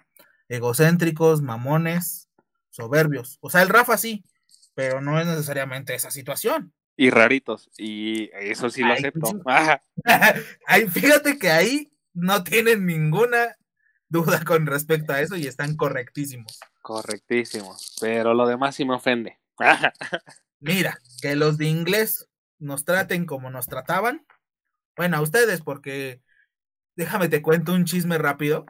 Egocéntricos, 0.49 1.43
mamones, 1.43 2.27
soberbios. 2.73 3.37
O 3.39 3.49
sea, 3.49 3.61
el 3.61 3.69
Rafa 3.69 3.97
sí, 3.97 4.23
pero 4.73 4.99
no 4.99 5.19
es 5.19 5.27
necesariamente 5.27 5.93
esa 5.93 6.11
situación. 6.11 6.73
Y 6.95 7.09
raritos, 7.09 7.69
y 7.77 8.29
eso 8.33 8.69
sí 8.69 8.81
lo 8.81 8.93
acepto. 8.93 9.41
fíjate 10.91 11.39
que 11.39 11.49
ahí 11.49 11.91
no 12.13 12.43
tienen 12.43 12.85
ninguna 12.85 13.55
duda 14.09 14.43
con 14.45 14.65
respecto 14.67 15.13
a 15.13 15.21
eso 15.21 15.35
y 15.35 15.47
están 15.47 15.75
correctísimos. 15.75 16.59
Correctísimos, 16.81 17.95
pero 18.01 18.33
lo 18.33 18.47
demás 18.47 18.75
sí 18.75 18.85
me 18.85 18.95
ofende. 18.95 19.39
Mira, 20.59 20.99
que 21.21 21.35
los 21.35 21.57
de 21.57 21.65
inglés 21.65 22.27
nos 22.59 22.85
traten 22.85 23.25
como 23.25 23.49
nos 23.49 23.67
trataban. 23.67 24.25
Bueno, 24.95 25.17
a 25.17 25.21
ustedes, 25.21 25.61
porque 25.61 26.21
déjame 26.95 27.27
te 27.27 27.41
cuento 27.41 27.73
un 27.73 27.85
chisme 27.85 28.17
rápido. 28.17 28.65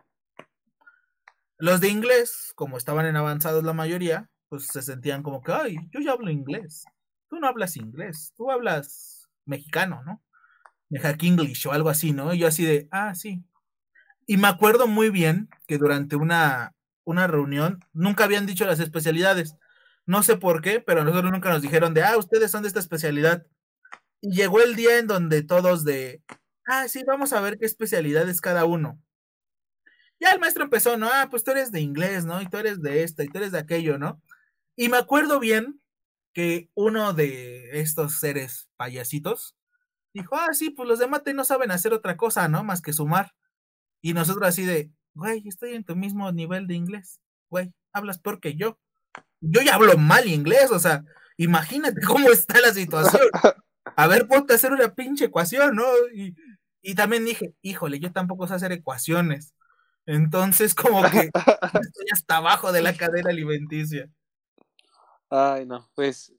Los 1.64 1.80
de 1.80 1.88
inglés, 1.88 2.52
como 2.56 2.76
estaban 2.76 3.06
en 3.06 3.16
avanzados 3.16 3.64
la 3.64 3.72
mayoría, 3.72 4.30
pues 4.50 4.68
se 4.68 4.82
sentían 4.82 5.24
como 5.24 5.42
que, 5.42 5.54
ay, 5.54 5.78
yo 5.94 6.02
ya 6.02 6.12
hablo 6.12 6.30
inglés. 6.30 6.84
Tú 7.30 7.38
no 7.40 7.48
hablas 7.48 7.78
inglés, 7.78 8.34
tú 8.36 8.52
hablas 8.52 9.30
mexicano, 9.46 10.04
¿no? 10.06 10.22
Mejak 10.90 11.24
English 11.24 11.66
o 11.66 11.72
algo 11.72 11.88
así, 11.88 12.12
¿no? 12.12 12.34
Y 12.34 12.40
yo 12.40 12.48
así 12.48 12.66
de, 12.66 12.90
ah, 12.92 13.16
sí. 13.16 13.46
Y 14.28 14.36
me 14.36 14.50
acuerdo 14.50 14.88
muy 14.88 15.10
bien 15.10 15.48
que 15.66 15.78
durante 15.78 16.18
una, 16.18 16.74
una 17.06 17.28
reunión 17.28 17.80
nunca 17.94 18.26
habían 18.26 18.46
dicho 18.46 18.66
las 18.66 18.82
especialidades. 18.82 19.56
No 20.06 20.22
sé 20.22 20.36
por 20.36 20.62
qué, 20.62 20.82
pero 20.82 21.06
nosotros 21.06 21.32
nunca 21.32 21.50
nos 21.50 21.62
dijeron 21.62 21.94
de, 21.94 22.04
ah, 22.04 22.18
ustedes 22.18 22.52
son 22.52 22.64
de 22.64 22.68
esta 22.68 22.82
especialidad. 22.82 23.48
Y 24.20 24.36
llegó 24.36 24.60
el 24.60 24.76
día 24.76 25.00
en 25.00 25.08
donde 25.08 25.44
todos 25.44 25.86
de, 25.86 26.24
ah, 26.68 26.90
sí, 26.90 27.06
vamos 27.08 27.32
a 27.32 27.40
ver 27.40 27.58
qué 27.58 27.66
especialidad 27.66 28.28
es 28.28 28.42
cada 28.42 28.66
uno. 28.66 29.02
Ya 30.24 30.32
el 30.32 30.40
maestro 30.40 30.64
empezó, 30.64 30.96
¿no? 30.96 31.10
Ah, 31.12 31.28
pues 31.30 31.44
tú 31.44 31.52
eres 31.52 31.70
de 31.70 31.82
inglés, 31.82 32.24
¿no? 32.24 32.42
Y 32.42 32.48
tú 32.48 32.56
eres 32.56 32.82
de 32.82 33.04
esta, 33.04 33.26
y 33.26 33.28
tú 33.28 33.40
eres 33.40 33.52
de 33.52 33.60
aquello, 33.60 33.98
¿no? 33.98 34.22
Y 34.78 34.88
me 34.88 34.96
acuerdo 34.96 35.38
bien 35.38 35.82
que 36.32 36.70
uno 36.76 37.12
de 37.12 37.82
estos 37.82 38.20
seres 38.22 38.70
payasitos 38.78 39.58
dijo, 40.14 40.38
ah, 40.38 40.54
sí, 40.54 40.70
pues 40.70 40.88
los 40.88 41.00
de 41.00 41.08
mate 41.08 41.34
no 41.34 41.44
saben 41.44 41.72
hacer 41.72 41.92
otra 41.92 42.16
cosa, 42.16 42.48
¿no? 42.48 42.64
Más 42.64 42.82
que 42.82 42.94
sumar. 42.94 43.34
Y 44.02 44.14
nosotros 44.14 44.48
así 44.48 44.66
de, 44.66 44.92
güey, 45.14 45.46
estoy 45.46 45.74
en 45.74 45.84
tu 45.84 45.94
mismo 45.98 46.32
nivel 46.32 46.68
de 46.68 46.76
inglés, 46.76 47.20
güey, 47.50 47.74
hablas 47.92 48.18
peor 48.18 48.40
que 48.40 48.56
yo. 48.56 48.80
Yo 49.42 49.62
ya 49.62 49.76
hablo 49.76 49.98
mal 49.98 50.26
inglés, 50.26 50.72
o 50.72 50.80
sea, 50.80 51.04
imagínate 51.36 52.00
cómo 52.08 52.30
está 52.30 52.62
la 52.62 52.74
situación. 52.74 53.28
A 53.98 54.08
ver, 54.08 54.26
ponte 54.30 54.54
a 54.54 54.56
hacer 54.56 54.72
una 54.72 54.96
pinche 54.96 55.26
ecuación, 55.26 55.76
¿no? 55.76 55.84
Y, 56.16 56.34
y 56.82 56.96
también 56.96 57.26
dije, 57.26 57.56
híjole, 57.62 58.00
yo 58.00 58.14
tampoco 58.14 58.48
sé 58.48 58.54
hacer 58.54 58.72
ecuaciones. 58.72 59.54
Entonces, 60.06 60.76
como 60.76 61.02
que 61.10 61.30
estoy 61.82 62.06
hasta 62.12 62.38
abajo 62.38 62.72
de 62.72 62.82
la 62.82 62.96
cadena 62.96 63.30
alimenticia. 63.30 64.10
Ay, 65.30 65.66
no, 65.66 65.90
pues 65.96 66.34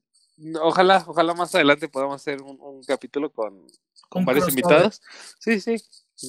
ojalá, 0.60 1.04
ojalá 1.06 1.34
más 1.34 1.54
adelante 1.54 1.88
podamos 1.88 2.16
hacer 2.16 2.42
un, 2.42 2.82
capítulo 2.86 3.32
con, 3.32 3.66
con 4.08 4.24
varios 4.24 4.48
invitados. 4.48 5.02
Sí, 5.38 5.60
sí. 5.60 5.76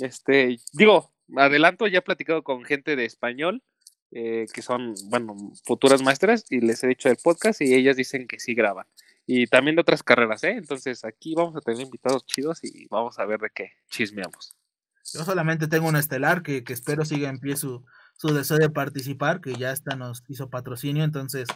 Este, 0.01 0.57
digo, 0.73 1.11
adelanto, 1.37 1.87
ya 1.87 1.99
he 1.99 2.01
platicado 2.01 2.43
con 2.43 2.63
gente 2.63 2.95
de 2.95 3.05
español, 3.05 3.63
eh, 4.11 4.45
que 4.53 4.61
son, 4.61 4.93
bueno, 5.09 5.35
futuras 5.65 6.01
maestras, 6.01 6.45
y 6.49 6.61
les 6.61 6.83
he 6.83 6.87
dicho 6.87 7.09
el 7.09 7.17
podcast 7.17 7.61
y 7.61 7.73
ellas 7.73 7.97
dicen 7.97 8.27
que 8.27 8.39
sí 8.39 8.53
graban. 8.53 8.85
Y 9.27 9.47
también 9.47 9.75
de 9.75 9.81
otras 9.81 10.03
carreras, 10.03 10.43
¿eh? 10.43 10.51
Entonces 10.51 11.03
aquí 11.03 11.33
vamos 11.35 11.55
a 11.55 11.61
tener 11.61 11.81
invitados 11.81 12.25
chidos 12.25 12.63
y 12.63 12.87
vamos 12.87 13.17
a 13.17 13.25
ver 13.25 13.39
de 13.39 13.49
qué 13.53 13.71
chismeamos. 13.89 14.55
Yo 15.13 15.23
solamente 15.23 15.67
tengo 15.67 15.87
un 15.87 15.95
estelar 15.95 16.43
que, 16.43 16.63
que 16.63 16.73
espero 16.73 17.05
siga 17.05 17.29
en 17.29 17.39
pie 17.39 17.55
su, 17.55 17.85
su 18.17 18.33
deseo 18.33 18.57
de 18.57 18.69
participar, 18.69 19.41
que 19.41 19.53
ya 19.55 19.71
hasta 19.71 19.95
nos 19.95 20.23
hizo 20.27 20.49
patrocinio, 20.49 21.03
entonces 21.03 21.47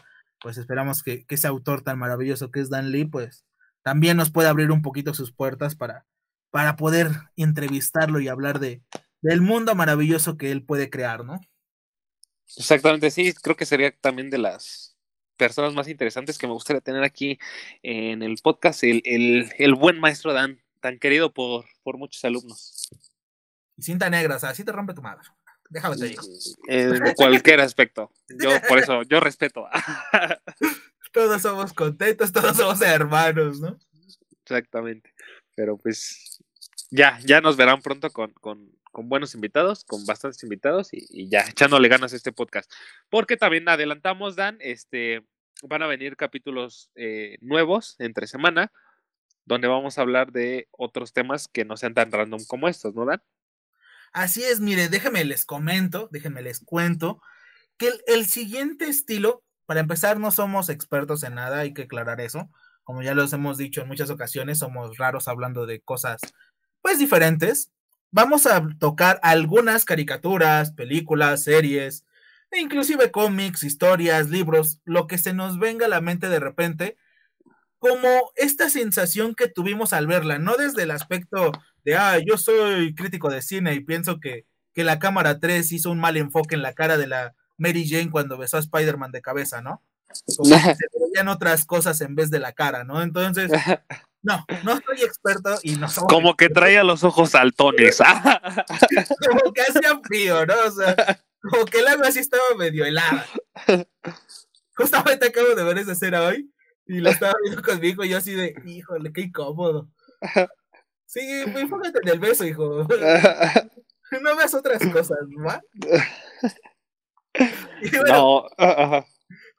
pues 0.42 0.58
esperamos 0.58 1.04
que, 1.04 1.26
ese 1.30 1.48
autor 1.48 1.82
tan 1.82 2.00
maravilloso 2.00 2.52
que 2.52 2.60
es 2.62 2.70
Dan 2.70 2.92
Lee, 2.92 3.06
pues 3.06 3.46
también 3.84 4.18
nos 4.18 4.32
pueda 4.32 4.50
abrir 4.50 4.72
un 4.72 4.82
poquito 4.82 5.14
sus 5.14 5.32
puertas 5.32 5.76
para, 5.76 6.06
para 6.50 6.76
poder 6.76 7.10
entrevistarlo 7.36 8.20
y 8.20 8.28
hablar 8.28 8.60
de, 8.60 8.82
del 9.22 9.42
mundo 9.42 9.76
maravilloso 9.76 10.38
que 10.38 10.52
él 10.52 10.64
puede 10.64 10.90
crear, 10.90 11.26
¿no? 11.26 11.40
Exactamente, 12.58 13.12
sí, 13.12 13.34
creo 13.34 13.56
que 13.56 13.66
sería 13.66 13.92
también 13.92 14.30
de 14.30 14.40
las 14.40 14.98
personas 15.38 15.74
más 15.74 15.88
interesantes 15.88 16.38
que 16.38 16.48
me 16.48 16.54
gustaría 16.54 16.82
tener 16.82 17.04
aquí 17.04 17.38
en 17.84 18.24
el 18.24 18.38
podcast, 18.42 18.84
el, 18.84 19.02
el, 19.06 19.76
buen 19.76 20.00
maestro 20.00 20.34
Dan, 20.34 20.60
tan 20.82 21.00
querido 21.00 21.34
por, 21.34 21.66
por 21.84 21.98
muchos 21.98 22.24
alumnos. 22.26 22.79
Y 23.80 23.82
cinta 23.82 24.10
negra, 24.10 24.36
o 24.36 24.40
sea, 24.40 24.50
así 24.50 24.66
te 24.66 24.74
rompe 24.74 24.94
tu 24.94 25.02
madre. 25.02 25.24
Déjame 25.70 25.96
te 25.96 26.06
digo. 26.08 26.22
En 26.68 27.00
cualquier 27.16 27.62
aspecto. 27.62 28.12
Yo, 28.28 28.50
por 28.68 28.78
eso, 28.78 29.04
yo 29.04 29.22
respeto. 29.22 29.68
todos 31.14 31.42
somos 31.42 31.72
contentos, 31.72 32.34
todos 32.34 32.58
somos 32.58 32.82
hermanos, 32.82 33.62
¿no? 33.62 33.80
Exactamente. 34.44 35.14
Pero 35.56 35.78
pues 35.78 36.42
ya, 36.92 37.20
ya 37.24 37.40
nos 37.40 37.56
verán 37.56 37.82
pronto 37.82 38.10
con, 38.10 38.34
con, 38.34 38.70
con 38.92 39.08
buenos 39.08 39.34
invitados, 39.34 39.86
con 39.86 40.06
bastantes 40.06 40.44
invitados 40.44 40.90
y, 40.92 41.30
ya 41.30 41.40
echándole 41.48 41.88
ganas 41.88 42.12
a 42.12 42.18
este 42.18 42.34
podcast. 42.34 42.70
Porque 43.10 43.38
también 43.38 43.70
adelantamos, 43.70 44.36
Dan, 44.36 44.58
este, 44.60 45.24
van 45.64 45.84
a 45.84 45.88
venir 45.88 46.18
capítulos 46.18 46.92
eh, 46.96 47.38
nuevos 47.40 47.96
entre 48.00 48.28
semana, 48.28 48.74
donde 49.46 49.70
vamos 49.70 49.98
a 49.98 50.02
hablar 50.02 50.34
de 50.34 50.68
otros 50.72 51.14
temas 51.14 51.48
que 51.48 51.64
no 51.64 51.78
sean 51.78 51.94
tan 51.94 52.12
random 52.12 52.44
como 52.46 52.68
estos, 52.68 52.94
¿no, 52.94 53.06
Dan? 53.06 53.22
Así 54.14 54.44
es, 54.44 54.60
mire, 54.60 54.90
déjenme 54.90 55.24
les 55.26 55.46
comento, 55.46 56.10
déjenme 56.12 56.42
les 56.42 56.60
cuento 56.60 57.22
que 57.78 57.92
el, 58.08 58.26
siguiente 58.26 58.88
estilo, 58.90 59.44
para 59.66 59.80
empezar, 59.80 60.20
no 60.20 60.32
somos 60.32 60.70
expertos 60.70 61.24
en 61.24 61.36
nada, 61.36 61.60
hay 61.60 61.74
que 61.74 61.84
aclarar 61.84 62.20
eso. 62.22 62.50
Como 62.84 63.02
ya 63.02 63.14
los 63.14 63.32
hemos 63.34 63.58
dicho 63.58 63.82
en 63.82 63.88
muchas 63.88 64.10
ocasiones, 64.10 64.60
somos 64.60 64.98
raros 64.98 65.28
hablando 65.28 65.66
de 65.66 65.80
cosas 65.82 66.20
pues 66.82 67.00
diferentes. 67.00 67.72
Vamos 68.12 68.48
a 68.48 68.68
tocar 68.80 69.20
algunas 69.24 69.86
caricaturas, 69.86 70.74
películas, 70.74 71.44
series, 71.44 72.06
e 72.52 72.60
inclusive 72.60 73.12
cómics, 73.12 73.64
historias, 73.64 74.30
libros, 74.30 74.82
lo 74.84 75.08
que 75.08 75.18
se 75.18 75.34
nos 75.34 75.60
venga 75.60 75.86
a 75.86 75.90
la 75.90 76.02
mente 76.02 76.30
de 76.30 76.40
repente, 76.40 76.98
como 77.78 78.32
esta 78.36 78.70
sensación 78.70 79.36
que 79.36 79.48
tuvimos 79.48 79.94
al 79.94 80.08
verla, 80.08 80.38
no 80.40 80.58
desde 80.58 80.84
el 80.84 80.92
aspecto 80.92 81.52
de, 81.90 81.98
ah, 81.98 82.20
yo 82.20 82.38
soy 82.38 82.94
crítico 82.94 83.30
de 83.30 83.42
cine 83.42 83.74
y 83.74 83.80
pienso 83.80 84.20
que, 84.20 84.46
que 84.74 84.84
la 84.84 85.00
cámara 85.00 85.40
3 85.40 85.72
hizo 85.72 85.92
un 85.92 86.00
mal 86.00 86.18
enfoque 86.18 86.56
en 86.56 86.62
la 86.62 86.74
cara 86.74 86.98
de 86.98 87.08
la 87.08 87.36
Mary 87.58 87.88
Jane 87.90 88.12
cuando 88.12 88.38
besó 88.38 88.58
a 88.58 88.62
Spider-Man 88.62 89.12
de 89.12 89.22
cabeza, 89.22 89.62
¿no? 89.62 89.84
Como 90.38 90.50
que 90.50 90.60
se 90.76 90.88
veían 91.14 91.28
otras 91.28 91.66
cosas 91.66 92.00
en 92.02 92.16
vez 92.16 92.30
de 92.30 92.40
la 92.40 92.54
cara, 92.54 92.84
¿no? 92.84 93.02
Entonces, 93.02 93.52
no, 94.22 94.46
no 94.64 94.80
soy 94.86 95.02
experto 95.02 95.58
y 95.64 95.76
no 95.78 95.90
soy. 95.90 96.06
Como 96.08 96.36
que 96.36 96.50
traía 96.50 96.84
los 96.84 97.04
ojos 97.04 97.32
saltones. 97.32 97.98
como 99.30 99.54
que 99.54 99.62
hacía 99.62 100.00
frío, 100.04 100.46
¿no? 100.46 100.54
O 100.68 100.72
sea, 100.72 100.96
como 101.42 101.66
que 101.66 101.80
el 101.80 101.88
agua 101.88 102.08
así 102.08 102.20
estaba 102.20 102.44
medio 102.58 102.86
helada. 102.86 103.26
Justamente 104.76 105.28
acabo 105.28 105.56
de 105.56 105.64
ver 105.64 105.80
esa 105.80 105.94
escena 105.94 106.22
hoy 106.22 106.52
y 106.86 107.02
la 107.02 107.12
estaba 107.12 107.34
viendo 107.44 107.62
con 107.62 107.80
mi 107.80 107.90
hijo 107.90 108.04
y 108.04 108.10
yo 108.10 108.18
así 108.18 108.34
de, 108.34 108.56
híjole, 108.66 109.12
qué 109.12 109.22
incómodo. 109.22 109.90
Sí, 111.10 111.22
enfócate 111.22 111.98
en 112.04 112.08
el 112.08 112.20
beso, 112.20 112.46
hijo. 112.46 112.88
No 114.22 114.36
ves 114.36 114.54
otras 114.54 114.82
cosas, 114.92 115.18
¿va? 115.46 115.62
no. 118.08 118.48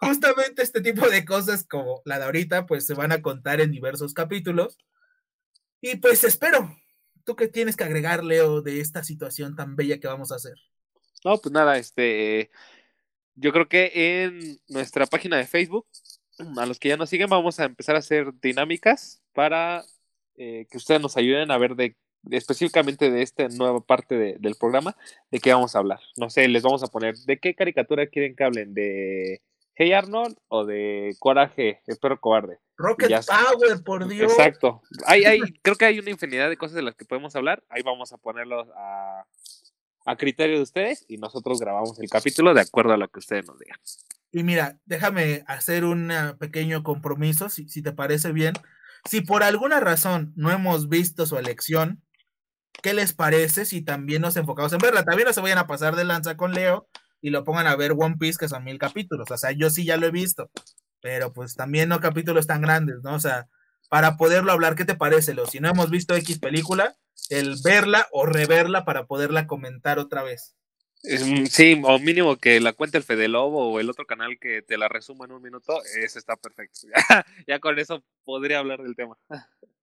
Justamente 0.01 0.63
este 0.63 0.81
tipo 0.81 1.09
de 1.09 1.25
cosas 1.25 1.67
como 1.67 2.03
la 2.05 2.19
de 2.19 2.25
ahorita, 2.25 2.67
pues 2.67 2.87
se 2.87 2.95
van 2.95 3.13
a 3.13 3.21
contar 3.21 3.61
en 3.61 3.71
diversos 3.71 4.15
capítulos. 4.15 4.79
Y 5.81 5.97
pues 5.97 6.25
espero. 6.25 6.77
¿Tú 7.25 7.37
qué 7.37 7.49
tienes 7.49 7.77
que 7.77 7.85
agregar, 7.85 8.25
Leo, 8.25 8.63
de 8.63 8.81
esta 8.81 9.05
situación 9.05 9.57
tan 9.57 9.77
bella 9.77 9.99
que 9.99 10.09
vamos 10.09 10.33
a 10.33 10.37
hacer? 10.37 10.55
No, 11.25 11.39
pues 11.39 11.53
nada, 11.53 11.77
este. 11.77 12.51
Yo 13.35 13.53
creo 13.53 13.69
que 13.69 14.25
en 14.25 14.61
nuestra 14.69 15.07
página 15.07 15.37
de 15.37 15.47
Facebook, 15.47 15.87
a 16.57 16.67
los 16.67 16.79
que 16.79 16.89
ya 16.89 16.97
nos 16.97 17.11
siguen, 17.11 17.29
vamos 17.29 17.61
a 17.61 17.65
empezar 17.65 17.97
a 17.97 18.01
hacer 18.01 18.33
dinámicas 18.41 19.23
para 19.33 19.85
eh, 20.43 20.67
que 20.71 20.79
ustedes 20.79 21.03
nos 21.03 21.19
ayuden 21.19 21.51
a 21.51 21.59
ver 21.59 21.77
de, 21.77 21.95
específicamente 22.31 23.11
de 23.11 23.21
esta 23.21 23.47
nueva 23.49 23.81
parte 23.81 24.39
del 24.39 24.55
programa, 24.55 24.97
de 25.31 25.39
qué 25.39 25.53
vamos 25.53 25.77
a 25.77 25.81
hablar. 25.81 26.01
No 26.17 26.31
sé, 26.31 26.49
les 26.49 26.63
vamos 26.63 26.83
a 26.83 26.87
poner, 26.87 27.15
¿de 27.15 27.39
qué 27.39 27.55
caricatura 27.55 28.07
quieren 28.07 28.35
que 28.35 28.45
hablen? 28.45 28.73
¿De 28.73 29.43
Hey 29.75 29.93
Arnold 29.93 30.39
o 30.49 30.65
de 30.65 31.15
Coraje, 31.19 31.83
el 31.87 31.99
perro 31.99 32.19
cobarde? 32.19 32.59
Rocket 32.79 33.11
Power, 33.27 33.85
por 33.85 34.09
Dios. 34.09 34.33
Exacto. 34.33 34.81
Hay, 35.05 35.25
hay, 35.25 35.41
creo 35.63 35.77
que 35.77 35.85
hay 35.85 35.99
una 35.99 36.09
infinidad 36.09 36.49
de 36.49 36.57
cosas 36.57 36.77
de 36.77 36.83
las 36.85 36.95
que 36.95 37.05
podemos 37.05 37.37
hablar. 37.37 37.63
Ahí 37.69 37.83
vamos 37.83 38.15
a 38.15 38.17
ponerlos 38.17 38.67
a, 38.75 39.27
a 40.07 40.17
criterio 40.17 40.57
de 40.57 40.63
ustedes 40.63 41.05
y 41.07 41.19
nosotros 41.19 41.61
grabamos 41.61 42.01
el 42.01 42.09
capítulo 42.09 42.55
de 42.55 42.63
acuerdo 42.63 42.95
a 42.95 42.97
lo 42.97 43.09
que 43.09 43.19
ustedes 43.19 43.47
nos 43.47 43.59
digan. 43.59 43.79
Y 44.33 44.43
mira, 44.43 44.79
déjame 44.87 45.45
hacer 45.47 45.85
un 45.85 46.11
pequeño 46.39 46.83
compromiso, 46.83 47.51
si, 47.51 47.69
si 47.69 47.83
te 47.83 47.93
parece 47.93 48.33
bien. 48.33 48.55
Si 49.09 49.21
por 49.21 49.43
alguna 49.43 49.81
razón 49.81 50.33
no 50.37 50.51
hemos 50.51 50.89
visto 50.89 51.27
su 51.27 51.39
elección, 51.39 52.03
¿qué 52.83 52.95
les 52.95 53.13
parece 53.13 53.65
si 53.65 53.83
también 53.83 54.23
nos 54.23 54.37
enfocamos 54.37 54.73
en 54.73 54.79
verla? 54.79 55.05
También 55.05 55.29
no 55.29 55.35
se 55.35 55.41
vayan 55.41 55.59
a 55.59 55.67
pasar 55.67 55.97
de 55.97 56.05
lanza 56.05 56.37
con 56.37 56.53
Leo 56.53 56.89
y 57.21 57.31
lo 57.31 57.45
pongan 57.45 57.67
a 57.67 57.77
ver 57.77 57.93
One 57.93 58.17
Piece, 58.19 58.39
que 58.39 58.49
son 58.49 58.65
mil 58.65 58.79
capítulos. 58.79 59.31
O 59.31 59.37
sea, 59.37 59.53
yo 59.53 59.71
sí 59.71 59.85
ya 59.85 59.97
lo 59.97 60.07
he 60.07 60.11
visto, 60.11 60.51
pero 61.01 61.33
pues 61.33 61.55
también 61.55 61.89
no 61.89 62.01
capítulos 62.01 62.47
tan 62.47 62.63
grandes, 62.63 62.97
¿no? 63.03 63.15
O 63.15 63.21
sea, 63.21 63.49
para 63.89 64.17
poderlo 64.17 64.53
hablar, 64.53 64.77
¿qué 64.77 64.85
te 64.85 64.95
parece, 64.95 65.35
Leo? 65.35 65.47
Si 65.47 65.61
no 65.61 65.69
hemos 65.69 65.91
visto 65.91 66.15
X 66.15 66.39
película, 66.39 66.97
el 67.29 67.57
verla 67.63 68.07
o 68.13 68.27
reverla 68.27 68.85
para 68.85 69.07
poderla 69.07 69.47
comentar 69.47 69.99
otra 69.99 70.23
vez. 70.23 70.55
Sí, 71.03 71.81
o 71.83 71.99
mínimo 71.99 72.37
que 72.37 72.61
la 72.61 72.75
cuente 72.75 72.99
el 72.99 73.05
Fede 73.05 73.29
Lobo 73.29 73.73
o 73.73 73.81
el 73.81 73.89
otro 73.89 74.07
canal 74.07 74.39
que 74.39 74.61
te 74.61 74.77
la 74.77 74.89
resuma 74.89 75.25
en 75.25 75.33
un 75.33 75.43
minuto, 75.43 75.83
ese 75.97 76.19
está 76.19 76.37
perfecto. 76.37 76.81
ya 77.47 77.59
con 77.59 77.79
eso 77.79 78.05
podría 78.25 78.59
hablar 78.59 78.83
del 78.83 78.97
tema. 78.97 79.17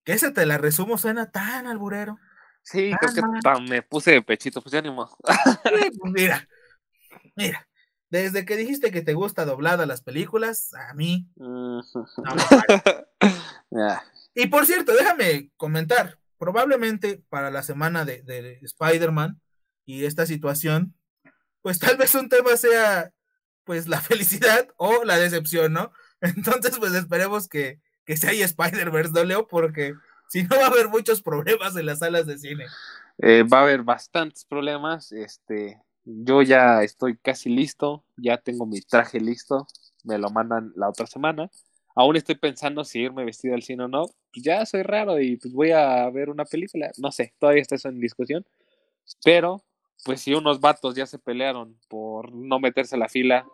Que 0.04 0.14
ese 0.14 0.32
te 0.32 0.46
la 0.46 0.58
resumo 0.58 0.98
suena 0.98 1.32
tan 1.32 1.66
alburero. 1.66 2.18
Sí, 2.62 2.92
creo 3.00 3.14
que 3.14 3.22
me 3.70 3.82
puse 3.82 4.12
de 4.12 4.22
pechito, 4.22 4.62
pues 4.62 4.74
ya 4.74 4.82
ni 4.82 4.92
más. 4.92 5.10
Pues 6.00 6.14
mira, 6.14 6.48
mira, 7.36 7.68
desde 8.10 8.46
que 8.46 8.58
dijiste 8.58 8.92
que 8.92 9.02
te 9.02 9.14
gusta 9.14 9.46
doblada 9.46 9.86
las 9.86 10.02
películas, 10.02 10.74
a 10.74 10.94
mí. 10.94 11.28
Y 14.40 14.48
por 14.48 14.68
cierto, 14.68 14.94
déjame 14.94 15.50
comentar, 15.58 16.20
probablemente 16.38 17.24
para 17.28 17.50
la 17.50 17.64
semana 17.64 18.06
de, 18.06 18.22
de 18.22 18.60
Spider-Man 18.62 19.42
y 19.84 20.06
esta 20.06 20.28
situación, 20.28 20.94
pues 21.68 21.80
tal 21.80 21.98
vez 21.98 22.16
un 22.16 22.30
tema 22.30 22.56
sea 22.56 23.12
pues 23.66 23.90
la 23.90 24.00
felicidad 24.02 24.70
o 24.78 25.04
la 25.04 25.18
decepción, 25.18 25.74
¿no? 25.74 25.92
Entonces, 26.22 26.80
pues 26.80 26.94
esperemos 26.94 27.50
que, 27.50 27.82
que 28.06 28.16
se 28.16 28.30
haya 28.30 28.46
Spider-Verse, 28.46 29.12
¿no, 29.12 29.26
Leo? 29.26 29.50
Porque 29.50 29.94
si 30.30 30.44
no 30.44 30.56
va 30.56 30.64
a 30.64 30.68
haber 30.68 30.88
muchos 30.88 31.22
problemas 31.22 31.76
en 31.76 31.88
las 31.88 32.00
salas 32.00 32.26
de 32.26 32.38
cine. 32.38 32.68
Eh, 33.18 33.44
va 33.44 33.60
a 33.60 33.62
haber 33.64 33.84
bastantes 33.84 34.46
problemas, 34.46 35.12
este, 35.12 35.82
yo 36.06 36.42
ya 36.42 36.84
estoy 36.84 37.18
casi 37.18 37.50
listo, 37.50 38.06
ya 38.16 38.38
tengo 38.38 38.66
mi 38.66 38.80
traje 38.80 39.20
listo, 39.20 39.68
me 40.06 40.18
lo 40.18 40.30
mandan 40.30 40.72
la 40.78 40.88
otra 40.88 41.06
semana. 41.06 41.52
Aún 41.96 42.16
estoy 42.16 42.36
pensando 42.36 42.86
si 42.86 43.00
irme 43.00 43.26
vestido 43.26 43.56
al 43.56 43.64
cine 43.64 43.84
o 43.84 43.88
no. 43.90 44.06
Pues 44.32 44.42
ya 44.42 44.66
soy 44.66 44.84
raro 44.84 45.20
y 45.20 45.36
pues 45.36 45.54
voy 45.54 45.72
a 45.72 46.10
ver 46.12 46.30
una 46.30 46.46
película. 46.46 46.94
No 46.98 47.12
sé, 47.12 47.34
todavía 47.38 47.62
está 47.62 47.76
eso 47.76 47.90
en 47.90 48.00
discusión. 48.00 48.46
Pero 49.22 49.67
pues 50.04 50.22
si 50.22 50.34
unos 50.34 50.60
vatos 50.60 50.96
ya 50.96 51.06
se 51.06 51.20
pelearon 51.20 51.78
por 51.88 52.34
no 52.34 52.60
meterse 52.60 52.96
a 52.96 53.00
la 53.00 53.10
fila, 53.10 53.46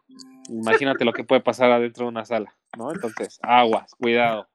imagínate 0.50 1.06
lo 1.06 1.14
que 1.14 1.24
puede 1.24 1.42
pasar 1.42 1.72
adentro 1.72 2.06
de 2.06 2.10
una 2.10 2.26
sala, 2.26 2.56
¿no? 2.78 2.92
Entonces, 2.92 3.40
aguas, 3.42 3.96
cuidado. 3.96 4.48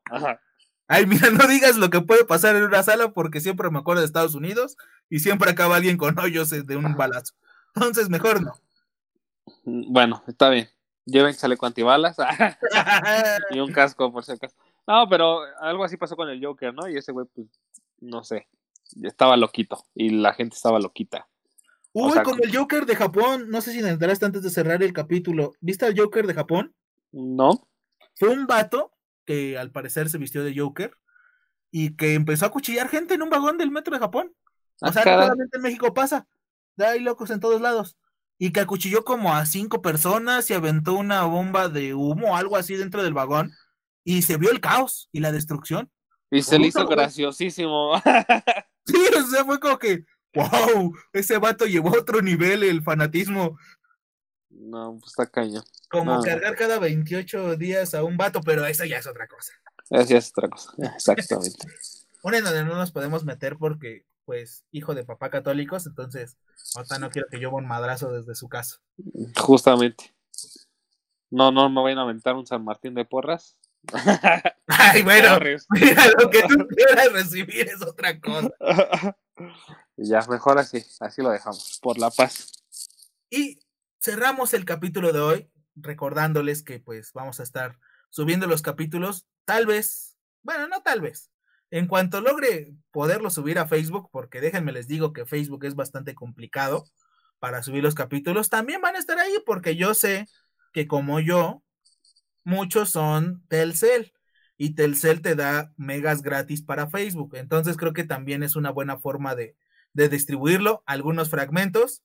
Ay, 0.86 1.06
mira, 1.06 1.30
no 1.30 1.46
digas 1.46 1.76
lo 1.76 1.90
que 1.90 2.00
puede 2.00 2.24
pasar 2.24 2.56
en 2.56 2.64
una 2.64 2.82
sala 2.82 3.12
porque 3.12 3.40
siempre 3.40 3.70
me 3.70 3.78
acuerdo 3.78 4.00
de 4.00 4.06
Estados 4.06 4.34
Unidos 4.34 4.76
y 5.10 5.18
siempre 5.18 5.50
acaba 5.50 5.76
alguien 5.76 5.96
con 5.96 6.18
hoyos 6.18 6.50
de 6.50 6.76
un 6.76 6.96
balazo. 6.96 7.34
Entonces, 7.74 8.08
mejor 8.08 8.42
no. 8.42 8.54
Mm, 9.64 9.92
bueno, 9.92 10.22
está 10.26 10.48
bien. 10.50 10.68
Lleven 11.04 11.34
chaleco 11.34 11.66
antibalas 11.66 12.16
y 13.50 13.60
un 13.60 13.72
casco 13.72 14.12
por 14.12 14.24
si 14.24 14.32
acaso. 14.32 14.54
No, 14.86 15.08
pero 15.08 15.40
algo 15.60 15.84
así 15.84 15.96
pasó 15.96 16.16
con 16.16 16.28
el 16.28 16.44
Joker, 16.44 16.72
¿no? 16.74 16.88
Y 16.88 16.96
ese 16.96 17.12
güey, 17.12 17.26
pues, 17.34 17.46
no 18.00 18.24
sé, 18.24 18.48
estaba 19.02 19.36
loquito 19.36 19.84
y 19.94 20.10
la 20.10 20.32
gente 20.32 20.56
estaba 20.56 20.78
loquita. 20.78 21.28
Uy, 21.92 22.22
con 22.22 22.42
el 22.42 22.54
Joker 22.54 22.86
de 22.86 22.96
Japón, 22.96 23.50
no 23.50 23.60
sé 23.60 23.72
si 23.72 23.80
te 23.80 23.88
enteraste 23.88 24.26
antes 24.26 24.42
de 24.42 24.50
cerrar 24.50 24.82
el 24.82 24.92
capítulo. 24.92 25.52
¿Viste 25.60 25.86
al 25.86 25.98
Joker 25.98 26.26
de 26.26 26.34
Japón? 26.34 26.74
No. 27.12 27.68
Fue 28.14 28.28
un 28.28 28.46
vato 28.46 28.92
que 29.24 29.58
al 29.58 29.70
parecer 29.70 30.08
se 30.08 30.18
vistió 30.18 30.44
de 30.44 30.56
Joker 30.56 30.92
y 31.70 31.96
que 31.96 32.14
empezó 32.14 32.46
a 32.46 32.50
cuchillar 32.50 32.88
gente 32.88 33.14
en 33.14 33.22
un 33.22 33.30
vagón 33.30 33.58
del 33.58 33.70
metro 33.70 33.94
de 33.94 34.00
Japón. 34.00 34.32
O 34.80 34.86
ah, 34.86 34.92
sea, 34.92 35.02
claramente 35.02 35.56
en 35.56 35.62
México 35.62 35.92
pasa. 35.92 36.26
Hay 36.78 37.00
locos 37.00 37.30
en 37.30 37.40
todos 37.40 37.60
lados. 37.60 37.96
Y 38.38 38.52
que 38.52 38.60
acuchilló 38.60 39.04
como 39.04 39.34
a 39.34 39.46
cinco 39.46 39.82
personas 39.82 40.48
y 40.50 40.54
aventó 40.54 40.94
una 40.94 41.24
bomba 41.24 41.68
de 41.68 41.94
humo 41.94 42.32
o 42.32 42.36
algo 42.36 42.56
así 42.56 42.76
dentro 42.76 43.02
del 43.02 43.14
vagón. 43.14 43.52
Y 44.04 44.22
se 44.22 44.36
vio 44.36 44.50
el 44.50 44.60
caos 44.60 45.08
y 45.12 45.20
la 45.20 45.32
destrucción. 45.32 45.90
Y 46.30 46.42
se 46.42 46.58
le 46.58 46.68
hizo 46.68 46.86
graciosísimo. 46.86 48.00
sí, 48.86 48.96
o 49.16 49.26
sea, 49.26 49.44
fue 49.44 49.58
como 49.58 49.78
que, 49.78 50.04
wow, 50.34 50.94
ese 51.12 51.38
vato 51.38 51.66
llevó 51.66 51.88
a 51.90 52.00
otro 52.00 52.22
nivel 52.22 52.62
el 52.62 52.82
fanatismo. 52.82 53.58
No, 54.50 54.98
pues 54.98 55.12
está 55.12 55.26
caño. 55.26 55.62
Como 55.90 56.22
cargar 56.22 56.56
cada 56.56 56.78
28 56.78 57.56
días 57.56 57.94
a 57.94 58.04
un 58.04 58.16
vato, 58.16 58.40
pero 58.40 58.66
eso 58.66 58.84
ya 58.84 58.98
es 58.98 59.06
otra 59.06 59.28
cosa. 59.28 59.52
Eso 59.90 60.08
ya 60.08 60.18
es 60.18 60.32
otra 60.36 60.48
cosa, 60.48 60.72
exactamente. 60.96 61.66
Una 62.22 62.38
en 62.38 62.44
donde 62.44 62.64
no 62.64 62.74
nos 62.74 62.90
podemos 62.90 63.24
meter 63.24 63.56
porque, 63.56 64.04
pues, 64.24 64.64
hijo 64.70 64.94
de 64.94 65.04
papá 65.04 65.30
católicos, 65.30 65.86
entonces, 65.86 66.36
ahorita 66.74 66.98
no 66.98 67.10
quiero 67.10 67.28
que 67.30 67.40
yo 67.40 67.50
un 67.50 67.66
madrazo 67.66 68.12
desde 68.12 68.34
su 68.34 68.48
casa. 68.48 68.80
Justamente. 69.36 70.14
No, 71.30 71.50
no 71.52 71.68
me 71.68 71.82
vayan 71.82 71.98
a 71.98 72.02
aventar 72.02 72.34
un 72.34 72.46
San 72.46 72.64
Martín 72.64 72.94
de 72.94 73.04
porras. 73.04 73.56
Ay, 74.66 75.02
bueno, 75.02 75.38
mira, 75.70 76.04
lo 76.18 76.30
que 76.30 76.42
tú 76.42 76.66
quieras 76.68 77.12
recibir 77.12 77.68
es 77.68 77.82
otra 77.82 78.18
cosa. 78.20 78.50
Ya, 79.96 80.20
mejor 80.28 80.58
así, 80.58 80.84
así 81.00 81.22
lo 81.22 81.30
dejamos, 81.30 81.78
por 81.82 81.98
la 81.98 82.10
paz. 82.10 82.52
Y 83.30 83.60
cerramos 84.00 84.54
el 84.54 84.64
capítulo 84.64 85.12
de 85.12 85.20
hoy 85.20 85.50
recordándoles 85.76 86.62
que 86.62 86.80
pues 86.80 87.12
vamos 87.12 87.40
a 87.40 87.42
estar 87.42 87.78
subiendo 88.10 88.46
los 88.46 88.62
capítulos, 88.62 89.26
tal 89.44 89.66
vez, 89.66 90.16
bueno, 90.42 90.66
no 90.68 90.82
tal 90.82 91.00
vez, 91.00 91.30
en 91.70 91.86
cuanto 91.86 92.20
logre 92.20 92.74
poderlo 92.90 93.30
subir 93.30 93.58
a 93.58 93.66
Facebook, 93.66 94.08
porque 94.10 94.40
déjenme 94.40 94.72
les 94.72 94.88
digo 94.88 95.12
que 95.12 95.26
Facebook 95.26 95.64
es 95.64 95.74
bastante 95.74 96.14
complicado 96.14 96.84
para 97.38 97.62
subir 97.62 97.82
los 97.82 97.94
capítulos, 97.94 98.48
también 98.48 98.80
van 98.80 98.96
a 98.96 98.98
estar 98.98 99.18
ahí 99.18 99.36
porque 99.46 99.76
yo 99.76 99.94
sé 99.94 100.26
que 100.72 100.86
como 100.86 101.20
yo, 101.20 101.62
muchos 102.44 102.90
son 102.90 103.44
Telcel 103.48 104.12
y 104.58 104.74
Telcel 104.74 105.22
te 105.22 105.34
da 105.34 105.72
megas 105.78 106.20
gratis 106.20 106.60
para 106.62 106.90
Facebook. 106.90 107.36
Entonces 107.36 107.78
creo 107.78 107.94
que 107.94 108.04
también 108.04 108.42
es 108.42 108.56
una 108.56 108.70
buena 108.70 108.98
forma 108.98 109.34
de, 109.34 109.56
de 109.94 110.10
distribuirlo, 110.10 110.82
algunos 110.84 111.30
fragmentos 111.30 112.02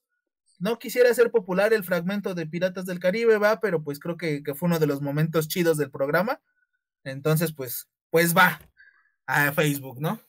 no 0.58 0.78
quisiera 0.78 1.10
hacer 1.10 1.30
popular 1.30 1.72
el 1.72 1.84
fragmento 1.84 2.34
de 2.34 2.46
Piratas 2.46 2.86
del 2.86 3.00
Caribe, 3.00 3.38
va, 3.38 3.60
pero 3.60 3.82
pues 3.82 3.98
creo 3.98 4.16
que, 4.16 4.42
fue 4.54 4.68
uno 4.68 4.78
de 4.78 4.86
los 4.86 5.02
momentos 5.02 5.48
chidos 5.48 5.76
del 5.76 5.90
programa. 5.90 6.40
Entonces, 7.02 7.52
pues, 7.52 7.88
pues 8.10 8.36
va 8.36 8.60
a 9.26 9.52
Facebook, 9.52 10.00
¿no? 10.00 10.20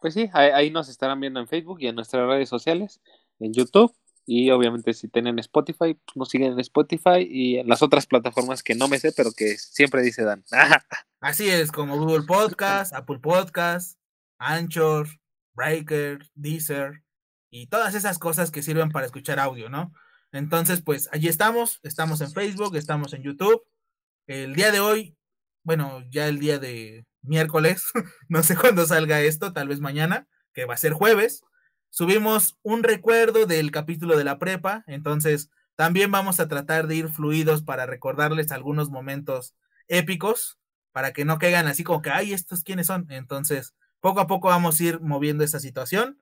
Pues 0.00 0.14
sí, 0.14 0.30
ahí, 0.32 0.70
nos 0.70 0.88
estarán 0.88 1.20
viendo 1.20 1.40
en 1.40 1.46
Facebook 1.46 1.80
y 1.80 1.88
en 1.88 1.94
nuestras 1.94 2.26
redes 2.26 2.48
sociales, 2.48 3.00
en 3.38 3.52
YouTube. 3.52 3.94
Y 4.24 4.50
obviamente 4.50 4.94
si 4.94 5.08
tienen 5.08 5.38
Spotify, 5.40 5.94
pues 5.94 6.16
nos 6.16 6.28
siguen 6.28 6.52
en 6.52 6.60
Spotify 6.60 7.26
y 7.28 7.58
en 7.58 7.68
las 7.68 7.82
otras 7.82 8.06
plataformas 8.06 8.62
que 8.62 8.74
no 8.74 8.88
me 8.88 8.98
sé, 8.98 9.12
pero 9.16 9.32
que 9.32 9.58
siempre 9.58 10.02
dice 10.02 10.22
Dan. 10.22 10.44
Así 11.20 11.48
es, 11.48 11.72
como 11.72 11.98
Google 11.98 12.26
Podcast, 12.26 12.94
Apple 12.94 13.18
Podcast, 13.18 13.98
Anchor, 14.38 15.08
Breaker, 15.54 16.30
Deezer, 16.34 17.02
y 17.52 17.66
todas 17.66 17.94
esas 17.94 18.18
cosas 18.18 18.50
que 18.50 18.62
sirven 18.62 18.90
para 18.90 19.04
escuchar 19.04 19.38
audio, 19.38 19.68
¿no? 19.68 19.92
Entonces, 20.32 20.80
pues 20.80 21.10
allí 21.12 21.28
estamos, 21.28 21.80
estamos 21.82 22.22
en 22.22 22.32
Facebook, 22.32 22.74
estamos 22.76 23.12
en 23.12 23.22
YouTube. 23.22 23.62
El 24.26 24.54
día 24.54 24.72
de 24.72 24.80
hoy, 24.80 25.18
bueno, 25.62 26.02
ya 26.10 26.26
el 26.28 26.38
día 26.38 26.58
de 26.58 27.04
miércoles, 27.20 27.84
no 28.30 28.42
sé 28.42 28.56
cuándo 28.56 28.86
salga 28.86 29.20
esto, 29.20 29.52
tal 29.52 29.68
vez 29.68 29.80
mañana, 29.80 30.26
que 30.54 30.64
va 30.64 30.72
a 30.72 30.78
ser 30.78 30.94
jueves, 30.94 31.44
subimos 31.92 32.56
un 32.62 32.82
recuerdo 32.82 33.44
del 33.44 33.70
capítulo 33.70 34.16
de 34.16 34.24
la 34.24 34.38
prepa, 34.38 34.82
entonces 34.86 35.50
también 35.76 36.10
vamos 36.10 36.40
a 36.40 36.48
tratar 36.48 36.86
de 36.86 36.96
ir 36.96 37.08
fluidos 37.10 37.62
para 37.62 37.84
recordarles 37.84 38.50
algunos 38.50 38.88
momentos 38.88 39.54
épicos, 39.88 40.58
para 40.92 41.12
que 41.12 41.26
no 41.26 41.38
caigan 41.38 41.66
así 41.66 41.84
como 41.84 42.00
que, 42.00 42.08
ay, 42.08 42.32
estos 42.32 42.64
quiénes 42.64 42.86
son. 42.86 43.06
Entonces, 43.10 43.74
poco 44.00 44.20
a 44.20 44.26
poco 44.26 44.48
vamos 44.48 44.80
a 44.80 44.84
ir 44.84 45.00
moviendo 45.00 45.44
esa 45.44 45.60
situación. 45.60 46.18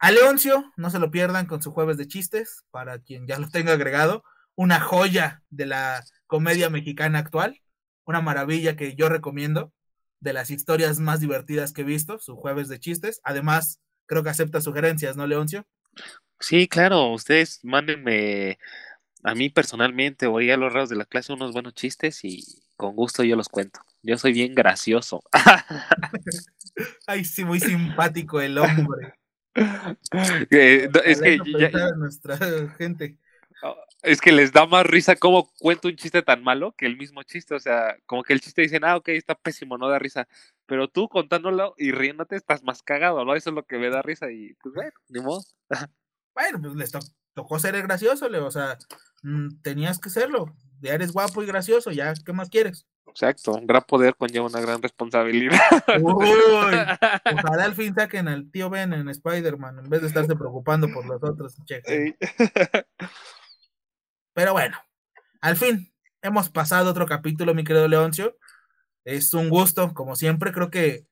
A 0.00 0.10
Leoncio, 0.10 0.72
no 0.76 0.90
se 0.90 0.98
lo 0.98 1.12
pierdan 1.12 1.46
con 1.46 1.62
su 1.62 1.70
jueves 1.70 1.96
de 1.96 2.08
chistes, 2.08 2.64
para 2.72 2.98
quien 2.98 3.28
ya 3.28 3.38
lo 3.38 3.48
tenga 3.48 3.72
agregado, 3.72 4.24
una 4.56 4.80
joya 4.80 5.44
de 5.50 5.66
la 5.66 6.04
comedia 6.26 6.68
mexicana 6.68 7.20
actual, 7.20 7.60
una 8.04 8.20
maravilla 8.20 8.74
que 8.74 8.96
yo 8.96 9.08
recomiendo, 9.08 9.72
de 10.18 10.32
las 10.32 10.50
historias 10.50 10.98
más 10.98 11.20
divertidas 11.20 11.72
que 11.72 11.82
he 11.82 11.84
visto, 11.84 12.18
su 12.18 12.34
jueves 12.34 12.68
de 12.68 12.80
chistes. 12.80 13.20
Además, 13.22 13.80
creo 14.10 14.24
que 14.24 14.30
acepta 14.30 14.60
sugerencias, 14.60 15.16
¿no, 15.16 15.24
Leoncio? 15.24 15.64
Sí, 16.40 16.66
claro, 16.66 17.12
ustedes 17.12 17.60
mándenme 17.62 18.58
a 19.22 19.36
mí 19.36 19.50
personalmente 19.50 20.26
o 20.26 20.38
a 20.38 20.56
los 20.56 20.72
raros 20.72 20.88
de 20.88 20.96
la 20.96 21.04
clase 21.04 21.32
unos 21.32 21.52
buenos 21.52 21.74
chistes 21.74 22.24
y 22.24 22.42
con 22.76 22.96
gusto 22.96 23.22
yo 23.22 23.36
los 23.36 23.48
cuento. 23.48 23.78
Yo 24.02 24.18
soy 24.18 24.32
bien 24.32 24.56
gracioso. 24.56 25.22
Ay, 27.06 27.24
sí, 27.24 27.44
muy 27.44 27.60
simpático 27.60 28.40
el 28.40 28.58
hombre. 28.58 29.14
es 30.50 31.20
que 31.20 31.38
nuestra 31.96 32.36
gente. 32.78 33.16
Es 34.02 34.20
que 34.20 34.32
les 34.32 34.52
da 34.52 34.66
más 34.66 34.86
risa 34.86 35.16
cómo 35.16 35.50
cuento 35.58 35.88
un 35.88 35.96
chiste 35.96 36.22
tan 36.22 36.42
malo 36.42 36.74
que 36.76 36.86
el 36.86 36.96
mismo 36.96 37.22
chiste. 37.22 37.54
O 37.54 37.60
sea, 37.60 37.96
como 38.06 38.22
que 38.22 38.32
el 38.32 38.40
chiste 38.40 38.62
dicen, 38.62 38.84
ah, 38.84 38.96
ok, 38.96 39.08
está 39.10 39.34
pésimo, 39.34 39.78
no 39.78 39.88
da 39.88 39.98
risa. 39.98 40.26
Pero 40.66 40.88
tú 40.88 41.08
contándolo 41.08 41.74
y 41.76 41.92
riéndote 41.92 42.36
estás 42.36 42.62
más 42.62 42.82
cagado, 42.82 43.24
¿no? 43.24 43.34
Eso 43.34 43.50
es 43.50 43.56
lo 43.56 43.64
que 43.64 43.78
me 43.78 43.90
da 43.90 44.02
risa 44.02 44.30
y 44.30 44.54
pues 44.62 44.74
bueno, 44.74 44.92
ni 45.08 45.20
modo. 45.20 45.42
Bueno, 46.34 46.60
pues 46.60 46.74
les 46.74 46.92
tocó 47.34 47.58
ser 47.58 47.80
gracioso, 47.82 48.28
Leo. 48.28 48.46
O 48.46 48.50
sea, 48.50 48.78
mm, 49.22 49.60
tenías 49.62 49.98
que 49.98 50.10
serlo. 50.10 50.54
Ya 50.80 50.94
eres 50.94 51.12
guapo 51.12 51.42
y 51.42 51.46
gracioso, 51.46 51.90
ya, 51.90 52.14
¿qué 52.24 52.32
más 52.32 52.48
quieres? 52.48 52.86
Exacto, 53.10 53.52
un 53.52 53.66
gran 53.66 53.82
poder 53.82 54.14
conlleva 54.14 54.46
una 54.46 54.60
gran 54.60 54.80
responsabilidad. 54.80 55.58
Uy, 56.00 56.28
ojalá 57.44 57.64
al 57.64 57.74
fin 57.74 57.94
saquen 57.94 58.28
al 58.28 58.50
tío 58.50 58.70
Ben 58.70 58.92
en 58.92 59.08
Spider-Man 59.08 59.80
en 59.80 59.90
vez 59.90 60.00
de 60.00 60.06
estarse 60.06 60.36
preocupando 60.36 60.88
por 60.88 61.04
los 61.06 61.22
otros. 61.22 61.56
Pero 64.32 64.52
bueno, 64.52 64.78
al 65.40 65.56
fin 65.56 65.92
hemos 66.22 66.50
pasado 66.50 66.90
otro 66.90 67.06
capítulo, 67.06 67.54
mi 67.54 67.64
querido 67.64 67.88
Leoncio. 67.88 68.36
Es 69.04 69.34
un 69.34 69.48
gusto, 69.48 69.94
como 69.94 70.16
siempre. 70.16 70.52
Creo 70.52 70.70
que 70.70 71.06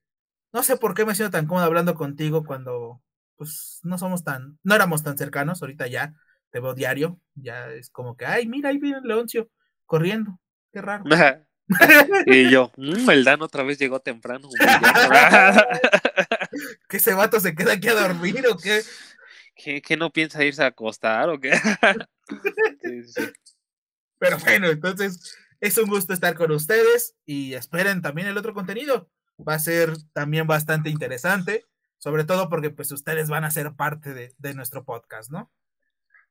no 0.52 0.62
sé 0.62 0.76
por 0.76 0.94
qué 0.94 1.04
me 1.04 1.14
siento 1.14 1.36
tan 1.36 1.46
cómodo 1.46 1.64
hablando 1.64 1.94
contigo 1.94 2.44
cuando 2.44 3.02
pues 3.36 3.80
no 3.84 3.98
somos 3.98 4.24
tan, 4.24 4.58
no 4.64 4.74
éramos 4.74 5.04
tan 5.04 5.16
cercanos, 5.16 5.62
ahorita 5.62 5.86
ya 5.86 6.12
te 6.50 6.60
veo 6.60 6.74
diario, 6.74 7.20
ya 7.34 7.70
es 7.70 7.88
como 7.88 8.16
que, 8.16 8.26
ay, 8.26 8.48
mira, 8.48 8.70
ahí 8.70 8.78
viene 8.78 9.00
Leoncio 9.04 9.48
corriendo, 9.86 10.40
qué 10.72 10.82
raro. 10.82 11.04
y 12.26 12.50
yo, 12.50 12.72
mmm, 12.76 13.10
el 13.10 13.24
Dan 13.24 13.42
otra 13.42 13.62
vez 13.62 13.78
llegó 13.78 14.00
temprano. 14.00 14.48
¿Que 16.88 16.96
ese 16.96 17.14
vato 17.14 17.38
se 17.38 17.54
queda 17.54 17.74
aquí 17.74 17.88
a 17.88 17.94
dormir 17.94 18.44
o 18.50 18.56
qué? 18.56 18.82
¿Qué, 19.54 19.96
no 19.96 20.10
piensa 20.10 20.44
irse 20.44 20.62
a 20.62 20.66
acostar 20.66 21.28
o 21.28 21.38
qué? 21.38 21.52
Pero 24.18 24.38
bueno, 24.38 24.68
entonces 24.68 25.36
es 25.60 25.78
un 25.78 25.88
gusto 25.88 26.12
estar 26.12 26.34
con 26.34 26.50
ustedes 26.50 27.16
y 27.24 27.54
esperen 27.54 28.02
también 28.02 28.28
el 28.28 28.36
otro 28.36 28.54
contenido. 28.54 29.10
Va 29.38 29.54
a 29.54 29.60
ser 29.60 29.92
también 30.12 30.46
bastante 30.46 30.90
interesante, 30.90 31.66
sobre 31.98 32.24
todo 32.24 32.48
porque 32.48 32.70
pues 32.70 32.90
ustedes 32.92 33.28
van 33.28 33.44
a 33.44 33.50
ser 33.50 33.74
parte 33.74 34.14
de, 34.14 34.34
de 34.38 34.54
nuestro 34.54 34.84
podcast, 34.84 35.30
¿no? 35.30 35.52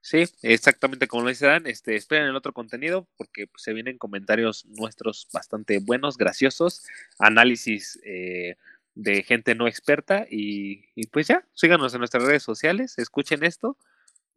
Sí, 0.02 0.24
exactamente 0.42 1.08
como 1.08 1.24
lo 1.24 1.30
dice 1.30 1.48
Dan, 1.48 1.68
este, 1.68 1.96
esperen 1.96 2.28
el 2.28 2.36
otro 2.36 2.54
contenido 2.54 3.10
porque 3.18 3.48
pues, 3.48 3.64
se 3.64 3.74
vienen 3.74 3.98
comentarios 3.98 4.66
nuestros 4.66 5.28
bastante 5.34 5.80
buenos, 5.80 6.18
graciosos, 6.18 6.86
análisis 7.20 8.00
eh, 8.06 8.56
de 8.96 9.24
gente 9.24 9.54
no 9.54 9.68
experta 9.68 10.26
y, 10.30 10.86
pues 11.08 11.28
ya, 11.28 11.46
síganos 11.54 11.94
en 11.94 12.00
nuestras 12.00 12.24
redes 12.24 12.44
sociales, 12.44 12.98
escuchen 12.98 13.44
esto, 13.44 13.78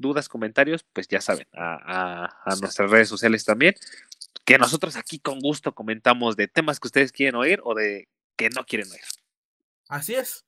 dudas, 0.01 0.29
comentarios, 0.29 0.85
pues 0.93 1.09
ya 1.09 1.21
saben, 1.21 1.47
a, 1.53 2.25
a 2.45 2.57
nuestras 2.57 2.91
redes 2.91 3.09
sociales 3.09 3.45
también, 3.45 3.75
que 4.45 4.59
nosotros 4.59 4.97
aquí 4.97 5.19
con 5.19 5.39
gusto 5.39 5.75
comentamos 5.75 6.37
de 6.37 6.49
temas 6.49 6.81
que 6.81 6.89
ustedes 6.89 7.13
quieren 7.13 7.37
oír 7.37 7.61
o 7.63 7.75
de 7.75 8.09
que 8.37 8.51
no 8.51 8.65
quieren 8.65 8.91
oír. 8.91 9.01
Así 9.89 10.15
es. 10.15 10.45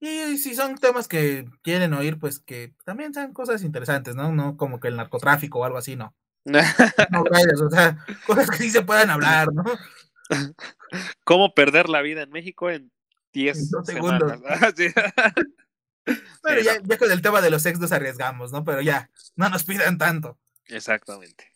Y 0.00 0.36
si 0.38 0.54
son 0.54 0.76
temas 0.76 1.08
que 1.08 1.46
quieren 1.62 1.94
oír, 1.94 2.18
pues 2.18 2.38
que 2.38 2.74
también 2.84 3.14
sean 3.14 3.32
cosas 3.32 3.62
interesantes, 3.62 4.14
¿no? 4.14 4.30
No 4.32 4.56
como 4.56 4.78
que 4.78 4.88
el 4.88 4.96
narcotráfico 4.96 5.60
o 5.60 5.64
algo 5.64 5.78
así, 5.78 5.96
no. 5.96 6.14
no 6.44 7.22
o 7.22 7.70
sea, 7.70 8.04
cosas 8.26 8.50
que 8.50 8.58
sí 8.58 8.70
se 8.70 8.82
puedan 8.82 9.10
hablar, 9.10 9.48
¿no? 9.52 9.64
¿Cómo 11.24 11.54
perder 11.54 11.88
la 11.88 12.02
vida 12.02 12.22
en 12.22 12.30
México 12.30 12.70
en 12.70 12.92
10 13.32 13.70
segundos? 13.84 14.32
Pero 16.42 16.62
ya, 16.62 16.80
ya, 16.82 16.98
con 16.98 17.10
el 17.10 17.22
tema 17.22 17.40
de 17.40 17.50
los 17.50 17.66
ex 17.66 17.78
nos 17.78 17.92
arriesgamos, 17.92 18.52
¿no? 18.52 18.64
Pero 18.64 18.80
ya, 18.80 19.10
no 19.34 19.48
nos 19.48 19.64
pidan 19.64 19.98
tanto. 19.98 20.38
Exactamente. 20.68 21.52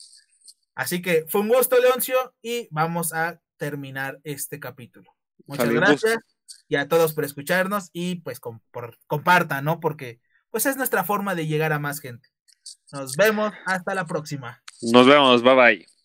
Así 0.75 1.03
que 1.03 1.25
fue 1.29 1.41
un 1.43 1.49
gusto, 1.49 1.79
Leoncio, 1.79 2.35
y 2.43 2.69
vamos 2.71 3.13
a 3.13 3.41
terminar 3.57 4.21
este 4.25 4.59
capítulo. 4.59 5.15
Muchas 5.47 5.71
gracias 5.71 6.19
y 6.69 6.77
a 6.77 6.89
todos 6.89 7.15
por 7.15 7.25
escucharnos 7.25 7.91
y 7.93 8.17
pues 8.17 8.41
compartan, 9.07 9.65
¿no? 9.65 9.81
Porque 9.81 10.21
pues 10.51 10.67
es 10.67 10.77
nuestra 10.77 11.05
forma 11.05 11.35
de 11.35 11.47
llegar 11.47 11.73
a 11.73 11.79
más 11.79 12.01
gente. 12.01 12.29
Nos 12.93 13.17
vemos, 13.17 13.53
hasta 13.67 13.95
la 13.95 14.07
próxima. 14.07 14.63
Nos 14.83 15.07
vemos, 15.07 15.43
bye 15.43 15.55
bye. 15.55 16.00